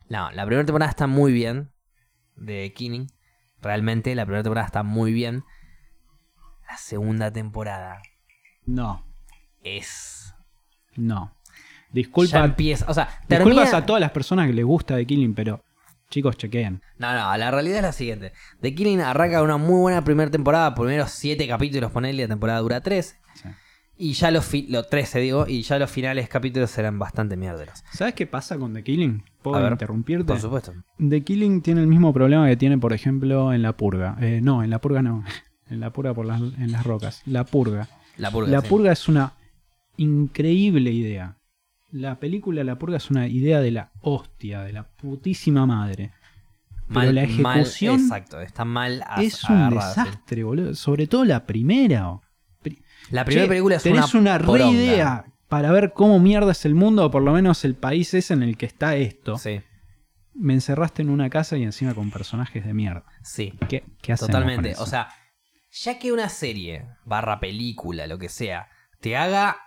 No, 0.09 0.31
la 0.31 0.45
primera 0.45 0.65
temporada 0.65 0.89
está 0.89 1.07
muy 1.07 1.31
bien. 1.33 1.71
De 2.35 2.73
Killing. 2.75 3.07
Realmente 3.61 4.13
la 4.15 4.25
primera 4.25 4.43
temporada 4.43 4.65
está 4.65 4.83
muy 4.83 5.13
bien. 5.13 5.43
La 6.69 6.77
segunda 6.77 7.31
temporada 7.31 8.01
No, 8.65 9.05
es. 9.63 10.33
no. 10.95 11.33
Ya 11.45 11.69
Disculpa, 11.91 12.43
empieza. 12.43 12.85
O 12.89 12.93
sea, 12.93 13.05
disculpas 13.29 13.55
termina. 13.69 13.77
a 13.77 13.85
todas 13.85 14.01
las 14.01 14.09
personas 14.11 14.47
que 14.47 14.53
les 14.53 14.65
gusta 14.65 14.95
The 14.95 15.05
Killing, 15.05 15.35
pero 15.35 15.63
chicos, 16.09 16.35
chequeen. 16.37 16.81
No, 16.97 17.13
no, 17.13 17.37
la 17.37 17.51
realidad 17.51 17.77
es 17.77 17.83
la 17.83 17.91
siguiente. 17.91 18.33
The 18.61 18.73
Killing 18.73 19.01
arranca 19.01 19.43
una 19.43 19.57
muy 19.57 19.79
buena 19.79 20.03
primera 20.03 20.31
temporada. 20.31 20.73
Primeros 20.73 21.11
siete 21.11 21.47
capítulos, 21.47 21.91
ponerle, 21.91 22.23
la 22.23 22.29
temporada 22.29 22.59
dura 22.59 22.81
tres. 22.81 23.19
Sí. 23.35 23.47
Y 23.95 24.13
ya 24.13 24.31
los, 24.31 24.49
los 24.69 24.89
13, 24.89 25.19
digo, 25.19 25.45
y 25.47 25.61
ya 25.61 25.77
los 25.77 25.89
finales 25.89 26.27
capítulos 26.27 26.75
eran 26.77 26.97
bastante 26.97 27.37
mierderos. 27.37 27.83
¿Sabes 27.91 28.15
qué 28.15 28.25
pasa 28.25 28.57
con 28.57 28.73
The 28.73 28.83
Killing? 28.83 29.23
¿Puedo 29.41 29.61
ver, 29.61 29.71
interrumpirte? 29.73 30.25
Por 30.25 30.39
supuesto. 30.39 30.73
The 30.97 31.23
Killing 31.23 31.61
tiene 31.61 31.81
el 31.81 31.87
mismo 31.87 32.11
problema 32.11 32.47
que 32.47 32.57
tiene, 32.57 32.77
por 32.79 32.91
ejemplo, 32.93 33.53
en 33.53 33.61
La 33.61 33.77
Purga. 33.77 34.17
Eh, 34.19 34.39
no, 34.41 34.63
en 34.63 34.69
La 34.69 34.79
Purga 34.79 35.01
no. 35.01 35.23
En 35.69 35.79
La 35.79 35.91
Purga 35.93 36.13
por 36.13 36.25
las, 36.25 36.41
en 36.41 36.71
las 36.71 36.83
rocas. 36.83 37.21
La 37.25 37.45
Purga. 37.45 37.87
La 38.17 38.29
purga. 38.31 38.51
La 38.51 38.61
sí. 38.61 38.67
Purga 38.67 38.91
es 38.91 39.07
una 39.07 39.33
increíble 39.97 40.91
idea. 40.91 41.37
La 41.91 42.19
película 42.19 42.63
La 42.63 42.77
Purga 42.77 42.97
es 42.97 43.09
una 43.09 43.27
idea 43.27 43.59
de 43.61 43.71
la 43.71 43.91
hostia, 44.01 44.61
de 44.63 44.73
la 44.73 44.83
putísima 44.87 45.65
madre. 45.65 46.11
Pero 46.87 46.99
Mal- 47.11 47.15
la 47.15 47.21
mal- 47.27 47.59
ejecución 47.59 47.95
exacto, 48.01 48.41
está 48.41 48.65
mal 48.65 49.03
es 49.17 49.43
un 49.49 49.69
sí. 49.69 49.75
desastre, 49.75 50.43
boludo. 50.43 50.75
Sobre 50.75 51.07
todo 51.07 51.23
la 51.25 51.45
primera. 51.45 52.19
La 53.09 53.25
primera 53.25 53.45
Che, 53.45 53.49
película 53.49 53.75
es 53.75 53.83
tenés 53.83 54.13
una, 54.13 54.35
una, 54.35 54.37
re 54.37 54.65
idea 54.65 55.25
para 55.47 55.71
ver 55.71 55.93
cómo 55.93 56.19
mierda 56.19 56.51
es 56.51 56.65
el 56.65 56.73
mundo, 56.73 57.05
o 57.05 57.11
por 57.11 57.21
lo 57.21 57.31
menos 57.31 57.63
el 57.63 57.75
país 57.75 58.13
es 58.13 58.31
en 58.31 58.43
el 58.43 58.57
que 58.57 58.65
está 58.65 58.95
esto. 58.95 59.37
Sí. 59.37 59.61
me 60.33 60.53
encerraste 60.53 61.03
en 61.03 61.09
una 61.09 61.29
casa 61.29 61.57
y 61.57 61.63
encima 61.63 61.93
con 61.93 62.09
personajes 62.09 62.65
de 62.65 62.73
mierda. 62.73 63.05
Sí, 63.23 63.53
¿Qué, 63.69 63.83
qué 64.01 64.15
totalmente. 64.15 64.55
con 64.55 64.71
eso? 64.71 64.83
O 64.83 64.87
sea, 64.87 65.09
ya 65.71 65.99
que 65.99 66.11
una 66.11 66.29
serie, 66.29 66.85
barra 67.05 67.39
película, 67.39 68.07
lo 68.07 68.17
que 68.17 68.29
sea, 68.29 68.69
te 68.99 69.15
haga... 69.17 69.57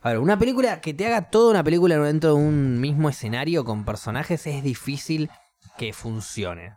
A 0.00 0.10
ver, 0.10 0.18
una 0.18 0.38
película 0.38 0.80
que 0.80 0.94
te 0.94 1.06
haga 1.06 1.30
toda 1.30 1.50
una 1.50 1.64
película 1.64 1.98
dentro 1.98 2.30
de 2.30 2.36
un 2.36 2.80
mismo 2.80 3.08
escenario 3.08 3.64
con 3.64 3.84
personajes 3.84 4.46
es 4.46 4.62
difícil 4.62 5.30
que 5.76 5.92
funcione. 5.92 6.76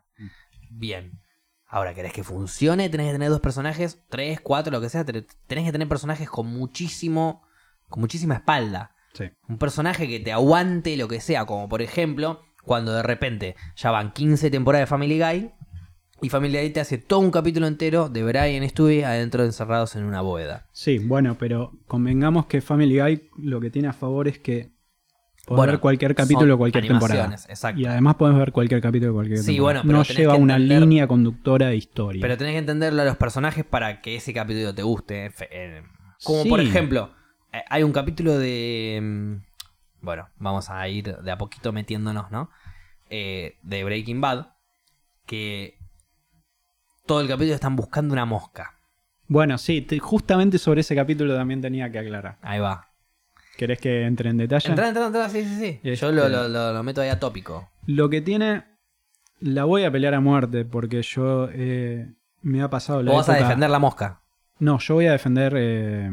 Bien. 0.69 1.19
Ahora, 1.69 1.93
¿querés 1.93 2.13
que 2.13 2.23
funcione? 2.23 2.89
Tenés 2.89 3.07
que 3.07 3.13
tener 3.13 3.29
dos 3.29 3.41
personajes, 3.41 4.03
tres, 4.09 4.41
cuatro, 4.41 4.71
lo 4.71 4.81
que 4.81 4.89
sea. 4.89 5.05
te- 5.05 5.25
Tenés 5.47 5.65
que 5.65 5.71
tener 5.71 5.87
personajes 5.87 6.29
con 6.29 6.47
muchísimo. 6.47 7.43
con 7.87 8.01
muchísima 8.01 8.35
espalda. 8.35 8.95
Sí. 9.13 9.25
Un 9.47 9.57
personaje 9.57 10.07
que 10.07 10.19
te 10.19 10.31
aguante 10.31 10.95
lo 10.97 11.07
que 11.07 11.19
sea, 11.21 11.45
como 11.45 11.67
por 11.69 11.81
ejemplo, 11.81 12.41
cuando 12.63 12.93
de 12.93 13.01
repente 13.03 13.55
ya 13.75 13.89
van 13.91 14.11
15 14.13 14.51
temporadas 14.51 14.83
de 14.87 14.89
Family 14.89 15.19
Guy 15.19 15.51
y 16.21 16.29
Family 16.29 16.57
Guy 16.59 16.69
te 16.71 16.79
hace 16.81 16.97
todo 16.99 17.19
un 17.19 17.31
capítulo 17.31 17.65
entero 17.65 18.09
de 18.09 18.23
Brian 18.23 18.61
y 18.63 18.69
Stewie 18.69 19.05
adentro 19.05 19.43
encerrados 19.43 19.95
en 19.95 20.03
una 20.03 20.21
bóveda. 20.21 20.67
Sí, 20.73 20.99
bueno, 20.99 21.35
pero 21.39 21.71
convengamos 21.87 22.45
que 22.45 22.61
Family 22.61 22.99
Guy 22.99 23.29
lo 23.37 23.59
que 23.59 23.71
tiene 23.71 23.87
a 23.87 23.93
favor 23.93 24.27
es 24.27 24.37
que 24.37 24.71
podés 25.45 25.57
Bueno, 25.57 25.71
ver 25.73 25.79
cualquier 25.79 26.15
capítulo 26.15 26.57
cualquier 26.57 26.87
temporada. 26.87 27.33
exacto. 27.49 27.79
Y 27.81 27.85
además 27.85 28.15
podés 28.15 28.37
ver 28.37 28.51
cualquier 28.51 28.81
capítulo 28.81 29.11
de 29.11 29.15
cualquier 29.15 29.39
Sí, 29.39 29.45
temporada. 29.55 29.81
bueno, 29.81 29.81
pero 29.87 29.97
no 29.97 30.03
lleva 30.19 30.35
una 30.35 30.59
línea 30.59 31.07
conductora 31.07 31.67
de 31.67 31.75
historia. 31.75 32.21
Pero 32.21 32.37
tenés 32.37 32.53
que 32.53 32.59
entenderlo 32.59 33.01
a 33.01 33.05
los 33.05 33.17
personajes 33.17 33.65
para 33.65 34.01
que 34.01 34.15
ese 34.15 34.33
capítulo 34.33 34.73
te 34.75 34.83
guste. 34.83 35.29
Fe- 35.31 35.47
eh, 35.51 35.83
Como 36.23 36.43
Sí. 36.43 36.49
por 36.49 36.59
ejemplo, 36.59 37.11
eh, 37.53 37.63
hay 37.69 37.83
un 37.83 37.91
capítulo 37.93 38.37
de... 38.37 38.99
mm, 39.01 39.33
Bueno, 40.01 40.29
vamos 40.37 40.69
a 40.69 40.87
ir 40.87 41.15
de 41.17 41.31
a 41.31 41.37
poquito 41.37 41.71
metiéndonos, 41.73 42.29
¿no? 42.31 42.49
Eh, 43.09 43.57
de 43.63 43.83
Breaking 43.83 44.21
Bad. 44.21 44.47
Que 45.25 45.77
todo 47.05 47.21
el 47.21 47.27
capítulo 47.27 47.53
están 47.55 47.75
buscando 47.75 48.13
una 48.13 48.25
mosca. 48.25 48.75
Bueno, 49.27 49.57
sí, 49.57 49.81
te- 49.81 49.99
justamente 49.99 50.57
sobre 50.57 50.81
ese 50.81 50.95
capítulo 50.95 51.35
también 51.35 51.61
tenía 51.61 51.91
que 51.91 51.99
aclarar. 51.99 52.37
Ahí 52.41 52.59
va. 52.59 52.88
¿Querés 53.59 53.79
que 53.79 54.03
entre 54.05 54.29
en 54.29 54.37
detalle? 54.37 54.69
Entra, 54.69 54.87
entra, 54.87 55.07
entra, 55.07 55.27
sí, 55.29 55.43
sí, 55.43 55.55
sí. 55.59 55.79
Yo 55.83 55.91
Este- 55.91 56.11
lo, 56.13 56.29
lo- 56.29 56.47
lo- 56.47 56.71
lo 56.73 56.81
meto 56.83 57.01
ahí 57.01 57.09
a 57.09 57.19
tópico. 57.19 57.69
Lo 57.87 58.09
que 58.09 58.21
tiene. 58.21 58.63
La 59.41 59.65
voy 59.65 59.83
a 59.83 59.91
pelear 59.91 60.13
a 60.13 60.21
muerte 60.21 60.63
porque 60.63 61.01
yo. 61.01 61.49
eh, 61.51 62.09
me 62.41 62.61
ha 62.61 62.69
pasado 62.69 63.03
la 63.03 63.11
Vos 63.11 63.27
vas 63.27 63.35
a 63.35 63.39
defender 63.43 63.69
la 63.69 63.79
mosca. 63.79 64.21
No, 64.59 64.79
yo 64.79 64.93
voy 64.95 65.07
a 65.07 65.11
defender 65.11 65.53
eh, 65.57 66.09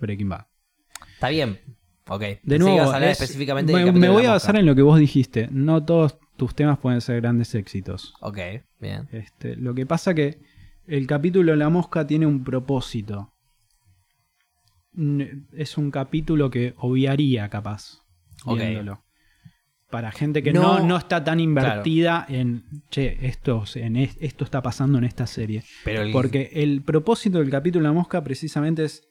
Breaking 0.00 0.28
Bad. 0.28 0.46
Está 1.14 1.28
bien. 1.28 1.60
Ok. 2.08 2.22
De 2.42 2.58
nuevo, 2.58 2.74
ibas 2.78 2.90
a 2.90 2.94
hablar 2.96 3.10
es- 3.10 3.20
específicamente 3.20 3.72
me, 3.72 3.92
me 3.92 4.08
voy 4.08 4.26
a 4.26 4.32
basar 4.32 4.56
en 4.56 4.66
lo 4.66 4.74
que 4.74 4.82
vos 4.82 4.98
dijiste. 4.98 5.48
No 5.52 5.84
todos 5.84 6.18
tus 6.36 6.52
temas 6.56 6.78
pueden 6.78 7.00
ser 7.00 7.20
grandes 7.20 7.54
éxitos. 7.54 8.14
Ok, 8.20 8.38
bien. 8.80 9.08
Este, 9.12 9.54
lo 9.54 9.72
que 9.74 9.86
pasa 9.86 10.14
que 10.14 10.40
el 10.88 11.06
capítulo 11.06 11.54
La 11.54 11.68
Mosca 11.68 12.06
tiene 12.08 12.26
un 12.26 12.42
propósito. 12.42 13.31
Es 15.52 15.78
un 15.78 15.90
capítulo 15.90 16.50
que 16.50 16.74
obviaría, 16.78 17.48
capaz, 17.48 18.02
viéndolo. 18.46 19.02
Para 19.90 20.10
gente 20.10 20.42
que 20.42 20.52
No- 20.52 20.78
no, 20.80 20.86
no 20.86 20.96
está 20.96 21.22
tan 21.22 21.38
invertida 21.40 22.24
en, 22.28 22.64
che, 22.90 23.26
esto, 23.26 23.64
en 23.74 23.96
es- 23.96 24.16
esto 24.20 24.44
está 24.44 24.62
pasando 24.62 24.96
en 24.98 25.04
esta 25.04 25.26
serie. 25.26 25.64
Pero 25.84 26.02
el, 26.02 26.12
Porque 26.12 26.50
el 26.54 26.82
propósito 26.82 27.38
del 27.38 27.50
capítulo 27.50 27.84
La 27.84 27.92
Mosca 27.92 28.22
precisamente 28.24 28.84
es 28.84 29.06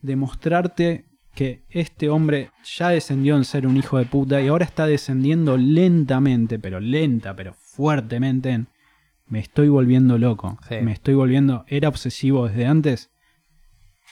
demostrarte 0.00 1.06
que 1.34 1.64
este 1.70 2.08
hombre 2.10 2.50
ya 2.64 2.88
descendió 2.90 3.36
en 3.36 3.44
ser 3.44 3.66
un 3.66 3.76
hijo 3.76 3.96
de 3.98 4.04
puta 4.04 4.42
y 4.42 4.48
ahora 4.48 4.64
está 4.64 4.86
descendiendo 4.86 5.56
lentamente, 5.56 6.58
pero 6.58 6.78
lenta, 6.80 7.34
pero 7.34 7.54
fuertemente 7.54 8.50
en 8.50 8.68
me 9.26 9.38
estoy 9.38 9.68
volviendo 9.68 10.18
loco, 10.18 10.58
Sí. 10.68 10.74
me 10.82 10.92
estoy 10.92 11.14
volviendo, 11.14 11.64
era 11.68 11.88
obsesivo 11.88 12.48
desde 12.48 12.66
antes, 12.66 13.10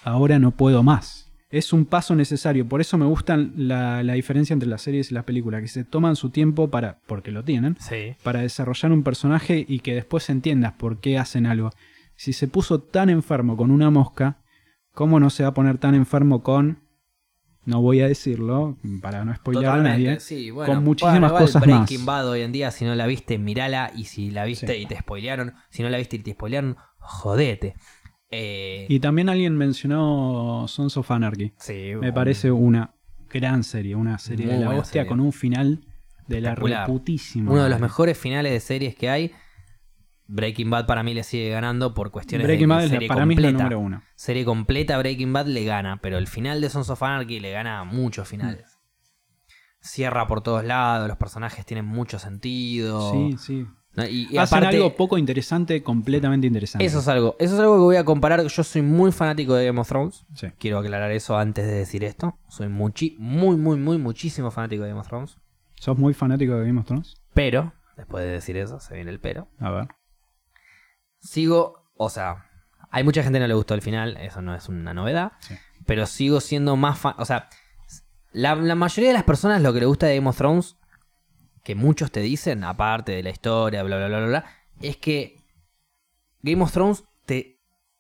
ahora 0.05 0.39
no 0.39 0.51
puedo 0.53 0.83
más. 0.83 1.27
Es 1.51 1.73
un 1.73 1.85
paso 1.85 2.15
necesario, 2.15 2.69
por 2.69 2.81
eso 2.81 2.97
me 2.97 3.07
gustan 3.07 3.53
la, 3.57 4.05
la 4.05 4.13
diferencia 4.13 4.55
entre 4.55 4.69
las 4.69 4.83
series 4.83 5.11
y 5.11 5.15
las 5.15 5.25
películas, 5.25 5.63
que 5.63 5.69
se 5.69 5.83
toman 5.83 6.15
su 6.15 6.31
tiempo 6.31 6.71
para, 6.71 7.01
porque 7.09 7.33
lo 7.33 7.43
tienen, 7.43 7.77
Sí. 7.81 8.15
para 8.23 8.41
desarrollar 8.43 8.93
un 8.93 9.03
personaje 9.03 9.65
y 9.69 9.81
que 9.81 9.95
después 9.95 10.31
entiendas 10.31 10.75
por 10.75 10.99
qué 11.01 11.19
hacen 11.19 11.47
algo. 11.47 11.71
Si 12.15 12.33
se 12.33 12.47
puso 12.47 12.79
tan 12.81 13.11
enfermo 13.11 13.57
con 13.57 13.73
una 13.73 13.91
mosca, 13.91 14.37
¿cómo 14.95 15.19
no 15.19 15.29
se 15.29 15.43
va 15.43 15.49
a 15.49 15.55
poner 15.55 15.79
tan 15.79 15.95
enfermo 15.97 16.43
con... 16.43 16.79
No 17.65 17.83
voy 17.83 18.01
a 18.01 18.09
decirlo, 18.09 18.79
para 19.03 19.25
no 19.25 19.35
spoiler 19.35 19.67
a 19.67 19.77
nadie. 19.77 20.19
sí, 20.21 20.51
bueno, 20.51 20.73
con 20.75 20.83
muchísimas 20.85 21.31
bueno, 21.33 21.47
cosas 21.47 21.63
Breaking 21.63 21.99
más. 21.99 22.07
Bad 22.07 22.29
hoy 22.31 22.41
en 22.43 22.53
día, 22.53 22.71
si 22.71 22.85
no 22.87 22.95
la 22.95 23.07
viste, 23.07 23.39
mirala. 23.39 23.93
Y 23.95 24.05
si 24.05 24.31
la 24.31 24.45
viste 24.45 24.75
Sí. 24.75 24.83
y 24.83 24.87
te 24.87 24.97
spoilearon, 24.99 25.53
si 25.69 25.83
no 25.83 25.91
la 25.91 25.99
viste 25.99 26.17
y 26.17 26.21
te 26.21 26.33
spoilearon, 26.33 26.77
jodete. 26.99 27.75
Eh, 28.31 28.87
Y 28.89 29.01
también 29.01 29.29
alguien 29.29 29.57
mencionó 29.57 30.67
Sons 30.69 30.97
of 30.97 31.11
Anarchy. 31.11 31.53
sí, 31.59 31.93
Me 32.01 32.13
parece 32.13 32.51
una 32.53 32.95
gran 33.29 33.65
serie, 33.65 33.95
una 33.97 34.19
serie 34.19 34.47
de 34.47 34.59
la 34.59 34.71
hostia 34.71 35.03
serie. 35.03 35.09
con 35.09 35.21
un 35.21 35.33
final 35.33 35.85
de 36.29 36.41
la 36.41 36.55
reputísima. 36.55 37.51
Uno 37.51 37.65
de 37.65 37.71
los 37.71 37.81
mejores 37.81 38.17
finales 38.19 38.53
de 38.53 38.61
series 38.61 38.95
que 38.95 39.11
hay. 39.11 39.33
Breaking 40.33 40.71
Bad 40.71 40.87
para 40.87 41.03
mí 41.03 41.13
le 41.13 41.25
sigue 41.25 41.51
ganando 41.51 41.93
por 41.93 42.13
cuestiones 42.13 42.47
Breaking 42.47 42.69
de 42.69 42.75
Bad 42.77 42.89
serie 42.89 43.09
para 43.09 43.27
mí 43.27 43.35
es 43.35 43.41
la 43.41 43.49
completa. 43.49 43.65
número 43.65 43.81
uno. 43.81 44.03
Serie 44.15 44.45
completa 44.45 44.97
Breaking 44.99 45.33
Bad 45.33 45.47
le 45.47 45.65
gana, 45.65 45.99
pero 46.01 46.19
el 46.19 46.29
final 46.29 46.61
de 46.61 46.71
Sons 46.71 46.89
of 46.89 47.03
Anarchy 47.03 47.41
le 47.41 47.51
gana 47.51 47.81
a 47.81 47.85
muchos 47.85 48.29
finales. 48.29 48.79
Cierra 49.81 50.27
por 50.29 50.43
todos 50.43 50.63
lados, 50.65 51.09
los 51.09 51.17
personajes 51.17 51.67
tienen 51.67 51.87
mucho 51.87 52.19
sentido. 52.21 53.11
Sí, 53.13 53.37
sí. 53.39 53.67
¿No? 53.95 54.05
Y, 54.07 54.29
y 54.31 54.39
Hacen 54.39 54.59
aparte, 54.59 54.77
algo 54.77 54.95
poco 54.97 55.19
interesante, 55.19 55.83
completamente 55.83 56.47
interesante. 56.47 56.85
eso 56.85 57.01
es 57.01 57.09
algo, 57.09 57.37
eso 57.39 57.55
es 57.55 57.61
algo 57.61 57.75
que 57.75 57.81
voy 57.81 57.97
a 57.97 58.05
comparar. 58.05 58.43
Yo 58.47 58.63
soy 58.65 58.83
muy 58.83 59.13
fanático 59.13 59.55
de 59.55 59.67
Game 59.67 59.81
of 59.81 59.89
Thrones. 59.89 60.25
Sí. 60.35 60.49
Quiero 60.59 60.79
aclarar 60.79 61.11
eso 61.13 61.37
antes 61.37 61.67
de 61.67 61.73
decir 61.73 62.05
esto. 62.05 62.39
Soy 62.49 62.69
muchi- 62.69 63.17
muy, 63.19 63.57
muy, 63.57 63.77
muy, 63.79 63.99
muchísimo 63.99 64.51
fanático 64.51 64.83
de 64.85 64.89
Game 64.91 65.01
of 65.01 65.09
Thrones. 65.09 65.39
¿Sos 65.75 65.97
muy 65.99 66.15
fanático 66.15 66.55
de 66.55 66.67
Game 66.67 66.79
of 66.81 66.87
Thrones? 66.87 67.15
Pero, 67.35 67.73
después 67.97 68.25
de 68.25 68.31
decir 68.31 68.57
eso, 68.57 68.81
se 68.81 68.95
viene 68.95 69.11
el 69.11 69.19
pero. 69.21 69.49
A 69.59 69.71
ver. 69.71 69.89
Sigo, 71.19 71.91
o 71.97 72.09
sea, 72.11 72.47
hay 72.91 73.05
mucha 73.05 73.23
gente 73.23 73.39
que 73.39 73.43
no 73.43 73.49
le 73.49 73.55
gustó 73.55 73.75
el 73.75 73.83
final, 73.83 74.17
eso 74.19 74.41
no 74.43 74.55
es 74.55 74.69
una 74.69 74.95
novedad. 74.95 75.33
Sí. 75.41 75.55
Pero 75.87 76.07
sigo 76.07 76.41
siendo 76.41 76.77
más 76.77 76.99
fan. 76.99 77.15
O 77.19 77.25
sea, 77.25 77.49
la, 78.33 78.55
la 78.55 78.75
mayoría 78.75 79.11
de 79.11 79.15
las 79.15 79.25
personas 79.25 79.63
lo 79.63 79.73
que 79.73 79.81
le 79.81 79.87
gusta 79.87 80.07
de 80.07 80.17
Game 80.17 80.29
of 80.29 80.37
Thrones, 80.37 80.77
que 81.63 81.75
muchos 81.75 82.11
te 82.11 82.21
dicen, 82.21 82.65
aparte 82.65 83.13
de 83.13 83.23
la 83.23 83.31
historia, 83.31 83.83
bla, 83.83 83.97
bla, 83.97 84.09
bla, 84.09 84.19
bla, 84.19 84.27
bla, 84.29 84.45
es 84.81 84.97
que 84.97 85.37
Game 86.43 86.63
of 86.63 86.73
Thrones 86.73 87.05
te, 87.27 87.59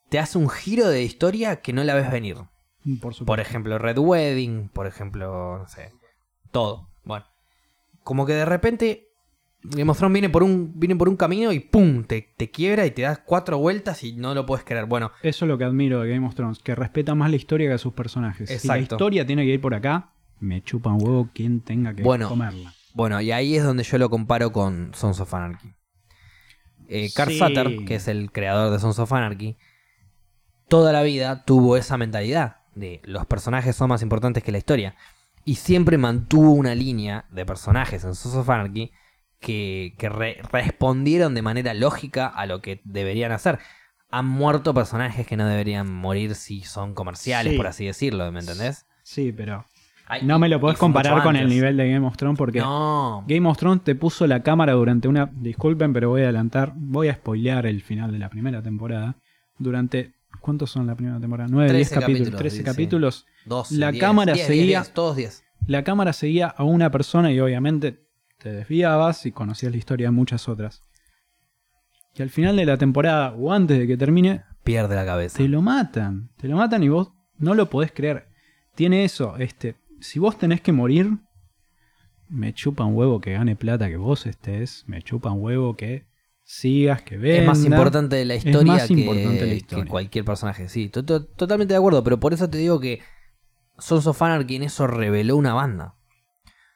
te 0.09 0.19
hace 0.19 0.39
un 0.39 0.49
giro 0.49 0.89
de 0.89 1.03
historia 1.03 1.61
que 1.61 1.73
no 1.73 1.85
la 1.85 1.95
ves 1.95 2.11
venir. 2.11 2.37
Por 2.37 3.13
supuesto. 3.15 3.25
Por 3.27 3.41
ejemplo, 3.41 3.79
Red 3.79 3.99
Wedding, 3.99 4.71
por 4.71 4.87
ejemplo, 4.87 5.59
no 5.59 5.69
sé, 5.69 5.93
todo. 6.51 6.89
Bueno, 7.05 7.27
como 8.03 8.25
que 8.25 8.33
de 8.33 8.47
repente 8.47 9.09
Game 9.63 9.91
of 9.91 9.99
Thrones 9.99 10.15
viene 10.15 10.31
por 10.31 10.43
un, 10.43 10.73
viene 10.81 10.97
por 10.97 11.11
un 11.11 11.17
camino 11.17 11.53
y 11.53 11.61
¡pum! 11.61 12.05
Te, 12.05 12.33
te 12.39 12.51
quiebra 12.51 12.87
y 12.87 12.93
te 12.93 13.03
das 13.03 13.19
cuatro 13.19 13.59
vueltas 13.59 14.03
y 14.05 14.13
no 14.15 14.35
lo 14.35 14.47
puedes 14.47 14.65
creer. 14.65 14.87
Bueno, 14.87 15.13
Eso 15.23 15.45
es 15.45 15.49
lo 15.51 15.59
que 15.59 15.65
admiro 15.65 16.01
de 16.01 16.09
Game 16.15 16.27
of 16.27 16.35
Thrones, 16.35 16.59
que 16.61 16.75
respeta 16.75 17.15
más 17.15 17.29
la 17.29 17.37
historia 17.37 17.69
que 17.69 17.75
a 17.75 17.79
sus 17.79 17.93
personajes. 17.93 18.49
Si 18.49 18.67
la 18.67 18.77
Exacto. 18.79 18.95
historia 18.95 19.27
tiene 19.27 19.45
que 19.45 19.51
ir 19.53 19.61
por 19.61 19.75
acá, 19.75 20.13
me 20.41 20.63
chupa 20.63 20.91
un 20.91 21.03
huevo 21.03 21.29
quien 21.35 21.61
tenga 21.61 21.95
que 21.95 22.03
Bueno. 22.03 22.31
comerla. 22.31 22.73
Bueno, 22.95 23.21
y 23.21 23.33
ahí 23.33 23.57
es 23.57 23.65
donde 23.65 23.83
yo 23.85 23.99
lo 23.99 24.11
comparo 24.11 24.53
con 24.53 24.93
Sons 24.95 25.21
of 25.21 25.33
Anarchy. 25.35 25.75
Eh, 26.89 27.11
Carl 27.15 27.31
Sí. 27.33 27.39
Sutter, 27.39 27.85
que 27.87 27.95
es 27.97 28.09
el 28.09 28.33
creador 28.33 28.71
de 28.73 28.79
Sons 28.79 28.99
of 28.99 29.13
Anarchy, 29.13 29.57
toda 30.69 30.93
la 30.93 31.03
vida 31.03 31.45
tuvo 31.45 31.77
esa 31.77 31.97
mentalidad 31.97 32.57
de 32.75 33.01
los 33.05 33.27
personajes 33.27 33.75
son 33.77 33.89
más 33.89 34.03
importantes 34.03 34.43
que 34.43 34.53
la 34.53 34.59
historia. 34.59 34.95
Y 35.45 35.57
siempre 35.57 35.99
mantuvo 35.99 36.53
una 36.53 36.75
línea 36.75 37.25
de 37.31 37.47
personajes 37.47 38.05
en 38.05 38.15
Sons 38.15 38.35
of 38.37 38.49
Anarchy 38.51 38.93
que, 39.41 39.95
que 39.99 40.09
re- 40.09 40.41
respondieron 40.53 41.35
de 41.35 41.43
manera 41.43 41.75
lógica 41.75 42.27
a 42.27 42.47
lo 42.47 42.61
que 42.61 42.81
deberían 42.85 43.33
hacer. 43.33 43.59
Han 44.11 44.27
muerto 44.27 44.75
personajes 44.75 45.27
que 45.27 45.37
no 45.37 45.47
deberían 45.47 45.91
morir 45.93 46.35
si 46.35 46.63
son 46.63 46.95
comerciales, 46.95 47.53
Sí. 47.53 47.57
por 47.57 47.67
así 47.69 47.87
decirlo, 47.87 48.31
¿me 48.33 48.41
entendés? 48.41 48.87
Sí, 49.03 49.33
pero 49.33 49.65
Ay, 50.13 50.23
no 50.25 50.39
me 50.41 50.49
lo 50.49 50.59
podés 50.61 50.77
comparar 50.77 51.23
con 51.23 51.37
el 51.37 51.49
nivel 51.49 51.77
de 51.77 51.89
Game 51.93 52.05
of 52.07 52.17
Thrones 52.17 52.37
porque 52.37 52.59
No, 52.59 53.25
Game 53.29 53.49
of 53.49 53.57
Thrones 53.57 53.85
te 53.85 53.95
puso 53.95 54.27
la 54.27 54.43
cámara 54.43 54.73
durante 54.73 55.07
una... 55.07 55.31
Disculpen, 55.33 55.93
pero 55.93 56.09
voy 56.11 56.23
a 56.23 56.25
adelantar, 56.25 56.73
voy 56.75 57.09
a 57.09 57.15
spoilear 57.15 57.65
el 57.67 57.81
final 57.81 58.11
de 58.11 58.19
la 58.19 58.29
primera 58.29 58.61
temporada. 58.63 59.15
Durante... 59.59 60.15
¿Cuántos 60.41 60.71
son 60.71 60.87
la 60.87 60.95
primera 60.95 61.21
temporada? 61.21 61.49
9, 61.51 61.73
10 61.73 61.89
13 61.91 61.95
capítulos. 62.01 62.19
capítulos, 62.31 62.39
13 62.41 62.57
sí. 62.57 62.65
capítulos. 62.65 63.27
12, 63.47 63.77
La 63.77 63.91
10, 63.93 64.01
cámara 64.01 64.33
10, 64.33 64.47
seguía- 64.47 64.65
10, 64.65 64.81
10, 64.83 64.95
todos 64.95 65.17
10. 65.17 65.45
La 65.67 65.85
cámara 65.85 66.13
seguía 66.13 66.47
a 66.49 66.65
una 66.65 66.91
persona 66.91 67.31
y 67.31 67.39
obviamente 67.41 68.01
te 68.39 68.51
desviabas 68.53 69.27
y 69.27 69.33
conocías 69.33 69.71
la 69.73 69.79
historia 69.79 70.07
de 70.09 70.13
muchas 70.13 70.49
otras. 70.49 70.83
Y 72.17 72.23
al 72.23 72.31
final 72.31 72.57
de 72.57 72.65
la 72.67 72.77
temporada 72.77 73.33
o 73.39 73.53
antes 73.53 73.79
de 73.79 73.87
que 73.87 73.97
termine, 73.97 74.43
Pierde 74.65 74.95
la 74.95 75.05
cabeza. 75.05 75.37
te 75.39 75.49
lo 75.49 75.63
matan. 75.63 76.31
Te 76.37 76.49
lo 76.49 76.57
matan 76.57 76.83
y 76.83 76.89
vos 76.89 77.13
no 77.39 77.55
lo 77.55 77.69
podés 77.71 77.93
creer. 77.93 78.29
Tiene 78.75 79.05
eso, 79.05 79.37
este, 79.37 79.77
si 80.01 80.19
vos 80.19 80.39
tenés 80.39 80.61
que 80.61 80.73
morir, 80.73 81.19
me 82.29 82.53
chupa 82.55 82.85
un 82.85 82.95
huevo 82.97 83.21
que 83.21 83.33
gane 83.33 83.57
plata 83.57 83.89
que 83.89 83.97
vos 83.97 84.27
estés, 84.27 84.85
me 84.87 85.03
chupa 85.03 85.31
un 85.33 85.43
huevo 85.43 85.77
que 85.77 86.07
sigas, 86.45 87.03
que 87.03 87.17
veas. 87.17 87.41
Es 87.41 87.47
más 87.47 87.65
importante 87.65 88.25
la 88.25 88.35
historia, 88.37 88.73
más 88.73 88.87
que, 88.89 88.95
importante 88.95 89.41
la 89.43 89.47
que 89.51 89.55
historia. 89.57 89.91
cualquier 89.91 90.25
personaje. 90.25 90.69
Sí, 90.69 90.89
to- 90.89 91.05
to- 91.05 91.25
totalmente 91.27 91.75
de 91.75 91.79
acuerdo, 91.79 92.03
pero 92.05 92.19
por 92.21 92.33
eso 92.33 92.49
te 92.49 92.59
digo 92.59 92.81
que 92.81 93.01
Sons 93.79 94.07
of 94.07 94.21
Anarchy 94.23 94.57
en 94.57 94.63
eso 94.65 94.87
reveló 94.87 95.37
una 95.37 95.55
banda. 95.55 95.95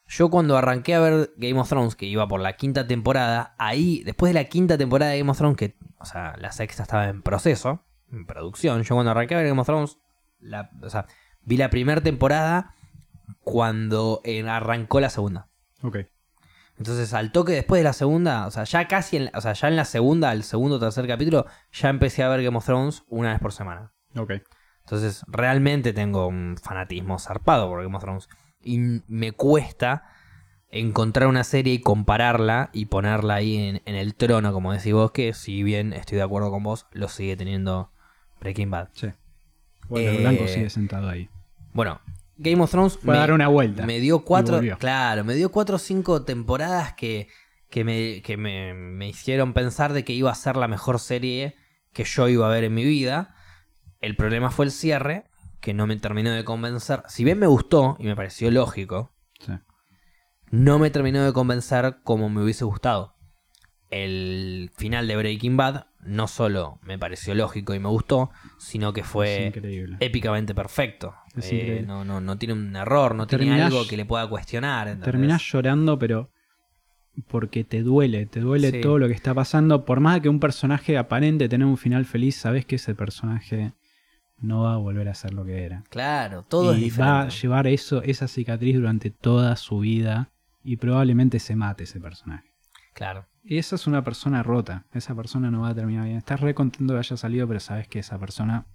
Yo 0.07 0.29
cuando 0.29 0.57
arranqué 0.59 0.95
a 0.95 1.01
ver 1.01 1.31
Game 1.39 1.59
of 1.59 1.69
Thrones, 1.69 1.97
que 1.97 2.07
iba 2.07 2.29
por 2.29 2.41
la 2.41 2.57
quinta 2.57 2.87
temporada, 2.87 3.55
ahí, 3.59 4.03
después 4.05 4.31
de 4.31 4.35
la 4.41 4.45
quinta 4.49 4.77
temporada 4.77 5.13
de 5.13 5.19
Game 5.19 5.31
of 5.31 5.39
Thrones, 5.39 5.57
que, 5.57 5.77
o 5.99 6.05
sea, 6.05 6.37
la 6.39 6.53
sexta 6.53 6.83
estaba 6.83 7.09
en 7.09 7.23
proceso, 7.23 7.85
en 8.13 8.27
producción, 8.27 8.83
yo 8.83 8.95
cuando 8.95 9.13
arranqué 9.13 9.35
a 9.35 9.39
ver 9.39 9.47
Game 9.49 9.61
of 9.61 9.67
Thrones, 9.67 9.99
la, 10.41 10.71
o 10.83 10.91
sea, 10.91 11.07
vi 11.43 11.57
la 11.57 11.71
primera 11.71 12.03
temporada 12.03 12.75
cuando 13.43 14.21
eh, 14.25 14.47
arrancó 14.49 15.01
la 15.01 15.11
segunda. 15.11 15.49
Ok. 15.83 15.99
Entonces, 16.77 17.15
al 17.15 17.31
toque 17.31 17.53
después 17.53 17.79
de 17.81 17.85
la 17.85 17.93
segunda, 17.93 18.47
o 18.47 18.51
sea, 18.51 18.65
ya 18.65 18.89
casi, 18.89 19.17
en, 19.17 19.27
la- 19.27 19.33
o 19.35 19.41
sea, 19.41 19.53
ya 19.53 19.69
en 19.69 19.77
la 19.77 19.85
segunda, 19.85 20.33
el 20.33 20.43
segundo 20.43 20.77
o 20.77 20.81
tercer 20.81 21.07
capítulo, 21.07 21.47
ya 21.73 21.89
empecé 21.89 22.23
a 22.25 22.29
ver 22.29 22.43
Game 22.43 22.57
of 22.57 22.65
Thrones 22.67 23.05
una 23.09 23.31
vez 23.31 23.41
por 23.41 23.53
semana. 23.53 23.93
Ok. 24.17 24.33
Entonces, 24.81 25.23
realmente 25.29 25.93
tengo 25.93 26.27
un 26.27 26.57
fanatismo 26.61 27.19
zarpado 27.19 27.69
por 27.69 27.83
Game 27.83 27.97
of 27.97 28.03
Thrones. 28.03 28.29
Y 28.61 28.79
me 29.07 29.33
cuesta 29.33 30.05
encontrar 30.69 31.29
una 31.29 31.45
serie 31.45 31.75
y 31.75 31.81
compararla 31.81 32.71
y 32.73 32.87
ponerla 32.87 33.35
ahí 33.37 33.57
en, 33.57 33.83
en 33.85 33.95
el 33.95 34.17
trono, 34.17 34.53
como 34.53 34.73
decís 34.73 34.93
vos, 34.93 35.13
que 35.13 35.33
si 35.33 35.63
bien 35.63 35.93
estoy 35.93 36.17
de 36.17 36.25
acuerdo 36.25 36.51
con 36.51 36.65
vos, 36.65 36.87
lo 36.91 37.07
sigue 37.09 37.37
teniendo 37.37 37.93
Breaking 38.41 38.71
Bad. 38.73 38.89
Sí. 38.95 39.09
Walter 39.89 40.15
Eh, 40.15 40.19
Blanco 40.19 40.49
sigue 40.49 40.69
sentado 40.71 41.09
ahí. 41.09 41.31
Bueno, 41.73 42.01
Game 42.37 42.63
of 42.63 42.71
Thrones 42.71 42.99
Fue 42.99 43.15
a 43.17 43.21
dar 43.21 43.33
una 43.33 43.49
vuelta. 43.49 43.87
me 43.87 44.01
dio 44.01 44.25
cuatro, 44.25 44.61
claro, 44.79 45.25
me 45.25 45.35
dio 45.35 45.51
cuatro 45.51 45.77
o 45.77 45.79
cinco 45.79 46.25
temporadas 46.25 46.95
que, 46.95 47.29
que, 47.71 47.85
me, 47.85 48.23
que 48.23 48.37
me, 48.37 48.75
me 48.75 49.09
hicieron 49.09 49.53
pensar 49.53 49.93
de 49.93 50.05
que 50.05 50.13
iba 50.13 50.31
a 50.31 50.35
ser 50.35 50.57
la 50.57 50.67
mejor 50.69 50.99
serie 50.99 51.57
que 51.93 52.05
yo 52.05 52.29
iba 52.29 52.47
a 52.47 52.51
ver 52.51 52.65
en 52.65 52.75
mi 52.75 52.85
vida. 52.85 53.35
El 54.01 54.17
problema 54.17 54.51
fue 54.51 54.65
el 54.67 54.73
cierre, 54.73 55.25
que 55.61 55.73
no 55.75 55.87
me 55.87 55.97
terminó 55.97 56.31
de 56.33 56.45
convencer. 56.45 57.03
Si 57.09 57.23
bien 57.25 57.39
me 57.39 57.47
gustó 57.47 57.97
y 58.01 58.05
me 58.05 58.17
pareció 58.17 58.51
lógico, 58.51 59.13
Sí. 59.41 59.53
no 60.51 60.79
me 60.79 60.91
terminó 60.91 61.23
de 61.25 61.33
convencer 61.33 61.99
como 62.03 62.29
me 62.31 62.43
hubiese 62.43 62.65
gustado. 62.65 63.15
El 63.91 64.71
final 64.77 65.07
de 65.07 65.17
Breaking 65.17 65.57
Bad 65.57 65.87
no 66.05 66.27
solo 66.29 66.79
me 66.83 66.99
pareció 66.99 67.35
lógico 67.35 67.75
y 67.75 67.79
me 67.79 67.89
gustó, 67.89 68.31
sino 68.59 68.93
que 68.93 69.03
fue 69.05 69.53
épicamente 70.01 70.55
perfecto. 70.55 71.15
Eh, 71.41 71.83
no, 71.87 72.05
no, 72.05 72.21
no 72.21 72.37
tiene 72.39 72.55
un 72.55 72.77
error, 72.77 73.15
no 73.15 73.27
tiene 73.27 73.63
algo 73.63 73.87
que 73.87 73.97
le 73.97 74.05
pueda 74.05 74.29
cuestionar. 74.29 74.89
¿entendés? 74.89 75.05
Terminás 75.13 75.43
llorando, 75.43 75.99
pero 75.99 76.31
porque 77.29 77.65
te 77.65 77.83
duele, 77.83 78.27
te 78.27 78.41
duele 78.41 78.71
Sí. 78.71 78.81
todo 78.81 78.99
lo 78.99 79.07
que 79.09 79.15
está 79.15 79.35
pasando. 79.35 79.85
Por 79.85 80.01
más 80.01 80.21
que 80.21 80.29
un 80.29 80.41
personaje 80.41 80.99
aparente 80.99 81.49
tener 81.49 81.67
un 81.67 81.77
final 81.77 82.05
feliz, 82.05 82.37
sabes 82.37 82.67
que 82.67 82.77
ese 82.77 82.95
personaje 82.95 83.73
no 84.41 84.63
va 84.63 84.75
a 84.75 84.79
volver 84.79 85.09
a 85.09 85.15
ser 85.15 85.33
lo 85.33 85.45
que 85.45 85.65
era. 85.65 85.85
Claro, 85.91 86.43
todo 86.43 86.75
es 86.75 86.81
diferente. 86.81 87.11
va 87.13 87.23
a 87.23 87.29
llevar 87.29 87.67
eso, 87.67 88.03
esa 88.03 88.29
cicatriz 88.29 88.75
durante 88.77 89.11
toda 89.11 89.55
su 89.57 89.79
vida 89.79 90.31
y 90.65 90.77
probablemente 90.77 91.39
se 91.39 91.55
mate 91.57 91.85
ese 91.85 92.01
personaje. 92.01 92.49
Claro. 92.95 93.27
Esa 93.45 93.77
es 93.77 93.87
una 93.87 94.03
persona 94.03 94.43
rota, 94.43 94.85
esa 94.93 95.15
persona 95.15 95.51
no 95.51 95.63
va 95.63 95.71
a 95.71 95.75
terminar 95.75 96.05
bien. 96.05 96.17
Estás 96.17 96.41
re 96.41 96.55
contento 96.55 96.95
de 96.95 97.01
que 97.01 97.07
haya 97.07 97.17
salido, 97.17 97.47
pero 97.47 97.61
sabes 97.61 97.87
que 97.89 97.99
esa 97.99 98.19
persona 98.19 98.67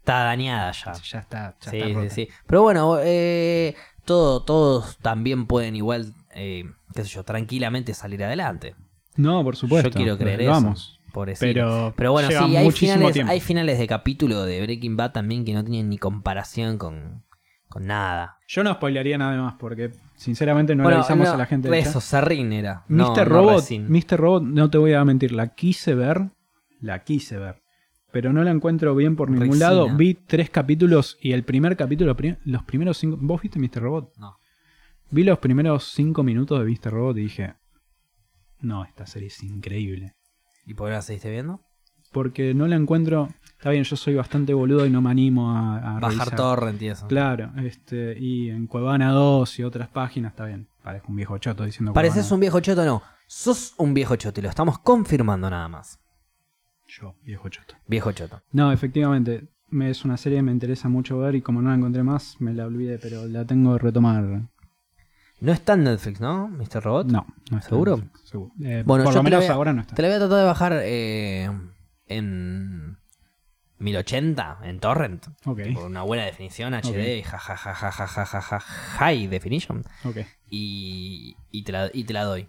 Está 0.00 0.24
dañada 0.24 0.72
ya. 0.72 0.92
ya 0.94 1.18
está, 1.20 1.54
ya 1.60 1.70
Sí, 1.70 1.76
está 1.76 1.86
sí, 1.86 1.92
rota. 1.94 2.10
sí. 2.10 2.28
Pero 2.48 2.62
bueno, 2.62 2.96
eh, 3.00 3.76
todo, 4.04 4.42
todos 4.42 4.98
también 4.98 5.46
pueden 5.46 5.76
igual, 5.76 6.12
eh, 6.34 6.64
qué 6.94 7.04
sé 7.04 7.10
yo, 7.10 7.22
tranquilamente 7.22 7.94
salir 7.94 8.24
adelante. 8.24 8.74
No, 9.14 9.44
por 9.44 9.54
supuesto. 9.54 9.90
Yo 9.90 9.94
quiero 9.94 10.18
creer 10.18 10.42
eso. 10.42 10.50
Vamos. 10.50 10.98
Pero, 11.38 11.92
Pero 11.94 12.10
bueno, 12.10 12.28
sí, 12.28 12.34
hay 12.56 12.70
finales, 12.70 13.12
tiempo. 13.12 13.30
hay 13.30 13.40
finales 13.40 13.78
de 13.78 13.86
capítulo 13.86 14.44
de 14.44 14.62
Breaking 14.62 14.96
Bad 14.96 15.12
también 15.12 15.44
que 15.44 15.52
no 15.52 15.62
tienen 15.62 15.90
ni 15.90 15.98
comparación 15.98 16.78
con, 16.78 17.22
con 17.72 17.86
nada. 17.86 18.38
Yo 18.48 18.62
no 18.62 18.72
spoilearía 18.74 19.16
nada 19.18 19.40
más 19.40 19.54
porque 19.58 19.92
sinceramente 20.14 20.74
no 20.74 20.82
Bueno, 20.84 20.98
avisamos 20.98 21.28
no, 21.28 21.34
a 21.34 21.36
la 21.36 21.46
gente. 21.46 21.78
Eso. 21.78 22.00
Serrín 22.00 22.52
era. 22.52 22.84
no- 22.88 23.12
Mr. 23.12 23.28
no 23.28 23.34
Robot. 23.36 23.64
Mr. 23.88 24.16
Robot, 24.20 24.42
no 24.42 24.70
te 24.70 24.78
voy 24.78 24.92
a 24.92 25.04
mentir, 25.04 25.32
la 25.32 25.48
quise 25.54 25.94
ver, 25.94 26.30
la 26.80 27.02
quise 27.02 27.38
ver, 27.38 27.62
pero 28.12 28.32
no 28.32 28.42
la 28.44 28.50
encuentro 28.50 28.94
bien 28.94 29.16
por 29.16 29.30
ningún 29.30 29.48
Resina. 29.48 29.70
lado. 29.70 29.96
Vi 29.96 30.14
tres 30.14 30.50
capítulos 30.50 31.16
y 31.20 31.32
el 31.32 31.44
primer 31.44 31.76
capítulo, 31.76 32.14
los 32.44 32.62
primeros 32.64 32.98
cinco, 32.98 33.16
¿vos 33.20 33.40
viste 33.42 33.58
Mr. 33.58 33.80
Robot? 33.82 34.12
No. 34.18 34.36
Vi 35.10 35.24
los 35.24 35.38
primeros 35.38 35.84
cinco 35.92 36.22
minutos 36.22 36.58
de 36.58 36.64
Mr. 36.70 36.90
Robot 36.92 37.16
y 37.18 37.22
dije, 37.22 37.54
no, 38.60 38.84
esta 38.84 39.06
serie 39.06 39.28
es 39.28 39.42
increíble. 39.42 40.14
¿Y 40.66 40.74
por 40.74 40.88
qué 40.88 40.92
la 40.94 41.02
seguiste 41.02 41.30
viendo? 41.30 41.60
Porque 42.12 42.54
no 42.54 42.66
la 42.68 42.76
encuentro, 42.76 43.28
está 43.62 43.70
bien, 43.70 43.84
yo 43.84 43.94
soy 43.94 44.16
bastante 44.16 44.52
boludo 44.52 44.84
y 44.86 44.90
no 44.90 45.00
me 45.00 45.08
animo 45.12 45.52
a, 45.56 45.76
a 45.76 46.00
Bajar 46.00 46.18
revisar. 46.18 46.36
torrent 46.36 46.82
y 46.82 46.88
eso. 46.88 47.06
Claro, 47.06 47.52
este, 47.58 48.18
y 48.18 48.50
en 48.50 48.66
Cuevana 48.66 49.12
2 49.12 49.60
y 49.60 49.62
otras 49.62 49.88
páginas, 49.88 50.32
está 50.32 50.46
bien, 50.46 50.66
parezco 50.82 51.06
un 51.10 51.14
viejo 51.16 51.38
choto 51.38 51.62
diciendo 51.64 51.92
Pareces 51.92 52.14
Cuevana. 52.24 52.34
un 52.34 52.40
viejo 52.40 52.58
choto, 52.60 52.84
no. 52.84 53.02
Sos 53.28 53.74
un 53.78 53.94
viejo 53.94 54.16
choto 54.16 54.40
y 54.40 54.42
lo 54.42 54.48
estamos 54.48 54.80
confirmando 54.80 55.48
nada 55.48 55.68
más. 55.68 56.00
Yo, 56.88 57.14
viejo 57.22 57.48
choto. 57.50 57.76
Viejo 57.86 58.10
choto. 58.10 58.42
No, 58.50 58.72
efectivamente, 58.72 59.48
me, 59.68 59.90
es 59.90 60.04
una 60.04 60.16
serie 60.16 60.38
que 60.38 60.42
me 60.42 60.50
interesa 60.50 60.88
mucho 60.88 61.18
ver 61.20 61.36
y 61.36 61.40
como 61.40 61.62
no 61.62 61.68
la 61.70 61.76
encontré 61.76 62.02
más, 62.02 62.40
me 62.40 62.52
la 62.54 62.66
olvidé, 62.66 62.98
pero 62.98 63.28
la 63.28 63.44
tengo 63.44 63.74
que 63.78 63.84
retomar. 63.84 64.42
No 65.40 65.52
está 65.52 65.74
en 65.74 65.84
Netflix, 65.84 66.20
¿no? 66.20 66.48
Mr. 66.48 66.82
Robot. 66.82 67.06
No, 67.06 67.26
no 67.52 67.58
está 67.58 67.68
¿Seguro? 67.70 67.96
Netflix, 67.98 68.28
seguro. 68.28 68.52
Eh, 68.60 68.82
Bueno, 68.84 69.04
por 69.04 69.12
yo 69.12 69.18
lo 69.20 69.22
menos 69.22 69.40
voy 69.40 69.48
ahora 69.48 69.72
no 69.72 69.82
está. 69.82 69.94
Te 69.94 70.02
la 70.02 70.08
voy 70.08 70.16
a 70.16 70.18
tratar 70.18 70.38
de 70.38 70.44
bajar 70.44 70.72
eh, 70.82 71.48
en 72.06 72.98
1080, 73.82 74.58
en 74.62 74.80
torrent. 74.80 75.26
Ok, 75.44 75.60
Por 75.74 75.84
una 75.84 76.02
buena 76.02 76.24
definición, 76.24 76.72
HD, 76.74 77.20
Ok. 77.20 77.26
jajajajajajaja, 77.26 78.60
high 78.60 79.26
definition. 79.28 79.84
ok. 80.04 80.18
Y, 80.48 81.36
y, 81.50 81.62
te 81.64 81.72
la, 81.72 81.90
y 81.92 82.04
te 82.04 82.12
la 82.12 82.24
doy. 82.24 82.48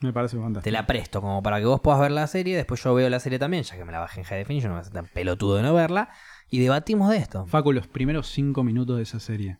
Me 0.00 0.12
parece 0.12 0.36
Te 0.36 0.42
fantástico. 0.42 0.72
la 0.72 0.86
presto 0.86 1.20
como 1.22 1.42
para 1.42 1.60
que 1.60 1.66
vos 1.66 1.80
puedas 1.80 2.00
ver 2.00 2.10
la 2.10 2.26
serie. 2.26 2.56
Después 2.56 2.82
yo 2.82 2.92
veo 2.94 3.08
la 3.08 3.20
serie 3.20 3.38
también, 3.38 3.62
ya 3.62 3.76
que 3.76 3.84
me 3.84 3.92
la 3.92 4.00
bajé 4.00 4.20
en 4.20 4.26
high 4.26 4.38
definition, 4.38 4.70
no 4.70 4.74
me 4.74 4.80
hace 4.82 4.90
tan 4.90 5.06
pelotudo 5.06 5.56
de 5.56 5.62
no 5.62 5.72
verla. 5.72 6.10
Y 6.50 6.58
debatimos 6.60 7.08
de 7.10 7.16
esto. 7.16 7.46
Facu, 7.46 7.72
los 7.72 7.86
primeros 7.86 8.28
cinco 8.28 8.62
minutos 8.64 8.96
de 8.96 9.02
esa 9.04 9.18
serie. 9.20 9.58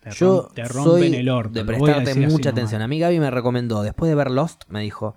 Te, 0.00 0.10
Yo 0.10 0.48
rom- 0.48 0.54
te 0.54 0.64
rompen 0.64 0.84
soy 0.84 1.14
el 1.14 1.28
orto. 1.30 1.50
de 1.50 1.64
prestarte 1.64 2.14
mucha 2.16 2.26
nomás. 2.28 2.46
atención. 2.48 2.82
A 2.82 2.88
mí 2.88 2.98
Gaby 2.98 3.20
me 3.20 3.30
recomendó, 3.30 3.82
después 3.82 4.08
de 4.10 4.16
ver 4.16 4.30
Lost, 4.30 4.64
me 4.68 4.80
dijo, 4.80 5.14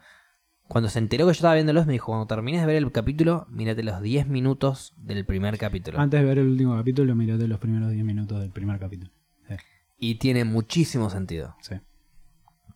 cuando 0.68 0.90
se 0.90 1.00
enteró 1.00 1.26
que 1.26 1.30
yo 1.30 1.38
estaba 1.38 1.54
viendo 1.54 1.74
Lost, 1.74 1.88
me 1.88 1.94
dijo, 1.94 2.08
cuando 2.08 2.26
termines 2.28 2.62
de 2.62 2.68
ver 2.68 2.76
el 2.78 2.92
capítulo, 2.92 3.46
mírate 3.50 3.84
los 3.84 4.02
10 4.02 4.28
minutos 4.28 4.94
del 4.98 5.26
primer 5.26 5.58
capítulo. 5.58 6.00
Antes 6.00 6.20
de 6.20 6.26
ver 6.26 6.40
el 6.40 6.48
último 6.48 6.76
capítulo, 6.76 7.14
mirate 7.16 7.48
los 7.48 7.60
primeros 7.60 7.92
10 7.92 8.04
minutos 8.04 8.40
del 8.42 8.52
primer 8.52 8.80
capítulo. 8.80 9.12
Sí, 9.48 9.56
Y 10.00 10.16
tiene 10.16 10.44
muchísimo 10.46 11.10
sentido. 11.10 11.56
sí. 11.62 11.76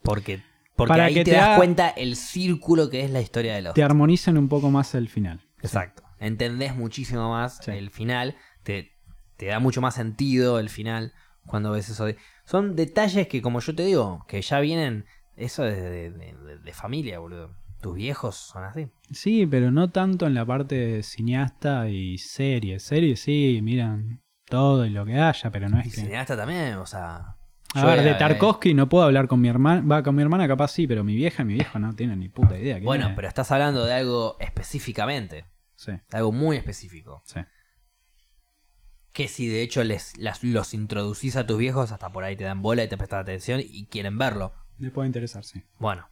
Porque, 0.03 0.41
porque 0.75 0.89
Para 0.89 1.05
ahí 1.05 1.13
que 1.13 1.23
te, 1.25 1.31
te 1.31 1.37
das 1.37 1.57
cuenta 1.57 1.89
el 1.89 2.15
círculo 2.15 2.89
que 2.89 3.03
es 3.03 3.11
la 3.11 3.21
historia 3.21 3.53
de 3.55 3.61
Lost. 3.63 3.75
Te 3.75 3.83
armonizan 3.83 4.37
un 4.37 4.47
poco 4.47 4.71
más 4.71 4.95
el 4.95 5.09
final. 5.09 5.41
Exacto. 5.61 6.03
Entendés 6.19 6.75
muchísimo 6.75 7.29
más 7.29 7.57
Sí. 7.63 7.71
el 7.71 7.89
final. 7.89 8.35
Te, 8.63 8.91
te 9.37 9.47
da 9.47 9.59
mucho 9.59 9.81
más 9.81 9.95
sentido 9.95 10.59
el 10.59 10.69
final 10.69 11.13
cuando 11.45 11.71
ves 11.71 11.89
eso. 11.89 12.05
de- 12.05 12.17
Son 12.45 12.75
detalles 12.75 13.27
que, 13.27 13.41
como 13.41 13.59
yo 13.59 13.75
te 13.75 13.83
digo, 13.83 14.23
que 14.27 14.41
ya 14.41 14.59
vienen. 14.61 15.05
Eso 15.35 15.65
es 15.65 15.75
de- 15.75 16.11
de- 16.11 16.57
de 16.63 16.73
familia, 16.73 17.19
boludo. 17.19 17.55
Tus 17.82 17.95
viejos 17.95 18.36
son 18.36 18.63
así. 18.65 18.88
Sí, 19.11 19.45
pero 19.47 19.71
no 19.71 19.89
tanto 19.89 20.27
en 20.27 20.34
la 20.34 20.45
parte 20.45 20.75
de 20.75 21.03
cineasta 21.03 21.88
y 21.89 22.17
serie. 22.17 22.80
Serie 22.80 23.15
sí, 23.15 23.59
miran 23.63 24.21
todo 24.45 24.86
y 24.86 24.89
lo 24.89 25.05
que 25.05 25.17
haya, 25.19 25.49
pero 25.51 25.69
no 25.69 25.77
Y 25.77 25.88
es 25.88 25.95
que... 25.95 26.01
cineasta 26.01 26.36
también, 26.36 26.75
o 26.75 26.86
sea. 26.86 27.36
A 27.75 27.86
ver, 27.86 28.01
de 28.01 28.09
era- 28.09 28.17
Tarkovsky 28.17 28.73
no 28.73 28.89
puedo 28.89 29.05
hablar 29.05 29.27
con 29.27 29.39
mi 29.39 29.47
hermana. 29.47 29.82
Va, 29.88 30.03
con 30.03 30.15
mi 30.15 30.21
hermana 30.23 30.47
capaz 30.47 30.69
sí, 30.71 30.88
pero 30.88 31.03
mi 31.03 31.15
vieja 31.15 31.43
y 31.43 31.45
mi 31.45 31.53
viejo 31.53 31.77
no 31.80 31.95
tienen 31.95 32.19
ni 32.19 32.27
puta 32.27 32.57
idea. 32.57 32.75
¿quién 32.75 32.86
Bueno, 32.86 33.11
pero 33.15 33.27
estás 33.27 33.51
hablando 33.51 33.86
de 33.86 33.93
algo 33.93 34.36
específicamente. 34.39 35.45
Sí, 35.75 35.91
de 35.91 36.17
algo 36.17 36.32
muy 36.32 36.57
específico. 36.57 37.21
sí. 37.25 37.39
Que 39.13 39.27
si 39.27 39.47
de 39.47 39.61
hecho 39.63 39.84
les, 39.84 40.17
las- 40.17 40.43
los 40.43 40.73
introducís 40.73 41.36
a 41.36 41.45
tus 41.45 41.57
viejos, 41.57 41.91
hasta 41.91 42.09
por 42.11 42.23
ahí 42.23 42.36
te 42.36 42.43
dan 42.43 42.61
bola 42.61 42.84
y 42.84 42.88
te 42.88 42.97
prestan 42.97 43.19
atención 43.19 43.59
y 43.63 43.86
quieren 43.88 44.17
verlo. 44.17 44.53
Les 44.77 44.91
puede 44.91 45.07
interesar, 45.07 45.43
sí. 45.43 45.63
Bueno, 45.77 46.07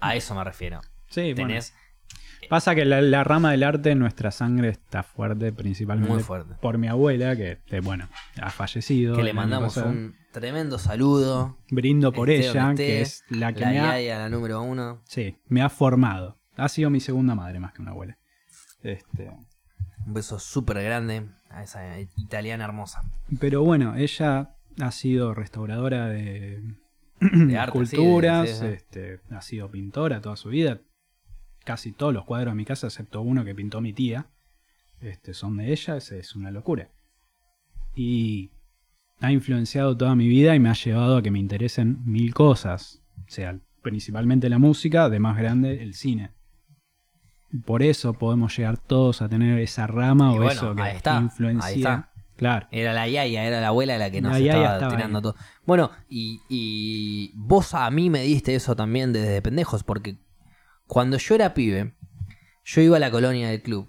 a 0.00 0.16
eso 0.16 0.34
me 0.34 0.42
refiero. 0.44 0.80
Sí, 1.10 1.34
bueno. 1.34 1.48
Tenés 1.48 1.74
Pasa 2.48 2.74
que 2.74 2.84
la, 2.84 3.00
la 3.02 3.22
rama 3.22 3.52
del 3.52 3.62
arte 3.62 3.90
en 3.90 3.98
nuestra 4.00 4.30
sangre 4.30 4.70
está 4.70 5.02
fuerte, 5.02 5.52
principalmente 5.52 6.12
Muy 6.14 6.22
fuerte. 6.22 6.54
por 6.60 6.78
mi 6.78 6.88
abuela, 6.88 7.36
que, 7.36 7.58
eh, 7.68 7.80
bueno, 7.80 8.08
ha 8.40 8.50
fallecido. 8.50 9.14
que 9.14 9.22
le 9.22 9.32
mandamos 9.34 9.76
un 9.76 10.16
tremendo 10.32 10.78
saludo. 10.78 11.58
Brindo 11.70 12.12
por 12.12 12.30
Esté 12.30 12.48
ella, 12.50 12.74
que 12.74 13.02
es 13.02 13.24
la 13.28 13.52
que 13.52 13.60
la 13.60 13.70
me 13.70 13.78
ha, 14.10 14.18
la 14.18 14.28
número 14.30 14.62
uno. 14.62 15.00
sí, 15.04 15.36
me 15.48 15.62
ha 15.62 15.68
formado. 15.68 16.38
Ha 16.56 16.68
sido 16.68 16.90
mi 16.90 16.98
segunda 17.00 17.34
madre 17.34 17.60
más 17.60 17.72
que 17.72 17.82
una 17.82 17.90
abuela. 17.92 18.18
Este, 18.82 19.30
Un 20.06 20.14
beso 20.14 20.38
súper 20.38 20.82
grande 20.82 21.28
a 21.50 21.62
esa 21.62 22.00
italiana 22.00 22.64
hermosa. 22.64 23.02
pero 23.38 23.62
bueno, 23.62 23.94
ella 23.96 24.56
ha 24.80 24.90
sido 24.92 25.34
restauradora 25.34 26.08
de, 26.08 26.62
de 27.20 27.58
arte, 27.58 27.72
culturas, 27.72 28.48
sí. 28.50 28.66
Este, 28.66 29.20
ha 29.30 29.42
sido 29.42 29.70
pintora 29.70 30.20
toda 30.20 30.36
su 30.36 30.48
vida. 30.48 30.80
Casi 31.64 31.92
todos 31.92 32.12
los 32.14 32.24
cuadros 32.24 32.52
de 32.52 32.56
mi 32.56 32.64
casa, 32.64 32.86
excepto 32.86 33.20
uno 33.20 33.44
que 33.44 33.54
pintó 33.54 33.80
mi 33.80 33.92
tía, 33.92 34.26
este, 35.00 35.34
son 35.34 35.56
de 35.56 35.72
ella, 35.72 35.96
es, 35.96 36.10
es 36.12 36.34
una 36.34 36.50
locura. 36.50 36.88
Y 37.94 38.50
ha 39.20 39.30
influenciado 39.32 39.96
toda 39.96 40.14
mi 40.14 40.28
vida 40.28 40.54
y 40.54 40.60
me 40.60 40.70
ha 40.70 40.74
llevado 40.74 41.18
a 41.18 41.22
que 41.22 41.30
me 41.30 41.38
interesen 41.38 41.98
mil 42.04 42.32
cosas. 42.34 43.02
O 43.18 43.30
sea, 43.30 43.58
principalmente 43.82 44.48
la 44.48 44.58
música, 44.58 45.08
de 45.10 45.20
más 45.20 45.36
grande 45.36 45.82
el 45.82 45.94
cine. 45.94 46.30
Por 47.64 47.82
eso 47.82 48.12
podemos 48.14 48.56
llegar 48.56 48.78
todos 48.78 49.22
a 49.22 49.28
tener 49.28 49.58
esa 49.58 49.86
rama 49.86 50.32
Y 50.32 50.38
o 50.38 50.42
bueno, 50.42 50.50
eso 50.52 50.74
que 50.74 50.90
está, 50.90 51.20
influencia. 51.20 51.66
ahí 51.68 51.78
está. 51.78 52.06
Claro. 52.36 52.68
Era 52.70 52.94
la 52.94 53.06
yaya, 53.06 53.44
era 53.44 53.60
la 53.60 53.68
abuela 53.68 53.98
la 53.98 54.10
que 54.10 54.22
nos 54.22 54.32
La 54.32 54.38
estaba, 54.38 54.74
estaba 54.74 54.96
tirando 54.96 55.18
ahí. 55.18 55.22
todo. 55.22 55.34
Bueno, 55.66 55.90
y, 56.08 56.40
y 56.48 57.32
vos 57.34 57.74
a 57.74 57.90
mí 57.90 58.08
me 58.08 58.22
diste 58.22 58.54
eso 58.54 58.74
también 58.74 59.12
desde 59.12 59.42
pendejos, 59.42 59.82
porque 59.84 60.16
cuando 60.90 61.16
yo 61.18 61.34
era 61.36 61.54
pibe, 61.54 61.94
yo 62.64 62.80
iba 62.82 62.96
a 62.96 63.00
la 63.00 63.10
colonia 63.10 63.48
del 63.48 63.62
club. 63.62 63.88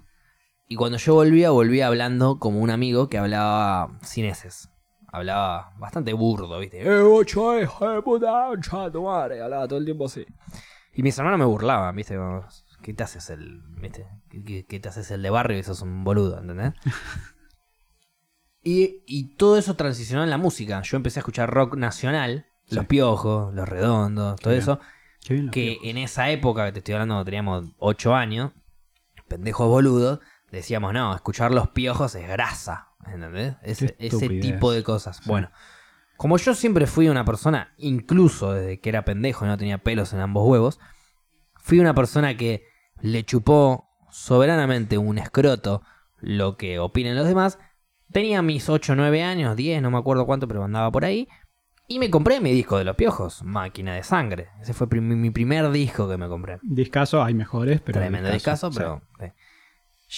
Y 0.68 0.76
cuando 0.76 0.96
yo 0.98 1.14
volvía, 1.14 1.50
volvía 1.50 1.88
hablando 1.88 2.38
como 2.38 2.60
un 2.60 2.70
amigo 2.70 3.08
que 3.08 3.18
hablaba 3.18 3.98
sin 4.02 4.24
eses. 4.24 4.68
Hablaba 5.08 5.74
bastante 5.78 6.12
burdo, 6.14 6.58
¿viste? 6.58 6.80
¡Eh, 6.82 7.00
ocho, 7.02 7.60
hijo 7.60 7.90
de 7.90 8.00
puta, 8.00 8.46
concha 8.48 8.84
de 8.84 8.90
tu 8.92 9.02
madre! 9.02 9.42
Hablaba 9.42 9.68
todo 9.68 9.78
el 9.80 9.84
tiempo 9.84 10.06
así. 10.06 10.24
Y 10.94 11.02
mis 11.02 11.18
hermanos 11.18 11.38
me 11.40 11.44
burlaban, 11.44 11.94
¿viste? 11.94 12.16
Como, 12.16 12.46
¿Qué 12.82 12.94
te 12.94 13.02
haces 13.02 13.28
el, 13.30 13.60
¿viste? 13.80 14.06
¿Qué, 14.30 14.42
qué- 14.44 14.64
qué 14.66 14.80
te 14.80 14.88
haces 14.88 15.10
el 15.10 15.22
de 15.22 15.30
barrio 15.30 15.58
y 15.58 15.62
sos 15.62 15.82
un 15.82 16.04
boludo, 16.04 16.38
¿entendés? 16.40 16.72
Y, 18.64 19.02
y 19.06 19.34
todo 19.36 19.58
eso 19.58 19.74
transicionó 19.74 20.22
en 20.22 20.30
la 20.30 20.38
música. 20.38 20.80
Yo 20.82 20.96
empecé 20.96 21.18
a 21.18 21.22
escuchar 21.22 21.50
rock 21.50 21.76
nacional, 21.76 22.46
Sí. 22.64 22.76
Los 22.76 22.86
Piojos, 22.86 23.52
Los 23.54 23.68
Redondos, 23.68 24.38
todo 24.40 24.50
bien. 24.52 24.62
eso. 24.62 24.78
Que 25.50 25.78
en 25.84 25.98
esa 25.98 26.30
época, 26.30 26.66
que 26.66 26.72
te 26.72 26.78
estoy 26.80 26.94
hablando, 26.94 27.24
teníamos 27.24 27.66
8 27.78 28.14
años, 28.14 28.52
pendejos 29.28 29.68
boludos, 29.68 30.20
decíamos, 30.50 30.92
no, 30.92 31.14
escuchar 31.14 31.52
Los 31.52 31.68
Piojos 31.68 32.14
es 32.14 32.28
grasa, 32.28 32.88
¿entendés? 33.06 33.56
Ese, 33.62 33.88
tipo 34.40 34.72
de 34.72 34.82
cosas. 34.82 35.18
Sí. 35.18 35.22
Bueno, 35.26 35.50
como 36.16 36.36
yo 36.38 36.54
siempre 36.54 36.86
fui 36.86 37.08
una 37.08 37.24
persona, 37.24 37.72
incluso 37.78 38.52
desde 38.52 38.80
que 38.80 38.88
era 38.88 39.04
pendejo 39.04 39.44
y 39.44 39.48
no 39.48 39.56
tenía 39.56 39.78
pelos 39.78 40.12
en 40.12 40.20
ambos 40.20 40.46
huevos, 40.46 40.80
fui 41.56 41.78
una 41.78 41.94
persona 41.94 42.36
que 42.36 42.64
le 43.00 43.24
chupó 43.24 43.88
soberanamente 44.10 44.98
un 44.98 45.18
escroto 45.18 45.82
lo 46.20 46.56
que 46.56 46.78
opinen 46.78 47.16
los 47.16 47.26
demás. 47.26 47.58
Tenía 48.12 48.42
mis 48.42 48.68
8, 48.68 48.94
9 48.94 49.22
años, 49.22 49.56
10, 49.56 49.82
no 49.82 49.90
me 49.90 49.98
acuerdo 49.98 50.26
cuánto, 50.26 50.46
pero 50.46 50.64
andaba 50.64 50.90
por 50.92 51.04
ahí. 51.04 51.28
Y 51.92 51.98
me 51.98 52.08
compré 52.08 52.40
mi 52.40 52.50
disco 52.52 52.78
de 52.78 52.84
los 52.84 52.96
piojos, 52.96 53.42
Máquina 53.42 53.94
de 53.94 54.02
Sangre. 54.02 54.48
Ese 54.62 54.72
fue 54.72 54.88
prim- 54.88 55.14
mi 55.20 55.30
primer 55.30 55.70
disco 55.70 56.08
que 56.08 56.16
me 56.16 56.26
compré. 56.26 56.58
Discazo, 56.62 57.22
hay 57.22 57.34
mejores, 57.34 57.82
pero. 57.82 58.00
Tremendo 58.00 58.30
discazo, 58.32 58.72
sí. 58.72 58.78
pero... 58.78 59.02
sí. 59.20 59.26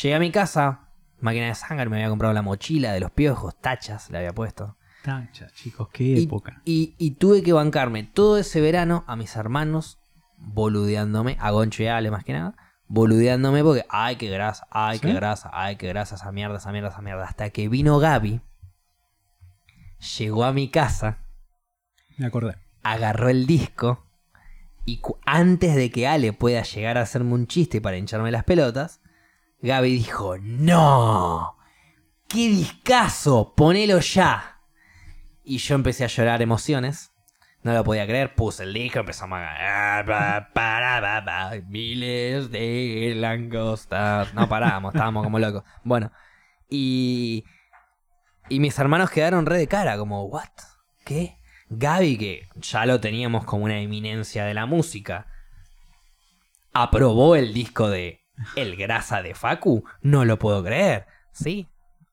Llegué 0.03 0.15
a 0.15 0.19
mi 0.21 0.31
casa, 0.31 0.89
Máquina 1.21 1.47
de 1.47 1.55
Sangre, 1.57 1.89
me 1.89 1.97
había 1.97 2.11
comprado 2.11 2.33
la 2.33 2.43
mochila 2.43 2.93
de 2.93 3.01
los 3.01 3.11
piojos, 3.11 3.61
tachas 3.61 4.09
le 4.11 4.19
había 4.19 4.33
puesto. 4.33 4.77
Tacha, 5.03 5.49
chicos, 5.53 5.89
qué 5.93 6.05
Y, 6.05 6.23
época. 6.25 6.63
y- 6.65 6.95
y 6.97 7.13
tuve 7.17 7.43
que 7.43 7.53
bancarme 7.53 8.05
todo 8.05 8.39
ese 8.39 8.61
verano 8.61 9.03
a 9.09 9.17
mis 9.17 9.35
hermanos 9.35 9.99
boludeándome, 10.39 11.37
a 11.41 11.51
Goncho 11.51 11.83
y 11.83 11.87
a 11.89 11.97
Ale 11.97 12.13
más 12.13 12.23
que 12.23 12.35
nada, 12.35 12.55
boludeándome 12.87 13.65
porque, 13.65 13.85
ay, 13.89 14.15
qué 14.15 14.29
grasa, 14.31 14.69
ay, 14.71 14.99
¿Sí? 14.99 15.09
qué 15.09 15.15
grasa, 15.15 15.51
ay, 15.53 15.75
qué 15.75 15.89
grasa, 15.89 16.15
esa 16.15 16.31
mierda, 16.31 16.59
esa 16.59 16.71
mierda, 16.71 16.91
esa 16.91 17.03
mierda. 17.03 17.25
Hasta 17.25 17.51
que 17.51 17.69
vino 17.69 17.99
Gaby, 17.99 18.41
llegó 20.19 20.45
a 20.45 20.53
mi 20.53 20.69
casa, 20.71 21.19
Me 22.17 22.27
acordé. 22.27 22.57
agarró 22.83 23.29
el 23.29 23.47
disco 23.47 24.05
y 24.87 25.01
antes 25.25 25.75
de 25.75 25.91
que 25.91 26.07
Ale 26.07 26.33
pueda 26.33 26.63
llegar 26.63 26.99
a 26.99 27.03
hacerme 27.03 27.33
un 27.33 27.47
chiste 27.47 27.81
para 27.81 27.97
hincharme 27.97 28.31
las 28.31 28.45
pelotas, 28.45 29.01
Gaby 29.63 29.91
dijo, 29.93 30.37
no, 30.39 31.57
qué 32.29 32.49
discazo, 32.49 33.55
ponelo 33.57 33.99
ya. 34.01 34.61
Y 35.43 35.59
yo 35.59 35.75
empecé 35.75 36.05
a 36.05 36.09
llorar 36.09 36.43
emociones. 36.43 37.11
No 37.63 37.73
lo 37.73 37.83
podía 37.83 38.07
creer, 38.07 38.35
puse 38.35 38.65
el 38.65 38.75
disco, 38.75 38.99
empezamos 38.99 39.39
a... 39.41 40.05
Miles 41.67 42.51
de 42.51 43.15
langostas. 43.17 44.35
No 44.35 44.47
parábamos, 44.51 44.95
estábamos 44.95 45.25
como 45.25 45.39
locos. 45.39 45.65
Bueno, 45.83 46.13
y... 46.69 47.45
Y 48.51 48.61
mis 48.61 48.79
hermanos 48.79 49.11
quedaron 49.11 49.47
re 49.47 49.57
de 49.57 49.67
cara, 49.67 49.97
como, 49.97 50.25
¿what? 50.25 50.51
¿Qué? 51.07 51.39
Gaby, 51.79 52.19
que 52.19 52.49
ya 52.57 52.87
lo 52.87 53.01
teníamos 53.01 53.45
como 53.45 53.65
una 53.65 53.81
eminencia 53.81 54.45
de 54.45 54.55
la 54.55 54.67
música, 54.67 55.27
aprobó 56.73 57.37
el 57.37 57.53
disco 57.55 57.89
de 57.89 58.21
El 58.57 58.77
Grasa 58.77 59.23
de 59.23 59.35
Facu. 59.35 59.85
No 60.03 60.25
lo 60.25 60.39
puedo 60.39 60.63
creer. 60.63 61.07
Sí, 61.33 61.69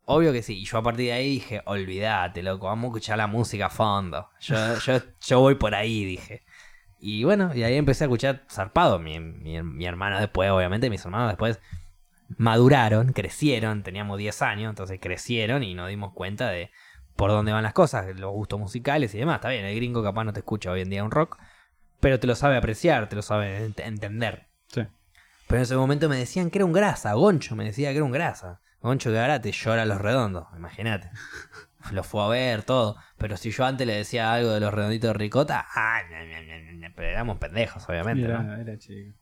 obvio 0.06 0.32
que 0.32 0.44
sí. 0.44 0.60
Y 0.60 0.66
yo 0.66 0.78
a 0.78 0.84
partir 0.84 1.08
de 1.08 1.14
ahí 1.14 1.30
dije, 1.32 1.62
olvídate, 1.66 2.44
loco, 2.44 2.68
vamos 2.68 2.86
a 2.86 2.88
escuchar 2.88 3.18
la 3.18 3.28
música 3.28 3.68
a 3.68 3.70
fondo. 3.70 4.30
Yo, 4.40 4.56
yo, 4.86 5.02
yo 5.22 5.40
voy 5.40 5.56
por 5.56 5.76
ahí, 5.76 6.06
dije. 6.06 6.44
Y 7.00 7.24
bueno, 7.24 7.52
y 7.56 7.64
ahí 7.64 7.76
empecé 7.76 8.04
a 8.04 8.08
escuchar 8.08 8.44
zarpado. 8.50 9.00
Mi, 9.00 9.20
mi, 9.20 9.62
mi 9.64 9.86
hermano 9.86 10.20
después, 10.20 10.52
obviamente, 10.52 10.90
mis 10.90 11.04
hermanos 11.04 11.30
después 11.30 11.60
maduraron, 12.38 13.14
crecieron, 13.14 13.84
teníamos 13.84 14.18
10 14.18 14.42
años, 14.42 14.70
entonces 14.70 15.00
crecieron 15.02 15.64
y 15.64 15.74
nos 15.74 15.90
dimos 15.90 16.14
cuenta 16.14 16.50
de 16.50 16.72
por 17.16 17.30
dónde 17.32 17.52
van 17.52 17.64
las 17.64 17.74
cosas, 17.74 18.06
los 18.20 18.32
gustos 18.32 18.60
musicales 18.60 19.14
y 19.16 19.20
demás. 19.20 19.36
Está 19.36 19.50
bien, 19.50 19.66
el 19.66 19.76
gringo 19.76 20.04
capaz 20.04 20.24
no 20.24 20.34
te 20.34 20.40
escucha 20.40 20.72
hoy 20.72 20.82
en 20.82 20.90
día 20.90 21.04
un 21.04 21.12
rock, 21.12 21.38
pero 22.00 22.20
te 22.20 22.28
lo 22.28 22.36
sabe 22.36 22.58
apreciar, 22.58 23.10
te 23.10 23.16
lo 23.16 23.22
sabe 23.22 23.68
ent- 23.68 23.84
entender. 23.86 24.48
Sí. 24.68 24.82
Pero 25.48 25.58
en 25.58 25.64
ese 25.64 25.76
momento 25.76 26.10
me 26.10 26.18
decían 26.18 26.50
que 26.50 26.58
era 26.60 26.66
un 26.66 26.74
grasa, 26.74 27.14
Goncho 27.14 27.56
me 27.56 27.66
decía 27.66 27.90
que 27.92 27.98
era 27.98 28.06
un 28.06 28.12
grasa. 28.12 28.62
Goncho 28.82 29.12
que 29.12 29.20
ahora 29.20 29.42
te 29.42 29.52
llora 29.52 29.86
los 29.86 30.02
redondos, 30.02 30.48
imagínate. 30.56 31.10
Lo 31.92 32.04
fue 32.04 32.24
a 32.24 32.28
ver, 32.28 32.64
todo. 32.64 32.96
Pero 33.18 33.38
si 33.38 33.52
yo 33.52 33.66
antes 33.66 33.86
le 33.88 33.94
decía 33.96 34.34
algo 34.34 34.52
de 34.52 34.60
los 34.60 34.74
redonditos 34.74 35.10
de 35.10 35.14
ricota, 35.14 35.66
ah, 35.76 36.00
pero 36.96 37.08
éramos 37.08 37.38
pendejos, 37.38 37.88
obviamente, 37.90 38.28
¿no? 38.28 38.42
Era, 38.42 38.62
era 38.62 38.78
chico. 38.78 39.18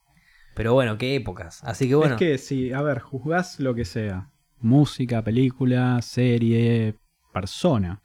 Pero 0.55 0.73
bueno, 0.73 0.97
qué 0.97 1.15
épocas. 1.15 1.63
Así 1.63 1.87
que 1.87 1.95
bueno. 1.95 2.15
Es 2.15 2.19
que 2.19 2.37
si, 2.37 2.73
a 2.73 2.81
ver, 2.81 2.99
juzgás 2.99 3.59
lo 3.61 3.75
que 3.75 3.85
sea. 3.85 4.29
Música, 4.59 5.21
película, 5.21 6.01
serie, 6.01 6.95
persona. 7.31 8.01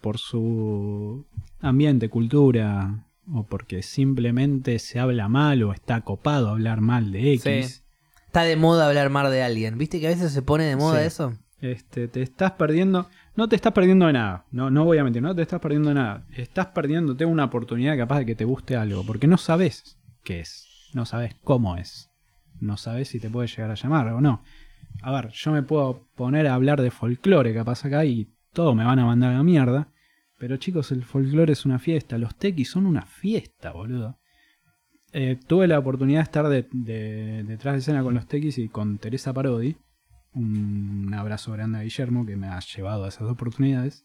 Por 0.00 0.18
su 0.18 1.26
ambiente, 1.60 2.08
cultura. 2.08 3.04
O 3.30 3.42
porque 3.44 3.82
simplemente 3.82 4.78
se 4.78 4.98
habla 4.98 5.28
mal 5.28 5.62
o 5.62 5.72
está 5.72 6.00
copado 6.00 6.48
hablar 6.48 6.80
mal 6.80 7.12
de 7.12 7.34
X. 7.34 7.42
Sí. 7.42 7.82
Está 8.26 8.42
de 8.42 8.56
moda 8.56 8.86
hablar 8.88 9.10
mal 9.10 9.30
de 9.30 9.42
alguien. 9.42 9.76
¿Viste 9.76 10.00
que 10.00 10.06
a 10.06 10.10
veces 10.10 10.32
se 10.32 10.40
pone 10.42 10.64
de 10.64 10.76
moda 10.76 11.00
Sí. 11.00 11.06
eso? 11.06 11.34
Este, 11.60 12.08
te 12.08 12.22
estás 12.22 12.52
perdiendo. 12.52 13.08
No 13.36 13.48
te 13.48 13.56
estás 13.56 13.72
perdiendo 13.72 14.06
de 14.06 14.12
nada. 14.14 14.46
No, 14.50 14.70
no 14.70 14.84
voy 14.84 14.98
a 14.98 15.04
mentir, 15.04 15.20
no 15.22 15.34
te 15.34 15.42
estás 15.42 15.60
perdiendo 15.60 15.90
de 15.90 15.96
nada. 15.96 16.24
Estás 16.36 16.68
perdiéndote 16.68 17.24
una 17.26 17.44
oportunidad 17.44 17.98
capaz 17.98 18.20
de 18.20 18.26
que 18.26 18.34
te 18.34 18.44
guste 18.44 18.76
algo. 18.76 19.04
Porque 19.04 19.26
no 19.26 19.36
sabes 19.36 19.98
qué 20.24 20.40
es. 20.40 20.66
No 20.94 21.04
sabes 21.04 21.34
cómo 21.44 21.76
es. 21.76 22.10
No 22.60 22.76
sabes 22.78 23.08
si 23.08 23.20
te 23.20 23.28
puede 23.28 23.48
llegar 23.48 23.70
a 23.70 23.74
llamar 23.74 24.08
o 24.08 24.20
no. 24.22 24.42
A 25.02 25.12
ver, 25.12 25.28
yo 25.32 25.52
me 25.52 25.62
puedo 25.62 26.06
poner 26.14 26.46
a 26.46 26.54
hablar 26.54 26.80
de 26.80 26.90
folclore 26.90 27.52
capaz 27.54 27.84
acá 27.84 28.04
y 28.04 28.28
todo 28.52 28.74
me 28.74 28.84
van 28.84 28.98
a 28.98 29.06
mandar 29.06 29.32
a 29.32 29.36
la 29.38 29.42
mierda. 29.42 29.88
Pero 30.38 30.56
chicos, 30.56 30.92
el 30.92 31.02
folclore 31.04 31.52
es 31.52 31.66
una 31.66 31.78
fiesta. 31.78 32.16
Los 32.18 32.36
tequis 32.36 32.70
son 32.70 32.86
una 32.86 33.02
fiesta, 33.02 33.72
boludo. 33.72 34.18
Eh, 35.12 35.38
tuve 35.46 35.66
la 35.66 35.78
oportunidad 35.78 36.20
de 36.20 36.22
estar 36.24 36.48
de- 36.48 36.68
de- 36.70 37.42
detrás 37.44 37.74
de 37.74 37.78
escena 37.80 38.02
con 38.02 38.14
los 38.14 38.26
tequis 38.26 38.58
y 38.58 38.68
con 38.68 38.98
Teresa 38.98 39.32
Parodi. 39.32 39.76
Un 40.34 41.12
abrazo 41.14 41.52
grande 41.52 41.78
a 41.78 41.82
Guillermo 41.82 42.24
que 42.26 42.36
me 42.36 42.46
ha 42.48 42.60
llevado 42.60 43.04
a 43.04 43.08
esas 43.08 43.22
oportunidades. 43.28 44.04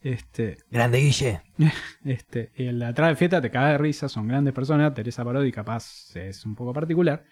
Este, 0.00 0.56
Grande 0.70 0.98
Guille. 0.98 1.42
este, 2.04 2.50
el 2.54 2.82
atrás 2.82 3.10
de 3.10 3.16
fiesta 3.16 3.40
te 3.42 3.50
caga 3.50 3.72
de 3.72 3.78
risa, 3.78 4.08
son 4.08 4.26
grandes 4.26 4.54
personas. 4.54 4.94
Teresa 4.94 5.24
Parodi 5.24 5.52
capaz 5.52 6.16
es 6.16 6.44
un 6.46 6.54
poco 6.54 6.72
particular. 6.72 7.22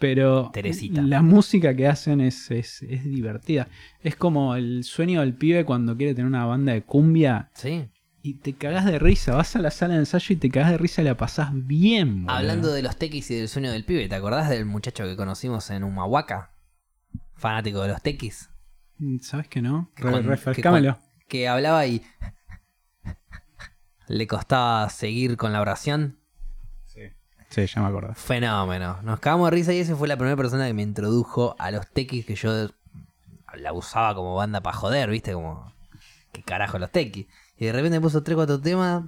Pero 0.00 0.50
Teresita. 0.52 1.02
la 1.02 1.22
música 1.22 1.76
que 1.76 1.86
hacen 1.86 2.20
es, 2.20 2.50
es, 2.50 2.82
es 2.82 3.04
divertida. 3.04 3.68
Es 4.02 4.16
como 4.16 4.56
el 4.56 4.82
sueño 4.82 5.20
del 5.20 5.34
pibe 5.34 5.64
cuando 5.64 5.96
quiere 5.96 6.14
tener 6.14 6.26
una 6.26 6.44
banda 6.46 6.72
de 6.72 6.82
cumbia 6.82 7.50
Sí. 7.54 7.88
y 8.22 8.34
te 8.34 8.54
cagás 8.54 8.86
de 8.86 8.98
risa. 8.98 9.34
Vas 9.36 9.54
a 9.56 9.58
la 9.60 9.70
sala 9.70 9.94
de 9.94 10.00
ensayo 10.00 10.32
y 10.32 10.36
te 10.36 10.48
cagás 10.50 10.70
de 10.72 10.78
risa 10.78 11.02
y 11.02 11.04
la 11.04 11.16
pasás 11.16 11.50
bien. 11.52 12.22
boludo. 12.24 12.36
Hablando 12.38 12.72
de 12.72 12.82
los 12.82 12.96
tequis 12.96 13.30
y 13.30 13.34
del 13.36 13.48
sueño 13.48 13.70
del 13.70 13.84
pibe, 13.84 14.08
¿te 14.08 14.14
acordás 14.14 14.48
del 14.48 14.64
muchacho 14.64 15.04
que 15.04 15.16
conocimos 15.16 15.68
en 15.70 15.84
Humahuaca? 15.84 16.52
Fanático 17.34 17.82
de 17.82 17.88
los 17.88 18.02
tequis. 18.02 18.48
¿Sabes 19.20 19.48
que 19.48 19.60
no? 19.62 19.90
Que 19.94 20.02
Re- 20.04 20.10
cuan- 20.12 20.24
refrescámelo. 20.24 20.98
Que, 21.28 21.28
que 21.40 21.48
hablaba 21.48 21.86
y 21.86 22.02
le 24.08 24.26
costaba 24.26 24.88
seguir 24.90 25.36
con 25.36 25.52
la 25.52 25.60
oración. 25.60 26.19
Sí, 27.50 27.66
ya 27.66 27.80
me 27.82 27.88
acuerdo. 27.88 28.14
Fenómeno. 28.14 28.98
Nos 29.02 29.20
cagamos 29.20 29.46
de 29.50 29.56
risa 29.56 29.72
y 29.74 29.80
esa 29.80 29.96
fue 29.96 30.08
la 30.08 30.16
primera 30.16 30.36
persona 30.36 30.66
que 30.66 30.74
me 30.74 30.82
introdujo 30.82 31.56
a 31.58 31.70
los 31.70 31.86
tequis 31.90 32.24
que 32.24 32.34
yo 32.36 32.68
la 33.56 33.72
usaba 33.72 34.14
como 34.14 34.34
banda 34.36 34.60
para 34.62 34.76
joder, 34.76 35.10
¿viste? 35.10 35.32
Como, 35.32 35.72
¿qué 36.32 36.42
carajo 36.42 36.78
los 36.78 36.90
tequis? 36.90 37.26
Y 37.58 37.66
de 37.66 37.72
repente 37.72 38.00
puso 38.00 38.22
3 38.22 38.36
4 38.36 38.60
temas, 38.60 39.02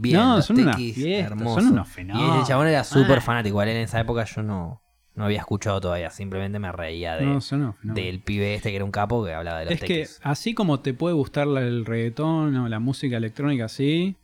Bien, 0.00 0.16
No, 0.20 0.36
los 0.36 0.46
son 0.46 0.56
tequis, 0.56 0.94
fiestas, 0.94 1.32
hermosos. 1.32 1.64
son 1.64 1.72
unos 1.72 1.88
Y 1.88 1.90
fenómenos. 1.92 2.38
el 2.40 2.44
chabón 2.46 2.68
era 2.68 2.84
súper 2.84 3.18
Ah. 3.18 3.20
fanático. 3.20 3.48
Igual 3.54 3.68
en 3.68 3.76
esa 3.78 3.98
época 3.98 4.22
yo 4.24 4.42
no, 4.44 4.80
no 5.16 5.24
había 5.24 5.38
escuchado 5.40 5.80
todavía. 5.80 6.10
Simplemente 6.10 6.60
me 6.60 6.70
reía 6.70 7.16
de, 7.16 7.24
No, 7.26 7.40
son 7.40 7.62
unos 7.62 7.76
fenómenos. 7.78 8.04
del 8.06 8.20
pibe 8.20 8.54
este 8.54 8.70
que 8.70 8.76
era 8.76 8.84
un 8.84 8.92
capo 8.92 9.24
que 9.24 9.34
hablaba 9.34 9.58
de 9.60 9.64
los 9.64 9.74
Es 9.74 9.80
que 9.80 9.86
tequis. 9.86 10.20
así 10.22 10.54
como 10.54 10.78
te 10.80 10.94
puede 10.94 11.14
gustar 11.16 11.48
el 11.48 11.84
reggaetón 11.84 12.54
o 12.56 12.68
la 12.68 12.78
música 12.78 13.16
electrónica 13.16 13.64
así, 13.64 14.16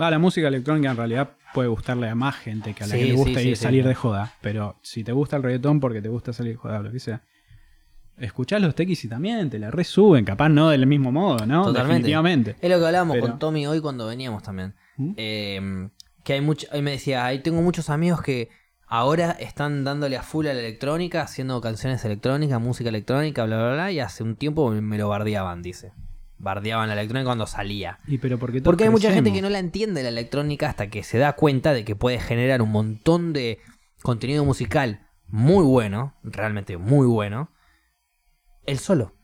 va, 0.00 0.10
la 0.12 0.20
música 0.20 0.46
electrónica 0.46 0.92
en 0.92 0.96
realidad 0.96 1.30
puede 1.54 1.68
gustarle 1.68 2.08
a 2.08 2.14
más 2.14 2.36
gente 2.36 2.74
que 2.74 2.84
a 2.84 2.86
la 2.86 2.94
Sí, 2.94 3.00
que 3.00 3.06
le 3.06 3.12
gusta 3.14 3.40
sí, 3.40 3.48
ir 3.48 3.56
sí. 3.56 3.62
salir 3.62 3.86
de 3.86 3.94
joda. 3.94 4.32
Pero 4.40 4.76
si 4.82 5.04
te 5.04 5.12
gusta 5.12 5.36
el 5.36 5.42
reggaetón 5.42 5.80
porque 5.80 6.02
te 6.02 6.08
gusta 6.08 6.32
salir 6.32 6.52
de 6.52 6.58
joda 6.58 6.80
o 6.80 6.82
lo 6.82 6.92
que 6.92 7.00
sea, 7.00 7.22
escuchás 8.18 8.60
los 8.62 8.74
tequis 8.74 9.04
y 9.04 9.08
también 9.08 9.50
te 9.50 9.58
la 9.58 9.70
resuben, 9.70 10.24
capaz 10.24 10.48
no 10.48 10.70
del 10.70 10.86
mismo 10.86 11.12
modo, 11.12 11.46
¿no? 11.46 11.64
Totalmente. 11.64 11.94
Definitivamente. 12.08 12.56
Es 12.60 12.70
lo 12.70 12.78
que 12.78 12.86
hablábamos 12.86 13.14
Pero- 13.16 13.26
con 13.28 13.38
Tommy 13.38 13.66
hoy 13.66 13.80
cuando 13.80 14.06
veníamos 14.06 14.42
también. 14.42 14.74
¿Mm? 14.96 15.12
Eh, 15.16 15.88
que 16.24 16.32
hay 16.32 16.40
mucho, 16.40 16.66
él 16.72 16.82
me 16.82 16.92
decía, 16.92 17.24
ahí 17.26 17.40
tengo 17.40 17.62
muchos 17.62 17.88
amigos 17.90 18.20
que 18.22 18.48
ahora 18.88 19.30
están 19.32 19.84
dándole 19.84 20.16
a 20.16 20.22
full 20.22 20.46
a 20.46 20.54
la 20.54 20.60
electrónica, 20.60 21.22
haciendo 21.22 21.60
canciones 21.60 22.04
electrónicas, 22.04 22.60
música 22.60 22.88
electrónica, 22.88 23.44
bla, 23.44 23.56
bla, 23.58 23.72
bla, 23.74 23.92
y 23.92 24.00
hace 24.00 24.22
un 24.22 24.34
tiempo 24.36 24.70
me 24.70 24.98
lo 24.98 25.08
bardeaban, 25.08 25.62
dice. 25.62 25.92
Bardeaban 26.38 26.88
la 26.88 26.94
electrónica 26.94 27.26
cuando 27.26 27.46
salía. 27.46 27.98
Y 28.06 28.18
pero 28.18 28.38
porque 28.38 28.60
Porque 28.60 28.84
hay 28.84 28.90
mucha 28.90 29.10
gente 29.12 29.32
que 29.32 29.42
no 29.42 29.48
la 29.50 29.58
entiende 29.58 30.02
la 30.02 30.10
electrónica 30.10 30.68
hasta 30.68 30.88
que 30.90 31.02
se 31.02 31.18
da 31.18 31.32
cuenta 31.34 31.72
de 31.72 31.84
que 31.84 31.96
puede 31.96 32.18
generar 32.20 32.60
un 32.62 32.70
montón 32.70 33.32
de 33.32 33.58
contenido 34.02 34.44
musical 34.44 35.08
muy 35.28 35.64
bueno, 35.64 36.14
realmente 36.22 36.76
muy 36.76 37.06
bueno, 37.06 37.50
el 38.66 38.78
solo. 38.78 39.14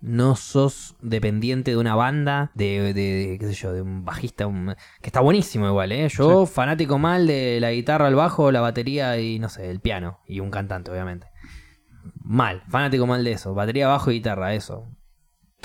No 0.00 0.36
sos 0.36 0.94
dependiente 1.00 1.70
de 1.72 1.76
una 1.78 1.94
banda, 1.94 2.50
de, 2.54 2.92
de- 2.92 2.92
de, 2.94 3.38
qué 3.40 3.46
sé 3.48 3.54
yo, 3.54 3.72
de 3.72 3.80
un 3.82 4.04
bajista, 4.04 4.46
un- 4.46 4.74
que 5.00 5.06
está 5.08 5.20
buenísimo 5.20 5.66
igual, 5.66 5.90
¿eh? 5.90 6.08
Yo 6.08 6.46
fanático 6.46 6.98
mal 6.98 7.26
de 7.26 7.58
la 7.60 7.72
guitarra, 7.72 8.06
el 8.08 8.14
bajo, 8.14 8.52
la 8.52 8.60
batería 8.60 9.18
y 9.18 9.38
no 9.38 9.48
sé, 9.48 9.70
el 9.70 9.80
piano 9.80 10.20
y 10.26 10.40
un 10.40 10.50
cantante, 10.50 10.90
obviamente. 10.90 11.26
Mal, 12.22 12.62
fanático 12.68 13.06
mal 13.06 13.24
de 13.24 13.32
eso, 13.32 13.54
batería, 13.54 13.88
bajo 13.88 14.10
y 14.10 14.14
guitarra, 14.14 14.54
eso. 14.54 14.86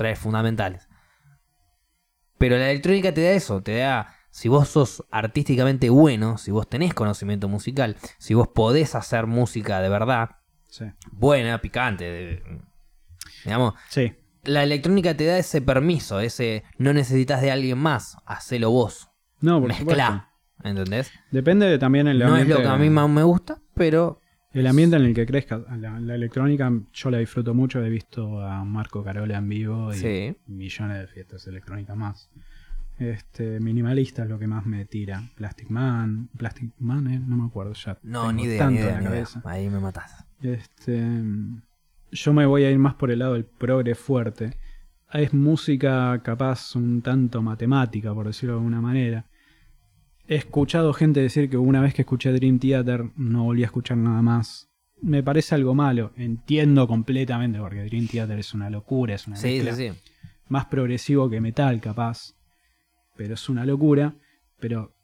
Tres 0.02 0.18
fundamentales. 0.18 0.90
Pero 2.40 2.58
la 2.58 2.72
electrónica 2.72 3.14
te 3.14 3.22
da 3.22 3.32
eso, 3.34 3.62
te 3.62 3.78
da, 3.78 4.16
si 4.32 4.50
vos 4.50 4.68
sos 4.68 5.06
artísticamente 5.12 5.92
bueno, 5.92 6.40
si 6.40 6.50
vos 6.50 6.68
tenés 6.68 6.96
conocimiento 6.96 7.48
musical, 7.48 7.98
si 8.18 8.34
vos 8.34 8.48
podés 8.48 8.96
hacer 8.96 9.28
música 9.28 9.80
de 9.80 9.90
verdad, 9.90 10.38
Sí. 10.70 10.86
buena, 11.12 11.60
picante, 11.62 12.06
de- 12.06 12.62
digamos, 13.46 13.76
Sí. 13.90 14.16
la 14.44 14.64
electrónica 14.64 15.16
te 15.16 15.26
da 15.28 15.38
ese 15.38 15.62
permiso, 15.62 16.20
ese 16.20 16.64
no 16.80 16.94
necesitas 16.94 17.42
de 17.42 17.52
alguien 17.52 17.78
más, 17.78 18.18
hacelo 18.26 18.72
vos, 18.72 19.10
No, 19.40 19.60
por 19.60 19.68
mezclá, 19.68 20.32
¿entendés? 20.64 21.12
Depende 21.30 21.68
de 21.68 21.78
también 21.78 22.08
el 22.08 22.18
No 22.18 22.38
es 22.38 22.48
lo 22.48 22.58
que 22.58 22.68
a 22.68 22.78
mí 22.78 22.90
más 22.90 23.08
me 23.10 23.22
gusta, 23.22 23.60
pero 23.76 24.20
El 24.54 24.68
ambiente 24.68 24.98
en 24.98 25.04
el 25.04 25.14
que 25.14 25.26
crezca. 25.26 25.60
La, 25.80 26.00
la 26.00 26.16
electrónica 26.16 26.72
yo 26.94 27.10
la 27.10 27.18
disfruto 27.20 27.54
mucho. 27.54 27.84
He 27.84 27.90
visto 27.90 28.42
a 28.42 28.64
Marco 28.66 29.04
Carola 29.04 29.38
en 29.38 29.48
vivo 29.50 29.94
y 29.94 29.98
Sí. 29.98 30.36
millones 30.48 31.00
de 31.00 31.08
fiestas 31.08 31.48
electrónicas 31.48 31.96
más. 31.96 32.30
Este, 33.00 33.60
minimalista 33.60 34.24
es 34.24 34.30
lo 34.30 34.38
que 34.38 34.48
más 34.48 34.66
me 34.66 34.86
tira. 34.86 35.24
Plastic 35.36 35.70
Man. 35.70 36.30
Plastic 36.38 36.70
Man, 36.80 37.08
eh, 37.08 37.20
no 37.26 37.38
me 37.38 37.46
acuerdo 37.48 37.74
ya. 37.74 37.98
no, 38.04 38.32
ni 38.32 38.44
idea, 38.44 38.60
tanto 38.60 38.72
ni 38.74 38.78
en 38.80 38.84
idea, 38.84 38.94
la 38.94 39.00
ni 39.00 39.06
idea. 39.06 39.14
cabeza. 39.26 39.42
Ahí 39.46 39.70
me 39.70 39.80
matás. 39.80 40.26
Este, 40.42 41.02
yo 42.12 42.34
me 42.34 42.46
voy 42.46 42.64
a 42.66 42.72
ir 42.72 42.78
más 42.78 42.96
por 42.96 43.10
el 43.10 43.20
lado 43.20 43.34
del 43.34 43.46
progre 43.46 43.96
fuerte. 43.96 44.58
Es 45.14 45.34
música 45.34 46.22
capaz 46.24 46.76
un 46.76 47.02
tanto 47.02 47.42
matemática, 47.42 48.14
por 48.14 48.28
decirlo 48.28 48.56
de 48.56 48.60
alguna 48.60 48.82
manera. 48.82 49.26
He 50.32 50.36
escuchado 50.36 50.94
gente 50.94 51.20
decir 51.20 51.50
que 51.50 51.58
una 51.58 51.82
vez 51.82 51.94
que 51.94 52.04
escuché 52.04 52.32
Dream 52.32 52.58
Theater 52.58 53.04
no 53.18 53.44
volví 53.44 53.64
a 53.64 53.66
escuchar 53.66 53.98
nada 53.98 54.22
más. 54.22 54.70
Me 55.02 55.22
parece 55.24 55.56
algo 55.56 55.76
malo. 55.76 56.14
Entiendo 56.16 56.88
completamente 56.88 57.60
porque 57.60 57.84
Dream 57.84 58.08
Theater 58.08 58.40
es 58.40 58.54
una 58.54 58.70
locura, 58.70 59.14
es 59.14 59.28
una 59.28 59.36
Sí, 59.36 59.56
mezcla 59.56 59.74
sí, 59.76 59.90
sí. 59.90 60.12
más 60.48 60.68
progresivo 60.68 61.30
que 61.30 61.42
metal, 61.42 61.82
capaz. 61.82 62.34
Pero 63.18 63.34
es 63.34 63.50
una 63.50 63.66
locura. 63.66 64.16
Pero 64.58 64.96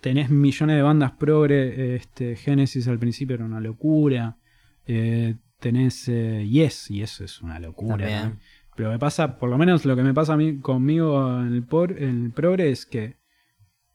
tenés 0.00 0.30
millones 0.30 0.74
de 0.74 0.82
bandas 0.82 1.12
progre. 1.12 1.94
Este, 1.94 2.34
Genesis 2.34 2.88
al 2.88 2.98
principio 2.98 3.36
era 3.36 3.44
una 3.44 3.60
locura. 3.60 4.36
Eh, 4.84 5.36
tenés 5.60 6.08
eh, 6.08 6.44
Yes, 6.50 6.90
y 6.90 7.02
eso 7.02 7.22
es 7.24 7.40
una 7.40 7.60
locura. 7.60 8.36
Pero 8.74 8.90
me 8.90 8.98
pasa, 8.98 9.38
por 9.38 9.48
lo 9.48 9.58
menos 9.58 9.84
lo 9.84 9.94
que 9.94 10.02
me 10.02 10.12
pasa 10.12 10.32
a 10.32 10.36
mí 10.36 10.58
conmigo 10.58 11.40
en 11.40 11.52
el, 11.54 11.62
por, 11.62 11.92
en 11.92 12.24
el 12.24 12.30
progre 12.32 12.68
es 12.70 12.84
que 12.84 13.21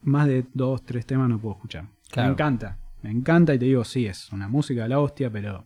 más 0.07 0.27
de 0.27 0.45
dos, 0.53 0.83
tres 0.83 1.05
temas 1.05 1.29
no 1.29 1.39
puedo 1.39 1.55
escuchar. 1.55 1.85
Claro. 2.09 2.29
Me 2.29 2.33
encanta. 2.33 2.77
Me 3.01 3.11
encanta 3.11 3.53
y 3.53 3.59
te 3.59 3.65
digo, 3.65 3.83
sí, 3.83 4.05
es 4.05 4.31
una 4.31 4.47
música 4.47 4.83
de 4.83 4.89
la 4.89 4.99
hostia, 4.99 5.29
pero 5.29 5.65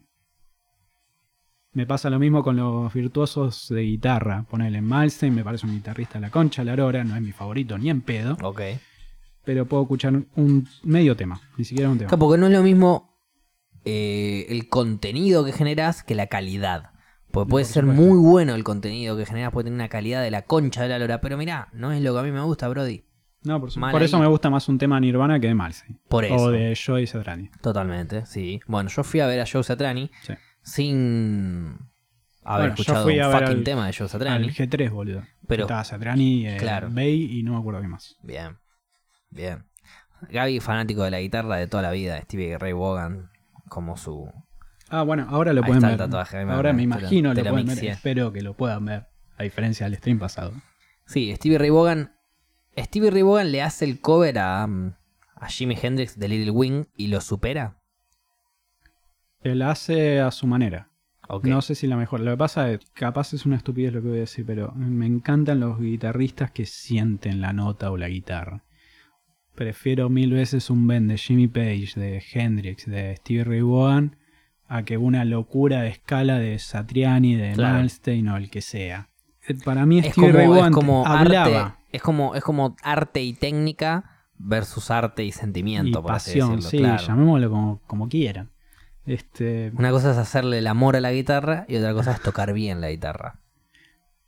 me 1.74 1.86
pasa 1.86 2.10
lo 2.10 2.20
mismo 2.20 2.44
con 2.44 2.58
los 2.58 2.94
virtuosos 2.94 3.70
de 3.70 3.82
guitarra. 3.84 4.46
Ponele 4.50 4.82
Malstein, 4.82 5.34
me 5.34 5.44
parece 5.44 5.66
un 5.68 5.74
guitarrista 5.74 6.16
de 6.16 6.22
la 6.22 6.30
concha, 6.32 6.64
la 6.64 6.76
lora, 6.76 7.04
no 7.04 7.16
es 7.16 7.22
mi 7.22 7.32
favorito 7.32 7.78
ni 7.78 7.90
en 7.90 8.02
pedo, 8.02 8.38
Ok. 8.44 8.62
pero 9.46 9.66
puedo 9.66 9.84
escuchar 9.84 10.14
un 10.36 10.68
medio 10.84 11.16
tema, 11.16 11.40
ni 11.58 11.64
siquiera 11.64 11.90
un 11.90 11.98
tema. 12.00 12.10
Claro, 12.10 12.20
porque 12.20 12.40
no 12.40 12.48
es 12.48 12.54
lo 12.54 12.64
mismo 12.64 13.16
eh, 13.86 14.48
el 14.50 14.68
contenido 14.68 15.46
que 15.46 15.54
generas 15.54 16.04
que 16.04 16.16
la 16.16 16.28
calidad. 16.28 16.92
Porque 17.32 17.50
puede 17.50 17.66
ser 17.66 17.86
muy 17.86 18.18
bueno 18.18 18.56
el 18.56 18.66
contenido 18.66 19.16
que 19.16 19.26
generas, 19.26 19.54
puede 19.54 19.66
tener 19.66 19.76
una 19.78 19.88
calidad 19.88 20.22
de 20.22 20.32
la 20.32 20.42
concha 20.42 20.82
de 20.84 20.90
la 20.90 21.00
lora, 21.00 21.22
pero 21.22 21.38
mirá, 21.38 21.70
no 21.72 21.94
es 21.94 22.02
lo 22.02 22.14
que 22.14 22.20
a 22.20 22.24
mí 22.24 22.32
me 22.32 22.42
gusta, 22.42 22.68
Brody. 22.68 23.06
No, 23.44 23.60
por, 23.60 23.72
su- 23.72 23.80
Mal 23.80 23.92
por 23.92 24.04
eso 24.04 24.20
me 24.20 24.28
gusta 24.28 24.50
más 24.50 24.68
un 24.70 24.78
tema 24.78 24.96
de 24.98 25.02
Nirvana 25.02 25.40
que 25.40 25.48
de 25.48 25.56
Malstein. 25.56 26.00
Por 26.08 26.26
eso. 26.26 26.36
O 26.36 26.52
de 26.52 26.78
Joey 26.78 27.08
Satriani. 27.08 27.50
Totalmente, 27.62 28.26
sí. 28.28 28.60
Bueno, 28.68 28.90
yo 28.90 29.04
fui 29.04 29.20
a 29.20 29.28
ver 29.28 29.40
a 29.40 29.46
Joe 29.52 29.64
Satriani 29.64 30.12
Sí. 30.22 30.34
sin 30.62 31.78
haber 32.44 32.70
Bueno, 32.70 32.74
escuchado 32.74 33.06
un 33.08 33.32
fucking 33.32 33.48
al- 33.58 33.64
tema 33.64 33.88
de 33.88 33.94
Joe 33.94 34.06
Al 34.06 34.10
Satriani. 34.10 34.50
G3, 34.50 34.90
boludo. 34.92 35.24
Pero- 35.48 35.64
Estaba 35.64 35.84
Satriani, 35.84 36.48
eh, 36.48 36.58
Claro. 36.58 36.90
Bay 36.92 37.40
y 37.40 37.44
no 37.44 37.54
me 37.54 37.60
acuerdo 37.60 37.82
qué 37.82 37.88
más. 37.88 38.16
Bien, 38.24 38.58
bien. 39.30 39.66
Gaby, 40.30 40.60
fanático 40.60 41.04
de 41.04 41.12
la 41.12 41.20
guitarra 41.20 41.56
de 41.58 41.68
toda 41.68 41.82
la 41.84 41.92
vida, 41.92 42.22
Stevie 42.22 42.58
Ray 42.60 42.74
Vaughan 42.74 43.32
como 43.70 43.98
su... 43.98 44.32
Ah, 44.90 45.02
bueno, 45.02 45.26
ahora 45.30 45.54
lo 45.54 45.62
Ahí 45.62 45.68
pueden 45.68 45.82
ver. 45.82 45.92
el 45.94 45.98
tatuaje, 45.98 46.38
ahí 46.38 46.46
me- 46.46 46.54
ahora 46.54 46.74
me 46.74 46.84
imagino 46.84 47.34
lo 47.34 47.44
lo 47.44 47.50
pueden 47.50 47.66
ver. 47.66 47.86
Espero 47.86 48.32
que 48.32 48.42
lo 48.42 48.56
puedan 48.56 48.86
ver. 48.86 49.08
A 49.38 49.44
diferencia 49.44 49.88
del 49.90 49.98
stream 49.98 50.20
pasado. 50.20 50.54
Sí, 51.08 51.34
Stevie 51.36 51.58
Ray 51.58 51.70
Vaughan. 51.72 52.14
Stevie 52.78 53.12
Ray 53.12 53.22
Vaughan 53.22 53.52
le 53.52 53.62
hace 53.62 53.86
el 53.86 54.00
cover 54.00 54.40
a, 54.40 54.66
um, 54.66 54.94
a 55.36 55.48
Jimi 55.48 55.76
Hendrix 55.82 56.18
de 56.18 56.28
Little 56.28 56.52
Wing 56.52 56.86
y 56.96 57.08
lo 57.08 57.22
supera. 57.22 57.78
Él 59.44 59.62
hace 59.62 60.20
a 60.20 60.32
su 60.32 60.48
manera. 60.48 60.88
No 61.44 61.62
sé 61.62 61.76
si 61.76 61.88
la 61.88 61.96
mejor. 61.96 62.20
Lo 62.20 62.32
que 62.32 62.38
pasa 62.38 62.70
es, 62.72 62.80
capaz 62.94 63.34
es 63.34 63.46
una 63.46 63.56
estupidez 63.56 63.94
lo 63.94 64.02
que 64.02 64.10
voy 64.10 64.18
a 64.18 64.22
decir, 64.22 64.46
pero 64.46 64.74
me 64.76 65.06
encantan 65.06 65.62
los 65.62 65.80
guitarristas 65.80 66.52
que 66.52 66.66
sienten 66.66 67.40
la 67.40 67.54
nota 67.54 67.90
o 67.92 67.98
la 67.98 68.10
guitarra. 68.10 68.64
Prefiero 69.56 70.10
mil 70.10 70.32
veces 70.34 70.70
un 70.70 70.88
bend 70.88 71.10
de 71.10 71.18
Jimmy 71.18 71.48
Page, 71.48 71.94
de 71.96 72.22
Hendrix, 72.34 72.86
de 72.86 73.16
Stevie 73.16 73.44
Ray 73.46 73.62
Vaughan, 73.62 74.18
a 74.68 74.84
que 74.84 74.98
una 74.98 75.24
locura 75.24 75.84
de 75.84 75.90
escala 75.90 76.38
de 76.38 76.60
Satriani, 76.60 77.36
de 77.36 77.54
Claro. 77.54 77.76
Malstein 77.76 78.28
o 78.28 78.38
el 78.38 78.50
que 78.50 78.62
sea. 78.62 79.10
Eh, 79.48 79.56
Para 79.64 79.86
mí 79.86 80.00
es 80.00 80.08
Stevie 80.08 80.32
como, 80.34 80.54
Ray 80.56 80.68
es 80.70 80.72
como 80.76 81.08
hablaba 81.08 81.66
arte. 81.66 81.78
Es 81.92 82.02
como, 82.02 82.36
es 82.36 82.44
como 82.44 82.76
arte 82.84 83.22
y 83.22 83.34
técnica 83.34 84.26
versus 84.38 84.90
arte 84.92 85.24
y 85.24 85.28
y 85.28 85.32
sentimiento, 85.32 86.02
por 86.02 86.12
así 86.14 86.32
pasión, 86.32 86.56
decirlo. 86.58 86.70
sí, 86.70 86.78
claro. 86.78 87.04
llamémoslo 87.08 87.50
como, 87.50 87.82
como 87.88 88.10
quieran. 88.10 88.50
Este, 89.06 89.72
Una 89.78 89.90
cosa 89.92 90.12
es 90.12 90.18
hacerle 90.18 90.60
el 90.60 90.68
amor 90.68 90.96
a 90.96 91.02
la 91.02 91.12
guitarra 91.12 91.66
y 91.68 91.76
otra 91.76 91.94
cosa 91.94 92.12
es 92.14 92.22
tocar 92.22 92.54
bien 92.54 92.82
la 92.82 92.90
guitarra. 92.92 93.40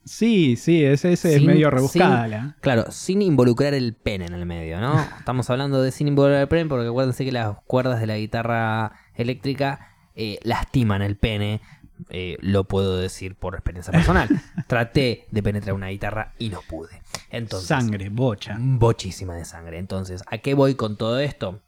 sí, 0.03 0.55
sí, 0.57 0.83
ese, 0.83 1.13
ese 1.13 1.35
es 1.35 1.43
medio 1.43 1.69
rebuscada. 1.71 2.23
sin- 2.23 2.31
la- 2.31 2.57
Claro, 2.59 2.91
sin 2.91 3.21
involucrar 3.21 3.73
el 3.73 3.93
pene 3.95 4.25
en 4.25 4.33
el 4.33 4.45
medio, 4.45 4.79
¿no? 4.81 4.93
Estamos 5.19 5.49
hablando 5.49 5.81
de 5.81 5.91
sin 5.91 6.07
involucrar 6.07 6.41
el 6.41 6.47
pene 6.47 6.65
porque 6.65 6.87
acuérdense 6.87 7.23
que 7.23 7.31
las 7.31 7.55
cuerdas 7.65 7.99
de 7.99 8.07
la 8.07 8.17
guitarra 8.17 8.93
eléctrica 9.15 9.89
eh, 10.15 10.39
lastiman 10.43 11.01
el 11.01 11.15
pene. 11.17 11.61
Eh, 12.09 12.37
lo 12.41 12.65
puedo 12.65 12.97
decir 12.97 13.35
por 13.35 13.55
experiencia 13.55 13.91
personal. 13.91 14.29
Traté 14.67 15.27
de 15.31 15.43
penetrar 15.43 15.73
una 15.75 15.87
guitarra 15.87 16.33
y 16.39 16.49
no 16.49 16.61
pude. 16.61 17.01
Entonces, 17.29 17.67
Sangre, 17.67 18.09
bocha. 18.09 18.55
bochísima 18.59 19.35
de 19.35 19.45
sangre. 19.45 19.77
Entonces, 19.77 20.23
¿a 20.27 20.37
qué 20.39 20.53
voy 20.53 20.75
con 20.75 20.97
todo 20.97 21.19
esto? 21.19 21.61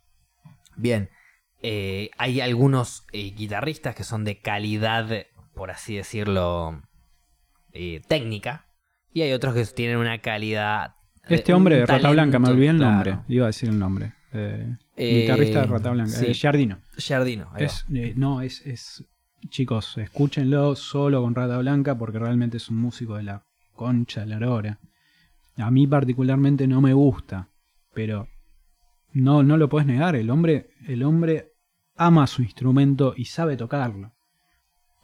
Bien, 0.75 1.09
eh, 1.61 2.11
hay 2.17 2.41
algunos 2.41 3.05
eh, 3.11 3.31
guitarristas 3.35 3.95
que 3.95 4.03
son 4.03 4.23
de 4.23 4.39
calidad, 4.39 5.25
por 5.53 5.71
así 5.71 5.95
decirlo, 5.95 6.81
técnica. 8.07 8.67
Y 9.13 9.21
hay 9.21 9.31
otros 9.33 9.53
que 9.53 9.65
tienen 9.65 9.97
una 9.97 10.19
calidad... 10.19 10.95
Este 11.27 11.53
hombre 11.53 11.77
de 11.77 11.85
Rata 11.85 12.11
Blanca, 12.11 12.37
me 12.37 12.49
olvidé 12.49 12.69
el 12.69 12.77
claro. 12.77 13.11
nombre. 13.11 13.33
Iba 13.33 13.45
a 13.45 13.47
decir 13.47 13.69
el 13.69 13.79
nombre. 13.79 14.13
Guitarrista 14.97 15.61
de 15.61 15.65
Rata 15.67 15.91
Blanca. 15.91 16.11
sí. 16.11 16.33
Es, 17.57 17.85
eh, 17.93 18.13
no, 18.15 18.41
es, 18.41 18.65
es. 18.65 19.03
Chicos, 19.49 19.97
escúchenlo 19.97 20.75
solo 20.75 21.21
con 21.21 21.35
Rata 21.35 21.57
Blanca 21.57 21.97
porque 21.97 22.19
realmente 22.19 22.57
es 22.57 22.69
un 22.69 22.77
músico 22.77 23.15
de 23.15 23.23
la 23.23 23.43
concha 23.75 24.21
de 24.21 24.27
la 24.27 24.39
lora. 24.39 24.79
A 25.57 25.71
mí 25.71 25.87
particularmente 25.87 26.67
no 26.67 26.81
me 26.81 26.93
gusta, 26.93 27.49
pero 27.93 28.27
no, 29.13 29.43
no 29.43 29.57
lo 29.57 29.69
puedes 29.69 29.87
negar. 29.87 30.15
El 30.15 30.29
hombre, 30.29 30.69
el 30.87 31.03
hombre 31.03 31.51
ama 31.95 32.27
su 32.27 32.41
instrumento 32.41 33.13
y 33.15 33.25
sabe 33.25 33.55
tocarlo. 33.55 34.13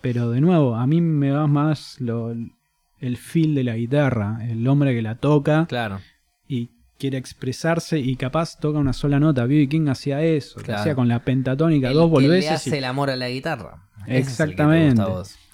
Pero 0.01 0.31
de 0.31 0.41
nuevo, 0.41 0.75
a 0.75 0.87
mí 0.87 0.99
me 0.99 1.31
va 1.31 1.45
más 1.47 2.01
lo, 2.01 2.31
el 2.31 3.17
feel 3.17 3.53
de 3.53 3.63
la 3.63 3.75
guitarra, 3.75 4.39
el 4.49 4.67
hombre 4.67 4.93
que 4.95 5.01
la 5.01 5.15
toca 5.15 5.67
Claro. 5.67 5.99
y 6.47 6.71
quiere 6.97 7.17
expresarse 7.17 7.99
y 7.99 8.15
capaz 8.15 8.59
toca 8.59 8.79
una 8.79 8.93
sola 8.93 9.19
nota. 9.19 9.45
B.B. 9.45 9.69
King 9.69 9.87
hacía 9.87 10.21
eso, 10.23 10.59
lo 10.59 10.65
Claro. 10.65 10.81
hacía 10.81 10.95
con 10.95 11.07
la 11.07 11.19
pentatónica, 11.19 11.89
El 11.89 11.93
dos 11.95 12.11
que 12.19 12.27
le 12.27 12.49
hace 12.49 12.71
y- 12.71 12.77
el 12.79 12.85
amor 12.85 13.09
a 13.11 13.15
la 13.15 13.29
guitarra. 13.29 13.87
Exactamente. 14.07 15.01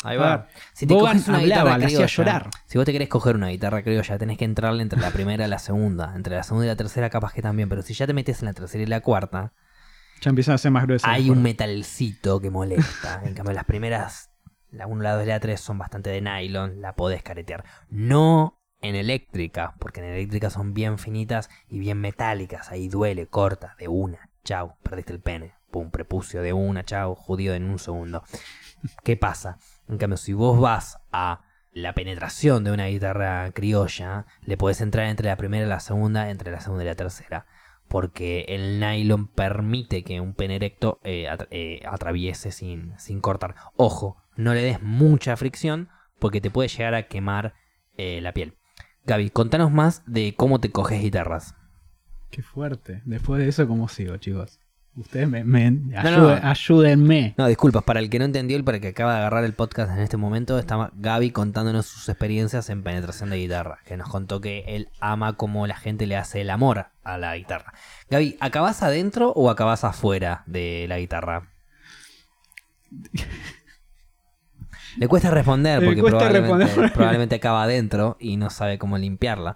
Ahí 0.03 0.17
va. 0.17 0.47
Si 0.73 0.85
te 0.85 0.93
coges 0.93 1.27
una 1.27 1.39
hablaba, 1.39 1.63
guitarra 1.63 1.85
criolla, 1.87 2.05
llorar. 2.05 2.49
si 2.65 2.77
vos 2.77 2.85
te 2.85 2.91
querés 2.93 3.09
coger 3.09 3.35
una 3.35 3.47
guitarra 3.49 3.81
criolla, 3.81 4.17
tenés 4.17 4.37
que 4.37 4.45
entrarle 4.45 4.83
entre 4.83 4.99
la 4.99 5.11
primera 5.11 5.45
y 5.45 5.49
la 5.49 5.59
segunda. 5.59 6.13
Entre 6.15 6.35
la 6.35 6.43
segunda 6.43 6.65
y 6.65 6.69
la 6.69 6.75
tercera 6.75 7.09
capaz 7.09 7.33
que 7.33 7.41
también, 7.41 7.67
pero 7.67 7.81
si 7.81 7.93
ya 7.93 8.05
te 8.07 8.13
metes 8.13 8.39
en 8.41 8.45
la 8.45 8.53
tercera 8.53 8.83
y 8.83 8.87
la 8.87 9.01
cuarta, 9.01 9.53
Ya 10.21 10.29
empiezan 10.29 10.55
a 10.55 10.57
ser 10.59 10.71
más 10.71 10.83
gruesas. 10.85 11.09
hay 11.09 11.29
un 11.29 11.41
metalcito 11.41 12.39
que 12.39 12.49
molesta. 12.49 13.21
En 13.23 13.33
cambio, 13.33 13.53
las 13.53 13.65
primeras, 13.65 14.29
la 14.71 14.87
1, 14.87 15.01
la 15.01 15.13
2 15.15 15.23
y 15.23 15.27
la 15.27 15.39
3 15.39 15.59
son 15.59 15.77
bastante 15.77 16.09
de 16.09 16.21
nylon, 16.21 16.79
la 16.81 16.95
podés 16.95 17.23
caretear. 17.23 17.63
No 17.89 18.61
en 18.81 18.93
eléctrica, 18.95 19.73
porque 19.79 19.99
en 20.01 20.05
eléctrica 20.05 20.51
son 20.51 20.73
bien 20.75 20.99
finitas 20.99 21.49
y 21.67 21.79
bien 21.79 21.99
metálicas. 21.99 22.69
Ahí 22.71 22.87
duele, 22.87 23.25
corta, 23.27 23.75
de 23.79 23.87
una. 23.87 24.29
Chau, 24.43 24.75
perdiste 24.83 25.11
el 25.11 25.19
pene. 25.19 25.55
Pum, 25.71 25.91
prepucio 25.91 26.41
de 26.41 26.53
una, 26.53 26.83
chau, 26.83 27.15
judío 27.15 27.53
en 27.53 27.69
un 27.69 27.79
segundo. 27.79 28.23
¿Qué 29.03 29.17
pasa? 29.17 29.57
En 29.87 29.97
cambio, 29.97 30.17
si 30.17 30.33
vos 30.33 30.59
vas 30.59 30.99
a 31.11 31.41
la 31.71 31.93
penetración 31.93 32.63
de 32.63 32.71
una 32.71 32.87
guitarra 32.87 33.51
criolla, 33.51 34.25
le 34.41 34.57
podés 34.57 34.81
entrar 34.81 35.07
entre 35.07 35.27
la 35.27 35.37
primera 35.37 35.65
y 35.65 35.69
la 35.69 35.79
segunda, 35.79 36.29
entre 36.29 36.51
la 36.51 36.59
segunda 36.59 36.83
y 36.83 36.87
la 36.87 36.95
tercera. 36.95 37.45
Porque 37.87 38.45
el 38.49 38.79
nylon 38.79 39.27
permite 39.27 40.03
que 40.03 40.19
un 40.19 40.33
pene 40.33 40.55
erecto 40.55 40.99
eh, 41.03 41.29
eh, 41.51 41.81
atraviese 41.87 42.51
sin, 42.51 42.97
sin 42.99 43.21
cortar. 43.21 43.55
Ojo, 43.75 44.17
no 44.35 44.53
le 44.53 44.61
des 44.61 44.81
mucha 44.81 45.37
fricción 45.37 45.89
porque 46.19 46.41
te 46.41 46.51
puede 46.51 46.67
llegar 46.67 46.95
a 46.95 47.07
quemar 47.07 47.53
eh, 47.97 48.19
la 48.21 48.33
piel. 48.33 48.57
Gaby, 49.05 49.29
contanos 49.29 49.71
más 49.71 50.03
de 50.05 50.33
cómo 50.35 50.59
te 50.59 50.71
coges 50.71 51.01
guitarras. 51.01 51.55
Qué 52.29 52.41
fuerte. 52.41 53.01
Después 53.05 53.39
de 53.39 53.47
eso, 53.47 53.67
¿cómo 53.67 53.87
sigo, 53.87 54.17
chicos? 54.17 54.59
Ustedes 54.97 55.27
me, 55.29 55.43
me- 55.43 55.69
no. 55.71 55.99
ayuden- 56.01 56.43
ayúdenme. 56.43 57.35
No, 57.37 57.45
disculpas, 57.47 57.83
para 57.83 57.99
el 57.99 58.09
que 58.09 58.17
no 58.17 58.25
entendió 58.25 58.57
y 58.57 58.63
para 58.63 58.77
el 58.77 58.81
que 58.81 58.87
acaba 58.89 59.13
de 59.13 59.19
agarrar 59.19 59.43
el 59.43 59.53
podcast 59.53 59.91
en 59.91 59.99
este 59.99 60.17
momento, 60.17 60.57
estaba 60.57 60.89
Gaby 60.95 61.29
contándonos 61.29 61.85
sus 61.85 62.09
experiencias 62.09 62.69
en 62.71 62.81
penetración 62.81 63.29
de 63.29 63.37
guitarra, 63.37 63.77
que 63.85 63.95
nos 63.95 64.09
contó 64.09 64.41
que 64.41 64.63
él 64.67 64.89
ama 64.99 65.33
cómo 65.33 65.67
la 65.67 65.75
gente 65.77 66.07
le 66.07 66.17
hace 66.17 66.41
el 66.41 66.49
amor 66.49 66.87
a 67.03 67.17
la 67.19 67.37
guitarra. 67.37 67.73
Gaby, 68.09 68.37
¿acabás 68.39 68.81
adentro 68.81 69.31
o 69.35 69.51
acabás 69.51 69.83
afuera 69.83 70.41
de 70.47 70.87
la 70.89 70.97
guitarra? 70.97 71.49
Le 74.97 75.07
cuesta 75.07 75.29
responder 75.29 75.83
porque 75.85 76.01
cuesta 76.01 76.17
probablemente, 76.17 76.65
responder. 76.65 76.93
probablemente 76.93 77.35
acaba 77.35 77.61
adentro 77.63 78.17
y 78.19 78.37
no 78.37 78.49
sabe 78.49 78.79
cómo 78.79 78.97
limpiarla. 78.97 79.55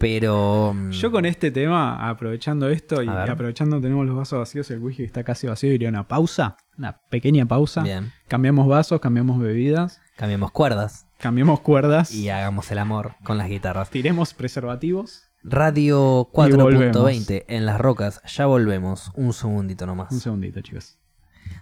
Pero... 0.00 0.74
Yo 0.90 1.12
con 1.12 1.26
este 1.26 1.50
tema, 1.50 2.08
aprovechando 2.08 2.68
esto 2.68 3.02
y 3.02 3.08
aprovechando 3.08 3.80
tenemos 3.80 4.06
los 4.06 4.16
vasos 4.16 4.38
vacíos, 4.38 4.70
el 4.70 4.80
whisky 4.80 5.04
está 5.04 5.22
casi 5.22 5.46
vacío, 5.46 5.72
iría 5.72 5.90
una 5.90 6.08
pausa, 6.08 6.56
una 6.76 7.00
pequeña 7.10 7.46
pausa. 7.46 7.82
Bien, 7.82 8.10
Cambiamos 8.26 8.66
vasos, 8.66 8.98
cambiamos 8.98 9.38
bebidas, 9.38 10.00
cambiemos 10.16 10.50
cuerdas 10.50 11.06
cambiamos 11.20 11.60
cuerdas, 11.60 12.12
y 12.12 12.30
hagamos 12.30 12.70
el 12.70 12.78
amor 12.78 13.12
con 13.24 13.38
las 13.38 13.48
guitarras. 13.48 13.90
tiremos 13.90 14.34
preservativos. 14.34 15.28
Radio 15.42 16.28
volvemos. 16.32 16.96
4.20 16.96 17.44
en 17.48 17.64
las 17.64 17.80
rocas. 17.80 18.20
Ya 18.26 18.46
volvemos. 18.46 19.10
Un 19.14 19.32
segundito 19.32 19.86
nomás. 19.86 20.12
Un 20.12 20.20
segundito, 20.20 20.60
chicos. 20.60 20.99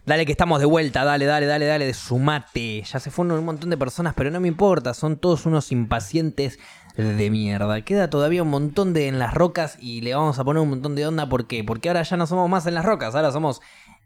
Dale 0.09 0.25
que 0.25 0.33
estamos 0.33 0.59
de 0.59 0.65
vuelta. 0.65 1.05
Dale, 1.05 1.27
dale, 1.27 1.45
dale, 1.45 1.67
dale. 1.67 1.93
Sumate. 1.93 2.83
Ya 2.83 2.99
se 2.99 3.11
fueron 3.11 3.39
un 3.39 3.45
montón 3.45 3.69
de 3.69 3.77
personas, 3.77 4.15
pero 4.17 4.31
no 4.31 4.41
me 4.41 4.49
importa. 4.49 4.95
Son 4.95 5.19
todos 5.19 5.45
unos 5.45 5.71
impacientes 5.71 6.59
de 6.97 7.31
mierda. 7.31 7.83
Queda 7.83 8.09
todavía 8.09 8.43
un 8.43 8.49
montón 8.49 8.95
de 8.95 9.09
en 9.09 9.19
las 9.19 9.35
rocas 9.35 9.77
y 9.79 10.01
le 10.01 10.15
vamos 10.15 10.39
a 10.39 10.45
poner 10.45 10.63
un 10.63 10.71
montón 10.71 10.95
de 10.95 11.07
onda. 11.07 11.29
¿Por 11.29 11.47
qué? 11.47 11.63
Porque 11.63 11.91
ahora 11.91 12.05
ya 12.05 12.17
no 12.17 12.27
somos 12.27 12.49
más 12.49 12.65
en 12.67 12.73
las 12.73 12.87
rocas. 12.87 13.15
Ahora 13.15 13.33
somos 13.33 13.61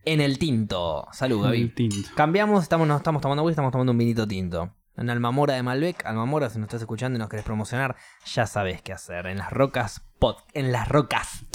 en 0.05 0.21
el 0.21 0.41
tinto. 0.41 1.07
Salud, 1.13 1.41
Gaby. 1.45 1.63
El 1.63 1.75
tinto. 1.77 2.09
Cambiamos, 2.17 2.65
estamos, 2.65 2.89
no 2.89 2.97
estamos 2.97 3.23
tomando 3.23 3.45
whisky, 3.45 3.53
estamos 3.53 3.71
tomando 3.71 3.93
un 3.93 3.99
vinito 3.99 4.27
tinto. 4.27 4.75
En 4.97 5.09
Almamora 5.09 5.55
de 5.55 5.63
Malbec, 5.63 6.05
Almamora, 6.05 6.51
si 6.51 6.59
nos 6.59 6.67
estás 6.67 6.81
escuchando 6.81 7.17
y 7.17 7.21
nos 7.21 7.29
querés 7.29 7.45
promocionar, 7.45 7.95
ya 8.27 8.49
sabes 8.49 8.83
qué 8.83 8.93
hacer. 8.93 9.27
En 9.27 9.39
las 9.39 9.53
rocas 9.53 10.03
pod, 10.19 10.39
en 10.53 10.73
las 10.73 10.89
rocas. 10.89 11.47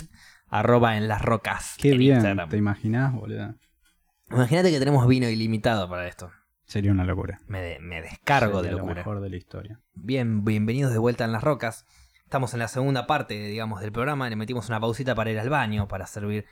Arroba 0.47 0.95
en 0.95 1.09
las 1.09 1.21
rocas. 1.21 1.75
Qué 1.77 1.91
en 1.91 1.97
bien, 1.97 2.15
Instagram. 2.15 2.47
¿te 2.47 2.55
imaginas, 2.55 3.13
boludo? 3.13 3.53
Imagínate 4.29 4.71
que 4.71 4.79
tenemos 4.79 5.07
vino 5.07 5.29
ilimitado 5.29 5.89
para 5.89 6.07
esto. 6.07 6.31
Sería 6.65 6.91
una 6.91 7.05
locura. 7.05 7.39
Me, 7.47 7.61
de- 7.61 7.79
me 7.79 8.01
descargo 8.01 8.57
Sería 8.57 8.63
de 8.63 8.71
lo 8.71 8.77
locura. 8.79 8.95
mejor 8.95 9.21
de 9.21 9.29
la 9.29 9.37
historia. 9.37 9.79
Bien, 9.93 10.43
bienvenidos 10.43 10.91
de 10.91 10.97
vuelta 10.97 11.23
en 11.23 11.31
las 11.31 11.43
rocas. 11.43 11.85
Estamos 12.25 12.53
en 12.53 12.59
la 12.59 12.67
segunda 12.67 13.07
parte, 13.07 13.35
digamos, 13.47 13.79
del 13.79 13.93
programa. 13.93 14.29
Le 14.29 14.35
metimos 14.35 14.67
una 14.67 14.81
pausita 14.81 15.15
para 15.15 15.31
ir 15.31 15.39
al 15.39 15.49
baño, 15.49 15.87
para 15.87 16.07
servir 16.07 16.45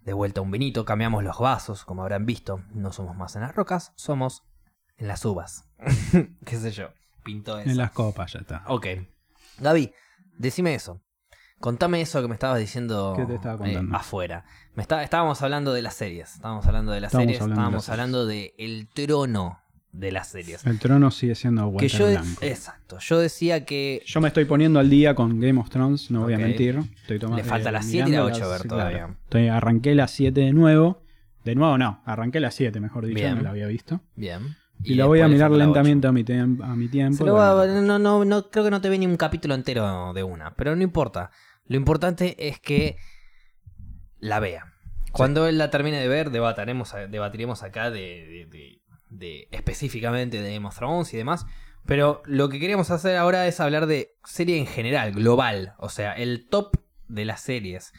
de 0.00 0.12
vuelta 0.14 0.40
un 0.40 0.50
vinito. 0.50 0.86
Cambiamos 0.86 1.22
los 1.22 1.38
vasos, 1.38 1.84
como 1.84 2.00
habrán 2.02 2.24
visto. 2.24 2.62
No 2.72 2.92
somos 2.92 3.14
más 3.14 3.36
en 3.36 3.42
las 3.42 3.54
rocas, 3.54 3.92
somos 3.94 4.44
en 4.96 5.06
las 5.08 5.22
uvas. 5.26 5.68
¿Qué 6.46 6.56
sé 6.56 6.70
yo? 6.70 6.88
Pintó 7.22 7.58
eso. 7.58 7.68
En 7.68 7.76
las 7.76 7.90
copas 7.90 8.32
ya 8.32 8.38
está. 8.40 8.64
Ok. 8.68 8.86
Gaby, 9.58 9.92
decime 10.38 10.74
eso. 10.74 11.02
Contame 11.60 12.00
eso 12.00 12.22
que 12.22 12.28
me 12.28 12.34
estabas 12.34 12.58
diciendo 12.60 13.14
¿Qué 13.16 13.24
te 13.26 13.34
estaba 13.34 13.58
contando? 13.58 13.92
eh, 13.94 13.98
afuera. 13.98 14.44
Me 14.74 14.82
está- 14.82 15.02
estábamos 15.02 15.42
hablando 15.42 15.72
de 15.72 15.82
las 15.82 15.94
series. 15.94 16.34
Estábamos 16.34 16.66
hablando 16.66 16.92
de 16.92 17.00
las 17.00 17.08
Estábamos 17.08 17.26
series. 17.32 17.42
hablando 17.42 17.60
de 17.60 17.62
Estábamos 17.66 17.82
las 17.88 17.90
hablando 17.90 18.26
de 18.26 18.54
el 18.58 18.86
trono 18.94 19.58
de 19.90 20.12
las 20.12 20.28
series. 20.28 20.64
El 20.66 20.78
trono 20.78 21.10
sigue 21.10 21.34
siendo 21.34 21.62
que 21.62 21.68
Walter 21.68 21.90
yo 21.90 22.06
de- 22.06 22.12
Blanco. 22.18 22.38
exacto. 22.42 22.98
Yo 23.00 23.18
decía 23.18 23.64
que 23.64 24.02
Yo 24.06 24.20
me 24.20 24.28
estoy 24.28 24.44
poniendo 24.44 24.78
al 24.78 24.88
día 24.88 25.14
con 25.16 25.40
Game 25.40 25.58
of 25.58 25.68
Thrones, 25.70 26.10
no 26.12 26.22
voy 26.22 26.34
a 26.34 26.38
mentir. 26.38 26.78
Estoy 27.00 27.18
tomando, 27.18 27.42
Le 27.42 27.48
falta 27.48 27.70
eh, 27.70 27.72
la 27.72 27.82
siete 27.82 27.96
y 28.10 28.12
la 28.12 28.20
mirando 28.22 28.26
ocho 28.36 28.44
a 28.44 28.48
las- 28.48 28.58
ver 28.58 28.68
claro. 28.68 28.90
todavía. 28.90 29.16
Estoy, 29.24 29.48
arranqué 29.48 29.94
la 29.96 30.06
7 30.06 30.40
de 30.42 30.52
nuevo. 30.52 31.02
De 31.44 31.54
nuevo 31.54 31.78
no, 31.78 32.02
arranqué 32.04 32.38
la 32.40 32.50
7, 32.50 32.78
mejor 32.78 33.06
dicho, 33.06 33.18
Bien. 33.18 33.36
no 33.36 33.42
la 33.42 33.50
había 33.50 33.66
visto. 33.66 34.00
bien. 34.14 34.56
Y, 34.84 34.94
la 34.94 35.06
voy 35.06 35.20
a 35.22 35.26
mirar 35.26 35.50
lentamente 35.50 36.06
a 36.06 36.12
mi, 36.12 36.22
tem- 36.22 36.62
a 36.62 36.76
mi 36.76 36.86
tiempo. 36.86 37.16
Se 37.16 37.24
lo 37.24 37.34
va- 37.34 37.52
Bueno, 37.56 37.80
no, 37.82 37.98
no, 37.98 38.24
no, 38.24 38.48
creo 38.48 38.62
que 38.64 38.70
no 38.70 38.80
te 38.80 38.88
ve 38.88 38.96
ni 38.96 39.06
un 39.06 39.16
capítulo 39.16 39.56
entero 39.56 40.12
de 40.12 40.22
una, 40.22 40.54
pero 40.54 40.76
no 40.76 40.82
importa. 40.84 41.32
Lo 41.68 41.76
importante 41.76 42.48
es 42.48 42.58
que 42.58 42.96
la 44.18 44.40
vea. 44.40 44.72
Cuando 45.12 45.46
él 45.46 45.58
la 45.58 45.70
termine 45.70 46.00
de 46.00 46.08
ver, 46.08 46.30
debataremos, 46.30 46.92
debatiremos 47.08 47.62
acá 47.62 47.90
de, 47.90 48.00
de- 48.00 48.46
de- 48.50 48.82
de- 49.10 49.48
específicamente 49.52 50.42
de 50.42 50.54
Game 50.54 50.66
of 50.66 50.76
Thrones 50.76 51.12
y 51.14 51.16
demás. 51.16 51.46
Pero 51.86 52.20
lo 52.26 52.48
que 52.50 52.60
queríamos 52.60 52.90
hacer 52.90 53.16
ahora 53.16 53.46
es 53.46 53.60
hablar 53.60 53.86
de 53.86 54.16
serie 54.24 54.58
en 54.58 54.66
general, 54.66 55.12
global. 55.12 55.74
O 55.78 55.88
sea, 55.88 56.12
el 56.12 56.48
top 56.50 56.76
de 57.08 57.24
las 57.24 57.40
series. 57.40 57.92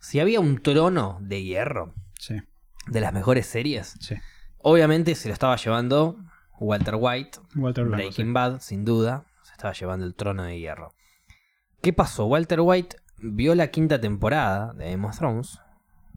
Si 0.00 0.20
había 0.20 0.40
un 0.40 0.62
trono 0.62 1.18
de 1.20 1.42
hierro 1.42 1.94
Sí, 2.18 2.36
de 2.86 3.00
las 3.00 3.12
mejores 3.12 3.46
series, 3.46 3.96
sí. 4.00 4.14
obviamente 4.58 5.14
se 5.14 5.28
lo 5.28 5.34
estaba 5.34 5.56
llevando 5.56 6.16
Walter 6.58 6.94
White 6.98 7.38
Walter 7.56 7.84
Blanco. 7.84 7.96
Breaking. 8.04 8.32
Bad, 8.32 8.60
sin 8.60 8.84
duda, 8.84 9.26
se 9.42 9.52
estaba 9.52 9.72
llevando 9.74 10.06
el 10.06 10.14
trono 10.14 10.44
de 10.44 10.58
hierro. 10.58 10.94
¿Qué 11.82 11.92
pasó? 11.92 12.24
Walter 12.26 12.60
White 12.62 12.96
vio 13.18 13.54
la 13.54 13.68
quinta 13.68 14.00
temporada 14.00 14.72
de 14.74 14.90
Game 14.90 15.06
of 15.06 15.16
Thrones, 15.16 15.60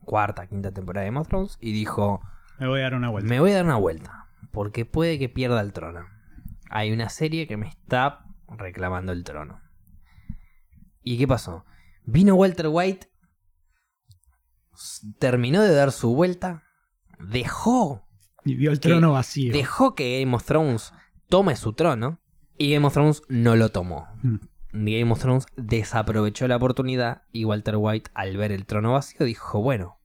cuarta, 0.03 0.47
quinta 0.47 0.71
temporada 0.71 1.03
de 1.03 1.09
Game 1.11 1.19
of 1.19 1.27
Thrones, 1.27 1.57
y 1.61 1.71
dijo, 1.71 2.21
Me 2.59 2.67
voy 2.67 2.79
a 2.79 2.83
dar 2.83 2.95
una 2.95 3.09
vuelta. 3.09 3.29
me 3.29 3.39
voy 3.39 3.51
a 3.51 3.55
dar 3.55 3.65
una 3.65 3.77
vuelta, 3.77 4.27
porque 4.51 4.85
puede 4.85 5.19
que 5.19 5.29
pierda 5.29 5.61
el 5.61 5.73
trono. 5.73 6.05
Hay 6.69 6.91
una 6.91 7.09
serie 7.09 7.47
que 7.47 7.57
me 7.57 7.67
está 7.67 8.25
reclamando 8.49 9.11
el 9.11 9.23
trono. 9.23 9.61
¿Y 11.03 11.17
qué 11.17 11.27
pasó? 11.27 11.65
Vino 12.05 12.35
Walter 12.35 12.67
White, 12.69 13.07
terminó 15.19 15.61
de 15.61 15.73
dar 15.73 15.91
su 15.91 16.13
vuelta, 16.15 16.63
dejó 17.19 18.07
Y 18.45 18.55
vio 18.55 18.71
el 18.71 18.79
que 18.79 18.89
trono 18.89 19.13
vacío. 19.13 19.51
dejó 19.53 19.95
que 19.95 20.19
Game 20.21 20.35
of 20.35 20.45
Thrones 20.45 20.93
tome 21.29 21.55
su 21.55 21.73
trono 21.73 22.19
y 22.57 22.73
Game 22.73 22.85
of 22.85 22.93
Thrones 22.93 23.21
no 23.29 23.55
lo 23.55 23.69
tomó. 23.69 24.07
Mm. 24.23 24.35
Game 24.99 25.11
of 25.11 25.19
Thrones 25.19 25.45
desaprovechó 25.55 26.47
la 26.47 26.57
oportunidad 26.57 27.23
y 27.31 27.45
Walter 27.45 27.75
White 27.77 28.11
al 28.13 28.37
ver 28.37 28.51
el 28.51 28.65
trono 28.65 28.93
vacío 28.93 29.25
dijo, 29.25 29.61
bueno, 29.61 29.99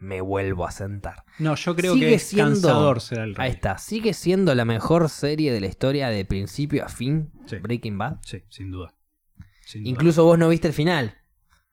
me 0.00 0.20
vuelvo 0.20 0.66
a 0.66 0.70
sentar. 0.70 1.24
No, 1.38 1.54
yo 1.54 1.74
creo 1.76 1.94
Sigue 1.94 2.06
que 2.08 2.14
es 2.14 2.22
siendo- 2.24 2.52
cansador 2.52 3.00
ser 3.00 3.18
el 3.20 3.34
rey. 3.34 3.46
Ahí 3.46 3.52
está, 3.52 3.78
sigue 3.78 4.12
siendo 4.14 4.54
la 4.54 4.64
mejor 4.64 5.08
serie 5.08 5.52
de 5.52 5.60
la 5.60 5.66
historia 5.66 6.08
de 6.08 6.24
principio 6.24 6.84
a 6.84 6.88
fin, 6.88 7.30
Sí. 7.46 7.56
Breaking 7.56 7.96
Bad. 7.98 8.18
Sí, 8.22 8.42
sin 8.48 8.70
duda. 8.70 8.94
Sin 9.64 9.82
duda. 9.84 9.90
Incluso 9.90 10.24
vos 10.24 10.38
no 10.38 10.48
viste 10.48 10.68
el 10.68 10.74
final. 10.74 11.14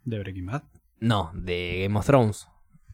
¿De 0.06 0.20
Breaking 0.20 0.46
Bad? 0.46 0.64
No, 1.00 1.32
de 1.34 1.82
Game 1.84 1.98
of 2.00 2.06
Thrones. 2.06 2.48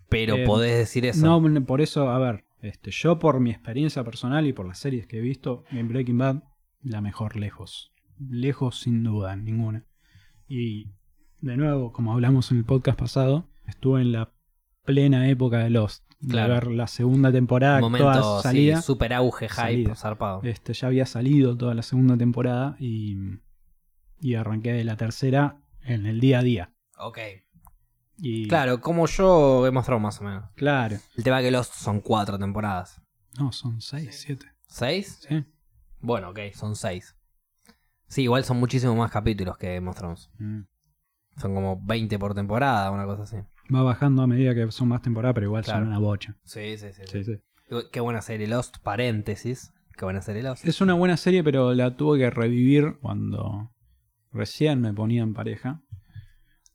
Pero 0.10 0.36
Eh, 0.38 0.46
podés 0.46 0.78
decir 0.78 1.06
eso. 1.06 1.24
No, 1.26 1.66
por 1.66 1.82
eso, 1.82 2.10
a 2.10 2.18
ver, 2.18 2.46
este, 2.62 2.90
yo 2.92 3.20
por 3.20 3.40
mi 3.40 3.52
experiencia 3.52 4.04
personal 4.04 4.48
y 4.48 4.54
por 4.54 4.66
las 4.68 4.80
series 4.80 5.06
que 5.06 5.18
he 5.20 5.22
visto, 5.22 5.64
en 5.70 5.88
Breaking 5.88 6.18
Bad, 6.18 6.44
la 6.82 7.02
mejor 7.02 7.36
lejos. 7.36 7.94
Lejos 8.20 8.80
sin 8.80 9.04
duda, 9.04 9.36
ninguna. 9.36 9.86
Y 10.48 10.92
de 11.42 11.58
nuevo, 11.58 11.92
como 11.94 12.14
hablamos 12.14 12.52
en 12.52 12.58
el 12.60 12.66
podcast 12.66 13.00
pasado, 13.00 13.48
estuve 13.68 14.02
en 14.02 14.12
la 14.12 14.32
plena 14.84 15.30
época 15.30 15.60
de 15.60 15.70
Lost. 15.70 16.04
Claro. 16.28 16.54
De 16.56 16.60
ver 16.60 16.68
la 16.72 16.88
segunda 16.88 17.32
temporada, 17.32 17.80
Momento 17.80 18.12
toda 18.12 18.42
sí, 18.42 18.48
salida. 18.50 18.82
super 18.82 19.14
auge, 19.14 19.48
hype, 19.48 19.56
Salida. 19.56 19.96
zarpado. 19.96 20.42
Este, 20.44 20.74
ya 20.74 20.88
había 20.88 21.06
salido 21.06 21.56
toda 21.56 21.74
la 21.74 21.82
segunda 21.82 22.18
temporada 22.18 22.76
y, 22.78 23.16
y 24.20 24.36
arranqué 24.36 24.74
de 24.74 24.84
la 24.84 24.98
tercera 24.98 25.62
en 25.82 26.06
el 26.06 26.20
día 26.20 26.40
a 26.40 26.44
día. 26.44 26.74
Ok. 26.98 27.20
Y, 28.18 28.50
Claro, 28.50 28.82
como 28.82 29.06
yo 29.08 29.66
he 29.66 29.72
mostrado 29.72 30.02
más 30.02 30.20
o 30.20 30.26
menos. 30.26 30.44
Claro. 30.56 30.98
El 31.16 31.24
tema 31.24 31.40
que 31.42 31.52
los 31.52 31.68
son 31.68 32.02
cuatro 32.02 32.38
temporadas. 32.38 33.02
No, 33.40 33.54
son 33.54 33.80
seis, 33.80 34.20
siete. 34.26 34.48
¿Seis? 34.68 35.22
Sí. 35.26 35.46
Bueno, 36.02 36.32
ok, 36.32 36.40
son 36.54 36.76
seis. 36.76 37.16
Sí, 38.10 38.24
igual 38.24 38.44
son 38.44 38.58
muchísimos 38.60 38.98
más 38.98 39.12
capítulos 39.12 39.58
que 39.58 39.76
Game 39.76 39.90
of 39.90 39.96
Thrones. 39.98 40.30
Mm. 40.40 40.62
Son 41.38 41.54
como 41.56 41.82
20 41.86 42.20
por 42.20 42.34
temporada, 42.36 42.92
una 42.92 43.06
cosa 43.06 43.24
así. 43.24 43.38
Va 43.74 43.84
bajando 43.84 44.24
a 44.24 44.28
medida 44.28 44.54
que 44.54 44.70
son 44.72 44.90
más 44.90 45.02
temporadas, 45.02 45.36
pero 45.36 45.46
igual 45.46 45.64
Claro. 45.64 45.80
son 45.80 45.88
una 45.90 46.00
bocha. 46.00 46.36
Sí, 46.44 46.76
sí, 46.78 46.88
sí. 46.92 47.04
Sí, 47.06 47.24
sí. 47.24 47.40
Qué 47.92 48.00
buena 48.00 48.22
serie 48.22 48.48
Lost, 48.48 48.78
paréntesis. 48.84 49.72
Qué 49.96 50.06
buena 50.06 50.22
serie 50.22 50.42
Lost. 50.44 50.66
Es 50.66 50.82
una 50.82 50.96
buena 50.96 51.18
serie, 51.18 51.44
pero 51.44 51.74
la 51.74 51.96
tuve 51.96 52.18
que 52.18 52.30
revivir 52.30 52.98
cuando 53.00 53.72
recién 54.32 54.82
me 54.82 54.94
ponía 54.94 55.22
en 55.22 55.34
pareja. 55.34 55.82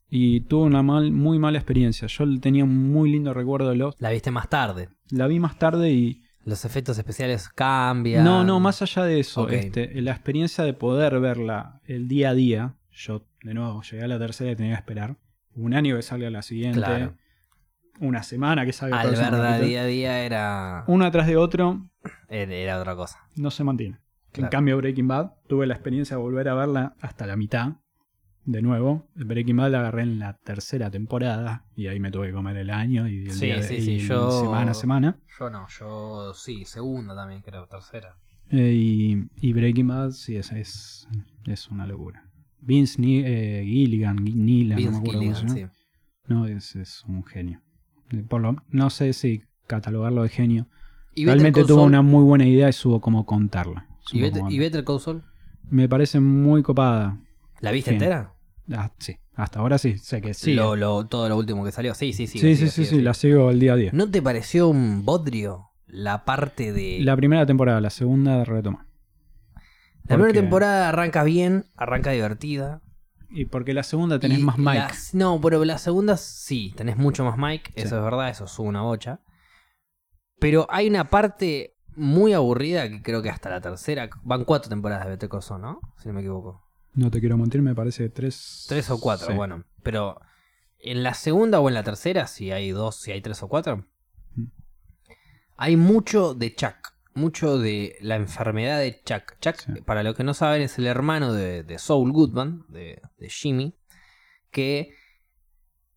Y 0.07 0.41
tuve 0.41 0.63
una 0.67 0.83
mal, 0.83 1.11
muy 1.11 1.37
mala 1.37 1.57
experiencia. 1.57 2.07
Yo 2.07 2.23
tenía 2.39 2.63
un 2.63 2.91
muy 2.91 3.11
lindo 3.11 3.33
recuerdo 3.33 3.69
de 3.69 3.75
Lost. 3.75 3.99
La 4.01 4.11
viste 4.11 4.31
más 4.31 4.47
tarde. 4.49 4.89
La 5.09 5.27
vi 5.27 5.39
más 5.39 5.57
tarde 5.59 5.91
y... 5.91 6.21
Los 6.45 6.63
efectos 6.63 6.97
especiales 6.97 7.49
cambian. 7.49 8.23
No, 8.23 8.43
no, 8.43 8.59
más 8.59 8.81
allá 8.81 9.03
de 9.03 9.19
eso. 9.19 9.49
Este, 9.49 9.99
la 10.01 10.11
experiencia 10.11 10.63
de 10.63 10.73
poder 10.73 11.19
verla 11.19 11.81
el 11.85 12.07
día 12.07 12.29
a 12.29 12.33
día. 12.35 12.75
Yo, 12.91 13.25
de 13.43 13.55
nuevo, 13.55 13.81
llegué 13.81 14.03
a 14.03 14.07
la 14.07 14.19
tercera 14.19 14.51
y 14.51 14.55
tenía 14.55 14.73
que 14.73 14.79
esperar. 14.79 15.17
Un 15.55 15.73
año 15.73 15.95
que 15.95 16.03
salga 16.03 16.29
la 16.29 16.43
siguiente. 16.43 16.79
Claro. 16.79 17.15
Una 17.99 18.21
semana 18.23 18.65
que 18.65 18.73
salga 18.73 18.99
Al 18.99 19.09
el 19.09 19.13
próximo 19.15 19.37
verdad 19.37 19.59
día 19.59 19.81
a 19.81 19.85
día 19.85 20.19
era, 20.19 20.83
Uno 20.87 21.05
atrás 21.05 21.27
de 21.27 21.37
otro 21.37 21.89
era, 22.29 22.53
era 22.53 22.79
otra 22.79 22.95
cosa. 22.95 23.19
no 23.35 23.49
se 23.49 23.63
mantiene. 23.63 23.99
Claro. 24.31 24.47
En 24.47 24.51
cambio, 24.51 24.77
Breaking 24.77 25.07
Bad, 25.07 25.31
tuve 25.47 25.65
la 25.65 25.73
experiencia 25.73 26.17
de 26.17 26.21
volver 26.21 26.49
a 26.49 26.53
verla 26.53 26.95
hasta 26.99 27.25
la 27.25 27.37
mitad. 27.37 27.77
De 28.45 28.61
nuevo, 28.61 29.07
Breaking 29.15 29.57
Bad 29.57 29.71
la 29.71 29.79
agarré 29.79 30.03
en 30.03 30.19
la 30.19 30.33
tercera 30.37 30.91
temporada 30.91 31.65
y 31.75 31.87
ahí 31.87 31.99
me 31.99 32.11
tuve 32.11 32.27
que 32.27 32.33
comer 32.33 32.57
el 32.57 32.69
año 32.69 33.07
y 33.07 33.25
el 33.25 33.31
Sí, 33.31 33.45
día 33.47 33.55
de- 33.55 33.63
sí, 33.63 33.91
y 33.93 33.97
yo- 33.99 34.41
semana 34.41 34.71
a 34.71 34.73
semana. 34.75 35.17
Yo 35.39 35.49
no, 35.49 35.65
yo 35.79 36.31
sí, 36.35 36.63
segunda 36.65 37.15
también 37.15 37.41
creo, 37.41 37.65
tercera. 37.67 38.15
Eh, 38.51 38.71
y, 38.75 39.27
y 39.41 39.53
Breaking 39.53 39.87
Bad, 39.87 40.11
sí, 40.11 40.35
es, 40.35 40.51
es, 40.51 41.07
es 41.45 41.69
una 41.69 41.87
locura. 41.87 42.23
Vince 42.61 43.01
Ni- 43.01 43.23
eh, 43.25 43.63
Gilligan, 43.65 44.17
Gui- 44.17 44.35
Nealon, 44.35 44.69
no 44.69 44.75
me 44.75 44.75
Vince 44.75 44.97
acuerdo 44.99 45.19
cómo 45.19 45.33
Gilligan, 45.33 45.49
se 45.49 45.59
llama. 45.61 45.73
No, 46.27 46.45
es, 46.45 46.75
es 46.75 47.03
un 47.07 47.23
genio. 47.25 47.61
Eh, 48.11 48.23
Por 48.29 48.41
lo, 48.41 48.57
no 48.69 48.89
sé 48.91 49.13
si 49.13 49.41
catalogarlo 49.65 50.21
de 50.21 50.29
genio. 50.29 50.67
sí. 51.15 51.21
¿Y 51.21 51.25
Realmente 51.25 51.63
tuvo 51.63 51.83
una 51.83 52.03
muy 52.03 52.23
buena 52.23 52.45
idea 52.45 52.69
y 52.69 52.73
supo 52.73 53.01
cómo 53.01 53.25
contarla. 53.25 53.87
¿Y, 54.11 54.21
Better, 54.21 54.41
cómo- 54.41 54.51
y 54.51 54.59
Better 54.59 54.83
Call 54.83 54.99
Saul? 54.99 55.23
Me 55.71 55.89
parece 55.89 56.19
muy 56.19 56.61
copada. 56.61 57.17
¿La 57.61 57.71
viste 57.71 57.91
entera? 57.91 58.33
Ah, 58.71 58.91
sí, 58.99 59.17
hasta 59.35 59.59
ahora 59.59 59.77
sí, 59.77 59.97
sé 59.97 60.21
que 60.21 60.33
sí. 60.33 60.53
Lo, 60.53 60.75
lo- 60.75 61.05
todo 61.05 61.29
lo 61.29 61.37
último 61.37 61.63
que 61.63 61.71
salió. 61.71 61.93
Sí, 61.93 62.13
sí, 62.13 62.27
sí. 62.27 62.39
sí, 62.39 62.55
sí, 62.55 62.69
sí, 62.69 62.85
sí, 62.85 63.01
la 63.01 63.13
sigo 63.13 63.49
el 63.51 63.59
día 63.59 63.73
a 63.73 63.75
día. 63.75 63.91
¿No 63.93 64.09
te 64.09 64.21
pareció 64.21 64.67
un 64.69 65.05
bodrio 65.05 65.69
la 65.87 66.25
parte 66.25 66.71
de... 66.73 66.99
La 67.01 67.15
primera 67.15 67.45
temporada, 67.45 67.79
la 67.81 67.89
segunda 67.89 68.43
retoma. 68.43 68.87
La 70.07 70.15
primera 70.17 70.33
temporada 70.33 70.89
arranca 70.89 71.23
bien, 71.23 71.65
arranca 71.75 72.11
divertida. 72.11 72.81
Y 73.29 73.45
porque 73.45 73.73
la 73.73 73.83
segunda 73.83 74.19
tenés 74.19 74.39
Y 74.39 74.43
más 74.43 74.57
Mike. 74.57 74.93
no, 75.13 75.39
pero 75.41 75.63
la 75.65 75.77
segunda 75.77 76.15
sí, 76.17 76.73
tenés 76.77 76.95
mucho 76.97 77.25
más 77.25 77.37
Mike, 77.37 77.71
eso 77.75 77.97
es 77.97 78.03
verdad, 78.03 78.29
eso 78.29 78.47
sube 78.47 78.67
una 78.67 78.81
bocha. 78.81 79.19
Pero 80.39 80.67
hay 80.69 80.87
una 80.87 81.05
parte 81.05 81.75
muy 81.95 82.33
aburrida 82.33 82.87
que 82.89 83.01
creo 83.01 83.21
que 83.21 83.29
hasta 83.29 83.49
la 83.49 83.61
tercera, 83.61 84.09
van 84.23 84.43
cuatro 84.43 84.69
temporadas 84.69 85.07
de 85.19 85.29
Saul, 85.41 85.61
¿no? 85.61 85.79
Si 85.97 86.07
no 86.07 86.13
me 86.13 86.21
equivoco. 86.21 86.64
No 86.95 87.11
te 87.11 87.19
quiero 87.19 87.37
mentir, 87.37 87.61
me 87.61 87.75
parece 87.75 88.09
tres. 88.09 88.65
Tres 88.69 88.89
o 88.89 88.99
cuatro, 88.99 89.27
Sí. 89.27 89.33
bueno. 89.33 89.63
Pero 89.83 90.19
en 90.79 91.03
la 91.03 91.13
segunda 91.13 91.59
o 91.59 91.67
en 91.67 91.73
la 91.73 91.83
tercera, 91.83 92.27
si 92.27 92.51
hay 92.51 92.71
dos, 92.71 92.95
si 92.95 93.11
hay 93.11 93.21
tres 93.21 93.43
o 93.43 93.47
cuatro, 93.49 93.85
Mm. 94.35 94.45
hay 95.57 95.75
mucho 95.77 96.33
de 96.33 96.55
Chuck. 96.55 96.93
Mucho 97.13 97.57
de 97.57 97.95
la 98.01 98.15
enfermedad 98.17 98.79
de 98.79 99.01
Chuck. 99.03 99.39
Chuck, 99.39 99.55
Sí. 99.57 99.81
para 99.85 100.03
los 100.03 100.15
que 100.15 100.23
no 100.25 100.33
saben, 100.33 100.61
es 100.61 100.77
el 100.77 100.85
hermano 100.87 101.31
de, 101.33 101.63
de 101.63 101.79
Saul 101.79 102.11
Goodman, 102.11 102.65
de, 102.69 103.01
de 103.17 103.29
Jimmy, 103.29 103.73
que 104.51 104.93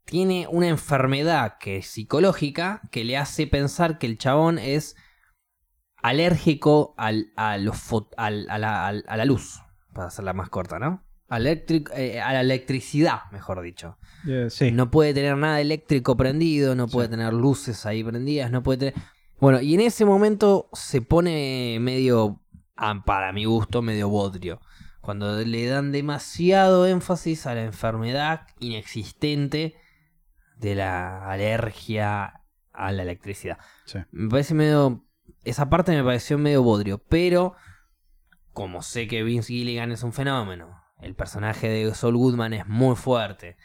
tiene 0.04 0.46
una 0.50 0.68
enfermedad 0.68 1.58
que 1.60 1.78
es 1.78 1.86
psicológica 1.88 2.82
que 2.92 3.04
le 3.04 3.16
hace 3.16 3.46
pensar 3.46 3.98
que 3.98 4.06
el 4.06 4.16
chabón 4.16 4.58
es 4.58 4.96
alérgico 5.96 6.94
al, 6.96 7.32
a, 7.36 7.58
los 7.58 7.76
fo- 7.76 8.08
al- 8.16 8.48
a, 8.48 8.58
la, 8.58 8.86
al- 8.86 9.04
a 9.08 9.16
la 9.16 9.24
luz, 9.24 9.60
para 9.98 10.08
hacerla 10.08 10.32
más 10.32 10.48
corta, 10.48 10.78
¿no? 10.78 11.02
Electric- 11.28 11.90
eh, 11.96 12.20
a 12.20 12.32
la 12.32 12.40
electricidad, 12.42 13.22
mejor 13.32 13.60
dicho. 13.62 13.98
Eh, 14.28 14.46
sí. 14.48 14.70
No 14.70 14.92
puede 14.92 15.12
tener 15.12 15.36
nada 15.36 15.60
eléctrico 15.60 16.16
prendido, 16.16 16.76
no 16.76 16.86
puede 16.86 17.08
Sí. 17.08 17.10
tener 17.10 17.32
luces 17.34 17.84
ahí 17.84 18.04
prendidas, 18.04 18.52
no 18.52 18.62
puede 18.62 18.78
tener... 18.78 18.94
Bueno, 19.40 19.60
y 19.60 19.74
en 19.74 19.80
ese 19.80 20.04
momento 20.04 20.68
se 20.72 21.02
pone 21.02 21.78
medio, 21.80 22.40
ah, 22.76 23.02
para 23.04 23.32
mi 23.32 23.44
gusto, 23.44 23.82
medio 23.82 24.08
bodrio. 24.08 24.60
Cuando 25.00 25.36
le 25.40 25.66
dan 25.66 25.90
demasiado 25.90 26.86
énfasis 26.86 27.46
a 27.46 27.54
la 27.56 27.64
enfermedad 27.64 28.46
inexistente 28.60 29.74
de 30.58 30.74
la 30.76 31.28
alergia 31.28 32.42
a 32.72 32.92
la 32.92 33.02
electricidad. 33.02 33.58
Sí. 33.84 33.98
Me 34.12 34.28
parece 34.30 34.54
medio... 34.54 35.04
Esa 35.44 35.68
parte 35.68 35.92
me 35.92 36.04
pareció 36.04 36.38
medio 36.38 36.62
bodrio, 36.62 36.98
pero 36.98 37.54
como 38.58 38.82
sé 38.82 39.06
que 39.06 39.22
Vince 39.22 39.52
Gilligan 39.52 39.92
es 39.92 40.02
un 40.02 40.12
fenómeno, 40.12 40.82
el 41.00 41.14
personaje 41.14 41.68
de 41.68 41.94
Saul 41.94 42.16
Goodman 42.16 42.52
es 42.52 42.66
muy 42.66 42.96
fuerte 42.96 43.56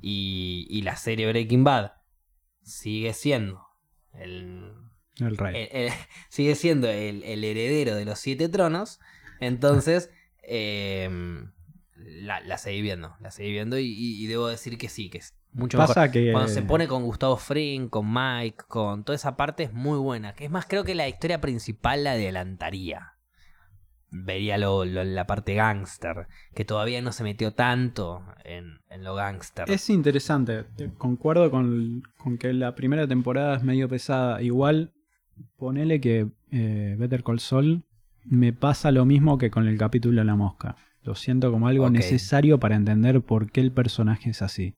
y, 0.00 0.66
y 0.70 0.82
la 0.82 0.96
serie 0.96 1.28
Breaking 1.28 1.64
Bad 1.64 1.92
sigue 2.62 3.12
siendo 3.12 3.62
el, 4.14 4.72
El 5.18 5.36
rey. 5.36 5.68
el- 5.70 5.82
el- 5.86 5.92
sigue 6.30 6.54
siendo 6.54 6.88
el, 6.88 7.22
heredero 7.44 7.94
de 7.94 8.04
los 8.04 8.18
siete 8.18 8.48
tronos, 8.48 9.00
entonces 9.40 10.10
eh, 10.42 11.08
la, 11.96 12.40
la 12.40 12.58
seguí 12.58 12.80
viendo, 12.80 13.16
la 13.20 13.30
seguí 13.30 13.50
viendo 13.50 13.78
y, 13.78 13.86
y- 13.86 14.22
y 14.24 14.26
debo 14.26 14.46
decir 14.48 14.78
que 14.78 14.88
sí, 14.88 15.10
que 15.10 15.18
es 15.18 15.34
mucho 15.52 15.78
mejor. 15.78 15.94
Pasa 15.94 16.10
que. 16.10 16.32
Cuando 16.32 16.48
se 16.52 16.62
pone 16.62 16.86
con 16.88 17.02
Gustavo 17.04 17.36
Fring, 17.36 17.88
con 17.88 18.06
Mike, 18.12 18.64
con 18.68 19.04
toda 19.04 19.16
esa 19.16 19.36
parte 19.36 19.64
es 19.64 19.72
muy 19.72 19.98
buena. 19.98 20.34
Que 20.34 20.44
es 20.44 20.50
más, 20.50 20.66
creo 20.66 20.84
que 20.84 20.94
la 20.94 21.08
historia 21.08 21.40
principal 21.40 22.04
la 22.04 22.12
adelantaría. 22.12 23.14
Vería 24.10 24.56
lo, 24.56 24.84
lo- 24.86 25.04
la 25.04 25.26
parte 25.26 25.54
gangster, 25.54 26.26
que 26.54 26.64
todavía 26.64 27.02
no 27.02 27.12
se 27.12 27.24
metió 27.24 27.52
tanto 27.52 28.22
en, 28.44 28.78
en 28.88 29.04
lo 29.04 29.14
gangster. 29.14 29.70
Es 29.70 29.90
interesante. 29.90 30.64
Te- 30.76 30.90
Concuerdo 30.94 31.50
con, 31.50 32.02
con 32.16 32.38
que 32.38 32.52
la 32.54 32.74
primera 32.74 33.06
temporada 33.06 33.56
es 33.56 33.62
medio 33.62 33.88
pesada. 33.88 34.40
Igual, 34.40 34.92
ponele 35.56 36.00
que 36.00 36.28
eh, 36.50 36.96
Better 36.98 37.22
Call 37.22 37.40
Saul 37.40 37.84
me 38.24 38.52
pasa 38.52 38.90
lo 38.90 39.04
mismo 39.04 39.38
que 39.38 39.50
con 39.50 39.66
el 39.66 39.78
capítulo 39.78 40.20
de 40.20 40.24
la 40.24 40.36
mosca. 40.36 40.76
Lo 41.02 41.14
siento 41.14 41.50
como 41.50 41.68
algo 41.68 41.84
necesario 41.98 42.58
para 42.58 42.76
entender 42.76 43.20
por 43.22 43.50
qué 43.50 43.60
el 43.60 43.72
personaje 43.72 44.30
es 44.30 44.42
así. 44.42 44.74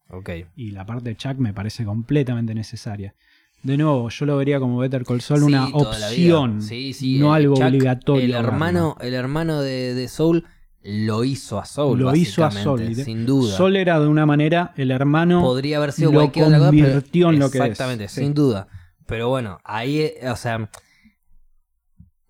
Y 0.54 0.70
la 0.70 0.86
parte 0.86 1.08
de 1.10 1.16
Chuck 1.16 1.38
me 1.38 1.52
parece 1.52 1.84
completamente 1.84 2.54
necesaria. 2.54 3.14
De 3.62 3.76
nuevo, 3.76 4.08
yo 4.08 4.26
lo 4.26 4.36
vería 4.38 4.58
como 4.58 4.78
Better 4.78 5.04
Call 5.04 5.20
Saul 5.20 5.40
Sí, 5.40 5.44
una 5.46 5.68
opción, 5.68 6.62
Sí, 6.62 6.92
sí, 6.94 7.18
no 7.18 7.34
algo 7.34 7.56
Chuck, 7.56 7.64
obligatorio. 7.66 8.24
El 8.24 8.32
hermano, 8.32 8.96
el 9.00 9.14
hermano 9.14 9.60
de, 9.60 9.94
de 9.94 10.08
Soul 10.08 10.44
lo 10.82 11.24
hizo 11.24 11.58
a 11.58 11.66
Soul. 11.66 11.98
lo 11.98 12.14
hizo 12.16 12.42
a 12.44 12.50
liter- 12.50 13.04
Sin 13.04 13.26
duda. 13.26 13.54
Saul 13.56 13.76
era 13.76 14.00
de 14.00 14.08
una 14.08 14.24
manera, 14.24 14.72
el 14.76 14.90
hermano 14.90 15.42
Podría 15.42 15.76
haber 15.76 15.92
sido 15.92 16.10
lo 16.10 16.20
cualquier 16.20 16.46
otra 16.46 16.58
cosa, 16.58 16.70
pero 16.70 16.82
convirtió 16.84 17.28
en 17.30 17.38
lo 17.38 17.50
que 17.50 17.58
es. 17.58 17.64
Exactamente, 17.64 18.08
sin 18.08 18.32
duda. 18.32 18.68
Pero 19.06 19.28
bueno, 19.28 19.58
ahí, 19.64 20.10
o 20.30 20.36
sea, 20.36 20.70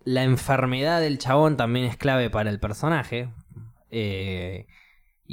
la 0.03 0.23
enfermedad 0.23 0.99
del 0.99 1.17
chabón 1.17 1.55
también 1.57 1.85
es 1.85 1.95
clave 1.97 2.29
para 2.29 2.49
el 2.49 2.59
personaje. 2.59 3.31
eh, 3.89 4.67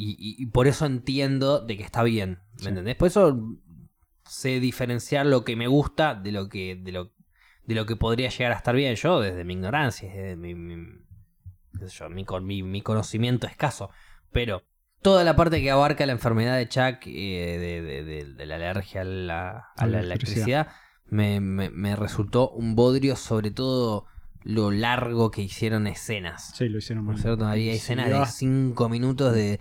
y, 0.00 0.16
y- 0.38 0.46
por 0.46 0.68
eso 0.68 0.86
entiendo 0.86 1.58
de 1.60 1.76
que 1.76 1.82
está 1.82 2.04
bien. 2.04 2.38
¿Me 2.62 2.68
entendés? 2.68 2.94
Por 2.94 3.08
eso 3.08 3.36
sé 4.28 4.60
diferenciar 4.60 5.26
lo 5.26 5.44
que 5.44 5.56
me 5.56 5.66
gusta 5.66 6.14
de 6.14 6.32
lo 6.32 6.48
que, 6.48 6.76
de 6.76 6.92
lo, 6.92 7.12
de 7.64 7.74
lo 7.74 7.86
que 7.86 7.96
podría 7.96 8.28
llegar 8.30 8.52
a 8.52 8.56
estar 8.56 8.74
bien 8.76 8.94
yo, 8.94 9.20
desde 9.20 9.44
mi 9.44 9.54
ignorancia, 9.54 10.08
desde 10.12 10.36
mi, 10.36 10.54
yo, 11.92 12.08
mi 12.10 12.24
mi- 12.42 12.62
mi 12.62 12.82
conocimiento 12.82 13.46
escaso. 13.46 13.90
Pero 14.32 14.62
toda 15.02 15.24
la 15.24 15.36
parte 15.36 15.60
que 15.60 15.70
abarca 15.70 16.06
la 16.06 16.12
enfermedad 16.12 16.56
de 16.56 16.68
Chuck, 16.68 17.06
eh, 17.06 17.58
de, 17.58 17.82
de- 17.82 18.04
de- 18.04 18.34
de 18.34 18.46
la 18.46 18.56
alergia 18.56 19.02
a 19.02 19.04
la, 19.04 19.64
a 19.76 19.86
la 19.86 20.00
electricidad, 20.00 20.68
me, 21.06 21.40
me- 21.40 21.70
me 21.70 21.96
resultó 21.96 22.50
un 22.50 22.74
bodrio, 22.74 23.16
sobre 23.16 23.50
todo 23.50 24.06
lo 24.42 24.70
largo 24.70 25.30
que 25.30 25.42
hicieron 25.42 25.86
escenas. 25.86 26.52
Sí, 26.56 26.68
lo 26.68 26.78
hicieron 26.78 27.04
¿No 27.04 27.08
mal. 27.12 27.16
es 27.16 27.22
cierto? 27.22 27.46
Había 27.46 27.72
Sí, 27.72 27.78
escenas 27.78 28.08
de 28.08 28.16
ah, 28.16 28.26
5 28.26 28.88
minutos 28.88 29.34
de 29.34 29.60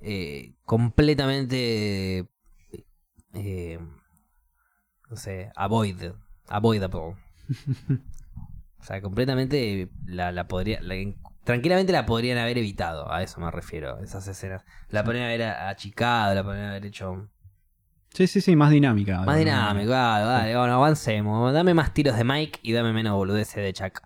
eh, 0.00 0.54
completamente 0.64 2.26
eh, 3.34 3.78
no 5.10 5.16
sé, 5.16 5.50
avoid, 5.56 6.12
avoidable. 6.48 6.98
o 8.80 8.82
sea, 8.84 9.00
completamente 9.00 9.90
la, 10.06 10.32
la 10.32 10.46
podría, 10.48 10.80
la- 10.82 10.94
tranquilamente 11.44 11.92
la 11.92 12.06
podrían 12.06 12.38
haber 12.38 12.58
evitado, 12.58 13.10
a 13.12 13.22
eso 13.22 13.40
me 13.40 13.50
refiero, 13.50 13.98
esas 14.00 14.26
escenas. 14.28 14.64
La 14.90 15.04
podrían 15.04 15.24
haber 15.26 15.42
achicado, 15.42 16.34
la 16.34 16.44
podrían 16.44 16.66
haber 16.66 16.86
hecho 16.86 17.28
Sí, 18.14 18.26
sí, 18.26 18.40
sí, 18.40 18.56
más 18.56 18.70
dinámica. 18.70 19.20
más 19.22 19.38
dinámico, 19.38 19.90
dale, 19.90 20.24
dale, 20.24 20.56
bueno, 20.56 20.74
avancemos. 20.74 21.52
Dame 21.52 21.74
más 21.74 21.92
tiros 21.92 22.16
de 22.16 22.24
Mike 22.24 22.60
y 22.62 22.72
dame 22.72 22.92
menos 22.92 23.14
boludeces 23.14 23.56
de 23.56 23.72
Chuck. 23.72 24.00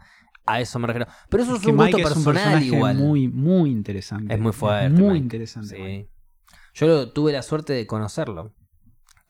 A 0.44 0.60
eso 0.60 0.78
me 0.80 0.88
refiero. 0.88 1.06
Pero 1.30 1.44
eso 1.44 1.52
es, 1.52 1.60
Es 1.60 1.64
que 1.64 1.70
un 1.70 1.76
gusto 1.76 1.96
es 1.98 2.04
un 2.04 2.24
personal 2.24 2.34
personaje 2.34 2.66
igual. 2.66 2.96
muy, 2.96 3.28
muy 3.28 3.70
interesante. 3.70 4.34
Es 4.34 4.40
muy 4.40 4.52
fuerte. 4.52 4.88
muy 4.90 5.04
Mike. 5.12 5.18
interesante. 5.18 5.76
Sí. 5.76 6.08
Yo 6.74 6.86
lo- 6.88 7.12
tuve 7.12 7.32
la 7.32 7.42
suerte 7.42 7.72
de 7.74 7.86
conocerlo. 7.86 8.52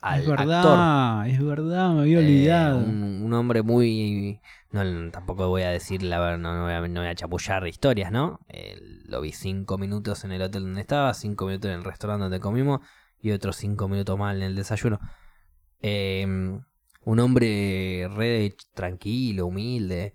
Al 0.03 0.21
es 0.21 0.27
verdad, 0.29 1.21
actor. 1.21 1.29
es 1.29 1.45
verdad, 1.45 1.95
me 1.95 2.01
había 2.01 2.19
Eh, 2.19 2.25
olvidado. 2.25 2.79
un, 2.79 3.23
un 3.25 3.33
hombre 3.35 3.63
muy. 3.63 4.41
No, 4.71 4.83
tampoco 5.11 5.49
voy 5.49 5.63
a 5.63 5.71
decir, 5.71 6.03
la 6.03 6.37
no, 6.39 6.55
no 6.55 6.65
voy 6.65 6.73
a, 6.73 6.81
no 6.89 7.01
voy 7.01 7.09
a 7.09 7.15
chapullar 7.15 7.67
historias, 7.69 8.11
¿no? 8.11 8.41
Eh, 8.49 8.77
lo 9.07 9.21
vi 9.21 9.33
cinco 9.33 9.79
minutos 9.79 10.25
en 10.25 10.33
el 10.33 10.43
hotel 10.43 10.63
donde 10.65 10.81
estaba, 10.81 11.13
cinco 11.15 11.47
minutos 11.47 11.71
en 11.71 11.77
el 11.79 11.85
restaurante 11.85 12.23
donde 12.25 12.41
comimos 12.41 12.81
y 13.21 13.31
otros 13.31 13.57
cinco 13.57 13.87
minutos 13.89 14.19
más 14.19 14.35
en 14.35 14.43
el 14.43 14.57
desayuno. 14.57 14.99
Eh, 15.81 16.25
un 17.05 17.19
hombre 17.21 18.09
re 18.15 18.55
tranquilo, 18.75 19.47
humilde. 19.47 20.15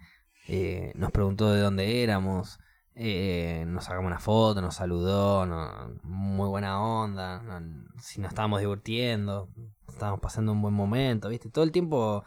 nos 0.95 1.11
preguntó 1.11 1.51
de 1.51 1.61
dónde 1.61 2.03
éramos. 2.03 2.59
eh, 2.99 3.64
nos 3.68 3.84
sacamos 3.84 4.07
una 4.07 4.19
foto, 4.19 4.59
nos 4.59 4.76
saludó. 4.76 5.45
no- 5.45 5.93
muy 6.03 6.47
buena 6.49 6.81
onda. 6.81 7.41
no- 7.43 7.85
si 8.01 8.19
nos 8.22 8.30
estábamos 8.30 8.59
divirtiendo. 8.59 9.49
Estábamos 9.97 10.19
pasando 10.21 10.51
un 10.51 10.61
buen 10.61 10.73
momento, 10.75 11.27
¿viste? 11.29 11.49
Todo 11.49 11.63
el 11.63 11.71
tiempo. 11.71 12.23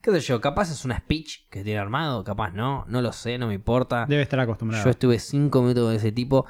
¿Qué 0.00 0.10
sé 0.12 0.20
yo? 0.20 0.40
Capaz 0.40 0.70
es 0.72 0.84
una 0.84 0.98
speech 0.98 1.48
que 1.50 1.62
tiene 1.62 1.78
armado, 1.78 2.24
capaz 2.24 2.50
no. 2.52 2.84
No 2.88 3.02
lo 3.02 3.12
sé, 3.12 3.36
no 3.38 3.46
me 3.48 3.54
importa. 3.54 4.06
Debe 4.08 4.22
estar 4.22 4.40
acostumbrado. 4.40 4.82
Yo 4.84 4.90
estuve 4.90 5.18
cinco 5.18 5.60
minutos 5.60 5.84
con 5.84 5.94
ese 5.94 6.10
tipo. 6.10 6.46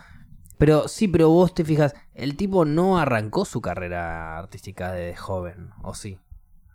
Pero 0.59 0.87
sí, 0.87 1.09
pero 1.09 1.29
vos 1.31 1.53
te 1.55 1.65
fijas, 1.65 1.95
el 2.15 2.37
tipo 2.37 2.65
no 2.65 2.97
arrancó 2.99 3.45
su 3.45 3.61
carrera 3.61 4.39
artística 4.39 4.93
de 4.93 5.17
joven, 5.17 5.71
¿o 5.83 5.95
sí? 5.95 6.19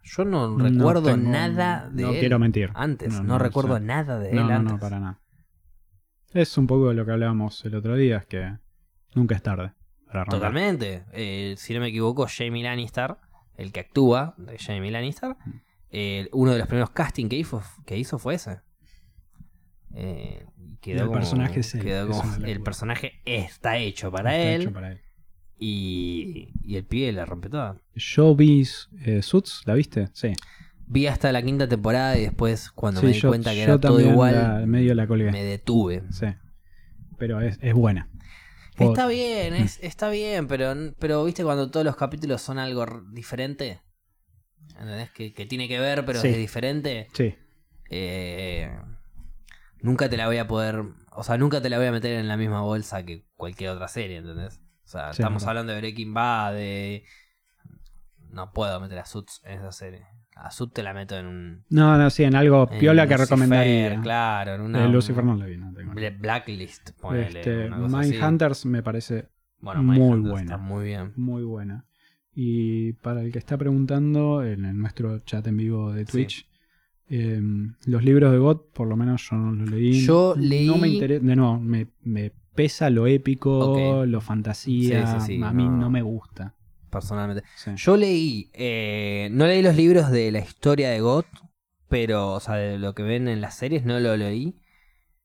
Yo 0.04 0.26
no 0.26 0.50
No 0.50 0.64
recuerdo 0.70 1.14
tengo- 1.16 1.30
nada 1.32 1.90
de 1.90 2.04
no 2.04 2.10
él 2.12 2.20
quiero 2.20 2.38
mentir. 2.40 2.72
antes. 2.76 3.14
No, 3.14 3.22
No, 3.24 3.28
no, 3.30 3.40
recuerdo 3.40 3.76
o 3.76 3.78
sea, 3.78 3.86
nada 3.86 4.20
de 4.20 4.34
No, 4.34 4.42
él 4.42 4.48
no, 4.50 4.54
antes. 4.56 4.74
no, 4.74 4.80
para 4.80 5.00
nada. 5.00 5.20
Es 6.34 6.58
un 6.58 6.68
poco 6.68 6.90
de 6.90 6.96
lo 6.96 7.06
que 7.06 7.12
hablábamos 7.14 7.64
el 7.64 7.76
otro 7.76 7.96
día, 7.96 8.18
es 8.18 8.26
que 8.26 8.58
nunca 9.16 9.36
es 9.36 9.42
tarde 9.42 9.72
para. 10.12 10.26
Totalmente. 10.26 11.06
Eh, 11.14 11.56
si 11.58 11.74
no 11.74 11.80
me 11.80 11.88
equivoco, 11.88 12.28
Jamie 12.30 12.64
Lannister, 12.64 13.16
el 13.58 13.72
que 13.72 13.82
actúa 13.82 14.34
de 14.38 14.58
Jamie 14.58 14.92
Lannister, 14.92 15.36
eh, 15.90 16.30
uno 16.32 16.52
de 16.54 16.60
los 16.60 16.68
primeros 16.68 16.92
castings 16.92 17.30
que 17.30 17.36
hizo, 17.38 17.62
que 17.86 17.98
hizo 17.98 18.18
fue 18.20 18.36
ese. 18.36 18.60
Eh, 19.94 20.46
quedó 20.82 21.02
el 21.02 21.08
como- 21.08 21.20
personaje 21.20 21.60
es 21.62 21.74
él, 21.76 21.82
quedó 21.82 22.10
es 22.12 22.18
como- 22.18 22.46
el 22.46 22.62
personaje 22.62 23.14
está 23.26 23.78
hecho 23.78 24.12
para 24.12 24.36
Está 24.36 24.50
él, 24.52 24.62
hecho 24.62 24.74
para 24.74 24.92
él. 24.92 25.02
Y, 25.60 26.50
y 26.64 26.76
el 26.76 26.86
pibe 26.86 27.12
la 27.14 27.26
rompe 27.26 27.50
toda. 27.50 27.78
Yo 27.96 28.36
vi 28.36 28.64
eh, 29.06 29.22
Suits, 29.24 29.64
¿la 29.66 29.74
viste? 29.74 30.10
Sí. 30.14 30.34
Vi 30.86 31.08
hasta 31.08 31.32
la 31.32 31.42
quinta 31.42 31.68
temporada 31.68 32.18
y 32.18 32.22
después, 32.22 32.70
cuando 32.72 33.00
Sí, 33.02 33.08
me 33.08 33.12
di 33.14 33.20
yo, 33.20 33.30
cuenta 33.30 33.52
que 33.54 33.64
era 33.64 33.80
todo 33.80 34.00
igual, 34.00 34.36
la- 34.36 34.66
medio 34.68 34.94
la 34.94 35.08
colgué. 35.08 35.32
me 35.32 35.44
detuve. 35.44 36.04
Sí. 36.12 36.28
Pero 37.18 37.42
es, 37.42 37.58
es 37.62 37.74
buena. 37.74 38.08
Está 38.78 39.08
bien, 39.08 39.54
es, 39.56 39.80
está 39.82 40.10
bien, 40.10 40.48
pero, 40.48 40.74
pero 41.00 41.24
viste 41.26 41.44
cuando 41.44 41.70
todos 41.72 41.86
los 41.86 41.96
capítulos 41.96 42.42
son 42.42 42.60
algo 42.60 42.86
diferente. 43.12 43.82
¿Entendés? 44.80 45.12
Que, 45.12 45.34
que 45.34 45.46
tiene 45.46 45.68
que 45.68 45.80
ver, 45.80 46.06
pero 46.06 46.20
Sí. 46.22 46.28
es 46.30 46.38
diferente. 46.38 47.08
Sí. 47.14 47.36
Eh, 47.90 48.70
nunca 49.80 50.10
te 50.10 50.18
la 50.18 50.28
voy 50.28 50.38
a 50.38 50.48
poder. 50.48 50.84
O 51.12 51.24
sea, 51.24 51.38
nunca 51.38 51.62
te 51.62 51.70
la 51.70 51.78
voy 51.78 51.88
a 51.88 51.92
meter 51.92 52.14
en 52.20 52.28
la 52.28 52.38
misma 52.38 52.62
bolsa 52.62 53.04
que 53.04 53.26
cualquier 53.36 53.72
otra 53.72 53.88
serie, 53.88 54.18
¿entendés? 54.18 54.60
O 54.86 54.90
sea, 54.90 55.14
Sí, 55.14 55.22
estamos 55.22 55.44
hablando 55.46 55.74
de 55.74 55.80
Breaking 55.80 56.14
Bad, 56.14 56.54
de. 56.54 57.04
No 58.30 58.52
puedo 58.54 58.80
meter 58.80 59.00
a 59.00 59.06
Suits 59.06 59.42
en 59.46 59.60
esa 59.60 59.72
serie. 59.72 60.06
A 60.40 60.52
Suits 60.52 60.74
te 60.74 60.84
la 60.84 60.94
meto 60.94 61.18
en 61.18 61.26
un. 61.26 61.64
No, 61.70 61.98
no, 61.98 62.10
sí, 62.10 62.24
en 62.24 62.36
algo 62.36 62.70
en 62.72 62.80
piola 62.80 63.08
que 63.08 63.14
Lucifer, 63.16 63.30
recomendaría. 63.30 64.02
Claro, 64.02 64.56
en 64.56 64.62
una. 64.62 64.86
Eh, 64.86 64.90
Lucifer 64.90 65.24
no 65.24 65.36
la 65.36 65.46
vi, 65.46 65.58
no 65.58 65.74
tengo. 65.74 65.94
Bla- 65.94 66.18
Blacklist, 66.18 66.92
ponele. 67.00 67.40
Este. 67.40 67.70
Mindhunters 67.70 68.66
me 68.66 68.84
parece 68.84 69.30
Bueno, 69.60 69.84
muy 69.84 70.20
buena. 70.20 70.42
Está 70.42 70.58
muy 70.58 70.86
bien. 70.86 71.14
muy 71.16 71.44
buena. 71.44 71.86
Y 72.34 72.94
para 72.94 73.22
el 73.24 73.32
que 73.32 73.40
está 73.40 73.58
preguntando, 73.58 74.44
en, 74.44 74.78
nuestro 74.80 75.20
chat 75.20 75.46
en 75.48 75.58
vivo 75.58 75.92
de 75.92 76.06
Twitch, 76.06 76.48
eh, 77.10 77.42
los 77.88 78.04
libros 78.04 78.32
de 78.32 78.38
God, 78.38 78.62
por 78.74 78.88
lo 78.88 78.96
menos 78.96 79.28
yo 79.30 79.38
no 79.38 79.52
los 79.54 79.70
leí. 79.72 80.02
Yo 80.06 80.36
leí- 80.38 80.68
No 80.68 80.78
me 80.78 80.88
interesa, 80.90 81.26
de 81.26 81.36
nuevo, 81.36 81.60
me, 81.60 81.88
me 82.04 82.32
pesa 82.54 82.90
lo 82.90 83.08
épico, 83.08 83.58
Ok. 83.72 84.06
lo 84.08 84.22
fantasía. 84.22 85.08
Sí, 85.08 85.20
sí, 85.20 85.26
sí, 85.38 85.44
a 85.44 85.52
mí 85.52 85.64
no. 85.64 85.78
no, 85.78 85.90
me 85.90 86.02
gusta. 86.02 86.54
Personalmente. 86.90 87.44
Sí. 87.56 87.72
Yo 87.76 87.98
leí, 87.98 88.50
eh, 88.54 89.30
no 89.32 89.46
leí 89.46 89.62
los 89.62 89.76
libros 89.76 90.10
de 90.12 90.32
la 90.32 90.40
historia 90.40 90.90
de 90.90 91.02
God, 91.02 91.26
pero, 91.90 92.34
o 92.34 92.40
sea, 92.40 92.56
de 92.56 92.78
lo 92.80 92.94
que 92.96 93.04
ven 93.04 93.28
en 93.28 93.42
las 93.42 93.56
series, 93.56 93.84
no 93.86 94.00
lo 94.00 94.16
leí. 94.18 94.60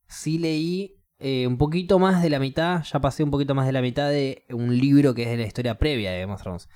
Sí 0.07 0.37
leí 0.37 0.99
eh, 1.19 1.47
un 1.47 1.57
poquito 1.57 1.99
más 1.99 2.21
de 2.21 2.29
la 2.29 2.39
mitad, 2.39 2.83
ya 2.83 2.99
pasé 2.99 3.23
un 3.23 3.31
poquito 3.31 3.55
más 3.55 3.65
de 3.65 3.71
la 3.71 3.81
mitad 3.81 4.09
de 4.09 4.45
un 4.49 4.77
libro 4.77 5.13
que 5.13 5.23
es 5.23 5.29
de 5.29 5.37
la 5.37 5.43
historia 5.47 5.77
previa 5.79 6.11
de 6.11 6.19
Game 6.21 6.33
of 6.33 6.41
Thrones. 6.41 6.69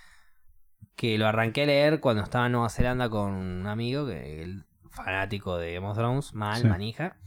Que 0.95 1.18
lo 1.18 1.27
arranqué 1.27 1.64
a 1.64 1.65
leer 1.68 1.99
cuando 1.99 2.23
estaba 2.23 2.45
en 2.47 2.53
Nueva 2.53 2.69
Zelanda 2.69 3.09
con 3.09 3.34
un 3.34 3.68
amigo, 3.68 4.07
que 4.07 4.41
el 4.43 4.65
fanático 4.89 5.57
de 5.57 5.73
Game 5.73 5.88
of 5.88 5.97
Thrones, 5.97 6.34
mal, 6.34 6.61
Sí. 6.61 6.68
manija. 6.68 7.18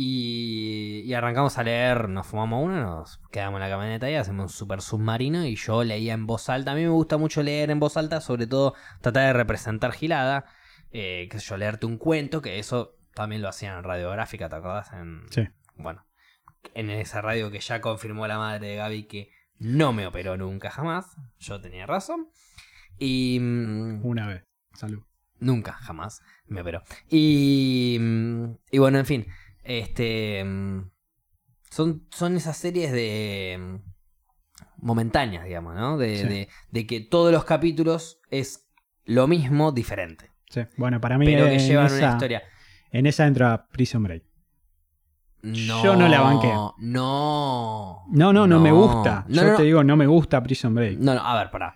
Y, 0.00 1.02
y 1.06 1.14
arrancamos 1.14 1.58
a 1.58 1.64
leer, 1.64 2.08
nos 2.08 2.24
fumamos 2.24 2.64
uno, 2.64 2.80
nos 2.80 3.18
quedamos 3.32 3.58
en 3.58 3.68
la 3.68 3.68
camioneta 3.68 4.08
y 4.08 4.14
hacemos 4.14 4.44
un 4.44 4.48
super 4.56 4.80
submarino. 4.80 5.44
Y 5.44 5.56
yo 5.56 5.82
leía 5.82 6.14
en 6.14 6.24
voz 6.24 6.48
alta. 6.48 6.70
A 6.70 6.74
mí 6.76 6.82
me 6.82 6.88
gusta 6.88 7.16
mucho 7.16 7.42
leer 7.42 7.72
en 7.72 7.80
voz 7.80 7.96
alta, 7.96 8.20
sobre 8.20 8.46
todo 8.46 8.74
tratar 9.00 9.26
de 9.26 9.32
representar 9.32 9.90
gilada. 9.90 10.44
Eh, 10.92 11.26
que 11.28 11.40
sé 11.40 11.46
yo, 11.48 11.56
leerte 11.56 11.86
un 11.86 11.98
cuento, 11.98 12.40
que 12.40 12.60
eso 12.60 12.96
también 13.12 13.42
lo 13.42 13.48
hacían 13.48 13.76
en 13.76 13.82
radiográfica, 13.82 14.48
¿te 14.48 14.54
acordás? 14.54 14.92
En, 14.92 15.22
Sí. 15.30 15.48
Bueno, 15.74 16.06
en 16.74 16.90
esa 16.90 17.20
radio 17.20 17.50
que 17.50 17.58
ya 17.58 17.80
confirmó 17.80 18.28
la 18.28 18.38
madre 18.38 18.68
de 18.68 18.76
Gaby 18.76 19.02
que 19.08 19.32
no 19.58 19.92
me 19.92 20.06
operó 20.06 20.36
nunca 20.36 20.70
jamás. 20.70 21.16
Yo 21.40 21.60
tenía 21.60 21.86
razón. 21.86 22.28
Y. 23.00 23.40
mm, 23.40 24.06
Una 24.06 24.28
vez. 24.28 24.44
Salud. 24.74 25.02
Nunca, 25.40 25.72
jamás 25.72 26.22
me 26.46 26.60
operó. 26.60 26.82
Y, 27.08 27.96
mm, 28.00 28.44
y 28.70 28.78
bueno, 28.78 28.98
en 29.00 29.06
fin. 29.06 29.26
Este. 29.68 30.42
mm, 30.44 30.90
Son, 31.70 32.06
son 32.10 32.36
esas 32.36 32.56
series 32.56 32.90
de. 32.92 33.58
mm, 33.60 33.76
momentáneas, 34.80 35.44
digamos, 35.44 35.74
¿no? 35.76 35.98
De, 35.98 36.16
Sí. 36.18 36.24
de, 36.28 36.48
de 36.70 36.86
que 36.86 37.00
todos 37.00 37.32
los 37.32 37.44
capítulos 37.44 38.20
es 38.30 38.68
lo 39.04 39.26
mismo, 39.26 39.72
diferente. 39.72 40.30
Sí. 40.50 40.62
Bueno, 40.76 41.00
para 41.00 41.18
mí 41.18 41.26
Pero 41.26 41.44
que 41.46 41.54
en 41.54 41.60
llevan 41.60 41.86
esa, 41.86 41.96
una 41.96 42.08
historia. 42.12 42.42
En 42.90 43.06
esa 43.06 43.26
entra 43.26 43.66
Prison 43.70 44.02
Break. 44.02 44.24
No, 45.42 45.84
Yo 45.84 45.94
no 45.96 46.08
la 46.08 46.20
banqué. 46.20 46.48
No. 46.78 48.04
No, 48.10 48.32
no, 48.32 48.46
no, 48.46 48.58
me 48.60 48.72
gusta. 48.72 49.24
No, 49.28 49.42
Yo 49.42 49.56
te 49.56 49.62
digo, 49.64 49.84
no 49.84 49.96
me 49.96 50.06
gusta 50.06 50.42
Prison 50.42 50.74
Break. 50.74 50.98
No, 50.98 51.14
no, 51.14 51.20
a 51.20 51.38
ver, 51.38 51.50
pará. 51.50 51.74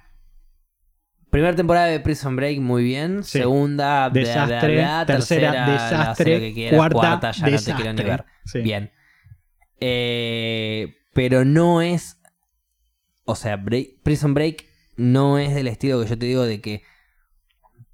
Primera 1.33 1.57
temporada 1.57 1.87
de 1.87 1.99
Prison 1.99 2.37
Break, 2.37 2.61
muy 2.61 2.85
bien. 2.85 3.25
Sí. 3.25 3.39
Segunda, 3.39 4.09
bla, 4.11 4.23
bla, 4.23 4.29
Desastre. 4.29 4.75
bla. 4.75 5.07
tercera, 5.07 5.71
desastre. 5.73 6.53
quieras. 6.53 6.77
cuarta, 6.93 7.31
ya 7.33 7.49
no 7.49 7.59
te 7.59 7.75
quiero 7.75 7.93
ni 7.95 8.03
ver. 8.05 8.25
Sí. 8.45 8.61
Bien. 8.61 8.93
Eh, 9.81 10.95
pero 11.15 11.45
no 11.45 11.81
es. 11.83 12.21
O 13.25 13.35
sea, 13.35 13.57
Break- 13.57 14.03
Prison 14.03 14.35
Break 14.35 14.67
no 14.97 15.39
es 15.39 15.55
del 15.55 15.69
estilo 15.69 16.03
que 16.03 16.09
yo 16.09 16.19
te 16.19 16.27
digo 16.27 16.43
de 16.45 16.61
que 16.61 16.83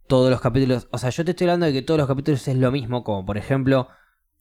todos 0.08 0.30
los 0.30 0.40
capítulos. 0.40 0.88
O 0.90 0.98
sea, 0.98 1.10
yo 1.10 1.24
te 1.24 1.30
estoy 1.30 1.46
hablando 1.46 1.66
de 1.66 1.72
que 1.72 1.82
todos 1.82 1.98
los 1.98 2.08
capítulos 2.08 2.46
es 2.48 2.56
lo 2.56 2.72
mismo, 2.72 3.04
como 3.04 3.24
por 3.24 3.38
ejemplo 3.38 3.88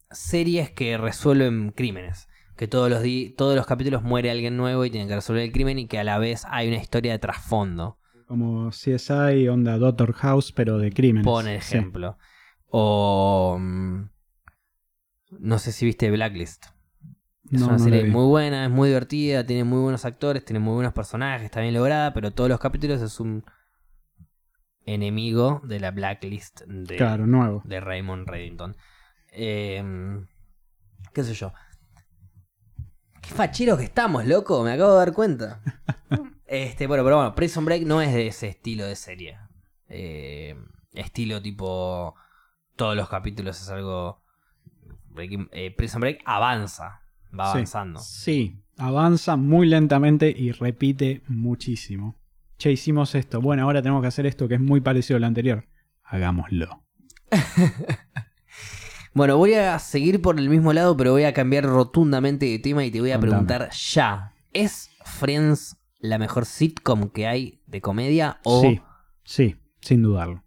series 0.10 0.72
que 0.72 0.98
resuelven 0.98 1.72
crímenes. 1.72 2.28
Que 2.56 2.68
todos 2.68 2.90
los, 2.90 3.03
di- 3.03 3.30
todos 3.38 3.56
los 3.56 3.68
capítulos 3.68 4.02
muere 4.02 4.32
alguien 4.32 4.57
nuevo 4.57 4.84
y 4.84 4.90
tienen 4.90 5.07
que 5.07 5.14
resolver 5.15 5.44
el 5.44 5.52
crimen 5.52 5.78
y 5.78 5.88
que 5.88 5.99
a 5.99 6.03
la 6.03 6.18
vez 6.18 6.44
hay 6.49 6.68
una 6.68 6.78
historia 6.78 7.11
de 7.11 7.19
trasfondo. 7.19 7.99
Como 8.27 8.69
CSI, 8.71 9.47
onda 9.47 9.77
Doctor 9.77 10.13
House, 10.13 10.51
pero 10.51 10.77
de 10.77 10.91
crímenes. 10.91 11.25
Sí. 11.43 11.49
ejemplo. 11.77 12.17
O. 12.69 13.57
mm, 13.59 14.09
No 15.39 15.59
sé 15.59 15.71
si 15.71 15.85
viste 15.85 16.11
Blacklist. 16.11 16.65
Es 17.49 17.61
No, 17.61 17.67
una 17.67 17.77
no 17.77 17.83
serie 17.83 18.03
muy 18.05 18.25
buena, 18.25 18.65
es 18.65 18.69
muy 18.71 18.89
divertida, 18.89 19.45
tiene 19.45 19.63
muy 19.63 19.79
buenos 19.79 20.03
actores, 20.03 20.43
tiene 20.43 20.59
muy 20.59 20.73
buenos 20.73 20.91
personajes, 20.93 21.45
está 21.45 21.61
bien 21.61 21.73
lograda, 21.73 22.13
pero 22.13 22.31
todos 22.31 22.49
los 22.49 22.59
capítulos 22.59 23.01
es 23.01 23.19
un 23.21 23.45
enemigo 24.85 25.61
de 25.63 25.79
la 25.79 25.91
Blacklist 25.91 26.61
de, 26.67 26.97
Claro, 26.97 27.25
nuevo. 27.25 27.61
de 27.65 27.79
Raymond 27.79 28.27
Reddington. 28.27 28.75
Eh, 29.31 29.81
¿Qué 31.13 31.23
sé 31.23 31.33
yo? 31.33 31.53
Qué 33.21 33.29
facheros 33.33 33.77
que 33.77 33.85
estamos, 33.85 34.25
loco, 34.25 34.61
me 34.63 34.73
acabo 34.73 34.91
de 34.93 34.97
dar 34.97 35.13
cuenta. 35.13 35.61
este, 36.48 36.88
bueno, 36.88 37.03
pero 37.03 37.18
bueno, 37.18 37.36
Prison 37.36 37.65
Break 37.65 37.84
no 37.84 38.02
es 38.02 38.14
de 38.14 38.28
ese 38.28 38.48
estilo 38.48 38.86
de 38.86 38.95
serie. 38.95 39.38
Eh, 39.90 40.56
estilo 40.94 41.41
tipo 41.41 42.15
todos 42.76 42.95
los 42.95 43.07
capítulos 43.10 43.61
es 43.61 43.69
algo 43.69 44.22
Breaking- 45.10 45.49
eh, 45.52 45.72
Prison 45.72 46.02
Break 46.02 46.22
avanza, 46.26 47.02
va 47.38 47.45
Sí. 47.45 47.52
avanzando. 47.57 47.99
Sí, 47.99 48.60
avanza 48.78 49.36
muy 49.36 49.68
lentamente 49.68 50.30
y 50.30 50.52
repite 50.52 51.22
muchísimo. 51.28 52.15
Che, 52.57 52.72
hicimos 52.72 53.14
esto. 53.15 53.40
Bueno, 53.41 53.64
ahora 53.64 53.82
tenemos 53.82 54.02
que 54.02 54.07
hacer 54.07 54.26
esto 54.26 54.48
que 54.48 54.56
es 54.56 54.61
muy 54.61 54.82
parecido 54.82 55.18
a 55.18 55.19
lo 55.19 55.28
anterior. 55.28 55.65
Hagámoslo. 56.03 56.84
Bueno, 59.14 59.38
voy 59.38 59.56
a 59.56 59.80
seguir 59.80 60.22
por 60.22 60.38
el 60.40 60.48
mismo 60.49 60.74
lado, 60.74 60.95
pero 60.95 61.11
voy 61.11 61.24
a 61.24 61.34
cambiar 61.34 61.64
rotundamente 61.64 62.45
de 62.45 62.60
tema 62.60 62.86
y 62.86 62.91
te 62.91 62.99
voy 62.99 63.10
a 63.11 63.15
Contame. 63.15 63.32
preguntar 63.32 63.69
ya. 63.72 64.34
¿Es 64.53 64.91
Friends 65.06 65.76
la 65.99 66.18
mejor 66.18 66.45
sitcom 66.45 67.10
que 67.10 67.28
hay 67.28 67.61
de 67.68 67.82
comedia? 67.82 68.40
O 68.44 68.61
Sí, 68.61 68.82
sí, 69.24 69.56
sin 69.82 70.02
dudarlo. 70.03 70.44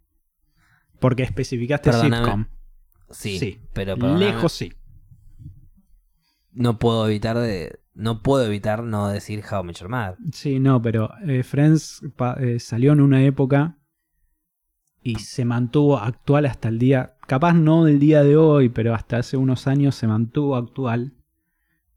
Porque 0.99 1.23
especificaste 1.23 1.89
Perdóname. 1.89 2.17
sitcom. 2.25 2.45
sí, 3.09 3.39
Sí. 3.39 3.59
pero 3.73 3.95
perdóname, 3.95 4.19
Lejos 4.25 4.51
sí. 4.53 4.73
no 6.51 6.77
puedo 6.79 7.07
evitar 7.07 7.37
de 7.37 7.79
no 7.93 8.21
puedo 8.23 8.45
evitar 8.45 8.83
no 8.83 9.09
decir 9.09 9.43
How 9.51 9.61
I 9.61 9.67
Met 9.67 9.75
Your 9.77 9.89
Mother. 9.89 10.15
Sí, 10.31 10.59
no, 10.59 10.81
pero 10.81 11.09
eh, 11.27 11.43
Friends 11.43 12.01
eh, 12.39 12.57
salió 12.59 12.93
en 12.93 13.01
una 13.01 13.21
época 13.23 13.77
y 15.03 15.15
se 15.15 15.43
mantuvo 15.43 15.97
actual 15.97 16.45
hasta 16.45 16.69
el 16.69 16.79
día, 16.79 17.15
capaz 17.27 17.53
no 17.53 17.83
del 17.83 17.99
día 17.99 18.23
de 18.23 18.37
hoy, 18.37 18.69
pero 18.69 18.93
hasta 18.95 19.17
hace 19.17 19.35
unos 19.35 19.67
años 19.67 19.95
se 19.95 20.07
mantuvo 20.07 20.55
actual. 20.55 21.13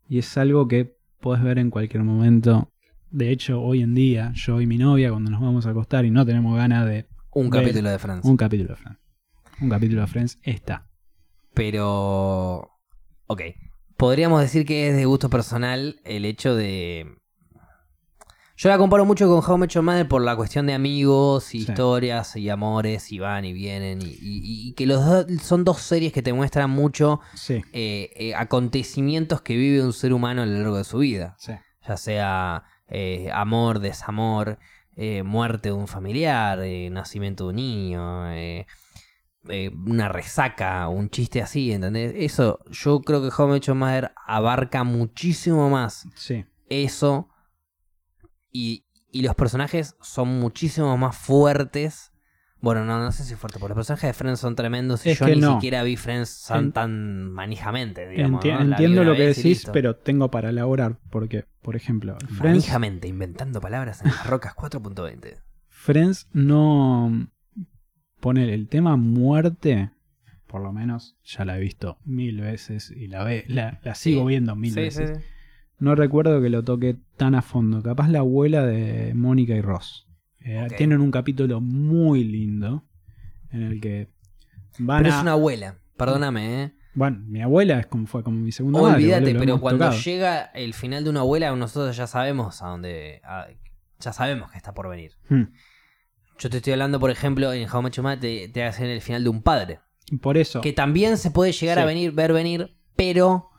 Y 0.08 0.18
es 0.18 0.36
algo 0.36 0.66
que 0.68 0.96
puedes 1.20 1.42
ver 1.44 1.58
en 1.58 1.70
cualquier 1.70 2.02
momento. 2.02 2.70
De 3.14 3.30
hecho, 3.30 3.62
hoy 3.62 3.80
en 3.80 3.94
día, 3.94 4.32
yo 4.34 4.60
y 4.60 4.66
mi 4.66 4.76
novia, 4.76 5.10
cuando 5.10 5.30
nos 5.30 5.40
vamos 5.40 5.66
a 5.66 5.70
acostar 5.70 6.04
y 6.04 6.10
no 6.10 6.26
tenemos 6.26 6.56
ganas 6.56 6.84
de 6.84 7.06
Un 7.30 7.48
Ver 7.48 7.62
capítulo 7.62 7.90
de 7.90 7.98
Friends. 8.00 8.24
un 8.24 8.36
capítulo 8.36 8.70
de 8.70 8.76
Friends. 8.76 8.98
Un 9.60 9.68
capítulo 9.70 10.00
de 10.00 10.06
Friends 10.08 10.38
está. 10.42 10.88
Pero. 11.54 12.70
Ok. 13.28 13.40
Podríamos 13.96 14.40
decir 14.40 14.66
que 14.66 14.88
es 14.90 14.96
de 14.96 15.04
gusto 15.04 15.30
personal 15.30 16.00
el 16.04 16.24
hecho 16.24 16.56
de. 16.56 17.06
Yo 18.56 18.68
la 18.68 18.78
comparo 18.78 19.04
mucho 19.04 19.28
con 19.28 19.48
How 19.48 19.58
Met 19.58 19.70
Your 19.70 19.84
Mother 19.84 20.08
por 20.08 20.22
la 20.22 20.34
cuestión 20.34 20.66
de 20.66 20.74
amigos 20.74 21.54
y 21.54 21.60
Sí. 21.64 21.70
historias 21.70 22.34
y 22.34 22.48
amores 22.50 23.12
y 23.12 23.20
van 23.20 23.44
y 23.44 23.52
vienen. 23.52 24.02
Y, 24.02 24.06
y- 24.06 24.68
y 24.68 24.72
que 24.74 24.86
los 24.86 25.04
dos 25.06 25.26
son 25.42 25.64
dos 25.64 25.78
series 25.82 26.12
que 26.12 26.22
te 26.22 26.32
muestran 26.32 26.70
mucho 26.70 27.20
Sí, 27.34 27.62
eh, 27.72 28.10
eh, 28.16 28.34
acontecimientos 28.34 29.40
que 29.40 29.56
vive 29.56 29.84
un 29.84 29.92
ser 29.92 30.12
humano 30.12 30.42
a 30.42 30.46
lo 30.46 30.52
largo 30.58 30.76
de 30.78 30.84
su 30.84 30.98
vida. 30.98 31.36
sí. 31.38 31.52
Ya 31.86 31.96
sea 31.98 32.64
eh, 32.88 33.30
amor, 33.32 33.80
desamor, 33.80 34.58
eh, 34.96 35.22
muerte 35.22 35.70
de 35.70 35.74
un 35.74 35.88
familiar, 35.88 36.60
eh, 36.62 36.90
nacimiento 36.90 37.44
de 37.44 37.50
un 37.50 37.56
niño, 37.56 38.30
una 39.86 40.08
resaca, 40.08 40.88
un 40.88 41.10
chiste 41.10 41.42
así, 41.42 41.72
¿entendés? 41.72 42.14
Eso, 42.16 42.60
yo 42.70 43.00
creo 43.00 43.20
que 43.22 43.60
Your 43.60 43.74
Mother 43.76 44.12
abarca 44.26 44.84
muchísimo 44.84 45.68
más 45.68 46.08
Sí. 46.14 46.46
eso 46.70 47.28
y, 48.50 48.86
y 49.10 49.22
los 49.22 49.34
personajes 49.34 49.96
son 50.00 50.40
muchísimo 50.40 50.96
más 50.96 51.16
fuertes. 51.16 52.13
Bueno, 52.64 52.84
no, 52.84 52.98
no 52.98 53.12
sé 53.12 53.24
si 53.24 53.34
fuertes, 53.34 53.60
porque 53.60 53.70
los 53.74 53.76
personajes 53.76 54.08
de 54.08 54.14
Friends 54.14 54.40
son 54.40 54.56
tremendos 54.56 55.04
y 55.06 55.10
Es 55.10 55.18
yo 55.20 55.26
ni 55.26 55.36
no. 55.36 55.54
siquiera 55.54 55.82
vi 55.82 55.96
Friends 55.96 56.46
tan, 56.48 56.72
tan 56.72 57.30
manijamente, 57.30 58.08
digamos. 58.08 58.44
Entiendo 58.44 59.04
lo 59.04 59.14
que 59.14 59.26
decís, 59.28 59.68
pero 59.72 59.96
tengo 59.96 60.30
para 60.30 60.48
elaborar. 60.50 60.98
Porque, 61.10 61.44
por 61.62 61.76
ejemplo, 61.76 62.16
Friends, 62.20 62.40
Manijamente, 62.42 63.06
inventando 63.06 63.60
palabras 63.60 64.00
en 64.02 64.08
las 64.08 64.26
rocas 64.26 64.54
4.20. 64.56 65.36
Friends 65.68 66.28
no 66.32 67.28
pone 68.20 68.52
el 68.54 68.68
tema 68.68 68.96
muerte, 68.96 69.90
por 70.46 70.62
lo 70.62 70.72
menos 70.72 71.16
ya 71.22 71.44
la 71.44 71.58
he 71.58 71.60
visto 71.60 71.98
mil 72.04 72.40
veces 72.40 72.90
y 72.90 73.08
la 73.08 73.22
ve, 73.24 73.44
la, 73.48 73.78
la 73.82 73.94
sigo 73.94 74.22
Sí. 74.22 74.28
viendo 74.28 74.56
mil 74.56 74.72
Sí, 74.72 74.80
veces. 74.80 75.18
sí. 75.18 75.24
No 75.78 75.94
recuerdo 75.94 76.40
que 76.40 76.48
lo 76.48 76.62
toque 76.62 76.96
tan 77.18 77.34
a 77.34 77.42
fondo. 77.42 77.82
Capaz 77.82 78.08
la 78.08 78.20
abuela 78.20 78.64
de 78.64 79.12
Mónica 79.14 79.54
y 79.54 79.60
Ross. 79.60 80.08
Eh. 80.44 80.66
Tienen 80.76 81.00
un 81.00 81.10
capítulo 81.10 81.60
muy 81.60 82.22
lindo 82.24 82.84
en 83.50 83.62
el 83.62 83.80
que 83.80 84.08
van 84.78 85.02
Pero 85.02 85.14
a... 85.14 85.16
es 85.16 85.22
una 85.22 85.32
abuela, 85.32 85.78
perdóname, 85.96 86.62
¿eh? 86.64 86.72
Bueno, 86.94 87.18
mi 87.26 87.40
abuela 87.42 87.80
es 87.80 87.86
como 87.86 88.06
fue 88.06 88.22
como 88.22 88.38
mi 88.38 88.52
segunda 88.52 88.80
madre, 88.80 88.94
Olvídate, 88.96 89.34
pero 89.34 89.60
cuando 89.60 89.86
tocado. 89.86 90.00
llega 90.02 90.42
el 90.54 90.74
final 90.74 91.02
de 91.02 91.10
una 91.10 91.20
abuela, 91.20 91.54
nosotros 91.56 91.96
ya 91.96 92.06
sabemos 92.06 92.62
a 92.62 92.68
dónde. 92.68 93.20
a- 93.24 93.48
ya 93.98 94.12
sabemos 94.12 94.50
que 94.50 94.58
está 94.58 94.74
por 94.74 94.88
venir. 94.88 95.12
Hmm. 95.28 95.44
Yo 96.38 96.50
te 96.50 96.58
estoy 96.58 96.72
hablando, 96.74 97.00
por 97.00 97.10
ejemplo, 97.10 97.52
en 97.52 97.68
How 97.68 97.80
Much 97.80 97.98
te, 98.20 98.48
te 98.48 98.64
hacen 98.64 98.86
el 98.86 99.00
final 99.00 99.22
de 99.24 99.30
un 99.30 99.42
padre. 99.42 99.80
Por 100.20 100.36
eso, 100.36 100.60
Que 100.60 100.72
también 100.72 101.16
se 101.16 101.30
puede 101.30 101.52
llegar 101.52 101.78
a 101.78 101.84
venir, 101.84 102.12
ver 102.12 102.32
venir, 102.32 102.76
pero 102.96 103.50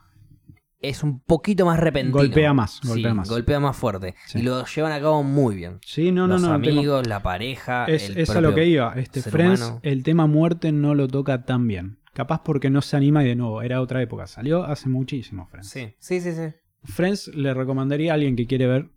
es 0.79 1.03
un 1.03 1.19
poquito 1.19 1.65
más 1.65 1.79
repentino. 1.79 2.17
Golpea 2.17 2.53
más, 2.53 2.79
Sí, 2.81 2.87
golpea 2.87 3.13
más. 3.13 3.29
golpea 3.29 3.59
más 3.59 3.75
fuerte. 3.75 4.15
Sí. 4.27 4.39
Y 4.39 4.41
lo 4.43 4.63
llevan 4.65 4.91
a 4.91 4.99
cabo 4.99 5.23
muy 5.23 5.55
bien. 5.55 5.79
sí, 5.85 6.11
no, 6.11 6.27
no, 6.27 6.33
Los 6.35 6.41
no, 6.43 6.61
tengo- 6.61 6.79
amigos, 6.79 7.07
la 7.07 7.23
pareja. 7.23 7.85
es, 7.85 8.09
el 8.09 8.17
es 8.19 8.29
a 8.29 8.41
lo 8.41 8.53
que 8.53 8.65
iba. 8.67 8.93
Este 8.95 9.21
Friends, 9.21 9.61
humano. 9.61 9.79
el 9.83 10.03
tema 10.03 10.27
muerte 10.27 10.71
no 10.71 10.93
lo 10.95 11.07
toca 11.07 11.43
tan 11.45 11.67
bien. 11.67 11.99
Capaz 12.13 12.43
porque 12.43 12.69
no 12.69 12.81
se 12.81 12.95
anima 12.95 13.23
y 13.23 13.27
de 13.27 13.35
nuevo, 13.35 13.61
era 13.61 13.81
otra 13.81 14.01
época. 14.01 14.27
Salió 14.27 14.63
hace 14.63 14.87
muchísimo 14.89 15.47
Friends. 15.47 15.69
Sí, 15.69 15.95
sí, 15.99 16.21
sí. 16.21 16.31
sí. 16.33 16.53
Friends 16.83 17.27
le 17.35 17.53
recomendaría 17.53 18.11
a 18.11 18.15
alguien 18.15 18.35
que 18.35 18.45
quiere 18.47 18.67
ver 18.67 18.89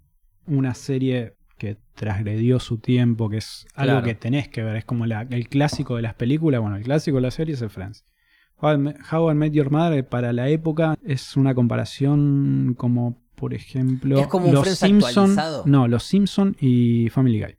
una 0.47 0.75
serie 0.75 1.35
que 1.57 1.79
transgredió 1.95 2.61
su 2.61 2.79
tiempo, 2.79 3.29
que 3.29 3.39
es 3.39 3.67
algo 3.75 3.95
Claro. 3.95 4.07
que 4.07 4.15
tenés 4.15 4.49
que 4.49 4.63
ver. 4.63 4.77
Es 4.77 4.85
como 4.85 5.07
la- 5.07 5.23
el 5.31 5.49
clásico 5.49 5.97
de 5.97 6.03
las 6.03 6.15
películas. 6.15 6.61
Bueno, 6.61 6.77
el 6.77 6.85
clásico 6.85 7.17
de 7.17 7.23
las 7.23 7.35
series 7.35 7.61
es 7.61 7.73
Friends. 7.73 8.05
How 8.61 9.31
I, 9.31 9.35
Met, 9.35 9.53
Your 9.53 9.71
Mother 9.71 10.07
para 10.09 10.33
la 10.33 10.49
época 10.49 10.97
es 11.05 11.37
una 11.37 11.55
comparación 11.55 12.75
como, 12.77 13.17
por 13.35 13.55
ejemplo, 13.55 14.19
Es 14.19 14.27
como 14.27 14.53
Los 14.53 14.69
Simpson. 14.69 15.37
No, 15.67 15.87
Los 15.89 16.05
Simpson 16.05 16.57
y 16.61 17.09
Family 17.11 17.41
Guy. 17.41 17.57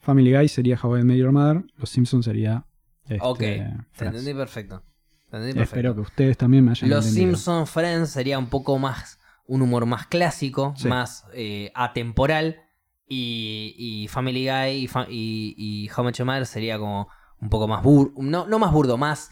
Family 0.00 0.34
Guy 0.34 0.48
sería 0.48 0.78
How 0.82 0.98
I 0.98 1.04
Met 1.04 1.16
Your 1.16 1.32
Mother. 1.32 1.64
Los 1.76 1.88
Simpson 1.90 2.22
sería. 2.22 2.66
Este, 3.04 3.18
Ok, 3.22 3.38
te 3.38 4.04
entendí 4.04 4.34
perfecto. 4.34 4.82
Te 5.30 5.36
entendí 5.36 5.54
perfecto. 5.54 5.62
Espero 5.62 5.94
que 5.94 6.00
ustedes 6.02 6.36
también 6.36 6.64
me 6.64 6.72
hayan 6.72 6.90
Los 6.90 7.06
entendido. 7.06 7.36
Simpson 7.36 7.66
Friends 7.66 8.10
sería 8.10 8.38
un 8.38 8.46
poco 8.46 8.78
más, 8.78 9.18
un 9.46 9.62
humor 9.62 9.86
más 9.86 10.06
clásico, 10.06 10.74
Sí. 10.76 10.88
más 10.88 11.24
eh, 11.34 11.70
atemporal. 11.74 12.60
Y, 13.06 13.74
y 13.76 14.08
Family 14.08 14.46
Guy 14.48 14.70
y, 14.86 14.88
y, 15.10 15.54
y 15.86 15.90
How 15.90 16.02
I 16.02 16.06
Met 16.06 16.14
Your 16.16 16.26
Mother 16.26 16.46
sería 16.46 16.78
como 16.78 17.08
un 17.40 17.50
poco 17.50 17.68
más 17.68 17.82
burdo, 17.82 18.12
no, 18.16 18.46
no 18.46 18.58
más 18.58 18.72
burdo, 18.72 18.96
más 18.96 19.30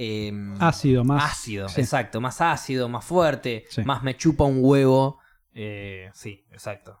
eh, 0.00 0.32
Ácido, 0.60 1.02
más. 1.04 1.32
ácido, 1.32 1.68
sí. 1.68 1.80
exacto, 1.80 2.20
más 2.20 2.40
ácido, 2.40 2.88
más 2.88 3.04
fuerte, 3.04 3.64
Sí. 3.70 3.82
más 3.82 4.02
me 4.04 4.16
chupa 4.16 4.44
un 4.44 4.58
huevo. 4.60 5.18
Eh, 5.54 6.10
sí, 6.14 6.46
exacto. 6.52 7.00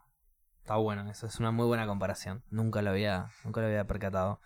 Está 0.62 0.76
bueno, 0.76 1.08
eso 1.08 1.26
es 1.26 1.38
una 1.38 1.52
muy 1.52 1.66
buena 1.66 1.86
comparación. 1.86 2.42
Nunca 2.50 2.82
lo 2.82 2.90
había, 2.90 3.28
nunca 3.44 3.60
lo 3.60 3.68
había 3.68 3.86
percatado. 3.86 4.40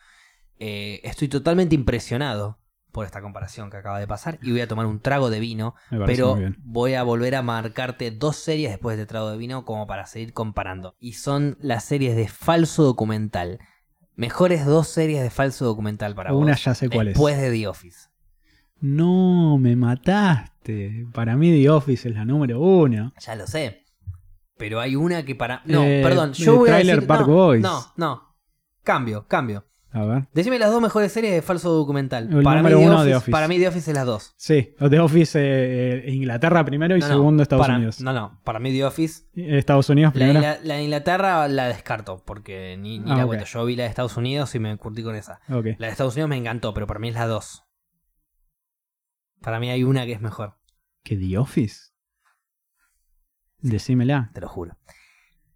Eh, 0.59 1.01
estoy 1.03 1.29
totalmente 1.29 1.75
impresionado 1.75 2.59
por 2.93 3.07
esta 3.07 3.23
comparación 3.23 3.71
que 3.71 3.79
acaba 3.79 3.99
de 3.99 4.07
pasar 4.07 4.39
y 4.43 4.51
voy 4.53 4.61
a 4.61 4.69
tomar 4.69 4.85
un 4.85 5.01
trago 5.01 5.31
de 5.31 5.41
vino, 5.41 5.75
pero 6.05 6.37
voy 6.59 6.93
a 6.93 7.03
volver 7.03 7.35
a 7.37 7.41
marcarte 7.43 8.11
dos 8.11 8.37
series 8.37 8.71
después 8.71 8.99
de 8.99 9.07
trago 9.07 9.31
de 9.31 9.39
vino 9.39 9.65
como 9.65 9.87
para 9.87 10.05
seguir 10.05 10.35
comparando. 10.35 10.95
Y 11.01 11.15
son 11.15 11.57
las 11.61 11.85
series 11.85 12.15
de 12.17 12.29
falso 12.29 12.83
documental. 12.85 13.61
Mejores 14.15 14.67
dos 14.67 14.89
series 14.89 15.23
de 15.23 15.31
falso 15.31 15.65
documental 15.65 16.15
para 16.15 16.35
Una 16.35 16.53
vos. 16.53 16.63
ya 16.65 16.75
sé 16.75 16.91
cuál 16.91 17.09
es. 17.09 17.15
Después 17.15 17.41
de 17.41 17.51
The 17.51 17.67
Office. 17.67 18.09
No, 18.83 19.57
me 19.59 19.77
mataste. 19.77 21.07
Para 21.15 21.37
mí 21.37 21.51
The 21.53 21.71
Office 21.71 22.09
es 22.09 22.15
la 22.15 22.25
número 22.25 22.61
uno. 22.61 23.13
Ya 23.19 23.35
lo 23.37 23.47
sé. 23.47 23.85
Pero 24.59 24.81
hay 24.81 24.97
una 24.97 25.25
que 25.25 25.35
para. 25.35 25.63
No, 25.65 25.83
Eh, 25.83 26.01
perdón. 26.03 26.33
Yo 26.35 26.59
voy 26.59 26.69
a 26.69 26.73
Trailer 26.75 26.97
decir. 26.97 27.09
Park 27.09 27.27
no, 27.27 27.33
Boys. 27.35 27.63
no, 27.63 27.81
no. 27.97 28.23
Cambio, 28.83 29.27
cambio. 29.27 29.65
A 29.95 30.05
ver. 30.05 30.25
Decime 30.33 30.59
las 30.59 30.71
dos 30.71 30.81
mejores 30.81 31.13
series 31.13 31.35
de 31.35 31.43
falso 31.43 31.71
documental. 31.71 32.33
El 32.33 32.43
para, 32.43 32.63
mí 32.63 32.71
The 32.71 32.77
uno, 32.77 32.95
Office, 32.95 33.09
The 33.11 33.15
Office. 33.17 33.31
para 33.31 33.47
mí 33.47 33.59
The 33.59 33.69
Office 33.69 33.91
es 33.91 33.95
las 33.97 34.07
dos. 34.07 34.33
Sí, 34.39 34.75
The 34.79 35.01
Office 35.01 35.39
eh, 35.39 36.05
eh, 36.09 36.11
Inglaterra 36.13 36.65
primero 36.65 36.97
y 36.97 37.01
No, 37.01 37.09
no, 37.09 37.13
segundo 37.15 37.43
Estados 37.43 37.67
para- 37.67 37.77
Unidos. 37.77 38.01
No, 38.01 38.13
no. 38.15 38.41
Para 38.43 38.59
mí 38.59 38.73
The 38.73 38.85
Office. 38.87 39.25
Estados 39.35 39.91
Unidos 39.91 40.15
La, 40.15 40.27
primero. 40.27 40.41
La 40.65 40.75
de 40.77 40.83
Inglaterra 40.83 41.47
la 41.49 41.69
descarto. 41.69 42.23
Porque 42.25 42.77
ni, 42.81 43.01
ni 43.01 43.11
Ah, 43.13 43.17
la 43.17 43.25
ok. 43.25 43.27
cuento. 43.29 43.45
Yo 43.47 43.65
vi 43.67 43.77
la 43.77 43.83
de 43.85 43.91
Estados 43.91 44.17
Unidos 44.17 44.55
y 44.55 44.59
me 44.61 44.77
curtí 44.79 45.03
con 45.03 45.15
esa. 45.15 45.41
La 45.49 45.61
de 45.61 45.89
Estados 45.93 46.15
Unidos 46.15 46.31
me 46.31 46.37
encantó, 46.39 46.73
pero 46.73 46.87
para 46.87 46.99
mí 46.99 47.09
es 47.09 47.15
la 47.15 47.27
dos. 47.27 47.65
Para 49.43 49.59
mí 49.61 49.71
hay 49.71 49.85
una 49.85 50.05
que 50.07 50.13
es 50.13 50.21
mejor. 50.21 50.57
¿Qué 51.03 51.17
The 51.17 51.39
Office? 51.39 51.91
Decímela. 53.59 54.31
Te 54.35 54.41
lo 54.41 54.49
juro. 54.49 54.77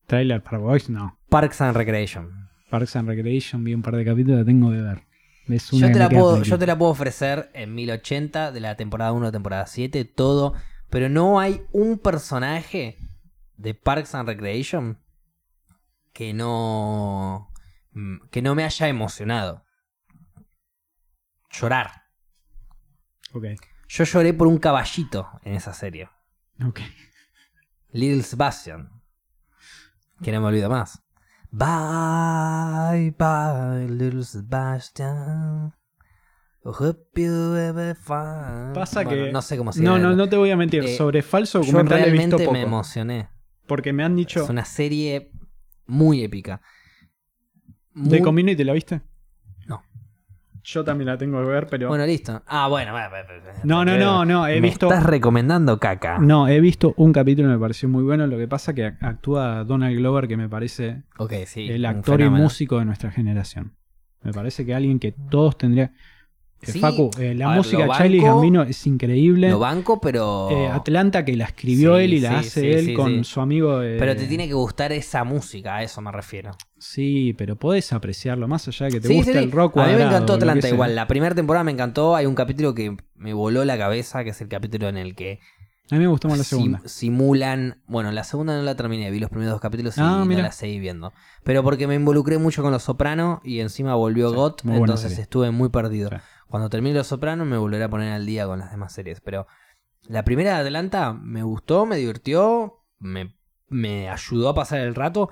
Trailer 0.06 0.42
Park 0.42 0.60
Boys, 0.62 0.88
no. 0.90 1.18
Parks 1.28 1.60
and 1.60 1.76
Recreation. 1.76 2.48
Parks 2.70 2.96
and 2.96 3.08
Recreation, 3.08 3.64
vi 3.64 3.74
un 3.74 3.82
par 3.82 3.96
de 3.96 4.04
capítulos, 4.04 4.38
la 4.40 4.44
tengo 4.44 4.70
que 4.70 4.80
ver. 4.80 5.02
Es 5.48 5.72
una 5.72 5.82
Yo 5.82 5.86
que 5.88 5.92
te, 5.94 5.98
la 6.00 6.08
puedo, 6.08 6.32
tranquila. 6.32 6.50
yo 6.54 6.58
te 6.58 6.66
la 6.66 6.78
puedo 6.78 6.90
ofrecer 6.90 7.50
en 7.54 7.74
1080 7.74 8.50
de 8.52 8.60
la 8.60 8.76
temporada 8.76 9.12
1 9.12 9.30
temporada 9.32 9.66
7, 9.66 10.04
todo. 10.04 10.54
Pero 10.90 11.08
no 11.08 11.38
hay 11.40 11.62
un 11.72 11.98
personaje 11.98 12.98
de 13.56 13.74
Parks 13.74 14.14
and 14.14 14.28
Recreation 14.28 14.98
que 16.12 16.32
no. 16.34 17.52
mm, 17.92 18.28
que 18.30 18.42
no 18.42 18.54
me 18.54 18.64
haya 18.64 18.88
emocionado. 18.88 19.64
Llorar. 21.50 22.02
Ok. 23.32 23.44
Yo 23.88 24.04
lloré 24.04 24.34
por 24.34 24.46
un 24.48 24.58
caballito 24.58 25.28
en 25.42 25.54
esa 25.54 25.72
serie. 25.72 26.08
Ok. 26.64 26.80
Little 27.92 28.22
Sebastian. 28.22 28.90
Que 30.22 30.32
no 30.32 30.40
me 30.40 30.48
olvido 30.48 30.68
más. 30.70 31.02
Bye, 31.50 33.14
bye, 33.18 33.88
little 33.88 34.24
Sebastian. 34.24 35.72
Hope 36.64 37.20
you 37.22 37.54
ever 37.54 37.94
find. 37.94 38.74
Pasa 38.74 39.02
Bueno, 39.04 39.26
que. 39.26 39.32
No 39.32 39.40
sé 39.42 39.56
cómo 39.56 39.72
se 39.72 39.80
No, 39.82 39.96
llama. 39.96 40.10
no, 40.10 40.16
no 40.16 40.28
te 40.28 40.36
voy 40.36 40.50
a 40.50 40.56
mentir. 40.56 40.82
Eh, 40.84 40.96
Sobre 40.96 41.22
falso 41.22 41.60
Yo 41.60 41.66
documental 41.66 41.98
he 42.00 42.10
visto 42.10 42.16
realmente 42.18 42.44
poco. 42.44 42.52
me 42.52 42.62
emocioné. 42.62 43.28
Porque 43.66 43.92
me 43.92 44.02
han 44.04 44.16
dicho. 44.16 44.42
Es 44.42 44.48
una 44.50 44.64
serie 44.64 45.30
muy 45.86 46.22
épica. 46.24 46.60
¿De 47.94 48.18
Muy- 48.18 48.22
Community 48.22 48.64
la 48.64 48.72
viste? 48.72 49.00
Yo 50.68 50.82
también 50.82 51.06
la 51.06 51.16
tengo 51.16 51.40
que 51.40 51.47
ver, 51.48 51.68
pero. 51.68 51.86
Bueno, 51.88 52.05
listo. 52.05 52.43
Ah, 52.48 52.66
bueno. 52.66 52.90
bueno, 52.93 53.09
no, 53.62 53.84
no, 53.84 53.97
no, 53.97 54.24
no. 54.24 54.48
He 54.48 54.56
Me 54.60 54.68
visto. 54.68 54.88
estás 54.88 55.05
recomendando 55.06 55.78
caca. 55.78 56.18
No, 56.18 56.48
he 56.48 56.59
visto 56.60 56.93
un 56.97 57.12
capítulo 57.12 57.47
y 57.48 57.52
me 57.52 57.59
pareció 57.59 57.88
muy 57.88 58.02
bueno. 58.02 58.26
Lo 58.26 58.36
que 58.36 58.48
pasa 58.48 58.74
que 58.74 58.84
ac- 58.88 58.97
actúa 59.01 59.62
Donald 59.62 59.97
Glover, 59.97 60.26
que 60.26 60.36
me 60.36 60.48
parece 60.48 61.05
Ok, 61.18 61.34
sí. 61.47 61.68
el 61.70 61.86
actor 61.86 62.20
y 62.20 62.28
músico 62.28 62.80
de 62.80 62.84
nuestra 62.84 63.12
generación. 63.12 63.74
Me 64.22 64.32
parece 64.32 64.66
que 64.66 64.74
alguien 64.74 64.98
que 64.98 65.12
todos 65.30 65.56
tendría. 65.56 65.93
Sí. 66.72 66.80
Facu, 66.80 67.10
eh, 67.18 67.34
la 67.34 67.48
ver, 67.48 67.56
música 67.59 67.82
de 67.84 67.88
Charlie 67.90 68.20
Gambino 68.22 68.62
es 68.62 68.86
increíble. 68.86 69.51
Lo 69.51 69.59
banco, 69.59 70.01
pero. 70.01 70.51
Eh, 70.51 70.68
Atlanta, 70.68 71.24
que 71.24 71.36
la 71.36 71.44
escribió 71.47 71.97
Sí, 71.97 72.05
él 72.05 72.14
y 72.14 72.20
la 72.20 72.30
sí, 72.30 72.34
hace 72.48 72.78
él 72.78 72.94
con 72.94 73.24
su 73.24 73.40
amigo. 73.40 73.82
eh, 73.82 73.97
Pero 73.98 74.16
te 74.16 74.26
tiene 74.26 74.47
que 74.48 74.55
gustar 74.55 74.93
esa 74.93 75.24
música, 75.24 75.76
a 75.76 75.82
eso 75.82 76.01
me 76.01 76.12
refiero. 76.12 76.52
Sí, 76.78 77.34
pero 77.38 77.56
podés 77.56 77.93
apreciarlo 77.93 78.47
más 78.48 78.68
allá 78.68 78.86
de 78.86 78.93
que 78.93 79.01
te 79.01 79.14
guste 79.14 79.38
el 79.38 79.51
rock. 79.51 79.76
A 79.78 79.80
mí 79.80 79.86
me 79.86 79.93
cuadrado, 79.97 80.10
encantó 80.16 80.32
Atlanta 80.34 80.68
igual. 80.68 80.94
La 80.94 81.06
primera 81.06 81.34
temporada 81.34 81.64
me 81.64 81.72
encantó. 81.72 82.14
Hay 82.16 82.26
un 82.26 82.34
capítulo 82.34 82.74
que 82.74 82.97
me 83.14 83.32
voló 83.32 83.64
la 83.64 83.78
cabeza, 83.78 84.22
que 84.24 84.30
es 84.30 84.40
el 84.40 84.48
capítulo 84.48 84.88
en 84.88 84.97
el 84.98 85.14
que 85.14 85.40
A 85.90 85.94
mí 85.94 86.01
me 86.01 86.06
gustó 86.09 86.28
más 86.28 86.36
la 86.38 86.44
segunda. 86.44 86.82
simulan. 86.84 87.80
Bueno, 87.86 88.10
la 88.12 88.24
segunda 88.24 88.56
no 88.56 88.62
la 88.62 88.74
terminé, 88.74 89.10
vi 89.10 89.20
los 89.20 89.30
primeros 89.30 89.52
dos 89.52 89.60
capítulos 89.60 89.97
y 89.97 90.01
Ah, 90.02 90.24
no 90.26 90.36
la 90.36 90.52
seguí 90.52 90.78
viendo. 90.80 91.12
Pero 91.44 91.62
porque 91.62 91.86
me 91.86 91.94
involucré 91.94 92.38
mucho 92.38 92.62
con 92.62 92.72
Los 92.72 92.82
Sopranos 92.82 93.38
y 93.44 93.60
encima 93.60 93.94
volvió 93.94 94.32
GOT, 94.32 94.62
entonces 94.66 95.10
serie. 95.10 95.22
estuve 95.22 95.51
muy 95.52 95.68
perdido. 95.70 96.10
Cuando 96.48 96.68
termine 96.70 96.94
Los 96.97 97.09
Sopranos 97.09 97.47
me 97.47 97.56
volveré 97.59 97.85
a 97.85 97.89
poner 97.90 98.12
al 98.12 98.27
día 98.27 98.47
con 98.47 98.59
las 98.60 98.70
demás 98.70 98.93
series. 98.93 99.20
Pero 99.20 99.47
la 100.09 100.24
primera 100.24 100.55
de 100.60 100.66
Atlanta 100.66 101.12
me 101.12 101.43
gustó, 101.43 101.86
me 101.86 101.97
divirtió, 101.97 102.82
me, 102.98 103.35
me 103.68 104.09
ayudó 104.09 104.51
a 104.51 104.55
pasar 104.55 104.81
el 104.81 104.94
rato. 104.94 105.31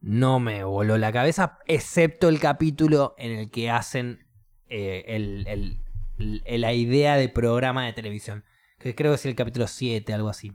No 0.00 0.40
me 0.40 0.64
voló 0.64 0.96
la 0.96 1.12
cabeza, 1.12 1.58
excepto 1.66 2.28
el 2.28 2.40
capítulo 2.40 3.14
en 3.18 3.32
el 3.38 3.50
que 3.50 3.70
hacen 3.70 4.26
eh, 4.68 5.04
el, 5.08 5.46
el- 5.46 5.78
el- 6.46 6.60
la 6.60 6.72
idea 6.72 7.16
de 7.16 7.28
programa 7.28 7.84
de 7.84 7.92
televisión. 7.92 8.44
Que 8.78 8.94
creo 8.94 9.12
que 9.12 9.16
es 9.16 9.26
el 9.26 9.34
capítulo 9.34 9.66
7, 9.66 10.12
algo 10.14 10.28
así. 10.30 10.52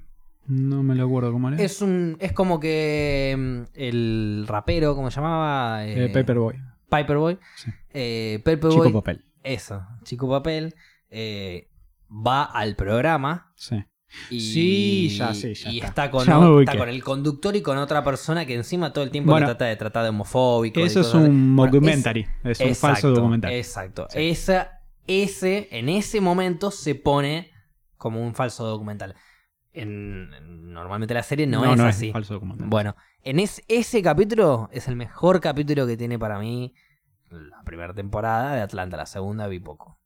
No 0.48 0.84
me 0.84 0.96
lo 0.96 1.06
acuerdo 1.06 1.32
cómo 1.32 1.50
era. 1.50 1.62
Es 1.62 1.82
un 1.82 2.18
es 2.20 2.32
como 2.34 2.60
que 2.60 3.36
mm, 3.38 3.62
el 3.76 4.46
rapero, 4.48 4.96
¿cómo 4.96 5.10
se 5.12 5.16
llamaba? 5.18 5.86
Eh, 5.86 6.06
Eh, 6.06 6.10
Paperboy. 6.10 6.56
Paperboy. 6.90 7.40
Sí. 7.56 7.72
Eh, 7.94 8.42
Paperboy, 8.44 8.72
Chico 8.88 8.94
papel. 8.94 9.26
Eso, 9.46 9.82
Chico 10.04 10.30
Papel, 10.30 10.76
eh, 11.10 11.70
va 12.10 12.44
al 12.44 12.76
programa 12.76 13.52
Sí. 13.56 13.84
y, 14.30 14.40
Sí, 14.40 15.10
ya 15.18 15.34
sé, 15.34 15.54
ya 15.56 15.70
y 15.72 15.76
está. 15.78 15.88
está, 15.88 16.12
con, 16.12 16.26
Ya 16.26 16.60
está 16.72 16.78
con 16.78 16.90
el 16.90 17.04
conductor 17.04 17.56
y 17.56 17.62
con 17.62 17.78
otra 17.78 18.04
persona 18.04 18.46
que 18.46 18.56
encima 18.56 18.92
todo 18.94 19.04
el 19.04 19.12
tiempo 19.12 19.32
Bueno, 19.32 19.48
le 19.48 19.54
trata 19.54 19.66
de 19.66 19.76
tratar 19.76 20.04
de 20.04 20.10
homofóbico. 20.10 20.80
Eso 20.80 21.02
es 21.02 21.14
un 21.14 21.56
Bueno, 21.56 21.72
documentary. 21.72 22.26
Es, 22.44 22.60
un 22.60 22.68
exacto, 22.68 22.76
falso 22.76 23.12
documental. 23.12 23.52
Exacto. 23.54 24.08
Sí. 24.10 24.20
Esa, 24.30 24.80
ese, 25.08 25.68
en 25.72 25.90
ese 25.90 26.22
momento 26.22 26.72
se 26.72 26.96
pone 26.96 27.52
como 27.98 28.22
un 28.22 28.36
falso 28.36 28.66
documental. 28.66 29.16
En, 29.74 30.32
en- 30.34 30.72
normalmente 30.74 31.14
la 31.14 31.24
serie 31.24 31.48
no, 31.48 31.74
es 31.74 31.80
así. 31.80 32.12
falso 32.12 32.36
documental. 32.36 32.68
Bueno, 32.68 32.96
en 33.24 33.40
es- 33.40 33.64
ese 33.68 34.02
capítulo 34.02 34.70
es 34.72 34.88
el 34.88 34.96
mejor 34.96 35.42
capítulo 35.42 35.86
que 35.88 35.98
tiene 35.98 36.18
para 36.20 36.40
mí 36.40 36.74
la 37.32 37.62
primera 37.64 37.94
temporada 37.94 38.56
de 38.56 38.62
Atlanta. 38.62 38.98
La 38.98 39.06
segunda 39.06 39.48
vi 39.48 39.60
poco. 39.60 40.00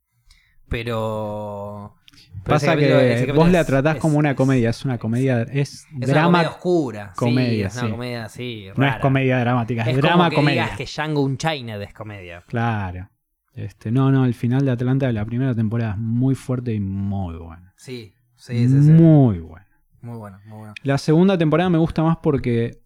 Pero. 0.67 1.95
pero 2.43 2.43
Pasa 2.43 2.67
capítulo- 2.75 2.99
que 3.25 3.31
vos 3.33 3.49
la 3.51 3.63
tratás 3.65 3.95
es- 3.95 4.01
como 4.01 4.17
una 4.17 4.35
comedia. 4.35 4.69
Es 4.69 4.85
una 4.85 4.97
comedia. 4.97 5.41
Es, 5.43 5.85
Es 5.85 5.87
una 5.93 6.07
drama. 6.07 6.27
comedia 6.39 6.49
oscura. 6.49 7.13
comedia, 7.15 7.69
sí, 7.69 7.77
es 7.77 7.81
una 7.81 7.85
sí. 7.85 7.91
comedia, 7.91 8.29
sí. 8.29 8.67
no 8.75 8.87
es 8.87 8.95
comedia 8.97 9.39
dramática. 9.39 9.83
Es, 9.89 9.97
drama 9.97 10.15
como 10.25 10.29
que 10.29 10.35
comedia. 10.35 10.63
digas 10.63 10.77
que 10.77 10.85
Django 10.85 11.21
Unchained 11.23 11.81
es 11.81 11.93
comedia. 11.93 12.43
Claro. 12.47 13.09
Este, 13.53 13.91
no, 13.91 14.11
no, 14.11 14.25
el 14.25 14.33
final 14.35 14.63
de 14.63 14.71
Atlanta 14.71 15.07
de 15.07 15.13
la 15.13 15.25
primera 15.25 15.53
temporada 15.55 15.91
es 15.93 15.97
muy 15.97 16.35
fuerte 16.35 16.73
y 16.73 16.79
muy 16.79 17.35
bueno. 17.35 17.71
Sí, 17.75 18.13
sí, 18.35 18.67
sí. 18.69 18.83
sí. 18.83 18.91
Muy 18.91 19.39
bueno. 19.39 19.65
Muy 20.01 20.17
bueno, 20.17 20.39
muy 20.45 20.57
bueno. 20.59 20.73
La 20.83 20.97
segunda 20.97 21.37
temporada 21.37 21.69
me 21.69 21.77
gusta 21.77 22.01
más 22.03 22.17
porque 22.23 22.79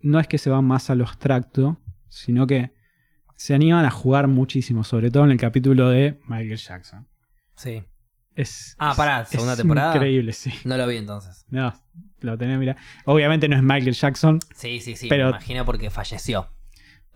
no 0.00 0.18
es 0.18 0.26
que 0.26 0.38
se 0.38 0.50
va 0.50 0.60
más 0.60 0.90
a 0.90 0.96
lo 0.96 1.04
abstracto, 1.04 1.78
sino 2.08 2.48
que 2.48 2.72
se 3.42 3.54
animan 3.54 3.84
a 3.84 3.90
jugar 3.90 4.28
muchísimo, 4.28 4.84
sobre 4.84 5.10
todo 5.10 5.24
en 5.24 5.32
el 5.32 5.36
capítulo 5.36 5.88
de 5.90 6.20
Michael 6.28 6.56
Jackson. 6.58 7.08
Sí. 7.56 7.82
Es, 8.36 8.76
Ah, 8.78 8.94
pará, 8.96 9.22
es 9.22 9.30
segunda 9.30 9.56
temporada. 9.56 9.96
Increíble, 9.96 10.32
sí. 10.32 10.52
No 10.64 10.76
lo 10.76 10.86
vi 10.86 10.96
entonces. 10.96 11.44
No, 11.50 11.72
lo 12.20 12.38
tenés, 12.38 12.56
mira. 12.60 12.76
Obviamente 13.04 13.48
no 13.48 13.56
es 13.56 13.62
Michael 13.64 13.94
Jackson, 13.94 14.38
Sí, 14.54 14.78
sí, 14.78 14.94
sí. 14.94 15.08
Pero- 15.08 15.24
Me 15.24 15.30
imagino 15.30 15.64
porque 15.64 15.90
falleció. 15.90 16.50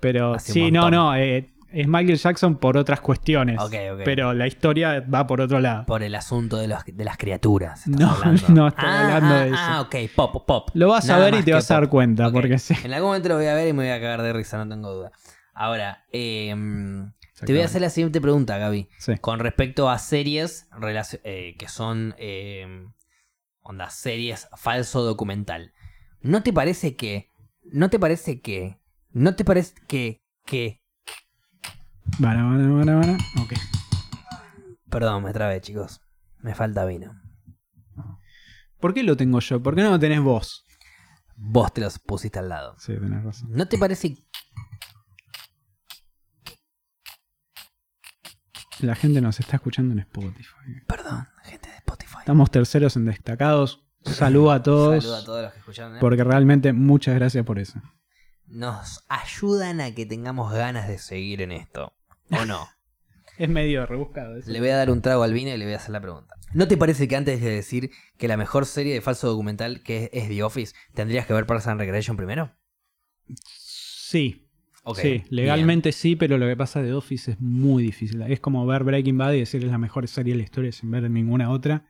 pero 0.01 0.37
sí, 0.41 0.73
no, 0.73 0.91
no, 0.91 1.15
eh, 1.15 1.55
es 1.71 1.87
Michael 1.87 2.19
Jackson 2.19 2.57
por 2.59 2.77
otras 2.77 3.01
cuestiones. 3.01 3.61
Ok, 3.61 3.75
ok. 3.93 4.01
Pero 4.05 4.35
la 4.35 4.49
historia 4.49 4.99
va 5.03 5.29
por 5.29 5.41
otro 5.41 5.61
lado. 5.61 5.87
Por 5.87 6.03
el 6.03 6.17
asunto 6.17 6.57
de, 6.57 6.67
los, 6.67 6.85
de 6.85 7.05
las 7.05 7.19
criaturas. 7.19 7.87
No, 7.87 8.11
hablando. 8.11 8.49
no 8.49 8.67
estoy 8.69 8.85
Ah, 8.89 9.05
hablando 9.05 9.35
ah, 9.35 9.39
de 9.43 9.47
eso. 9.51 9.57
Ah, 9.61 9.81
ok, 9.83 9.95
pop, 10.17 10.45
pop. 10.45 10.71
Lo 10.75 10.89
vas 10.89 11.09
a 11.09 11.19
ver 11.19 11.37
y 11.37 11.43
te 11.45 11.53
vas 11.53 11.71
a 11.71 11.75
dar 11.75 11.85
pop. 11.85 11.91
cuenta, 11.93 12.33
porque 12.33 12.59
sí. 12.59 12.75
En 12.83 12.93
algún 12.93 13.11
momento 13.11 13.29
lo 13.29 13.37
voy 13.37 13.47
a 13.47 13.55
ver 13.55 13.69
y 13.69 13.73
me 13.73 13.85
voy 13.85 13.93
a 13.93 14.01
cagar 14.01 14.23
de 14.23 14.33
risa, 14.33 14.59
no 14.59 14.69
tengo 14.69 14.93
duda. 14.93 15.13
Ahora, 15.59 16.05
eh, 16.13 16.55
te 17.41 17.53
voy 17.55 17.63
a 17.63 17.65
hacer 17.65 17.81
la 17.81 17.89
siguiente 17.89 18.21
pregunta, 18.21 18.59
Gaby. 18.59 18.91
Sí. 18.99 19.17
Con 19.17 19.39
respecto 19.39 19.89
a 19.89 19.99
series 19.99 20.69
eh, 21.25 21.57
que 21.59 21.67
son. 21.67 22.15
eh, 22.19 22.87
onda, 23.63 23.89
series 23.89 24.49
falso 24.55 25.03
documental. 25.03 25.73
¿No 26.21 26.43
te 26.43 26.53
parece 26.53 26.95
que. 26.95 27.31
¿No 27.65 27.89
te 27.89 27.99
parece 27.99 28.43
que. 28.43 28.79
¿No 29.13 29.35
te 29.35 29.47
parece 29.47 29.75
que. 29.89 30.23
que. 30.45 30.83
Vara, 32.19 32.45
vara, 32.45 32.69
vara, 32.69 32.95
vara. 32.97 33.17
Ok. 33.43 33.55
Perdón, 34.91 35.25
me 35.25 35.33
trabé, 35.33 35.63
chicos. 35.63 36.03
Me 36.41 36.55
falta 36.55 36.85
vino. 36.85 37.19
¿Por 38.79 38.93
qué 38.93 39.03
lo 39.03 39.17
tengo 39.17 39.41
yo? 39.41 39.63
¿Por 39.63 39.75
qué 39.75 39.81
no 39.81 39.91
lo 39.91 39.99
tenés 39.99 40.21
vos? 40.21 40.67
Vos 41.35 41.73
te 41.73 41.81
los 41.81 41.99
pusiste 41.99 42.39
al 42.39 42.51
lado. 42.51 42.77
Sí, 42.79 42.93
tenés 42.93 43.25
razón. 43.25 43.49
¿No 43.53 43.67
te 43.67 43.79
parece 43.79 44.26
La 48.81 48.95
gente 48.95 49.21
nos 49.21 49.41
está 49.41 49.57
escuchando 49.57 49.93
en 49.93 50.01
Spotify. 50.01 50.83
Perdón, 50.87 51.27
gente 51.45 51.71
de 51.71 51.77
Spotify. 51.77 52.17
Estamos 52.19 52.51
terceros 52.51 52.97
en 52.97 53.07
destacados. 53.07 53.85
Saludo 54.05 54.53
a 54.53 54.63
todos. 54.63 55.03
Saludo 55.03 55.17
a 55.17 55.25
todos 55.25 55.43
los 55.45 55.53
que 55.53 55.59
escucharon. 55.61 55.97
¿eh? 55.97 55.99
Porque 56.01 56.23
realmente 56.25 56.73
muchas 56.73 57.15
gracias 57.15 57.45
por 57.45 57.59
eso. 57.59 57.81
Nos 58.47 59.05
ayudan 59.09 59.81
a 59.81 59.93
que 59.95 60.05
tengamos 60.05 60.53
ganas 60.53 60.89
de 60.89 60.99
seguir 60.99 61.41
en 61.41 61.53
esto. 61.53 61.95
¿O 62.31 62.45
no? 62.45 62.69
Es 63.39 63.51
medio 63.51 63.85
rebuscado 63.85 64.35
eso. 64.37 64.51
le 64.51 64.61
voy 64.61 64.71
a 64.71 64.77
dar 64.77 64.91
un 64.91 65.03
trago 65.03 65.23
al 65.23 65.35
vino 65.35 65.51
y 65.51 65.59
le 65.59 65.67
voy 65.67 65.75
a 65.75 65.77
hacer 65.77 65.91
la 65.91 66.01
pregunta. 66.01 66.35
¿No 66.55 66.69
te 66.69 66.79
parece 66.79 67.07
que 67.07 67.17
antes 67.17 67.43
de 67.43 67.51
decir 67.51 67.91
que 68.17 68.29
la 68.29 68.39
mejor 68.39 68.65
serie 68.65 68.95
de 68.95 69.03
falso 69.03 69.29
documental 69.29 69.83
que 69.83 70.05
es, 70.05 70.11
es 70.15 70.29
The 70.31 70.43
Office, 70.43 70.75
tendrías 70.95 71.27
que 71.27 71.35
ver 71.35 71.45
Parks 71.45 71.67
and 71.67 71.79
Recreation 71.79 72.17
primero? 72.17 72.57
Sí, 73.45 74.46
Sí, 74.95 75.25
legalmente 75.31 75.91
sí, 75.93 76.15
pero 76.17 76.39
lo 76.39 76.47
que 76.47 76.57
pasa 76.57 76.83
de 76.83 76.93
Office 76.95 77.33
es 77.33 77.41
muy 77.41 77.83
difícil. 77.83 78.23
Es 78.23 78.41
como 78.41 78.65
ver 78.67 78.85
Breaking 78.85 79.19
Bad 79.19 79.33
y 79.33 79.41
decir 79.41 79.65
es 79.65 79.71
la 79.71 79.79
mejor 79.79 80.07
serie 80.07 80.35
de 80.35 80.39
la 80.39 80.45
historia 80.45 80.71
sin 80.73 80.91
ver 80.91 81.11
ninguna 81.11 81.51
otra. 81.51 81.87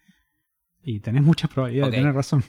Y 0.83 1.01
tenés 1.01 1.23
mucha 1.23 1.49
probabilidad 1.49 1.87
Ok. 1.89 1.93
de 1.93 1.99
tener 1.99 2.15
razón. 2.15 2.45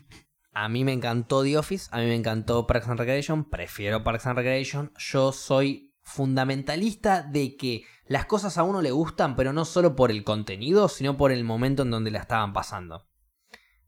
A 0.54 0.70
mí 0.70 0.84
me 0.84 0.94
encantó 0.94 1.44
The 1.44 1.58
Office, 1.58 1.90
a 1.92 2.00
mí 2.00 2.06
me 2.06 2.16
encantó 2.16 2.66
Parks 2.66 2.88
and 2.88 3.00
Recreation, 3.00 3.50
prefiero 3.50 4.04
Parks 4.04 4.26
and 4.26 4.38
Recreation. 4.38 4.92
Yo 4.98 5.32
soy 5.32 5.94
fundamentalista 6.02 7.22
de 7.24 7.58
que 7.58 7.84
las 8.08 8.26
cosas 8.26 8.58
a 8.58 8.64
uno 8.64 8.82
le 8.82 8.92
gustan, 8.92 9.36
pero 9.36 9.52
no 9.54 9.66
solo 9.66 9.96
por 9.96 10.12
el 10.12 10.24
contenido, 10.24 10.88
sino 10.88 11.18
por 11.18 11.32
el 11.32 11.44
momento 11.44 11.84
en 11.84 11.92
donde 11.92 12.12
la 12.12 12.20
estaban 12.20 12.54
pasando. 12.54 13.08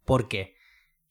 ¿Por 0.04 0.28
qué? 0.28 0.56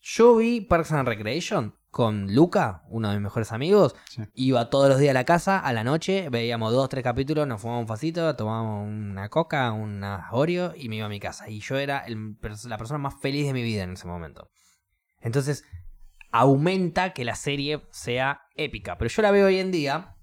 Yo 0.01 0.37
vi 0.37 0.61
Parks 0.61 0.93
and 0.93 1.09
Recreation 1.09 1.75
con 1.91 2.35
Luca, 2.35 2.83
uno 2.89 3.09
de 3.09 3.17
mis 3.17 3.25
mejores 3.25 3.53
amigos. 3.53 3.97
Sí. 4.09 4.23
Iba 4.35 4.71
todos 4.71 4.89
los 4.89 4.99
días 4.99 5.11
a 5.11 5.15
la 5.15 5.25
casa, 5.25 5.59
a 5.59 5.73
la 5.73 5.85
noche, 5.85 6.29
veíamos 6.31 6.73
dos, 6.73 6.89
tres 6.89 7.03
capítulos, 7.03 7.47
nos 7.47 7.61
fumábamos 7.61 7.85
un 7.85 7.89
facito, 7.89 8.37
tomábamos 8.37 8.89
una 8.89 9.29
coca, 9.29 9.73
una 9.73 10.29
Oreo 10.33 10.75
y 10.77 10.89
me 10.89 10.97
iba 10.97 11.07
a 11.07 11.09
mi 11.09 11.21
casa. 11.21 11.49
Y 11.49 11.61
yo 11.61 11.77
era 11.79 11.99
el 12.01 12.37
la 12.65 12.79
persona 12.79 12.99
más 12.99 13.15
feliz 13.21 13.47
de 13.47 13.53
mi 13.53 13.63
vida 13.63 13.83
en 13.85 13.93
ese 13.93 14.07
momento. 14.07 14.51
Entonces, 15.21 15.65
aumenta 16.31 17.13
que 17.13 17.25
la 17.25 17.35
serie 17.35 17.83
sea 17.91 18.43
épica. 18.55 18.99
Pero 18.99 19.09
yo 19.09 19.23
la 19.23 19.31
veo 19.31 19.47
hoy 19.47 19.59
en 19.59 19.71
día, 19.71 20.17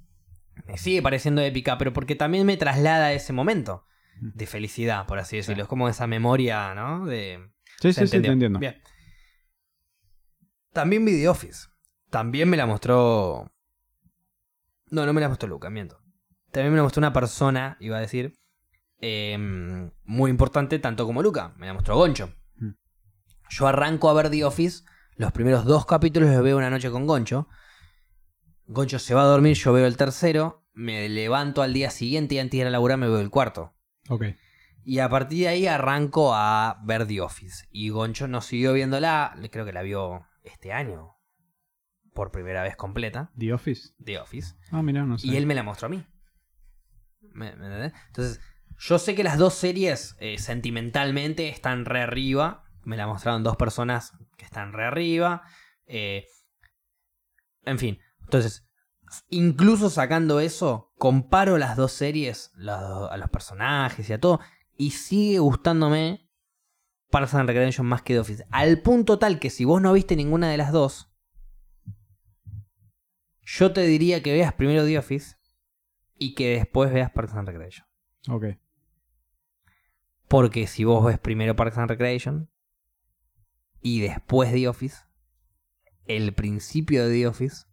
me 0.67 0.77
sigue 0.77 1.01
pareciendo 1.01 1.41
épica, 1.41 1.77
pero 1.77 1.93
porque 1.93 2.15
también 2.15 2.45
me 2.45 2.57
traslada 2.57 3.07
a 3.07 3.13
ese 3.13 3.33
momento. 3.33 3.85
de 4.21 4.45
felicidad, 4.45 5.05
por 5.07 5.19
así 5.19 5.35
decirlo. 5.37 5.63
Es 5.63 5.69
como 5.69 5.89
esa 5.89 6.07
memoria, 6.07 6.73
¿no? 6.73 7.05
De, 7.05 7.39
Sí, 7.81 7.91
¿Se 7.93 8.07
sí, 8.07 8.17
sí, 8.17 8.21
te 8.21 8.27
entiendo. 8.27 8.59
Bien. 8.59 8.81
También 10.75 11.05
vi 11.05 11.13
The 11.13 11.29
Office. 11.29 11.69
También 12.09 12.49
me 12.49 12.57
la 12.57 12.65
mostró. 12.65 13.49
No, 14.91 15.05
no 15.05 15.13
me 15.13 15.21
la 15.21 15.29
mostró 15.29 15.47
Luca, 15.47 15.69
miento. 15.69 16.01
También 16.51 16.73
me 16.73 16.77
la 16.77 16.83
mostró 16.83 16.99
una 16.99 17.13
persona, 17.13 17.77
iba 17.79 17.95
a 17.95 18.01
decir, 18.01 18.37
eh, 18.99 19.37
muy 20.03 20.29
importante, 20.29 20.77
tanto 20.79 21.05
como 21.05 21.23
Luca. 21.23 21.53
Me 21.55 21.67
la 21.67 21.73
mostró 21.73 21.95
Goncho. 21.95 22.35
Mm. 22.57 22.71
Yo 23.51 23.67
arranco 23.67 24.09
a 24.09 24.13
ver 24.15 24.29
The 24.29 24.43
Office. 24.43 24.83
Los 25.15 25.31
primeros 25.31 25.63
dos 25.63 25.85
capítulos 25.85 26.29
los 26.29 26.43
veo 26.43 26.57
una 26.57 26.69
noche 26.69 26.91
con 26.91 27.07
Goncho. 27.07 27.47
Goncho 28.65 28.99
se 28.99 29.13
va 29.13 29.21
a 29.21 29.27
dormir, 29.27 29.55
yo 29.55 29.71
veo 29.71 29.87
el 29.87 29.95
tercero. 29.95 30.67
Me 30.73 31.07
levanto 31.07 31.61
al 31.61 31.71
día 31.71 31.89
siguiente 31.89 32.35
y 32.35 32.39
antes 32.39 32.51
de 32.51 32.57
ir 32.57 32.67
a 32.67 32.69
laburar 32.69 32.97
me 32.97 33.07
veo 33.07 33.21
el 33.21 33.29
cuarto. 33.29 33.77
Ok. 34.09 34.25
Y 34.83 34.99
a 34.99 35.07
partir 35.07 35.43
de 35.43 35.47
ahí 35.47 35.67
arranco 35.67 36.35
a 36.35 36.81
ver 36.83 37.07
The 37.07 37.21
Office. 37.21 37.65
Y 37.71 37.91
Goncho 37.91 38.27
no 38.27 38.41
siguió 38.41 38.73
viéndola, 38.73 39.37
creo 39.49 39.63
que 39.63 39.71
la 39.71 39.81
vio 39.81 40.25
este 40.45 40.71
año. 40.71 41.11
Por 42.13 42.31
primera 42.31 42.63
vez 42.63 42.77
completa. 42.77 43.31
The 43.37 43.53
Office. 43.53 43.89
The 44.03 44.19
Office. 44.19 44.55
Ah, 44.71 44.81
mira, 44.81 45.03
no 45.03 45.17
sé. 45.17 45.27
Y 45.27 45.35
él 45.35 45.45
me 45.45 45.55
la 45.55 45.63
mostró 45.63 45.87
a 45.87 45.89
mí. 45.89 46.05
¿Me, 47.19 47.49
entendés? 47.49 47.93
Entonces, 48.07 48.39
yo 48.77 48.99
sé 48.99 49.15
que 49.15 49.23
las 49.23 49.37
dos 49.37 49.53
series 49.53 50.15
eh, 50.19 50.37
sentimentalmente 50.37 51.49
están 51.49 51.83
re 51.83 52.01
arriba. 52.01 52.63
Me 52.83 52.95
la 52.95 53.07
mostraron 53.07 53.43
dos 53.43 53.57
personas 53.57 54.13
que 54.37 54.45
están 54.45 54.71
re 54.71 54.85
arriba. 54.85 55.43
Eh, 55.87 56.25
en 57.65 57.79
fin, 57.79 57.99
entonces, 58.21 58.67
incluso 59.29 59.89
sacando 59.89 60.39
eso, 60.39 60.93
comparo 60.97 61.57
las 61.57 61.75
dos 61.75 61.91
series, 61.91 62.51
a 62.67 63.17
los 63.17 63.29
personajes 63.29 64.09
y 64.09 64.13
a 64.13 64.19
todo, 64.19 64.39
y 64.77 64.91
sigue 64.91 65.39
gustándome 65.39 66.24
Parks 67.09 67.33
and 67.33 67.47
Recreation 67.47 67.85
más 67.85 68.01
que 68.01 68.13
The 68.13 68.19
Office. 68.19 68.45
Al 68.51 68.81
punto 68.81 69.19
tal 69.19 69.39
que 69.39 69.49
si 69.49 69.65
vos 69.65 69.81
no 69.81 69.93
viste 69.93 70.15
ninguna 70.15 70.49
de 70.49 70.57
las 70.57 70.71
dos, 70.71 71.11
yo 73.41 73.71
te 73.73 73.81
diría 73.81 74.23
que 74.23 74.33
veas 74.33 74.53
primero 74.53 74.85
The 74.85 74.97
Office 74.97 75.37
y 76.17 76.35
que 76.35 76.49
después 76.49 76.91
veas 76.91 77.11
Parks 77.11 77.33
and 77.33 77.47
Recreation. 77.47 77.87
Ok. 78.29 78.45
Porque 80.27 80.67
si 80.67 80.83
vos 80.83 81.05
ves 81.05 81.19
primero 81.19 81.55
Parks 81.55 81.77
and 81.77 81.89
Recreation 81.89 82.49
y 83.81 84.01
después 84.01 84.51
The 84.51 84.67
Office, 84.67 84.97
el 86.07 86.33
principio 86.33 87.07
de 87.07 87.13
The 87.13 87.27
Office 87.27 87.65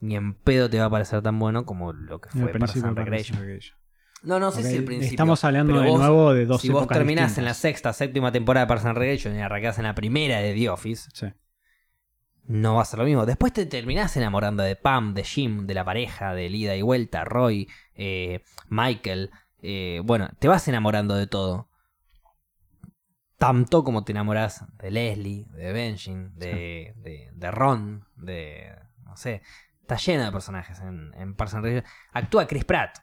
ni 0.00 0.16
en 0.16 0.34
pedo 0.34 0.68
te 0.68 0.78
va 0.78 0.86
a 0.86 0.90
parecer 0.90 1.22
tan 1.22 1.38
bueno 1.38 1.64
como 1.64 1.92
lo 1.92 2.20
que 2.20 2.28
fue 2.30 2.42
el 2.42 2.58
Parks 2.58 2.72
principio 2.72 2.88
and 2.88 2.98
de 2.98 3.04
Parks 3.04 3.30
and 3.30 3.38
Recreation. 3.38 3.38
Recreation. 3.38 3.83
No, 4.24 4.40
no 4.40 4.50
sé 4.50 4.62
si 4.62 4.76
el 4.76 4.84
principio. 4.84 5.10
Estamos 5.10 5.44
hablando 5.44 5.78
de 5.80 5.88
vos- 5.88 5.98
nuevo 6.00 6.32
de 6.32 6.46
dos 6.46 6.60
Si 6.60 6.70
vos 6.70 6.86
terminás 6.88 7.36
en 7.38 7.44
la 7.44 7.54
sexta, 7.54 7.92
séptima 7.92 8.32
temporada 8.32 8.64
de 8.66 8.68
Parks 8.68 8.84
and 8.86 8.96
Recreation 8.98 9.36
y 9.36 9.40
arrancás 9.40 9.78
en 9.78 9.84
la 9.84 9.94
primera 9.94 10.38
de 10.40 10.54
The 10.54 10.70
Office, 10.70 11.10
Sí. 11.12 11.26
no 12.44 12.76
va 12.76 12.82
a 12.82 12.84
ser 12.86 12.98
lo 13.00 13.04
mismo. 13.04 13.26
Después 13.26 13.52
te 13.52 13.66
terminás 13.66 14.16
enamorando 14.16 14.62
de 14.62 14.76
Pam, 14.76 15.14
de 15.14 15.24
Jim, 15.24 15.66
de 15.66 15.74
la 15.74 15.84
pareja, 15.84 16.34
de 16.34 16.46
ida 16.46 16.74
y 16.74 16.82
vuelta, 16.82 17.24
Roy, 17.24 17.68
eh, 17.94 18.42
Michael. 18.68 19.30
eh, 19.66 20.00
bueno, 20.04 20.28
te 20.38 20.48
vas 20.48 20.66
enamorando 20.68 21.14
de 21.16 21.26
todo. 21.26 21.68
Tanto 23.38 23.82
como 23.84 24.04
te 24.04 24.12
enamoras 24.12 24.64
de 24.78 24.90
Leslie, 24.90 25.46
de 25.50 25.72
Benjin, 25.72 26.34
de, 26.36 26.94
de, 26.96 27.30
de 27.34 27.50
Ron, 27.50 28.06
de. 28.16 28.74
No 29.04 29.16
sé. 29.16 29.42
Está 29.80 29.96
lleno 29.96 30.24
de 30.24 30.32
personajes 30.32 30.80
en, 30.80 31.12
en 31.14 31.34
Parks 31.34 31.54
and 31.54 31.64
Recreation. 31.64 31.92
Actúa 32.12 32.46
Chris 32.46 32.64
Pratt. 32.64 32.98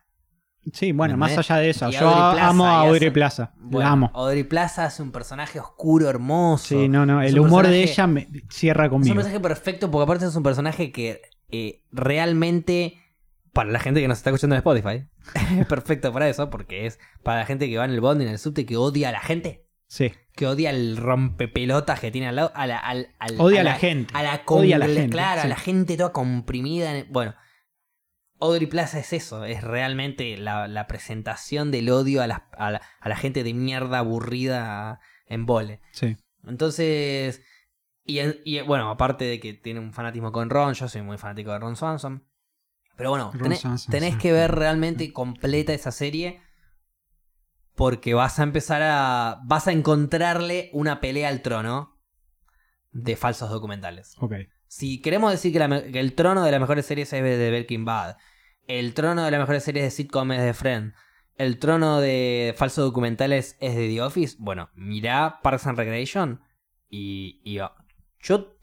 Sí, 0.73 0.91
bueno, 0.91 1.15
¿Me 1.15 1.17
más 1.21 1.37
allá 1.37 1.57
de 1.57 1.69
eso, 1.71 1.89
Y 1.89 1.93
yo 1.93 1.99
Plaza, 1.99 2.47
amo 2.47 2.65
a 2.65 2.81
Audrey 2.81 2.97
hace- 3.07 3.11
Plaza. 3.11 3.53
Bueno, 3.57 3.87
la 3.87 3.93
amo. 3.93 4.11
Audrey 4.13 4.43
Plaza 4.43 4.85
hace 4.85 5.01
un 5.01 5.11
personaje 5.11 5.59
oscuro, 5.59 6.07
hermoso. 6.09 6.65
Sí, 6.79 6.87
no, 6.87 7.05
no. 7.05 7.21
Es 7.21 7.31
El 7.31 7.39
humor 7.39 7.67
de 7.67 7.81
ella 7.83 8.05
me 8.07 8.27
cierra 8.49 8.85
Es 8.85 8.91
un 8.91 8.97
conmigo. 8.99 9.15
personaje 9.15 9.39
perfecto 9.39 9.89
porque 9.89 10.03
aparte 10.03 10.25
es 10.25 10.35
un 10.35 10.43
personaje 10.43 10.91
que 10.91 11.21
eh, 11.49 11.83
realmente, 11.91 12.97
para 13.53 13.71
la 13.71 13.79
gente 13.79 14.01
que 14.01 14.07
nos 14.07 14.19
está 14.19 14.29
escuchando 14.29 14.55
en 14.55 14.59
Spotify, 14.59 15.07
es 15.59 15.65
perfecto 15.65 16.13
para 16.13 16.29
eso, 16.29 16.49
porque 16.49 16.85
es 16.85 16.99
para 17.23 17.39
la 17.39 17.45
gente 17.45 17.67
que 17.69 17.77
va 17.77 17.85
en 17.85 17.91
el 17.91 17.99
bond, 18.01 18.21
en 18.21 18.27
el 18.29 18.37
subte, 18.39 18.65
que 18.65 18.77
odia 18.77 19.09
a 19.09 19.11
la 19.11 19.19
gente, 19.21 19.65
Sí. 19.87 20.13
que 20.35 20.47
odia 20.47 20.69
el 20.69 20.95
rompepelotas 20.95 21.99
que 21.99 22.11
tiene 22.11 22.27
al 22.27 22.35
lado, 22.37 22.51
a 22.55 22.67
la, 22.67 22.77
al, 22.77 23.09
al- 23.19 23.41
Odia 23.41 23.61
a 23.61 23.63
la 23.63 23.73
gente. 23.75 24.13
A 24.15 24.23
la, 24.23 24.41
Odia 24.45 24.77
a 24.77 24.79
la 24.79 24.85
gente, 24.87 25.09
Claro, 25.09 25.41
sí. 25.41 25.47
a 25.47 25.49
la 25.49 25.57
gente 25.57 25.97
toda 25.97 26.13
comprimida. 26.13 26.97
en- 26.97 27.07
Bueno, 27.11 27.33
Audrey 28.41 28.67
Plaza 28.67 28.99
es 28.99 29.13
eso, 29.13 29.45
es 29.45 29.63
realmente 29.63 30.35
la, 30.37 30.67
la 30.67 30.87
presentación 30.87 31.71
del 31.71 31.89
odio 31.89 32.21
a 32.21 32.27
la, 32.27 32.47
a 32.57 32.71
la- 32.71 32.81
a 32.99 33.09
la 33.09 33.15
gente 33.15 33.43
de 33.43 33.53
mierda 33.53 33.99
aburrida 33.99 34.99
en 35.27 35.45
vole. 35.45 35.79
Sí. 35.91 36.17
Entonces, 36.47 37.41
y, 38.03 38.19
y, 38.43 38.61
bueno, 38.61 38.89
aparte 38.89 39.25
de 39.25 39.39
que 39.39 39.53
tiene 39.53 39.79
un 39.79 39.93
fanatismo 39.93 40.31
con 40.31 40.49
Ron, 40.49 40.73
yo 40.73 40.87
soy 40.89 41.01
muy 41.03 41.17
fanático 41.17 41.51
de 41.51 41.59
Ron 41.59 41.75
Swanson. 41.75 42.27
Pero 42.97 43.11
bueno, 43.11 43.31
Ron 43.31 43.43
tenés, 43.43 43.59
Swanson, 43.59 43.91
tenés 43.91 44.13
sí. 44.15 44.19
que 44.19 44.31
ver 44.33 44.51
realmente 44.51 45.13
completa 45.13 45.73
esa 45.73 45.91
serie 45.91 46.41
porque 47.75 48.13
vas 48.13 48.39
a 48.39 48.43
empezar 48.43 48.81
a... 48.83 49.39
vas 49.45 49.67
a 49.67 49.71
encontrarle 49.71 50.69
una 50.73 50.99
pelea 50.99 51.29
al 51.29 51.41
trono 51.41 51.99
de 52.91 53.15
falsos 53.15 53.49
documentales. 53.49 54.15
Ok. 54.19 54.33
Si 54.67 55.01
queremos 55.01 55.31
decir 55.31 55.53
que, 55.53 55.59
la 55.59 55.83
que 55.83 55.99
el 55.99 56.13
trono 56.13 56.43
de 56.43 56.51
las 56.51 56.59
mejores 56.59 56.85
series 56.85 57.11
es 57.13 57.23
de 57.23 57.49
Breaking 57.49 57.85
Bad, 57.85 58.17
el 58.79 58.93
trono 58.93 59.23
de 59.23 59.31
las 59.31 59.39
mejores 59.39 59.63
series 59.63 59.83
de 59.85 59.91
sitcom 59.91 60.31
es 60.31 60.41
de 60.43 60.53
Friends, 60.53 60.93
el 61.37 61.57
trono 61.59 61.99
de 61.99 62.53
falsos 62.57 62.85
documentales 62.85 63.57
es 63.59 63.75
de 63.75 63.87
The 63.87 64.01
Office, 64.01 64.35
bueno, 64.39 64.69
mirá 64.75 65.39
Parks 65.41 65.67
and 65.67 65.77
Recreation 65.77 66.41
y, 66.89 67.41
y, 67.43 67.55
yo, 67.55 67.71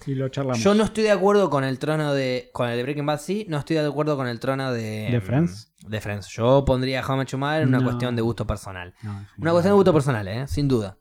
Y 0.06 0.14
lo 0.14 0.28
charlamos. 0.28 0.62
yo 0.62 0.74
no 0.74 0.84
estoy 0.84 1.02
de 1.04 1.10
acuerdo 1.10 1.50
con 1.50 1.64
el 1.64 1.78
trono 1.78 2.12
de... 2.14 2.50
con 2.52 2.68
el 2.68 2.76
de 2.76 2.82
Breaking 2.84 3.06
Bad, 3.06 3.20
sí, 3.20 3.46
no 3.48 3.58
estoy 3.58 3.76
de 3.76 3.86
acuerdo 3.86 4.16
con 4.16 4.28
el 4.28 4.38
trono 4.38 4.72
de... 4.72 5.08
¿De 5.10 5.20
Friends? 5.20 5.74
De 5.86 6.00
Friends. 6.00 6.28
Yo 6.28 6.64
pondría 6.64 7.04
How 7.06 7.22
Your 7.24 7.38
Mother 7.40 7.62
en 7.62 7.68
una 7.68 7.78
No. 7.78 7.84
cuestión 7.84 8.14
de 8.14 8.22
gusto 8.22 8.46
personal. 8.46 8.94
No, 9.02 9.26
Una 9.38 9.50
cuestión 9.52 9.72
de 9.72 9.76
gusto 9.76 9.92
personal, 9.92 10.28
¿eh? 10.28 10.46
Sin 10.46 10.68
duda. 10.68 10.98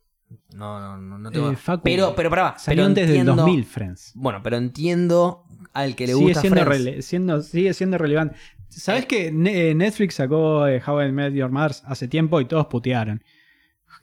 No, 0.54 0.80
no, 0.80 0.98
no, 0.98 1.18
no 1.20 1.32
tengo... 1.32 1.52
Eh, 1.52 1.56
Facu, 1.56 1.84
pero, 1.84 2.14
pero, 2.16 2.30
pará, 2.30 2.56
Salió 2.58 2.82
pero 2.82 2.88
antes 2.88 3.08
entiendo- 3.08 3.32
del 3.34 3.38
2000, 3.46 3.66
Friends. 3.66 4.12
bueno, 4.16 4.42
pero 4.44 4.58
entiendo 4.58 5.46
al 5.74 5.96
que 5.96 6.08
le 6.08 6.14
Sigue 6.14 6.26
gusta 6.26 6.42
siendo, 6.42 6.66
Friends. 6.66 7.06
siendo- 7.06 7.42
sigue 7.42 7.74
siendo 7.74 7.98
relevante. 7.98 8.36
¿Sabes 8.70 9.04
Eh. 9.04 9.08
que 9.08 9.32
Ne- 9.32 9.74
Netflix 9.76 10.16
sacó 10.16 10.68
eh, 10.68 10.82
How 10.86 11.02
I 11.04 11.12
Met 11.12 11.34
Your 11.34 11.50
Mother 11.52 11.76
hace 11.86 12.08
tiempo 12.08 12.40
y 12.42 12.46
todos 12.46 12.68
putearon? 12.68 13.24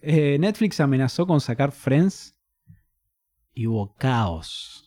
Eh, 0.02 0.38
Netflix 0.38 0.80
amenazó 0.80 1.26
con 1.26 1.40
sacar 1.40 1.72
Friends 1.72 2.36
y 3.52 3.66
hubo 3.66 3.94
caos. 3.94 4.80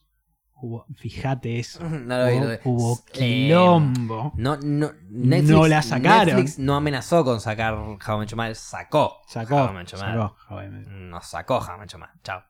Hubo- 0.59 0.85
fíjate 0.95 1.59
eso. 1.59 1.79
No 1.89 2.17
lo 2.17 2.25
vi, 2.27 2.37
Hubo, 2.37 2.45
lo 2.47 2.59
hubo 2.63 2.93
Eh, 3.09 3.11
quilombo. 3.13 4.33
No, 4.35 4.57
no, 4.57 4.91
Netflix, 5.09 5.49
No 5.51 5.67
la 5.67 5.81
sacaron. 5.81 6.25
Netflix 6.35 6.59
no 6.59 6.75
amenazó 6.75 7.23
con 7.23 7.39
sacar 7.39 7.75
How 7.75 7.97
I 8.15 8.17
Met 8.19 8.29
Your 8.29 8.37
Mother, 8.37 8.55
sacó. 8.55 9.21
Sacó. 9.27 9.55
How 9.65 9.69
I 9.71 9.73
Met 9.75 9.87
Your 9.91 10.01
Mother. 10.01 10.13
sacó 10.21 10.35
How 10.49 10.61
I 10.63 10.67
Met- 10.69 10.87
Nos 10.87 11.25
sacó 11.27 11.57
How 11.59 11.75
I 11.75 11.79
Met 11.79 11.91
Your 11.91 11.99
Mother. 11.99 12.15
Chao. 12.23 12.43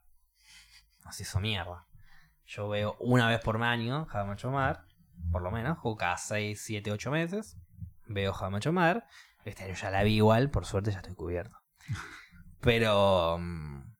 Nos 1.05 1.19
hizo 1.21 1.39
mierda. 1.39 1.85
Yo 2.45 2.69
veo 2.69 2.95
una 3.01 3.27
vez 3.29 3.39
por 3.41 3.61
año 3.61 4.07
How 4.13 4.23
I 4.23 4.27
Met 4.29 4.39
Your 4.39 4.53
Mother, 4.53 4.77
por 5.31 5.41
lo 5.41 5.51
menos, 5.51 5.77
o 5.83 5.95
cada 5.95 6.17
6, 6.17 6.59
7, 6.61 6.91
8 6.91 7.11
meses. 7.11 7.57
Veo 8.07 8.33
Your 8.59 8.73
Mother. 8.73 9.03
Este 9.45 9.63
año 9.63 9.73
ya 9.73 9.89
la 9.89 10.03
vi 10.03 10.15
igual, 10.15 10.49
por 10.49 10.65
suerte 10.65 10.91
ya 10.91 10.97
estoy 10.97 11.15
cubierto. 11.15 11.57
Pero. 12.61 13.37
mm, 13.39 13.93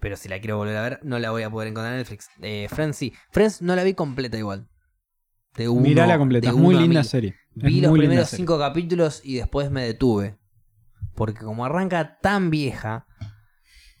Pero 0.00 0.16
si 0.16 0.28
la 0.28 0.38
quiero 0.40 0.56
volver 0.56 0.76
a 0.76 0.82
ver, 0.82 1.00
no 1.02 1.18
la 1.18 1.30
voy 1.30 1.42
a 1.42 1.50
poder 1.50 1.68
encontrar 1.68 1.92
en 1.92 1.98
Netflix. 1.98 2.28
Eh, 2.40 2.66
Friends 2.70 2.96
sí. 2.96 3.12
Friends 3.30 3.62
no 3.62 3.74
la 3.76 3.84
vi 3.84 3.94
completa 3.94 4.36
igual. 4.36 4.68
De 5.56 5.68
uno, 5.68 5.82
Mirala 5.82 6.16
completa, 6.16 6.48
de 6.48 6.54
es 6.56 6.60
muy 6.60 6.74
linda 6.74 7.04
serie. 7.04 7.36
Es 7.56 7.62
Vi 7.62 7.80
los 7.80 7.92
primeros 7.92 8.28
cinco 8.30 8.58
capítulos 8.58 9.20
y 9.22 9.34
después 9.36 9.70
me 9.70 9.84
detuve. 9.84 10.38
Porque 11.14 11.44
como 11.44 11.64
arranca 11.64 12.18
tan 12.20 12.48
vieja, 12.50 13.06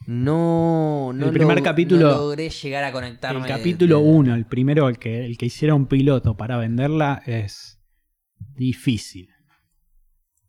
no, 0.06 1.12
no, 1.14 1.26
El 1.26 1.32
primer 1.32 1.58
log- 1.58 1.62
capítulo- 1.64 2.10
no 2.10 2.18
logré 2.18 2.50
llegar 2.50 2.84
a 2.84 2.92
conectarme. 2.92 3.40
El 3.40 3.46
capítulo 3.46 3.98
de- 3.98 4.04
1, 4.04 4.34
el 4.34 4.46
primero, 4.46 4.88
el 4.88 4.98
que, 4.98 5.24
el 5.24 5.36
que 5.38 5.46
hicieron 5.46 5.86
piloto 5.86 6.36
para 6.36 6.56
venderla, 6.56 7.22
es 7.26 7.80
difícil. 8.54 9.28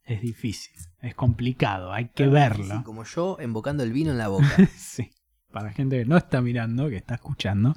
Es 0.04 0.22
difícil. 0.22 0.74
Es 1.02 1.16
complicado. 1.16 1.92
Hay 1.94 2.10
que 2.10 2.26
Sí, 2.26 2.30
verlo. 2.30 2.82
como 2.84 3.04
yo, 3.06 3.38
invocando 3.42 3.84
el 3.84 3.94
vino 3.94 4.12
en 4.12 4.18
la 4.18 4.28
boca. 4.30 4.46
sí. 4.76 5.12
Para 5.52 5.68
la 5.68 5.74
gente 5.74 6.00
que 6.00 6.06
no 6.06 6.18
está 6.18 6.42
mirando, 6.42 6.90
que 6.90 6.96
está 6.98 7.16
escuchando. 7.16 7.76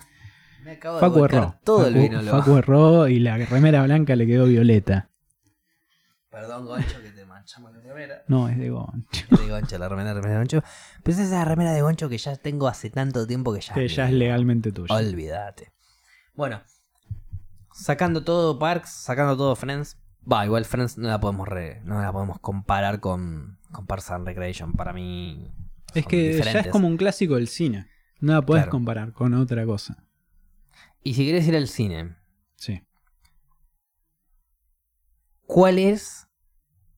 Me 0.65 0.73
acabo 0.73 0.97
de 0.97 1.01
Facu 1.03 1.19
volcar 1.21 1.39
erró. 1.43 1.61
todo 1.63 1.87
el 1.87 1.95
vino 1.95 2.19
en 2.19 2.25
la 2.27 2.33
boca. 2.33 2.45
Facu 2.45 2.57
erró 2.57 3.09
y 3.09 3.21
la 3.21 3.37
remera 3.37 3.83
blanca 3.85 4.17
le 4.17 4.27
quedó 4.27 4.47
violeta. 4.47 5.11
Perdón, 6.31 6.67
Goncho, 6.67 7.01
que 7.03 7.11
la 7.63 7.81
remera. 7.81 8.23
No, 8.29 8.49
es 8.49 8.59
de 8.59 8.71
Goncho. 8.71 9.27
De 9.31 9.49
Goncho, 9.49 9.79
la 9.79 9.89
remera, 9.89 10.09
la 10.15 10.21
remera 10.21 10.33
de 10.33 10.39
Goncho. 10.39 10.63
Pero 11.03 11.17
es 11.19 11.23
esa 11.27 11.45
remera 11.45 11.73
de 11.73 11.83
Goncho 11.83 12.09
que 12.09 12.19
ya 12.19 12.37
tengo 12.37 12.69
hace 12.69 12.91
tanto 12.91 13.27
tiempo 13.27 13.53
que 13.55 13.61
ya. 13.61 13.75
Que 13.75 13.89
ya 13.89 14.07
es 14.07 14.13
legalmente 14.13 14.73
tuyo. 14.73 14.93
Olvídate. 14.95 15.73
Bueno, 16.35 16.61
sacando 17.73 18.25
todo 18.25 18.59
Parks, 18.59 18.91
sacando 18.91 19.37
todo 19.37 19.55
Friends, 19.57 19.99
Va, 20.31 20.45
igual 20.45 20.65
Friends 20.65 20.99
no 20.99 21.07
la 21.09 21.21
podemos 21.21 21.47
re- 21.47 21.81
no 21.85 22.03
la 22.03 22.13
podemos 22.13 22.41
comparar 22.41 22.99
con, 22.99 23.59
con 23.71 23.87
Parks 23.87 24.11
and 24.11 24.27
Recreation. 24.27 24.73
Para 24.73 24.93
mí. 24.93 25.53
Es 25.95 26.05
que 26.05 26.43
ya 26.43 26.61
es 26.61 26.67
como 26.69 26.89
un 26.89 26.97
clásico 26.97 27.37
del 27.37 27.47
cine. 27.47 27.89
No 28.21 28.33
la 28.33 28.43
puedes 28.43 28.65
Claro. 28.65 28.73
comparar 28.73 29.13
con 29.13 29.35
otra 29.35 29.65
cosa. 29.65 30.03
Y 31.05 31.15
si 31.15 31.25
querés 31.25 31.47
ir 31.47 31.55
al 31.57 31.69
cine, 31.69 32.17
Sí. 32.57 32.83
¿cuál 35.47 35.79
es 35.79 36.26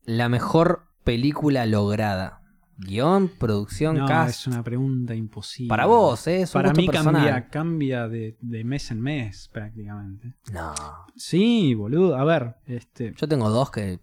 la 0.08 0.28
mejor 0.28 0.86
película 1.04 1.66
lograda? 1.66 2.42
Guión, 2.78 3.28
producción, 3.38 3.96
No, 3.98 4.06
cast. 4.06 4.40
es 4.40 4.46
una 4.46 4.62
pregunta 4.62 5.14
imposible. 5.14 5.68
Para 5.68 5.86
vos, 5.86 6.26
¿eh? 6.28 6.42
Es 6.42 6.54
un 6.54 6.62
Para 6.62 6.72
mí 6.72 6.86
personal. 6.86 7.22
cambia, 7.24 7.48
cambia 7.48 8.08
de, 8.08 8.36
de 8.40 8.64
mes 8.64 8.90
en 8.92 9.00
mes 9.00 9.50
prácticamente. 9.52 10.34
No. 10.52 10.72
Sí, 11.16 11.74
boludo. 11.74 12.16
A 12.16 12.24
ver, 12.24 12.54
este. 12.66 13.12
Yo 13.16 13.26
tengo 13.28 13.50
dos 13.50 13.70
que 13.72 13.98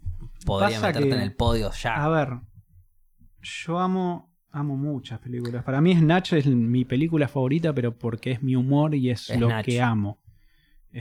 podría 0.46 0.80
meterte 0.82 1.08
que- 1.08 1.16
en 1.16 1.22
el 1.22 1.34
podio 1.34 1.72
ya. 1.72 2.04
A 2.04 2.10
ver. 2.10 2.30
Yo 3.42 3.80
amo. 3.80 4.32
Amo 4.52 4.78
muchas 4.78 5.20
películas. 5.20 5.64
Para 5.66 5.82
mí 5.82 5.94
Snatch 5.96 6.34
es 6.34 6.46
mi 6.48 6.86
película 6.86 7.28
favorita, 7.28 7.74
pero 7.74 7.98
porque 7.98 8.32
es 8.32 8.42
mi 8.44 8.56
humor 8.56 8.94
y 8.96 9.10
es 9.10 9.30
lo 9.38 9.50
que 9.64 9.82
amo. 9.82 10.20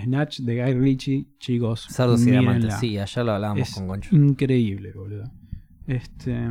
Snatch 0.02 0.40
de 0.40 0.62
Guy 0.62 0.74
Ritchie, 0.74 1.26
chicos. 1.38 1.86
Cerdos 1.90 2.26
y 2.26 2.30
diamantes. 2.30 2.74
Sí, 2.80 2.98
ayer 2.98 3.24
lo 3.24 3.32
hablábamos 3.32 3.68
Es 3.68 3.74
con 3.74 3.86
Goncho. 3.88 4.14
increíble, 4.16 4.92
boludo. 4.92 5.24
Este. 5.86 6.48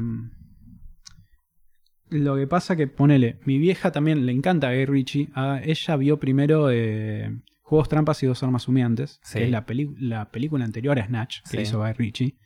Lo 2.09 2.35
que 2.35 2.45
pasa 2.47 2.75
que, 2.75 2.87
ponele, 2.87 3.39
mi 3.45 3.57
vieja 3.57 3.91
también 3.91 4.25
le 4.25 4.31
encanta 4.31 4.69
a 4.69 4.73
Guy 4.75 4.85
Ritchie. 4.85 5.29
A 5.33 5.61
ella 5.63 5.95
vio 5.95 6.19
primero 6.19 6.69
eh, 6.69 7.41
Juegos 7.61 7.89
Trampas 7.89 8.21
y 8.21 8.27
Dos 8.27 8.43
Armas 8.43 8.67
Humeantes, 8.67 9.19
Sí. 9.23 9.39
que 9.39 9.45
es 9.45 9.51
la, 9.51 9.65
la 9.99 10.29
película 10.31 10.63
anterior 10.63 10.99
a 10.99 11.07
Snatch, 11.07 11.39
que 11.49 11.57
Sí. 11.57 11.63
hizo 11.63 11.79
Guy 11.79 11.93
Ritchie. 11.93 12.37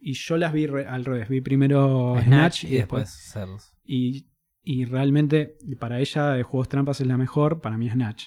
Y 0.00 0.12
yo 0.12 0.36
las 0.36 0.52
vi 0.52 0.66
re- 0.68 0.86
al 0.86 1.04
revés. 1.04 1.28
Vi 1.28 1.40
primero 1.40 2.14
Snatch, 2.22 2.26
Snatch 2.60 2.64
y 2.64 2.76
después. 2.76 3.10
Cerdos. 3.10 3.72
Y, 3.84 4.28
y 4.62 4.84
realmente, 4.84 5.56
para 5.80 5.98
ella, 5.98 6.38
eh, 6.38 6.44
Juegos 6.44 6.68
Trampas 6.68 7.00
es 7.00 7.06
la 7.08 7.16
mejor, 7.16 7.60
para 7.60 7.76
mí 7.76 7.90
Snatch. 7.90 8.26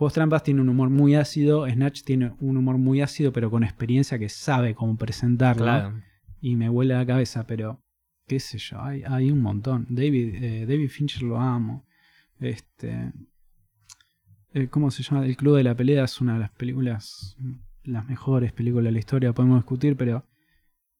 Juegos 0.00 0.14
Trampas 0.14 0.42
tiene 0.42 0.62
un 0.62 0.70
humor 0.70 0.88
muy 0.88 1.14
ácido, 1.14 1.68
Snatch 1.68 2.04
tiene 2.04 2.32
un 2.40 2.56
humor 2.56 2.78
muy 2.78 3.02
ácido, 3.02 3.34
pero 3.34 3.50
con 3.50 3.62
experiencia 3.64 4.18
que 4.18 4.30
sabe 4.30 4.74
cómo 4.74 4.96
presentarlo. 4.96 5.62
Claro. 5.64 6.00
Y 6.40 6.56
me 6.56 6.70
huele 6.70 6.94
la 6.94 7.04
cabeza, 7.04 7.46
pero 7.46 7.82
qué 8.26 8.40
sé 8.40 8.56
yo, 8.56 8.80
hay, 8.80 9.02
hay 9.06 9.30
un 9.30 9.42
montón. 9.42 9.84
David, 9.90 10.36
eh, 10.42 10.64
David 10.66 10.88
Fincher 10.88 11.22
lo 11.24 11.38
amo. 11.38 11.84
Este. 12.38 13.12
eh, 14.54 14.68
¿Cómo 14.68 14.90
se 14.90 15.02
llama? 15.02 15.26
El 15.26 15.36
Club 15.36 15.58
de 15.58 15.64
la 15.64 15.74
Pelea 15.74 16.04
es 16.04 16.18
una 16.22 16.32
de 16.32 16.40
las 16.40 16.50
películas, 16.52 17.36
las 17.82 18.06
mejores 18.08 18.54
películas 18.54 18.86
de 18.86 18.92
la 18.92 18.98
historia, 19.00 19.34
podemos 19.34 19.58
discutir, 19.58 19.98
pero 19.98 20.24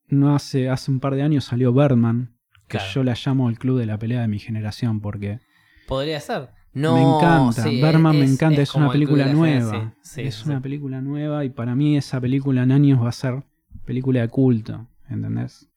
no 0.08 0.34
hace, 0.34 0.68
hace 0.68 0.90
un 0.90 1.00
par 1.00 1.14
de 1.14 1.22
años 1.22 1.46
salió 1.46 1.72
Birdman, 1.72 2.36
que 2.68 2.76
Claro. 2.76 2.92
yo 2.92 3.04
la 3.04 3.14
llamo 3.24 3.48
el 3.48 3.58
Club 3.58 3.78
de 3.78 3.86
la 3.86 3.98
Pelea 3.98 4.20
de 4.20 4.28
mi 4.28 4.38
generación, 4.38 5.00
porque 5.00 5.40
Podría 5.88 6.20
ser. 6.20 6.50
No, 6.72 6.94
me 6.94 7.02
encanta, 7.02 7.62
sí, 7.64 7.82
Birdman 7.82 8.16
me 8.18 8.24
es- 8.24 8.32
encanta, 8.32 8.62
es, 8.62 8.74
una 8.74 8.90
película 8.92 9.26
la 9.26 9.32
nueva. 9.32 9.94
Sí, 10.02 10.10
sí, 10.12 10.20
es 10.22 10.46
una 10.46 10.60
película 10.60 11.00
nueva 11.00 11.44
y 11.44 11.50
para 11.50 11.74
mí 11.74 11.96
esa 11.96 12.20
película 12.20 12.62
en 12.62 12.70
años 12.72 13.02
va 13.02 13.08
a 13.08 13.12
ser 13.12 13.42
película 13.84 14.20
de 14.20 14.28
culto, 14.28 14.86
¿entendés? 15.08 15.68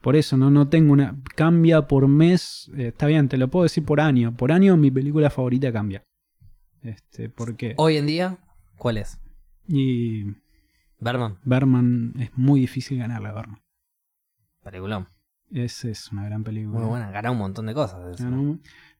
Por 0.00 0.16
eso 0.16 0.36
no, 0.36 0.48
no 0.50 0.68
tengo 0.68 0.92
una... 0.92 1.20
Cambia 1.34 1.86
por 1.88 2.06
mes, 2.08 2.70
eh, 2.76 2.88
está 2.88 3.06
bien, 3.08 3.28
te 3.28 3.36
lo 3.36 3.48
puedo 3.48 3.64
decir 3.64 3.84
por 3.84 4.00
año. 4.00 4.34
Por 4.36 4.52
año 4.52 4.76
mi 4.76 4.90
película 4.90 5.28
favorita 5.28 5.72
cambia. 5.72 6.02
Este, 6.82 7.28
porque... 7.28 7.74
Hoy 7.76 7.96
en 7.96 8.06
día, 8.06 8.38
¿cuál 8.76 8.96
es? 8.98 9.18
Y 9.66 10.24
Berman. 11.00 11.38
Berman 11.44 12.14
es 12.20 12.30
muy 12.38 12.60
difícil 12.60 12.98
ganarla, 12.98 13.32
Berman. 13.32 13.60
Peliculón. 14.62 15.08
Esa 15.50 15.88
es 15.88 16.12
una 16.12 16.24
gran 16.24 16.44
película. 16.44 16.78
Muy 16.78 16.88
buena. 16.88 17.10
Ganó 17.10 17.32
un 17.32 17.38
montón 17.38 17.66
de 17.66 17.74
cosas. 17.74 18.04
de 18.06 18.12
eso. 18.12 18.24
Ganó- 18.24 18.58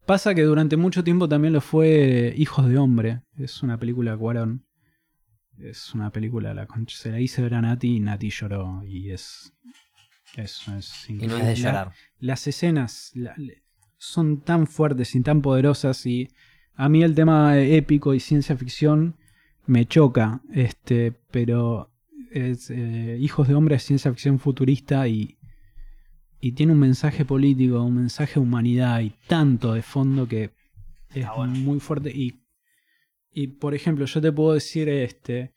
Pasa 0.08 0.34
que 0.34 0.40
durante 0.42 0.78
mucho 0.78 1.04
tiempo 1.04 1.28
también 1.28 1.52
lo 1.52 1.60
fue 1.60 2.32
Hijos 2.38 2.66
de 2.66 2.78
Hombre. 2.78 3.20
Es 3.36 3.62
una 3.62 3.78
película 3.78 4.12
de 4.12 4.16
Cuarón. 4.16 4.64
Es 5.58 5.94
una 5.94 6.10
película, 6.10 6.54
la 6.54 6.66
concha- 6.66 6.96
se 6.96 7.10
la 7.10 7.20
hice 7.20 7.42
ver 7.42 7.52
a 7.54 7.60
Nati 7.60 7.96
y 7.96 8.00
Nati 8.00 8.30
lloró. 8.30 8.82
Y 8.86 9.10
es. 9.10 9.52
Eso 10.34 10.74
es 10.78 11.10
Y 11.10 11.12
no 11.12 11.24
increíble. 11.24 11.52
es 11.52 11.58
de 11.58 11.62
La- 11.64 11.70
llorar. 11.70 11.92
las 12.20 12.46
escenas 12.46 13.10
la- 13.14 13.34
son 13.98 14.40
tan 14.40 14.66
fuertes 14.66 15.14
y 15.14 15.20
tan 15.20 15.42
poderosas. 15.42 16.06
Y 16.06 16.28
a 16.74 16.88
mí 16.88 17.02
el 17.02 17.14
tema 17.14 17.58
épico 17.58 18.14
y 18.14 18.20
ciencia 18.20 18.56
ficción 18.56 19.16
me 19.66 19.84
choca. 19.84 20.40
Este, 20.54 21.12
pero 21.30 21.92
es, 22.30 22.70
eh, 22.70 23.18
Hijos 23.20 23.46
de 23.46 23.54
Hombre 23.54 23.76
es 23.76 23.82
ciencia 23.82 24.10
ficción 24.10 24.38
futurista 24.38 25.06
y, 25.06 25.36
y 26.40 26.52
tiene 26.52 26.72
un 26.72 26.78
mensaje 26.78 27.24
político, 27.24 27.82
un 27.82 27.96
mensaje 27.96 28.34
de 28.34 28.40
humanidad 28.40 29.00
y 29.00 29.10
tanto 29.26 29.72
de 29.74 29.82
fondo 29.82 30.28
que 30.28 30.50
es 31.14 31.26
bueno. 31.36 31.54
muy 31.54 31.80
fuerte. 31.80 32.10
Y, 32.10 32.42
y 33.32 33.48
por 33.48 33.74
ejemplo, 33.74 34.04
yo 34.06 34.20
te 34.20 34.32
puedo 34.32 34.54
decir 34.54 34.88
este. 34.88 35.52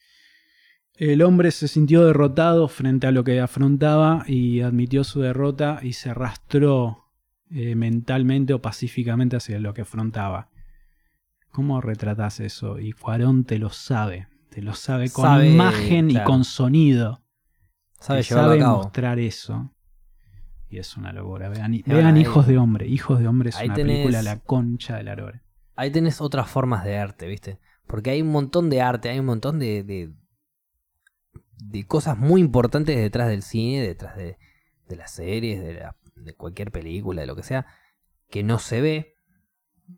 El 0.95 1.21
hombre 1.21 1.51
se 1.51 1.67
sintió 1.67 2.05
derrotado 2.05 2.67
frente 2.67 3.07
a 3.07 3.11
lo 3.11 3.23
que 3.23 3.39
afrontaba 3.39 4.23
y 4.27 4.61
admitió 4.61 5.03
su 5.03 5.21
derrota 5.21 5.79
y 5.81 5.93
se 5.93 6.09
arrastró 6.11 7.05
eh, 7.49 7.75
mentalmente 7.75 8.53
o 8.53 8.61
pacíficamente 8.61 9.35
hacia 9.37 9.59
lo 9.59 9.73
que 9.73 9.81
afrontaba. 9.81 10.49
¿Cómo 11.51 11.81
retratas 11.81 12.39
eso? 12.39 12.79
Y 12.79 12.93
Cuarón 12.93 13.43
te 13.45 13.57
lo 13.57 13.69
sabe. 13.71 14.27
Te 14.49 14.61
lo 14.61 14.73
sabe 14.73 15.09
con 15.09 15.25
Sabe, 15.25 15.49
imagen 15.49 16.11
y 16.11 16.21
con 16.23 16.43
sonido. 16.43 17.21
Sabe 17.99 18.21
Te 18.21 18.29
llevarlo 18.29 18.49
sabe 18.51 18.61
a 18.61 18.63
cabo. 18.65 18.77
mostrar 18.83 19.19
eso. 19.19 19.73
Y 20.71 20.79
es 20.79 20.95
una 20.97 21.11
locura. 21.11 21.49
Vean, 21.49 21.81
vean 21.85 22.15
ahí- 22.15 22.21
Hijos 22.21 22.47
de 22.47 22.57
Hombre. 22.57 22.87
Hijos 22.87 23.19
de 23.19 23.27
Hombre 23.27 23.49
es 23.49 23.55
una 23.61 23.75
tenés- 23.75 23.85
película 23.97 24.21
la 24.23 24.39
concha 24.39 24.95
de 24.95 25.03
la 25.03 25.15
lora. 25.15 25.43
Ahí 25.75 25.91
tenés 25.91 26.21
otras 26.21 26.49
formas 26.49 26.83
de 26.85 26.97
arte, 26.97 27.27
¿viste? 27.27 27.59
Porque 27.87 28.11
hay 28.11 28.21
un 28.21 28.31
montón 28.31 28.69
de 28.69 28.81
arte, 28.81 29.09
hay 29.09 29.19
un 29.19 29.25
montón 29.25 29.59
de, 29.59 29.83
de, 29.83 30.13
de 31.57 31.85
cosas 31.85 32.17
muy 32.17 32.39
importantes 32.41 32.95
detrás 32.97 33.27
del 33.27 33.41
cine, 33.43 33.81
detrás 33.81 34.15
de, 34.15 34.37
de 34.87 34.95
las 34.95 35.11
series, 35.11 35.61
de, 35.61 35.73
la- 35.75 35.97
de 36.15 36.33
cualquier 36.35 36.71
película, 36.71 37.21
de 37.21 37.27
lo 37.27 37.35
que 37.35 37.43
sea, 37.43 37.65
que 38.29 38.43
no 38.43 38.57
se 38.59 38.79
ve, 38.81 39.15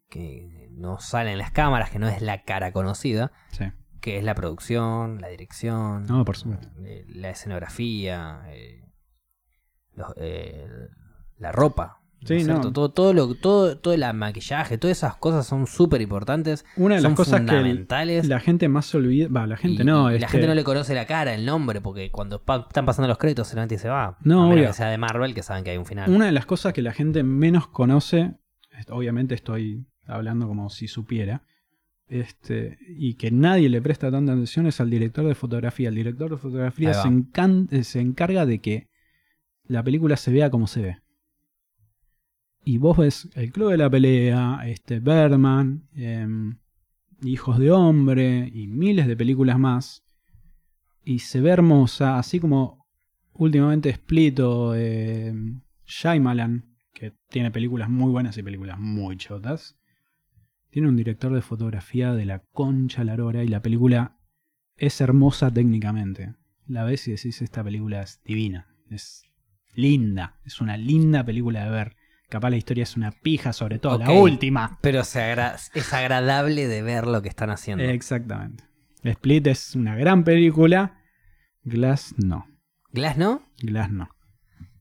que 0.09 0.69
no 0.71 0.99
sale 0.99 1.31
en 1.33 1.37
las 1.37 1.51
cámaras, 1.51 1.91
que 1.91 1.99
no 1.99 2.07
es 2.07 2.21
la 2.21 2.43
cara 2.43 2.71
conocida, 2.71 3.31
Sí. 3.51 3.65
que 4.01 4.17
es 4.17 4.23
la 4.23 4.33
producción, 4.33 5.21
la 5.21 5.27
dirección, 5.27 6.05
No, 6.07 6.25
por 6.25 6.35
supuesto. 6.37 6.67
eh, 6.83 7.05
la 7.07 7.29
escenografía, 7.29 8.41
eh, 8.47 8.79
los- 9.95 10.13
eh, 10.17 10.67
la 11.37 11.51
ropa. 11.51 11.99
Todo, 12.71 12.89
todo, 12.89 13.11
lo, 13.13 13.35
todo, 13.35 13.77
todo 13.79 13.93
el 13.93 14.01
maquillaje, 14.13 14.77
todas 14.77 14.95
esas 14.97 15.17
cosas 15.17 15.45
son 15.45 15.67
súper 15.67 16.01
importantes. 16.01 16.63
Una 16.77 16.95
de 16.95 17.01
son 17.01 17.11
las 17.11 17.17
cosas 17.17 17.41
que 17.41 17.47
fundamentales. 17.47 18.27
la 18.29 18.39
gente 18.39 18.69
más 18.69 18.85
se 18.85 18.95
olvida. 18.95 19.27
Va, 19.27 19.45
la 19.45 19.57
gente 19.57 19.83
y- 19.83 19.85
no. 19.85 20.09
y 20.09 20.13
la 20.19 20.27
este, 20.27 20.27
gente 20.29 20.47
no 20.47 20.55
le 20.55 20.63
conoce 20.63 20.95
la 20.95 21.05
cara, 21.05 21.33
el 21.33 21.45
nombre, 21.45 21.81
porque 21.81 22.11
cuando 22.11 22.41
pa- 22.41 22.65
están 22.69 22.85
pasando 22.85 23.09
los 23.09 23.17
créditos 23.17 23.53
y 23.53 23.77
se 23.77 23.89
va. 23.89 24.17
No, 24.23 24.49
a 24.53 24.55
que 24.55 24.71
sea 24.71 24.87
de 24.87 24.97
Marvel, 24.97 25.33
que 25.33 25.43
saben 25.43 25.65
que 25.65 25.71
hay 25.71 25.77
un 25.77 25.85
final. 25.85 26.09
Una 26.09 26.27
de 26.27 26.31
las 26.31 26.45
cosas 26.45 26.71
que 26.71 26.81
la 26.81 26.93
gente 26.93 27.23
menos 27.23 27.67
conoce, 27.67 28.35
obviamente 28.89 29.35
estoy 29.35 29.85
hablando 30.07 30.47
como 30.47 30.69
si 30.69 30.87
supiera, 30.87 31.43
este, 32.07 32.77
y 32.87 33.15
que 33.15 33.31
nadie 33.31 33.67
le 33.67 33.81
presta 33.81 34.09
tanta 34.11 34.31
atención 34.31 34.65
es 34.67 34.79
al 34.79 34.89
director 34.89 35.25
de 35.27 35.35
fotografía. 35.35 35.89
El 35.89 35.95
director 35.95 36.29
de 36.31 36.37
fotografía 36.37 36.93
se, 36.93 37.07
encan- 37.09 37.67
eh, 37.71 37.83
se 37.83 37.99
encarga 37.99 38.45
de 38.45 38.59
que 38.59 38.87
la 39.67 39.83
película 39.83 40.17
se 40.17 40.31
vea 40.31 40.49
como 40.49 40.67
se 40.67 40.81
ve. 40.81 40.97
Y 42.65 42.77
vos 42.77 42.97
ves 42.97 43.29
El 43.35 43.51
Club 43.51 43.71
de 43.71 43.77
la 43.77 43.89
Pelea, 43.89 44.61
este, 44.65 44.99
Berman, 44.99 45.87
em, 45.95 46.57
Hijos 47.21 47.57
de 47.59 47.71
Hombre 47.71 48.49
y 48.53 48.67
miles 48.67 49.07
de 49.07 49.17
películas 49.17 49.59
más. 49.59 50.03
Y 51.03 51.19
se 51.19 51.41
ve 51.41 51.49
hermosa, 51.51 52.17
así 52.17 52.39
como 52.39 52.85
últimamente 53.33 53.89
Split 53.89 54.39
o 54.39 54.73
eh, 54.75 55.33
Shyamalan, 55.85 56.65
que 56.93 57.13
tiene 57.29 57.51
películas 57.51 57.89
muy 57.89 58.11
buenas 58.11 58.37
y 58.37 58.43
películas 58.43 58.79
muy 58.79 59.17
chotas. 59.17 59.77
Tiene 60.69 60.87
un 60.87 60.95
director 60.95 61.33
de 61.33 61.41
fotografía 61.41 62.13
de 62.13 62.25
la 62.25 62.39
concha 62.39 63.03
la 63.03 63.43
y 63.43 63.47
la 63.47 63.61
película 63.61 64.17
es 64.77 65.01
hermosa 65.01 65.51
técnicamente. 65.51 66.35
La 66.65 66.83
ves 66.83 67.07
y 67.07 67.11
decís, 67.11 67.41
esta 67.41 67.63
película 67.63 68.01
es 68.01 68.21
divina, 68.23 68.67
es 68.89 69.23
linda, 69.75 70.35
es 70.45 70.61
una 70.61 70.77
linda 70.77 71.23
película 71.23 71.63
de 71.65 71.69
ver. 71.71 71.95
Capaz 72.29 72.49
la 72.49 72.55
historia 72.57 72.83
es 72.83 72.97
una 72.97 73.11
pija, 73.11 73.53
sobre 73.53 73.77
todo 73.79 73.99
la 73.99 74.09
última. 74.11 74.79
Pero 74.81 75.03
se 75.03 75.21
agra- 75.21 75.55
es 75.73 75.93
agradable 75.93 76.67
de 76.67 76.81
ver 76.81 77.05
lo 77.05 77.21
que 77.21 77.29
están 77.29 77.49
haciendo. 77.51 77.83
Exactamente. 77.83 78.63
Split 79.03 79.45
es 79.47 79.75
una 79.75 79.95
gran 79.95 80.23
película. 80.23 80.99
Glass 81.63 82.15
no. 82.17 82.47
¿Glass 82.91 83.17
no? 83.17 83.43
Glass 83.59 83.91
no. 83.91 84.09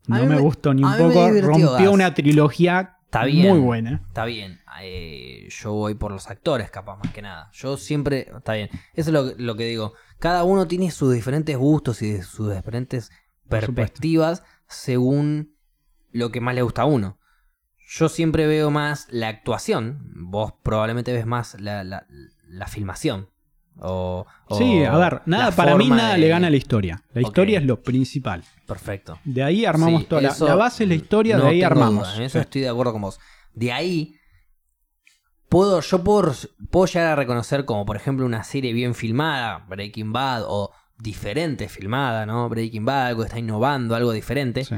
No 0.07 0.17
me 0.27 0.27
me- 0.37 0.41
gustó 0.41 0.73
ni 0.75 0.83
un 0.83 0.97
poco. 0.97 1.29
Rompió 1.41 1.71
Glass. 1.77 1.89
una 1.89 2.15
trilogía 2.15 2.97
Está 3.05 3.25
bien. 3.27 3.49
Muy 3.51 3.59
buena. 3.61 4.01
Está 4.07 4.25
bien. 4.25 4.61
Eh, 4.81 5.47
yo 5.51 5.73
voy 5.75 5.95
por 5.95 6.11
los 6.13 6.31
actores, 6.31 6.71
capaz, 6.71 6.97
más 6.97 7.13
que 7.13 7.21
nada. 7.21 7.51
Yo 7.53 7.77
siempre. 7.77 8.31
Está 8.35 8.55
bien. 8.55 8.71
Eso 8.95 9.11
es 9.11 9.13
lo, 9.13 9.35
lo 9.37 9.55
que 9.55 9.65
digo. 9.67 9.93
Cada 10.19 10.45
uno 10.45 10.67
tiene 10.67 10.91
sus 10.91 11.13
diferentes 11.13 11.55
gustos 11.59 12.01
y 12.01 12.23
sus 12.23 12.55
diferentes 12.55 13.11
perspectivas 13.51 14.43
según 14.69 15.57
lo 16.11 16.31
que 16.31 16.41
más 16.41 16.55
le 16.55 16.63
gusta 16.63 16.83
a 16.83 16.87
uno. 16.87 17.19
Yo 17.89 18.09
siempre 18.09 18.47
veo 18.47 18.71
más 18.71 19.07
la 19.11 19.29
actuación. 19.29 20.01
Vos 20.15 20.55
probablemente 20.63 21.13
ves 21.13 21.27
más 21.27 21.61
la, 21.61 21.85
la- 21.85 22.07
la 22.49 22.67
filmación. 22.67 23.29
O, 23.79 24.27
o 24.49 24.59
Sí, 24.59 24.85
a 24.85 24.97
ver, 24.99 25.23
nada, 25.27 25.51
para 25.51 25.77
mí 25.77 25.89
nada 25.89 26.13
de- 26.13 26.19
le 26.19 26.29
gana 26.29 26.47
a 26.49 26.51
la 26.51 26.57
historia. 26.57 27.03
La 27.15 27.23
historia 27.23 27.59
es 27.59 27.65
lo 27.65 27.83
principal. 27.83 28.45
Perfecto. 28.67 29.19
De 29.25 29.43
ahí 29.43 29.65
armamos 29.65 30.03
Sí, 30.03 30.09
toda 30.09 30.21
la, 30.23 30.35
la 30.39 30.55
base 30.55 30.85
es 30.85 30.89
la 30.89 30.95
historia, 30.95 31.37
no 31.39 31.45
de 31.45 31.51
ahí 31.51 31.63
armamos. 31.63 32.07
duda, 32.09 32.17
en 32.17 32.23
eso 32.23 32.39
Sí. 32.39 32.43
estoy 32.43 32.61
de 32.63 32.69
acuerdo 32.69 32.93
con 32.93 33.03
vos. 33.03 33.19
De 33.55 33.73
ahí, 33.73 34.15
puedo, 35.49 35.81
yo 35.81 36.03
puedo, 36.05 36.33
puedo 36.71 36.87
llegar 36.87 37.09
a 37.13 37.17
reconocer 37.17 37.65
como 37.65 37.85
por 37.85 37.97
ejemplo 37.97 38.25
una 38.27 38.45
serie 38.45 38.73
bien 38.73 38.95
filmada, 38.95 39.65
Breaking 39.69 40.13
Bad, 40.13 40.45
o 40.47 40.71
diferente 41.03 41.69
filmada, 41.69 42.25
¿no? 42.27 42.49
Breaking 42.49 42.85
Bad, 42.85 43.07
algo 43.09 43.23
que 43.23 43.27
está 43.27 43.39
innovando, 43.39 43.95
algo 43.95 44.13
diferente. 44.13 44.65
Sí. 44.65 44.77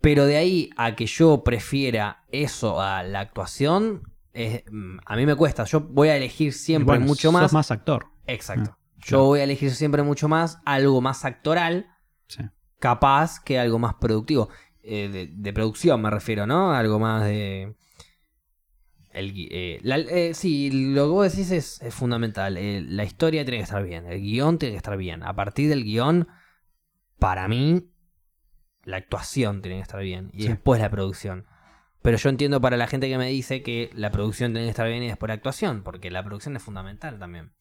Pero 0.00 0.24
de 0.26 0.36
ahí 0.36 0.70
a 0.76 0.96
que 0.96 1.06
yo 1.06 1.44
prefiera 1.44 2.24
eso 2.32 2.80
a 2.80 3.02
la 3.02 3.20
actuación, 3.20 4.02
es- 4.32 4.64
mm, 4.70 4.98
a 5.04 5.16
mí 5.16 5.26
me 5.26 5.34
cuesta. 5.36 5.64
Yo 5.64 5.80
voy 5.80 6.08
a 6.08 6.16
elegir 6.16 6.52
siempre 6.54 6.96
Bueno, 6.96 7.06
mucho 7.06 7.30
sos 7.30 7.32
más. 7.40 7.52
más 7.52 7.70
actor. 7.70 8.06
Exacto. 8.26 8.70
Ah, 8.74 8.78
Yo 8.98 9.06
claro. 9.06 9.24
voy 9.24 9.40
a 9.40 9.44
elegir 9.44 9.70
siempre 9.74 10.02
mucho 10.02 10.28
más 10.28 10.58
algo 10.64 11.00
más 11.00 11.24
actoral 11.24 11.86
Sí. 12.28 12.42
capaz 12.78 13.40
que 13.44 13.58
algo 13.58 13.78
más 13.78 13.94
productivo. 13.94 14.48
Eh, 14.82 15.08
de, 15.12 15.26
de 15.34 15.52
producción 15.52 16.00
me 16.00 16.08
refiero, 16.10 16.46
¿no? 16.46 16.72
Algo 16.72 16.98
más 16.98 17.24
de... 17.24 17.76
El, 19.12 19.32
eh, 19.50 19.80
la- 19.82 19.98
eh, 19.98 20.34
sí, 20.34 20.70
lo 20.94 21.04
que 21.04 21.10
vos 21.10 21.30
decís 21.32 21.50
es, 21.50 21.82
es 21.82 21.94
fundamental. 21.94 22.56
Eh, 22.56 22.80
la 22.82 23.04
historia 23.04 23.44
tiene 23.44 23.58
que 23.58 23.64
estar 23.64 23.82
bien, 23.84 24.06
el 24.06 24.20
guion 24.20 24.58
tiene 24.58 24.72
que 24.74 24.76
estar 24.78 24.96
bien. 24.96 25.22
A 25.24 25.34
partir 25.34 25.68
del 25.68 25.82
guion, 25.84 26.28
para 27.18 27.48
mí, 27.48 27.90
la 28.84 28.96
actuación 28.98 29.62
tiene 29.62 29.78
que 29.78 29.82
estar 29.82 30.00
bien. 30.00 30.30
Y 30.32 30.42
Sí. 30.42 30.48
después 30.48 30.80
la 30.80 30.90
producción. 30.90 31.46
Pero 32.02 32.16
yo 32.16 32.30
entiendo 32.30 32.60
para 32.60 32.76
la 32.78 32.86
gente 32.86 33.08
que 33.08 33.18
me 33.18 33.28
dice 33.28 33.62
que 33.62 33.90
la 33.94 34.10
producción 34.10 34.52
tiene 34.52 34.66
que 34.66 34.70
estar 34.70 34.88
bien 34.88 35.02
y 35.02 35.08
después 35.08 35.28
la 35.28 35.34
actuación, 35.34 35.82
porque 35.82 36.10
la 36.10 36.24
producción 36.24 36.56
es 36.56 36.62
fundamental 36.62 37.18
también. 37.18 37.52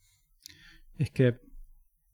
Es 0.98 1.10
que, 1.12 1.40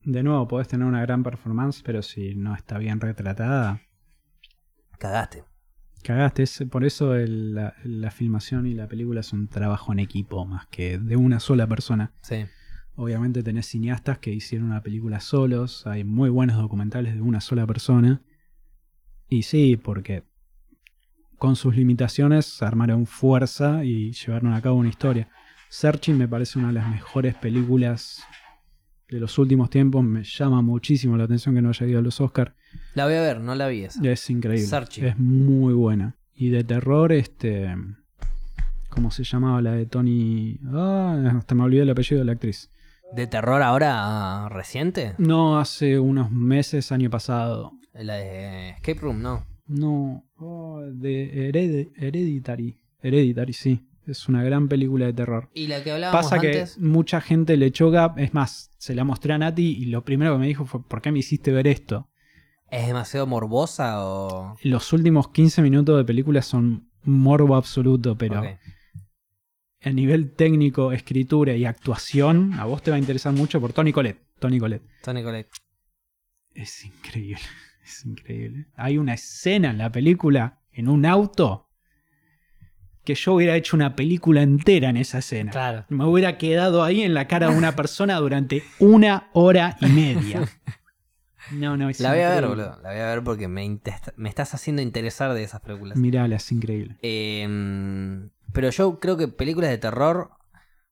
de 0.04 0.24
nuevo, 0.24 0.48
podés 0.48 0.68
tener 0.68 0.88
una 0.88 1.02
gran 1.02 1.24
performance, 1.24 1.84
pero 1.84 2.02
si 2.02 2.34
no 2.36 2.56
está 2.56 2.78
bien 2.78 3.00
retratada, 3.00 3.82
Cagaste. 4.98 5.44
Cagaste. 6.06 6.44
Es- 6.44 6.64
por 6.70 6.86
eso 6.86 7.16
el- 7.16 7.54
la, 7.56 7.76
la 7.84 8.12
filmación 8.12 8.68
y 8.68 8.74
la 8.74 8.88
película 8.88 9.20
es 9.22 9.34
un 9.34 9.48
trabajo 9.48 9.92
en 9.92 10.00
equipo 10.00 10.46
más 10.46 10.68
que 10.68 10.98
de 10.98 11.16
una 11.16 11.40
sola 11.40 11.68
persona. 11.68 12.14
Sí. 12.22 12.46
Obviamente 12.96 13.44
tenés 13.44 13.66
cineastas 13.66 14.20
que 14.20 14.32
hicieron 14.32 14.68
una 14.70 14.82
película 14.82 15.20
solos, 15.20 15.86
hay 15.86 16.04
muy 16.06 16.30
buenos 16.30 16.56
documentales 16.58 17.16
de 17.16 17.22
una 17.22 17.42
sola 17.42 17.68
persona. 17.68 18.22
Y 19.28 19.44
sí, 19.44 19.76
porque 19.76 20.24
con 21.38 21.56
sus 21.58 21.76
limitaciones 21.76 22.62
armaron 22.62 23.06
fuerza 23.06 23.84
y 23.84 24.14
llevaron 24.14 24.54
a 24.54 24.62
cabo 24.62 24.78
una 24.78 24.90
historia. 24.90 25.28
Searching 25.70 26.18
me 26.18 26.28
parece 26.28 26.58
una 26.60 26.70
de 26.70 26.76
las 26.76 26.90
mejores 26.90 27.36
películas 27.36 28.24
de 29.10 29.20
los 29.20 29.38
últimos 29.38 29.70
tiempos. 29.70 30.04
Me 30.04 30.24
llama 30.24 30.62
muchísimo 30.62 31.18
la 31.18 31.26
atención 31.26 31.54
que 31.54 31.62
no 31.62 31.70
haya 31.70 31.86
ido 31.88 32.00
a 32.00 32.02
los 32.02 32.22
Oscars. 32.22 32.54
La 32.94 33.06
voy 33.06 33.16
a 33.16 33.22
ver, 33.22 33.40
no 33.40 33.56
la 33.56 33.68
vi 33.68 33.84
esa. 33.84 34.02
Es 34.10 34.30
increíble. 34.30 34.86
Es 34.98 35.18
muy 35.18 35.74
buena. 35.74 36.16
Y 36.34 36.50
de 36.50 36.64
terror, 36.64 37.12
este. 37.12 37.74
¿Cómo 38.90 39.12
se 39.12 39.24
llamaba 39.24 39.62
la 39.62 39.74
de 39.74 39.86
Tony? 39.86 40.60
Ah, 40.72 41.34
hasta 41.38 41.56
me 41.56 41.64
olvidé 41.64 41.82
el 41.84 41.90
apellido 41.90 42.20
de 42.20 42.26
la 42.26 42.32
actriz. 42.34 42.70
¿De 43.14 43.28
terror 43.28 43.62
ahora 43.62 44.48
reciente? 44.50 45.14
No, 45.18 45.60
hace 45.60 46.00
unos 46.00 46.32
meses, 46.32 46.92
año 46.92 47.10
pasado. 47.10 47.74
La 47.94 48.16
de 48.16 48.70
Escape 48.72 49.00
Room, 49.00 49.22
no. 49.22 49.46
No, 49.68 50.24
oh, 50.38 50.82
de 50.82 51.50
Hered- 51.52 51.92
Hereditary. 51.98 52.78
Hereditary, 53.02 53.54
sí. 53.54 53.86
Es 54.08 54.30
una 54.30 54.44
gran 54.44 54.68
película 54.68 55.06
de 55.08 55.14
terror. 55.14 55.50
Y 55.54 55.68
la 55.68 55.84
que 55.84 55.92
hablábamos 55.92 56.30
Pasa 56.30 56.40
que 56.40 56.66
mucha 56.78 57.22
gente 57.22 57.58
le 57.58 57.72
choca. 57.72 58.14
Es 58.18 58.34
más, 58.34 58.70
se 58.78 58.94
la 58.94 59.04
mostré 59.04 59.34
a 59.34 59.38
Nati 59.38 59.76
y 59.78 59.86
lo 59.86 60.04
primero 60.04 60.34
que 60.34 60.40
me 60.40 60.48
dijo 60.48 60.66
fue: 60.66 60.84
¿Por 60.84 61.02
qué 61.02 61.12
me 61.12 61.20
hiciste 61.20 61.52
ver 61.52 61.68
esto? 61.68 62.08
¿Es 62.70 62.88
demasiado 62.88 63.28
morbosa 63.28 64.04
o.? 64.04 64.58
Los 64.64 64.92
últimos 64.94 65.30
15 65.30 65.62
minutos 65.62 65.98
de 65.98 66.04
película 66.04 66.42
son 66.42 66.90
morbo 67.04 67.56
absoluto, 67.56 68.18
pero 68.18 68.44
a 69.84 69.90
nivel 69.92 70.32
técnico, 70.32 70.92
escritura 70.92 71.54
y 71.54 71.66
actuación, 71.66 72.54
a 72.54 72.66
vos 72.66 72.82
te 72.82 72.90
va 72.92 72.98
a 72.98 73.00
interesar 73.00 73.34
mucho 73.34 73.62
por 73.62 73.72
Tony 73.72 73.94
Colette. 73.94 74.20
Tony 74.40 74.60
Colette. 74.60 74.84
Tony 75.04 75.24
Collette. 75.24 75.50
Es 76.54 76.84
increíble, 76.86 77.42
es 77.84 78.06
increíble. 78.06 78.68
Hay 78.76 78.98
una 78.98 79.14
escena 79.14 79.70
en 79.70 79.78
la 79.78 79.92
película, 79.92 80.62
en 80.72 80.90
un 80.90 81.06
auto, 81.06 81.70
que 83.04 83.14
yo 83.14 83.36
hubiera 83.36 83.56
hecho 83.56 83.78
una 83.78 83.96
película 83.96 84.42
entera 84.42 84.90
en 84.90 84.98
esa 84.98 85.20
escena. 85.20 85.52
Claro. 85.52 85.86
Me 85.90 86.06
hubiera 86.06 86.40
quedado 86.40 86.84
ahí 86.84 87.04
en 87.04 87.14
la 87.14 87.28
cara 87.28 87.50
de 87.50 87.58
una 87.58 87.76
persona 87.76 88.16
durante 88.16 88.64
una 88.80 89.30
hora 89.34 89.78
y 89.80 89.86
media. 89.86 90.50
No, 91.52 91.78
no, 91.78 91.90
es 91.90 92.00
La 92.00 92.12
voy 92.12 92.22
a 92.22 92.30
ver, 92.30 92.48
boludo. 92.48 92.80
La 92.82 92.90
voy 92.90 93.00
a 93.00 93.06
ver 93.06 93.24
porque 93.24 93.48
me, 93.48 93.80
me 94.16 94.30
estás 94.30 94.54
haciendo 94.54 94.82
interesar 94.82 95.34
de 95.34 95.44
esas 95.44 95.62
películas. 95.62 95.98
Mirala, 95.98 96.36
es 96.36 96.52
increíble. 96.52 96.98
Eh, 97.02 98.30
pero 98.54 98.70
yo 98.70 99.00
creo 99.00 99.18
que 99.18 99.28
películas 99.28 99.70
de 99.70 99.78
terror. 99.78 100.32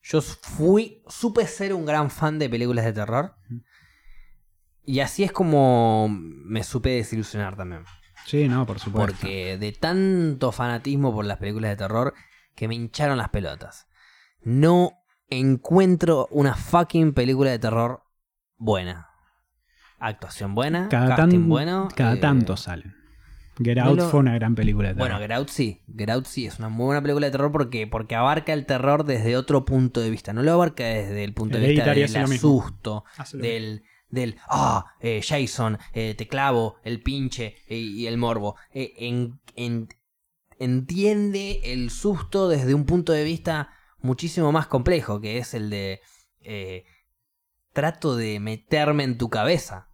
Yo 0.02 0.22
fui. 0.22 1.02
Supe 1.08 1.48
ser 1.48 1.74
un 1.74 1.86
gran 1.86 2.10
fan 2.10 2.38
de 2.40 2.50
películas 2.50 2.86
de 2.86 2.94
terror. 2.94 3.36
Y 4.86 5.00
así 5.00 5.24
es 5.24 5.32
como 5.32 6.10
me 6.10 6.64
supe 6.64 6.90
desilusionar 6.90 7.56
también. 7.56 7.86
Sí, 8.26 8.48
no, 8.48 8.66
por 8.66 8.80
supuesto. 8.80 9.14
Porque 9.14 9.58
de 9.58 9.72
tanto 9.72 10.52
fanatismo 10.52 11.14
por 11.14 11.26
las 11.26 11.38
películas 11.38 11.72
de 11.72 11.78
terror 11.78 12.14
que 12.56 12.68
me 12.68 12.76
hincharon 12.76 13.18
las 13.18 13.30
pelotas. 13.30 13.88
No 14.42 14.92
encuentro 15.30 16.28
una 16.32 16.56
fucking 16.56 17.14
película 17.14 17.52
de 17.52 17.60
terror 17.60 18.04
buena. 18.58 19.10
Actuación 20.06 20.54
buena, 20.56 20.90
cada, 20.90 21.16
casting 21.16 21.30
tan- 21.40 21.50
bueno. 21.50 21.88
cada 21.96 22.14
eh, 22.16 22.18
tanto 22.18 22.58
salen. 22.58 22.96
Get 23.64 23.78
no 23.78 23.84
Out 23.86 23.98
lo- 24.00 24.10
fue 24.10 24.20
una 24.20 24.34
gran 24.34 24.56
película 24.56 24.90
de 24.90 24.96
terror. 24.96 25.10
Bueno, 25.12 25.22
Get 25.22 25.32
Out 25.32 25.50
sí. 25.50 25.82
Get 25.96 26.10
Out 26.10 26.26
sí 26.26 26.46
es 26.46 26.58
una 26.60 26.70
muy 26.70 26.88
buena 26.88 27.02
película 27.02 27.28
de 27.28 27.32
terror 27.32 27.52
porque, 27.52 27.86
porque 27.88 28.16
abarca 28.16 28.52
el 28.52 28.66
terror 28.66 29.06
desde 29.06 29.38
otro 29.38 29.64
punto 29.64 30.02
de 30.02 30.10
vista. 30.10 30.34
No 30.34 30.42
lo 30.44 30.52
abarca 30.54 30.84
desde 30.84 31.24
el 31.24 31.34
punto 31.34 31.58
de 31.58 31.68
vista 31.68 31.86
del 31.94 32.10
asusto, 32.36 33.06
del, 33.44 33.84
del 34.10 34.36
ah, 34.50 34.88
eh, 35.00 35.22
Jason, 35.24 35.78
eh, 35.94 36.16
te 36.18 36.28
clavo, 36.28 36.78
el 36.84 37.02
pinche 37.02 37.56
eh, 37.68 37.78
y 37.78 38.08
el 38.08 38.18
morbo. 38.18 38.56
En- 38.74 39.40
en- 39.56 39.88
entiende 40.60 41.62
el 41.64 41.92
susto 41.92 42.50
desde 42.50 42.74
un 42.74 42.86
punto 42.86 43.14
de 43.14 43.24
vista 43.24 43.70
muchísimo 44.02 44.52
más 44.52 44.68
complejo, 44.68 45.22
que 45.22 45.38
es 45.38 45.54
el 45.54 45.70
de 45.70 46.02
trato 47.72 48.16
de 48.16 48.40
meterme 48.40 49.04
en 49.04 49.18
tu 49.18 49.30
cabeza. 49.30 49.90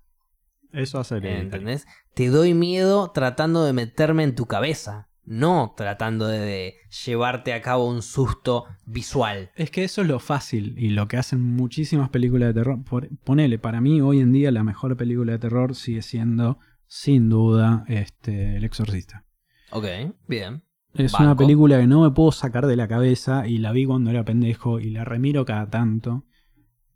Eso 0.72 1.00
hace 1.00 1.18
Hereditary. 1.18 1.42
¿Entendés? 1.46 1.88
Te 2.14 2.28
doy 2.30 2.54
miedo 2.54 3.12
tratando 3.12 3.64
de 3.64 3.74
meterme 3.74 4.24
en 4.24 4.36
tu 4.36 4.46
cabeza, 4.46 5.10
no 5.26 5.74
tratando 5.78 6.28
de, 6.28 6.40
de 6.40 6.76
llevarte 7.06 7.54
a 7.54 7.62
cabo 7.62 7.88
un 7.90 8.02
susto 8.02 8.66
visual. 8.86 9.52
Es 9.56 9.72
que 9.72 9.84
eso 9.84 10.02
es 10.02 10.08
lo 10.08 10.20
fácil 10.20 10.76
y 10.78 10.90
lo 10.90 11.08
que 11.08 11.18
hacen 11.18 11.42
muchísimas 11.42 12.10
películas 12.10 12.50
de 12.50 12.54
terror. 12.62 12.84
Por- 12.84 13.10
ponele, 13.24 13.58
para 13.60 13.82
mí 13.82 14.02
hoy 14.02 14.20
en 14.20 14.32
día 14.32 14.52
la 14.52 14.64
mejor 14.64 14.96
película 14.98 15.34
de 15.34 15.40
terror 15.40 15.76
sigue 15.76 16.02
siendo, 16.02 16.60
sin 16.88 17.30
duda, 17.30 17.84
este, 17.88 18.58
El 18.58 18.64
Exorcista. 18.64 19.26
Ok, 19.72 19.86
bien. 20.28 20.64
Es 20.96 21.12
Banco. 21.12 21.24
una 21.26 21.36
película 21.36 21.80
que 21.80 21.86
no 21.88 22.02
me 22.02 22.10
puedo 22.12 22.32
sacar 22.32 22.66
de 22.66 22.76
la 22.76 22.88
cabeza 22.88 23.48
y 23.48 23.60
la 23.60 23.72
vi 23.72 23.86
cuando 23.86 24.10
era 24.10 24.26
pendejo 24.26 24.80
y 24.80 24.90
la 24.90 25.06
remiro 25.06 25.46
cada 25.46 25.70
tanto. 25.70 26.26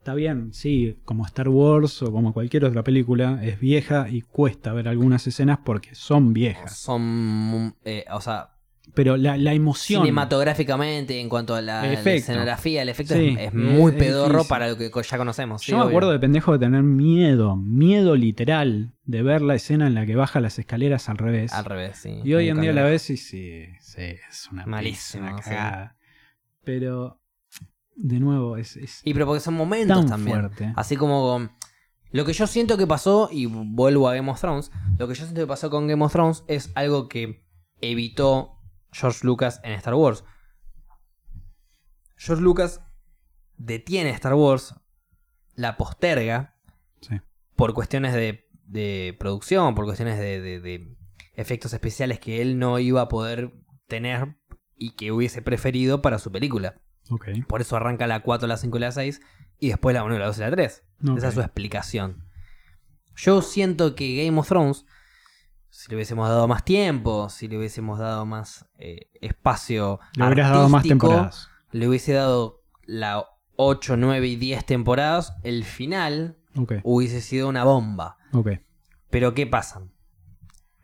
Está 0.04 0.16
bien, 0.16 0.52
sí, 0.54 0.98
como 1.06 1.26
Star 1.26 1.48
Wars 1.48 2.02
o 2.04 2.12
como 2.12 2.34
cualquier 2.34 2.66
otra 2.66 2.84
película, 2.84 3.40
es 3.42 3.58
vieja 3.58 4.10
y 4.10 4.20
cuesta 4.20 4.74
ver 4.74 4.90
algunas 4.90 5.26
escenas 5.28 5.60
porque 5.64 5.96
son 5.96 6.34
viejas. 6.34 6.76
Son, 6.78 7.74
eh, 7.86 8.04
o 8.12 8.20
sea, 8.20 8.50
Pero 8.94 9.16
la, 9.16 9.38
la 9.38 9.54
emoción... 9.54 10.02
cinematográficamente, 10.02 11.22
en 11.22 11.30
cuanto 11.30 11.56
a 11.56 11.62
la, 11.62 11.90
escenografía, 11.94 12.82
el 12.82 12.90
efecto 12.90 13.14
Sí, 13.14 13.38
es, 13.40 13.54
muy 13.54 13.94
es 13.94 13.98
pedorro 13.98 14.40
difícil. 14.40 14.50
para 14.50 14.68
lo 14.68 14.78
que 14.78 14.92
ya 15.10 15.18
conocemos. 15.18 15.62
sí, 15.62 15.72
Yo 15.72 15.78
me 15.78 15.84
obvio. 15.84 15.92
acuerdo 15.92 16.12
de 16.12 16.20
pendejo 16.20 16.52
de 16.52 16.60
tener 16.60 16.84
miedo, 16.84 17.56
miedo 17.56 18.18
literal, 18.18 18.92
de 19.06 19.24
ver 19.24 19.42
la 19.42 19.56
escena 19.56 19.88
en 19.88 19.96
la 19.96 20.06
que 20.06 20.18
baja 20.18 20.42
las 20.42 20.60
escaleras 20.60 21.08
al 21.08 21.18
revés. 21.18 21.54
Al 21.54 21.64
revés, 21.64 21.96
sí. 21.96 22.20
y 22.26 22.34
hoy 22.34 22.50
en 22.50 22.60
día 22.60 22.74
la 22.74 22.84
ves 22.84 23.10
y 23.10 23.16
sí, 23.16 23.68
sí, 23.80 24.02
es 24.02 24.50
una 24.52 24.66
sí. 24.84 25.18
cagada. 25.42 25.96
Pero, 26.66 27.22
de 27.96 28.20
nuevo, 28.20 28.58
es, 28.58 28.76
es 28.78 29.02
Y 29.04 29.14
pero 29.14 29.26
porque 29.26 29.40
son 29.40 29.54
momentos 29.54 29.98
tan 30.02 30.08
también. 30.10 30.40
fuerte. 30.42 30.74
Así 30.76 30.96
como 30.98 31.22
con- 31.24 31.52
lo 32.12 32.26
que 32.26 32.34
yo 32.34 32.46
siento 32.48 32.78
que 32.78 32.86
pasó, 32.88 33.30
y 33.32 33.46
vuelvo 33.48 34.08
a 34.08 34.16
Game 34.16 34.30
of 34.30 34.40
Thrones, 34.40 34.72
lo 35.00 35.08
que 35.08 35.16
yo 35.16 35.24
siento 35.24 35.42
que 35.42 35.48
pasó 35.48 35.70
con 35.70 35.88
Game 35.88 36.04
of 36.04 36.12
Thrones 36.12 36.44
es 36.48 36.72
algo 36.76 37.08
que 37.10 37.46
evitó 37.82 38.60
George 38.92 39.20
Lucas 39.26 39.60
en 39.64 39.72
Star 39.74 39.96
Wars. 39.96 40.24
George 42.18 42.44
Lucas 42.44 42.82
detiene 43.58 44.10
Star 44.12 44.34
Wars, 44.36 44.76
la 45.56 45.78
posterga 45.78 46.56
Sí. 47.02 47.20
por 47.56 47.74
cuestiones 47.74 48.14
de, 48.14 48.48
de 48.66 49.16
producción, 49.20 49.76
por 49.76 49.86
cuestiones 49.86 50.18
de, 50.20 50.40
de- 50.42 50.60
de 50.60 50.98
efectos 51.36 51.74
especiales 51.74 52.20
que 52.20 52.42
él 52.42 52.60
no 52.60 52.80
iba 52.80 53.02
a 53.02 53.08
poder 53.08 53.54
tener 53.88 54.38
y 54.76 54.92
que 54.96 55.12
hubiese 55.12 55.42
preferido 55.42 56.02
para 56.02 56.20
su 56.20 56.32
película. 56.32 56.80
Ok. 57.10 57.28
Por 57.48 57.62
eso 57.62 57.76
arranca 57.76 58.08
la 58.08 58.22
4, 58.22 58.48
la 58.48 58.58
5 58.58 58.78
y 58.78 58.80
la 58.82 58.92
6 58.92 59.22
y 59.60 59.70
después 59.70 59.94
la 59.94 60.04
1, 60.04 60.18
la 60.20 60.26
2 60.28 60.38
y 60.38 60.42
la 60.42 60.52
3. 60.52 60.84
Ok. 61.10 61.18
Esa 61.18 61.28
es 61.28 61.34
su 61.34 61.42
explicación. 61.42 62.24
Yo 63.16 63.42
siento 63.42 63.96
que 63.96 64.24
Game 64.26 64.40
of 64.40 64.48
Thrones, 64.48 64.86
si 65.70 65.90
le 65.90 65.96
hubiésemos 65.96 66.28
dado 66.30 66.48
más 66.48 66.64
tiempo, 66.66 67.30
si 67.30 67.48
le 67.48 67.58
hubiésemos 67.58 68.00
dado 68.00 68.26
más 68.26 68.66
eh, 68.78 69.10
espacio, 69.22 70.00
Le 70.16 70.26
hubieras 70.26 70.52
dado 70.52 70.70
más 70.70 70.84
temporadas. 70.84 71.50
le 71.72 71.88
hubiese 71.88 72.14
dado 72.14 72.64
la 72.86 73.26
8, 73.56 73.98
9 73.98 74.28
y 74.28 74.36
10 74.36 74.66
temporadas, 74.66 75.34
el 75.44 75.64
final 75.64 76.38
Ok. 76.56 76.74
hubiese 76.84 77.22
sido 77.22 77.48
una 77.50 77.64
bomba. 77.64 78.18
Pero 79.10 79.34
¿qué 79.36 79.46
pasa? 79.46 79.84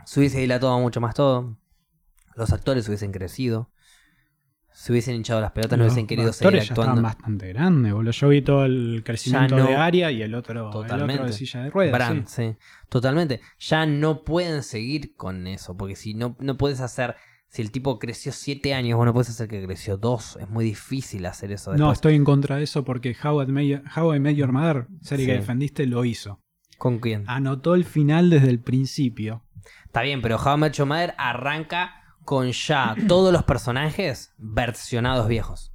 Se 0.05 0.19
hubiese 0.19 0.39
dilatado 0.39 0.79
mucho 0.79 1.01
más 1.01 1.15
todo. 1.15 1.57
Los 2.35 2.53
actores 2.53 2.87
hubiesen 2.87 3.11
crecido. 3.11 3.71
Se 4.81 4.93
hubiesen 4.93 5.15
hinchado 5.15 5.41
las 5.41 5.51
pelotas, 5.51 5.77
no 5.77 5.83
hubiesen 5.83 6.07
querido 6.07 6.31
seguir 6.31 6.61
ya 6.61 6.69
actuando. 6.69 7.01
bastante 7.01 7.49
grandes, 7.49 7.91
boludo. 7.91 8.11
Yo 8.11 8.29
vi 8.29 8.41
todo 8.41 8.63
el 8.63 9.01
crecimiento 9.03 9.57
no- 9.57 9.65
de 9.67 9.75
área 9.75 10.09
y 10.09 10.21
el 10.21 10.33
otro, 10.33 10.67
el 10.67 10.71
Totalmente. 10.71 11.15
otro 11.15 11.25
de 11.25 11.33
silla 11.33 11.63
de 11.63 11.69
ruedas. 11.69 11.91
Bran, 11.93 12.25
sí. 12.27 12.51
sí. 12.51 12.57
Totalmente. 12.87 13.41
Ya 13.59 13.85
no 13.85 14.23
pueden 14.23 14.63
seguir 14.63 15.15
con 15.17 15.47
eso. 15.47 15.75
Porque 15.75 15.97
si 15.97 16.13
no, 16.13 16.37
no 16.39 16.57
puedes 16.57 16.79
hacer. 16.79 17.15
Si 17.49 17.61
el 17.61 17.71
tipo 17.71 17.99
creció 17.99 18.31
7 18.31 18.73
años, 18.73 18.95
bueno, 18.95 19.11
puedes 19.11 19.29
hacer 19.29 19.49
que 19.49 19.61
creció 19.65 19.97
2. 19.97 20.37
Es 20.39 20.49
muy 20.49 20.63
difícil 20.63 21.25
hacer 21.25 21.51
eso 21.51 21.71
No, 21.71 21.77
después. 21.77 21.97
estoy 21.97 22.15
en 22.15 22.23
contra 22.23 22.55
de 22.55 22.63
eso 22.63 22.85
porque 22.85 23.17
How 23.21 23.41
I 23.43 23.47
Met 23.47 23.65
Your, 23.67 23.83
How 23.97 24.15
I 24.15 24.19
Met 24.21 24.35
Your 24.37 24.51
Mother, 24.53 24.87
serie 25.01 25.25
Sí. 25.25 25.31
que 25.31 25.37
defendiste, 25.39 25.85
lo 25.87 26.05
hizo. 26.05 26.41
¿Con 26.77 26.99
quién? 26.99 27.25
Anotó 27.27 27.75
el 27.75 27.83
final 27.83 28.29
desde 28.29 28.49
el 28.49 28.61
principio. 28.61 29.43
Está 29.83 30.03
bien, 30.03 30.21
pero 30.21 30.37
How 30.37 30.55
I 30.55 30.59
Met 30.61 30.73
Your 30.75 30.87
Mother 30.87 31.15
arranca 31.17 31.98
con 32.29 32.51
ya 32.51 32.93
todos 33.07 33.33
los 33.33 33.41
personajes 33.43 34.35
versionados 34.37 35.27
viejos. 35.27 35.71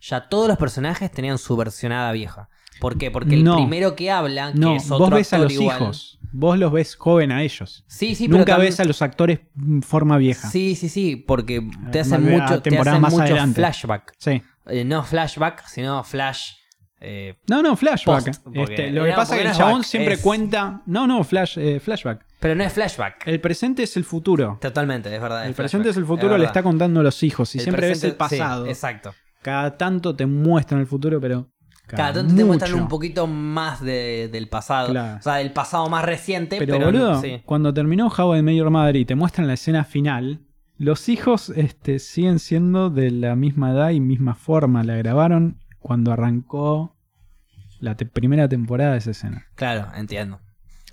Ya 0.00 0.26
todos 0.30 0.48
los 0.48 0.56
personajes 0.56 1.10
tenían 1.10 1.36
su 1.36 1.54
versionada 1.54 2.12
vieja. 2.12 2.48
¿Por 2.80 2.96
qué? 2.96 3.10
Porque 3.10 3.34
el 3.34 3.44
No. 3.44 3.56
primero 3.56 3.94
que 3.94 4.10
habla, 4.10 4.52
que 4.54 4.58
No, 4.58 4.74
es 4.74 4.90
otro 4.90 5.00
vos 5.00 5.10
ves 5.10 5.30
a 5.34 5.36
actor 5.36 5.52
los 5.52 5.60
igual- 5.60 5.76
hijos. 5.82 6.18
Vos 6.32 6.58
los 6.58 6.72
ves 6.72 6.96
joven 6.96 7.30
a 7.30 7.42
ellos. 7.42 7.84
Sí, 7.88 8.14
sí, 8.14 8.26
pero 8.26 8.38
Nunca 8.38 8.56
ves 8.56 8.80
a 8.80 8.86
los 8.86 9.02
actores 9.02 9.40
en 9.54 9.82
forma 9.82 10.16
vieja. 10.16 10.48
Sí, 10.48 10.76
sí, 10.76 10.88
sí, 10.88 11.16
porque 11.16 11.60
te 11.90 11.98
Eh, 11.98 12.00
hacen 12.00 12.24
más- 12.24 12.40
a 12.40 12.42
mucho, 12.44 12.62
te 12.62 12.70
temporadas 12.70 12.92
hacen 12.94 13.02
más 13.02 13.12
mucho 13.12 13.24
adelante. 13.24 13.54
flashback. 13.56 14.14
Sí. 14.16 14.42
Eh, 14.68 14.84
no 14.86 15.04
flashback, 15.04 15.66
sino 15.66 16.02
flash. 16.04 16.52
eh, 17.04 17.34
No, 17.50 17.62
no, 17.62 17.76
flashback. 17.76 18.24
Post, 18.26 18.42
porque- 18.44 18.62
Este, 18.62 18.90
lo 18.92 19.02
que 19.02 19.10
no, 19.10 19.16
pasa 19.16 19.30
porque 19.34 19.34
es 19.34 19.42
que 19.42 19.44
no 19.44 19.48
el 19.48 19.50
es 19.50 19.58
chabón 19.58 19.80
back, 19.80 19.84
siempre 19.90 20.14
es- 20.14 20.20
cuenta. 20.22 20.82
No, 20.86 21.06
no, 21.06 21.22
flash, 21.24 21.58
eh, 21.58 21.80
flashback. 21.80 22.24
Pero 22.42 22.54
no 22.56 22.64
es 22.64 22.72
flashback. 22.74 23.26
El 23.26 23.40
presente 23.40 23.84
es 23.84 23.96
el 23.96 24.04
futuro. 24.04 24.58
Totalmente, 24.60 25.14
es 25.14 25.22
verdad. 25.22 25.44
El 25.44 25.50
es 25.52 25.56
presente 25.56 25.88
es 25.88 25.96
el 25.96 26.04
futuro, 26.04 26.36
le 26.36 26.44
está 26.44 26.62
contando 26.62 27.00
a 27.00 27.02
los 27.04 27.22
hijos. 27.22 27.54
Y 27.54 27.58
El 27.58 27.64
siempre 27.64 27.86
ves 27.88 28.04
el 28.04 28.14
presente- 28.16 28.34
sí, 28.36 28.40
pasado. 28.40 28.66
exacto. 28.66 29.14
Cada 29.40 29.76
tanto 29.78 30.14
te 30.14 30.26
muestran 30.26 30.80
el 30.80 30.86
futuro, 30.86 31.20
pero. 31.20 31.48
Cada 31.86 32.12
tanto 32.14 32.34
te 32.34 32.44
muestran 32.44 32.74
un 32.74 32.88
poquito 32.88 33.26
más 33.26 33.80
de- 33.82 34.28
del 34.32 34.48
pasado. 34.48 34.88
Claro. 34.90 35.18
O 35.18 35.22
sea, 35.22 35.34
del 35.36 35.52
pasado 35.52 35.88
más 35.88 36.04
reciente. 36.04 36.56
Pero, 36.58 36.74
Pero, 36.74 36.86
boludo, 36.86 37.20
sí. 37.20 37.42
cuando 37.44 37.72
terminó 37.74 38.08
How 38.08 38.36
I 38.36 38.42
Met 38.42 38.56
Your 38.56 38.70
Mother 38.70 38.96
y 38.96 39.04
te 39.04 39.14
muestran 39.14 39.46
la 39.46 39.54
escena 39.54 39.84
final, 39.84 40.40
los 40.78 41.08
hijos 41.08 41.50
este, 41.50 41.98
siguen 41.98 42.38
siendo 42.38 42.88
de 42.90 43.10
la 43.10 43.36
misma 43.36 43.72
edad 43.72 43.90
y 43.90 44.00
misma 44.00 44.34
forma. 44.34 44.82
La 44.84 44.96
grabaron 44.96 45.58
cuando 45.80 46.12
arrancó 46.12 46.96
la 47.80 47.96
te- 47.96 48.06
primera 48.06 48.48
temporada 48.48 48.92
de 48.92 48.98
esa 48.98 49.10
escena. 49.10 49.46
Claro, 49.56 49.88
entiendo. 49.96 50.40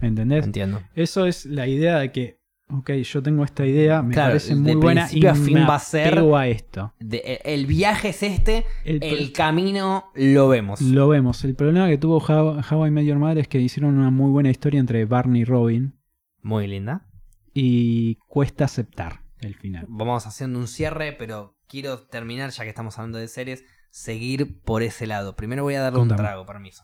¿Entendés? 0.01 0.45
Entiendo. 0.45 0.81
Eso 0.95 1.25
es 1.25 1.45
la 1.45 1.67
idea 1.67 1.99
de 1.99 2.11
que, 2.11 2.39
ok, 2.69 2.91
yo 2.91 3.21
tengo 3.23 3.43
esta 3.43 3.65
idea, 3.65 4.01
me 4.01 4.13
Claro, 4.13 4.29
parece 4.31 4.55
muy 4.55 4.75
buena 4.75 5.07
y 5.11 5.25
a 5.25 5.35
fin 5.35 5.55
me 5.55 5.65
va 5.65 5.75
a 5.75 5.79
ser- 5.79 6.19
a 6.19 6.47
esto. 6.47 6.93
De- 6.99 7.17
e, 7.43 7.53
el 7.53 7.65
viaje 7.65 8.09
es 8.09 8.23
este, 8.23 8.65
El, 8.85 9.03
el 9.03 9.31
camino 9.33 10.05
lo 10.15 10.47
vemos. 10.47 10.81
Lo 10.81 11.07
vemos. 11.07 11.43
El 11.43 11.55
problema 11.55 11.87
que 11.89 11.97
tuvo 11.97 12.17
How, 12.17 12.61
How 12.69 12.87
I 12.87 12.91
Met 12.91 13.05
Your 13.05 13.17
Mother 13.17 13.39
es 13.39 13.47
que 13.47 13.59
hicieron 13.59 13.97
una 13.97 14.09
muy 14.11 14.31
buena 14.31 14.49
historia 14.49 14.79
entre 14.79 15.03
Barney 15.05 15.41
y 15.41 15.45
Robin 15.45 15.99
Muy 16.41 16.67
linda. 16.67 17.05
y 17.53 18.15
cuesta 18.27 18.65
aceptar 18.65 19.21
el 19.39 19.55
final. 19.55 19.85
Vamos 19.89 20.27
haciendo 20.27 20.59
un 20.59 20.67
cierre, 20.67 21.13
pero 21.13 21.57
quiero 21.67 21.99
terminar, 22.07 22.51
ya 22.51 22.63
que 22.63 22.69
estamos 22.69 22.97
hablando 22.97 23.17
de 23.17 23.27
series, 23.27 23.63
seguir 23.89 24.61
por 24.61 24.83
ese 24.83 25.07
lado. 25.07 25.35
Primero 25.35 25.63
voy 25.63 25.73
a 25.75 25.81
darle 25.81 25.99
Contame. 25.99 26.21
un 26.21 26.25
trago, 26.25 26.45
permiso. 26.45 26.83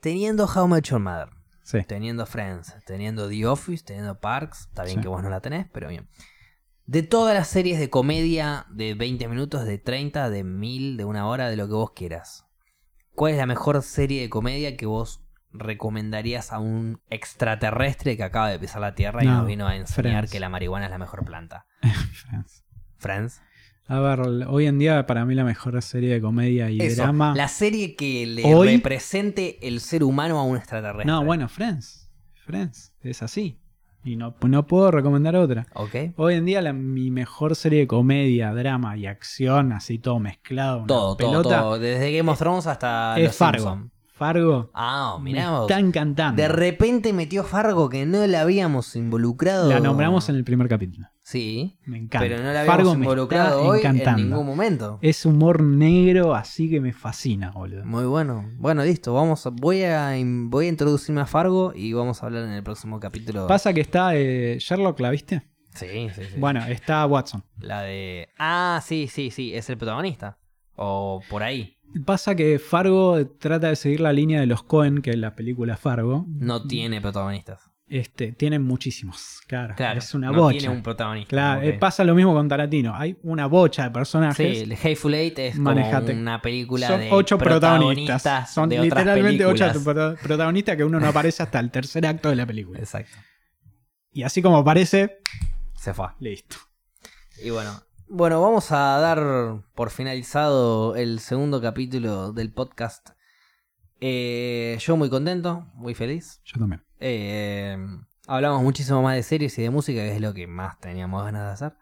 Teniendo 0.00 0.44
How 0.46 0.66
I 0.66 0.70
Met 0.70 0.84
Your 0.84 1.00
Mother, 1.00 1.28
Sí. 1.64 1.82
teniendo 1.86 2.24
Friends, 2.26 2.76
teniendo 2.86 3.28
The 3.28 3.46
Office, 3.46 3.84
teniendo 3.84 4.20
Parks, 4.20 4.68
está 4.68 4.84
bien 4.84 4.98
Sí. 4.98 5.02
que 5.02 5.08
vos 5.08 5.22
no 5.22 5.30
la 5.30 5.40
tenés, 5.40 5.66
pero 5.72 5.88
bien. 5.88 6.08
De 6.86 7.02
todas 7.02 7.34
las 7.34 7.48
series 7.48 7.80
de 7.80 7.90
comedia 7.90 8.66
de 8.70 8.94
20 8.94 9.26
minutos, 9.28 9.64
de 9.64 9.78
30, 9.78 10.30
de 10.30 10.44
1000, 10.44 10.96
de 10.96 11.04
una 11.04 11.26
hora, 11.26 11.48
de 11.50 11.56
lo 11.56 11.66
que 11.66 11.72
vos 11.74 11.90
quieras. 11.92 12.44
¿Cuál 13.14 13.32
es 13.32 13.38
la 13.38 13.46
mejor 13.46 13.82
serie 13.82 14.20
de 14.22 14.28
comedia 14.28 14.76
que 14.76 14.86
vos 14.86 15.24
recomendarías 15.52 16.52
a 16.52 16.58
un 16.58 17.00
extraterrestre 17.10 18.16
que 18.16 18.24
acaba 18.24 18.50
de 18.50 18.58
pisar 18.58 18.80
la 18.80 18.94
Tierra 18.94 19.22
y 19.22 19.26
No, 19.26 19.38
nos 19.38 19.46
vino 19.46 19.66
a 19.66 19.76
enseñar 19.76 20.12
Friends. 20.24 20.32
que 20.32 20.40
la 20.40 20.48
marihuana 20.48 20.86
es 20.86 20.90
la 20.90 20.98
mejor 20.98 21.24
planta? 21.24 21.66
Friends. 22.98 23.40
A 23.86 24.00
ver, 24.00 24.20
hoy 24.48 24.66
en 24.66 24.78
día 24.78 25.06
para 25.06 25.24
mí 25.26 25.34
la 25.34 25.44
mejor 25.44 25.80
serie 25.82 26.14
de 26.14 26.20
comedia 26.20 26.70
y 26.70 26.80
Eso, 26.80 27.02
drama. 27.02 27.34
la 27.36 27.48
serie 27.48 27.94
que 27.96 28.24
le 28.26 28.42
Hoy- 28.54 28.76
represente 28.76 29.58
el 29.66 29.80
ser 29.80 30.02
humano 30.04 30.38
a 30.38 30.42
un 30.44 30.56
extraterrestre. 30.56 31.04
No, 31.04 31.22
bueno, 31.24 31.48
Friends. 31.48 32.10
Friends. 32.46 32.92
Es 33.02 33.22
así. 33.22 33.58
Y 34.06 34.16
no, 34.16 34.34
no 34.46 34.66
puedo 34.66 34.90
recomendar 34.90 35.34
otra. 35.36 35.66
¿Ok? 35.74 35.94
Hoy 36.16 36.34
en 36.34 36.44
día 36.44 36.60
la, 36.60 36.72
mi 36.74 37.10
mejor 37.10 37.56
serie 37.56 37.80
de 37.80 37.86
comedia, 37.86 38.52
drama 38.52 38.96
y 38.98 39.06
acción, 39.06 39.72
así 39.72 39.98
todo 39.98 40.18
mezclado. 40.18 40.84
Todo, 40.86 41.16
todo, 41.16 41.16
pelota, 41.16 41.60
todo. 41.60 41.78
Desde 41.78 42.14
Game 42.16 42.30
of 42.30 42.38
Thrones 42.38 42.66
hasta 42.66 43.18
es 43.18 43.24
Los 43.28 43.36
Fargo. 43.36 43.90
Fargo. 44.14 44.70
Ah, 44.74 45.16
me 45.20 45.32
mirá 45.32 45.50
vos. 45.50 45.68
está 45.68 45.80
encantando. 45.80 46.40
De 46.40 46.46
repente 46.48 47.12
metió 47.12 47.42
Fargo 47.42 47.88
que 47.88 48.06
no 48.06 48.24
la 48.28 48.42
habíamos 48.42 48.94
involucrado. 48.94 49.68
La 49.68 49.80
nombramos 49.80 50.28
en 50.28 50.36
el 50.36 50.44
primer 50.44 50.68
capítulo. 50.68 51.08
Sí, 51.22 51.78
Me 51.84 51.98
encanta. 51.98 52.20
pero 52.20 52.36
no 52.40 52.52
la 52.52 52.60
Fargo 52.64 52.90
habíamos 52.90 52.98
me 52.98 53.04
involucrado 53.06 53.58
está 53.58 53.68
hoy 53.70 53.80
en 53.80 53.86
encantando. 53.86 54.22
ningún 54.22 54.46
momento. 54.46 54.98
Es 55.02 55.26
humor 55.26 55.62
negro, 55.62 56.34
así 56.34 56.70
que 56.70 56.80
me 56.80 56.92
fascina, 56.92 57.50
boludo. 57.50 57.84
Muy 57.84 58.04
bueno. 58.04 58.48
Bueno, 58.58 58.84
listo. 58.84 59.12
Vamos 59.14 59.48
voy, 59.54 59.82
a, 59.82 60.12
voy 60.22 60.66
a 60.66 60.68
introducirme 60.68 61.20
a 61.22 61.26
Fargo 61.26 61.72
y 61.74 61.92
vamos 61.92 62.22
a 62.22 62.26
hablar 62.26 62.44
en 62.44 62.50
el 62.52 62.62
próximo 62.62 63.00
capítulo. 63.00 63.48
Pasa 63.48 63.72
que 63.72 63.80
está 63.80 64.14
eh, 64.14 64.58
Sherlock, 64.60 65.00
¿la 65.00 65.10
viste? 65.10 65.42
Sí, 65.74 66.08
sí, 66.14 66.22
sí. 66.32 66.38
Bueno, 66.38 66.64
está 66.66 67.04
Watson. 67.04 67.42
La 67.58 67.82
de. 67.82 68.28
Ah, 68.38 68.80
sí, 68.84 69.08
sí, 69.08 69.32
sí. 69.32 69.54
Es 69.56 69.68
el 69.70 69.76
protagonista. 69.76 70.38
O 70.76 71.20
por 71.28 71.42
ahí. 71.42 71.78
Pasa 72.04 72.34
que 72.34 72.58
Fargo 72.58 73.26
trata 73.38 73.68
de 73.68 73.76
seguir 73.76 74.00
la 74.00 74.12
línea 74.12 74.40
de 74.40 74.46
los 74.46 74.62
Cohen, 74.62 75.00
que 75.02 75.10
es 75.10 75.18
la 75.18 75.34
película 75.34 75.76
Fargo. 75.76 76.26
No 76.28 76.66
tiene 76.66 77.00
protagonistas. 77.00 77.70
Este, 77.86 78.32
tienen 78.32 78.62
muchísimos, 78.62 79.40
claro. 79.46 79.74
Claro. 79.76 79.98
es 79.98 80.14
una 80.14 80.30
no 80.32 80.38
bocha. 80.40 80.58
tiene 80.58 80.74
un 80.74 80.82
protagonista. 80.82 81.28
Claro, 81.28 81.62
eh, 81.62 81.74
pasa 81.74 82.02
lo 82.02 82.14
mismo 82.14 82.32
con 82.32 82.48
Tarantino. 82.48 82.94
Hay 82.96 83.16
una 83.22 83.46
bocha 83.46 83.84
de 83.84 83.90
personajes. 83.90 84.56
Sí, 84.58 84.64
el 84.64 84.72
Hateful 84.72 85.14
Eight 85.14 85.38
es 85.38 85.56
Manejate. 85.58 86.08
como 86.12 86.20
una 86.22 86.40
película 86.40 86.86
Son 86.88 87.00
de 87.00 87.08
ocho 87.12 87.36
protagonistas. 87.38 88.52
Son 88.54 88.68
de 88.70 88.80
otras 88.80 89.04
literalmente 89.04 89.44
ocho 89.44 89.66
protagonistas 90.22 90.76
que 90.76 90.84
uno 90.84 90.98
no 90.98 91.08
aparece 91.08 91.42
hasta 91.42 91.60
el 91.60 91.70
tercer 91.70 92.06
acto 92.06 92.30
de 92.30 92.36
la 92.36 92.46
película. 92.46 92.78
Exacto. 92.78 93.16
Y 94.12 94.22
así 94.22 94.40
como 94.40 94.56
aparece, 94.56 95.18
Se 95.74 95.92
fue. 95.92 96.06
listo. 96.20 96.56
Y 97.44 97.50
bueno, 97.50 97.70
bueno, 98.08 98.40
vamos 98.40 98.70
a 98.72 98.98
dar 98.98 99.62
por 99.74 99.90
finalizado 99.90 100.96
el 100.96 101.20
segundo 101.20 101.60
capítulo 101.60 102.32
del 102.32 102.52
podcast. 102.52 103.10
Eh, 104.00 104.76
yo 104.80 104.96
muy 104.96 105.08
contento, 105.10 105.66
muy 105.74 105.94
feliz. 105.94 106.40
Yo 106.44 106.58
también. 106.60 106.82
Eh, 107.00 107.76
hablamos 108.26 108.62
muchísimo 108.62 109.02
más 109.02 109.16
de 109.16 109.22
series 109.22 109.58
y 109.58 109.62
de 109.62 109.70
música, 109.70 110.00
que 110.00 110.14
es 110.14 110.20
lo 110.20 110.34
que 110.34 110.46
más 110.46 110.78
teníamos 110.80 111.24
ganas 111.24 111.42
de 111.44 111.52
hacer. 111.66 111.78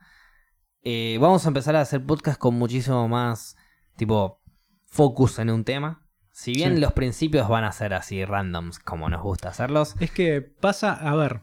Eh, 0.84 1.18
vamos 1.20 1.44
a 1.44 1.48
empezar 1.48 1.76
a 1.76 1.80
hacer 1.80 2.04
podcast 2.04 2.38
con 2.38 2.54
muchísimo 2.54 3.08
más 3.08 3.56
tipo 3.96 4.40
focus 4.86 5.38
en 5.38 5.50
un 5.50 5.64
tema. 5.64 6.06
Si 6.32 6.52
bien 6.54 6.74
Sí. 6.76 6.80
los 6.80 6.92
principios 6.92 7.48
van 7.48 7.64
a 7.64 7.72
ser 7.72 7.92
así 7.94 8.24
randoms 8.24 8.78
como 8.78 9.08
nos 9.08 9.22
gusta 9.22 9.50
hacerlos. 9.50 9.94
Es 10.00 10.10
que 10.10 10.40
pasa, 10.40 10.92
a 10.94 11.14
ver, 11.14 11.42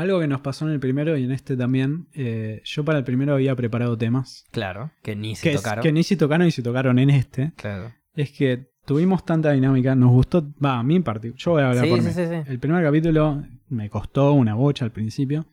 algo 0.00 0.20
que 0.20 0.26
nos 0.28 0.40
pasó 0.40 0.66
en 0.66 0.72
el 0.72 0.80
primero 0.80 1.16
y 1.16 1.24
en 1.24 1.32
este 1.32 1.56
también. 1.56 2.08
eh, 2.14 2.60
yo 2.64 2.84
para 2.84 2.98
el 2.98 3.04
primero 3.04 3.34
había 3.34 3.54
preparado 3.56 3.96
temas. 3.98 4.44
Claro, 4.50 4.90
que 5.02 5.14
ni 5.16 5.34
se 5.36 5.50
Que, 5.50 5.56
tocaron. 5.56 5.82
que 5.82 5.92
ni 5.92 6.02
se 6.02 6.16
tocaron 6.16 6.46
y 6.46 6.50
se 6.50 6.62
tocaron 6.62 6.98
en 6.98 7.10
este. 7.10 7.52
Claro. 7.56 7.92
Es 8.14 8.32
que 8.32 8.70
tuvimos 8.86 9.24
tanta 9.24 9.52
dinámica, 9.52 9.94
nos 9.94 10.10
gustó, 10.10 10.46
va, 10.64 10.78
a 10.78 10.82
mí 10.82 10.96
en 10.96 11.02
particular. 11.02 11.38
Yo 11.38 11.50
voy 11.52 11.62
a 11.62 11.68
hablar 11.68 11.84
Sí, 11.84 11.90
por 11.90 12.00
sí, 12.00 12.06
mí. 12.06 12.12
sí, 12.12 12.22
sí. 12.26 12.50
El 12.50 12.58
primer 12.58 12.82
capítulo 12.82 13.44
me 13.68 13.90
costó 13.90 14.32
una 14.32 14.54
bocha 14.54 14.84
al 14.84 14.92
principio, 14.92 15.46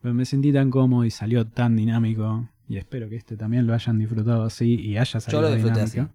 pero 0.00 0.14
me 0.14 0.24
sentí 0.24 0.52
tan 0.52 0.70
cómodo 0.70 1.04
y 1.04 1.10
salió 1.10 1.46
tan 1.46 1.74
dinámico. 1.76 2.48
Y 2.68 2.76
espero 2.78 3.08
que 3.08 3.16
este 3.16 3.36
también 3.36 3.66
lo 3.66 3.74
hayan 3.74 3.98
disfrutado 3.98 4.44
así 4.44 4.74
y 4.80 4.96
haya 4.98 5.20
salido 5.20 5.42
Yo 5.42 5.48
lo 5.48 5.54
disfruté 5.54 5.84
dinámico. 5.84 6.14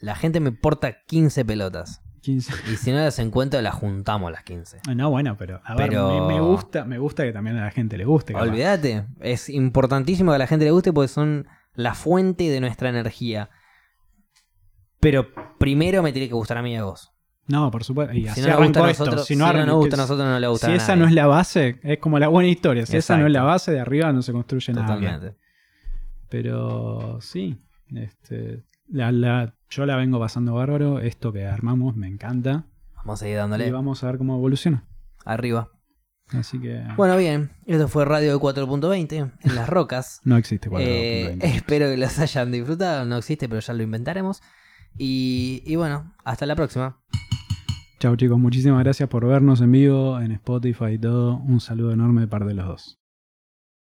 La 0.00 0.14
gente 0.14 0.40
me 0.40 0.52
porta 0.52 0.96
15 1.06 1.44
pelotas. 1.44 2.02
15. 2.20 2.52
Y 2.72 2.76
si 2.76 2.90
no 2.92 2.98
las 2.98 3.18
encuentro, 3.18 3.60
las 3.62 3.74
juntamos 3.74 4.30
las 4.32 4.42
15. 4.42 4.78
No, 4.94 5.10
bueno, 5.10 5.36
pero 5.38 5.60
a 5.64 5.74
ver, 5.74 5.88
Pero- 5.90 6.26
me, 6.26 6.34
me 6.34 6.40
gusta, 6.40 6.84
me 6.84 6.98
gusta 6.98 7.24
que 7.24 7.32
también 7.32 7.56
a 7.56 7.64
la 7.64 7.70
gente 7.70 7.96
le 7.96 8.04
guste. 8.04 8.34
Olvídate, 8.34 9.04
es 9.20 9.48
importantísimo 9.48 10.32
que 10.32 10.36
a 10.36 10.38
la 10.38 10.46
gente 10.46 10.64
le 10.64 10.70
guste 10.72 10.92
porque 10.92 11.08
son 11.08 11.46
la 11.74 11.94
fuente 11.94 12.48
de 12.50 12.60
nuestra 12.60 12.88
energía. 12.88 13.50
Pero 15.00 15.26
primero 15.58 16.02
me 16.02 16.12
tiene 16.12 16.28
que 16.28 16.34
gustar 16.34 16.58
a 16.58 16.62
mí 16.62 16.72
y 16.72 16.76
a 16.76 16.84
vos. 16.84 17.12
No, 17.48 17.70
por 17.70 17.84
supuesto. 17.84 18.12
Y 18.12 18.26
Si 18.28 18.40
no 18.40 18.48
nos 18.48 18.56
gusta 18.58 18.90
esto. 18.90 19.04
nosotros, 19.04 19.26
Si 19.26 19.34
si 19.34 19.38
no, 19.38 19.46
arran- 19.46 19.66
nos 19.66 19.76
gusta 19.76 19.94
a 19.94 19.98
nosotros, 19.98 20.26
no 20.26 20.40
le 20.40 20.48
gusta 20.48 20.66
Si 20.66 20.72
a 20.72 20.76
esa 20.76 20.88
nadie. 20.96 21.00
no 21.02 21.08
es 21.08 21.14
la 21.14 21.26
base, 21.28 21.78
es 21.84 21.98
como 21.98 22.18
la 22.18 22.26
buena 22.28 22.48
historia. 22.48 22.84
Si 22.86 22.96
esa 22.96 23.16
no 23.16 23.26
es 23.26 23.32
la 23.32 23.42
base, 23.44 23.70
de 23.70 23.78
arriba 23.80 24.12
no 24.12 24.22
se 24.22 24.32
construye 24.32 24.72
nada. 24.72 24.96
bien. 24.96 25.12
Totalmente. 25.12 25.38
Pero 26.28 27.20
sí, 27.20 27.56
este, 27.94 28.64
la, 28.88 29.12
la- 29.12 29.54
yo 29.70 29.86
la 29.86 29.96
vengo 29.96 30.18
pasando 30.18 30.54
bárbaro. 30.54 31.00
Esto 31.00 31.32
que 31.32 31.46
armamos 31.46 31.96
me 31.96 32.06
encanta. 32.08 32.64
Vamos 32.96 33.14
a 33.14 33.24
seguir 33.24 33.34
Y 33.34 33.38
dándole 33.38 33.70
vamos 33.70 34.02
a 34.02 34.06
ver 34.06 34.18
cómo 34.18 34.36
evoluciona. 34.36 34.84
arriba. 35.24 35.70
Así 36.32 36.60
que 36.60 36.82
Bueno, 36.96 37.16
bien, 37.16 37.52
esto 37.66 37.86
fue 37.86 38.04
Radio 38.04 38.32
de 38.32 38.38
4.20 38.38 39.32
en 39.42 39.54
las 39.54 39.68
rocas. 39.68 40.20
no 40.24 40.36
existe 40.36 40.68
Eh, 40.78 41.36
4.20. 41.38 41.44
espero 41.56 41.86
que 41.88 41.96
los 41.96 42.18
hayan 42.18 42.50
disfrutado. 42.50 43.04
No 43.04 43.16
existe, 43.16 43.48
pero 43.48 43.60
ya 43.60 43.74
lo 43.74 43.82
inventaremos. 43.84 44.42
Y, 44.98 45.62
y 45.64 45.76
bueno, 45.76 46.14
hasta 46.24 46.46
la 46.46 46.56
próxima. 46.56 46.98
Chao 48.00 48.16
chicos, 48.16 48.38
muchísimas 48.38 48.82
gracias 48.84 49.08
por 49.08 49.24
vernos 49.26 49.60
en 49.60 49.72
vivo 49.72 50.20
en 50.20 50.32
Spotify 50.32 50.92
y 50.94 50.98
todo. 50.98 51.36
Un 51.38 51.60
saludo 51.60 51.92
enorme 51.92 52.22
de 52.22 52.26
parte 52.28 52.48
de 52.48 52.54
los 52.54 52.66
dos. 52.66 52.98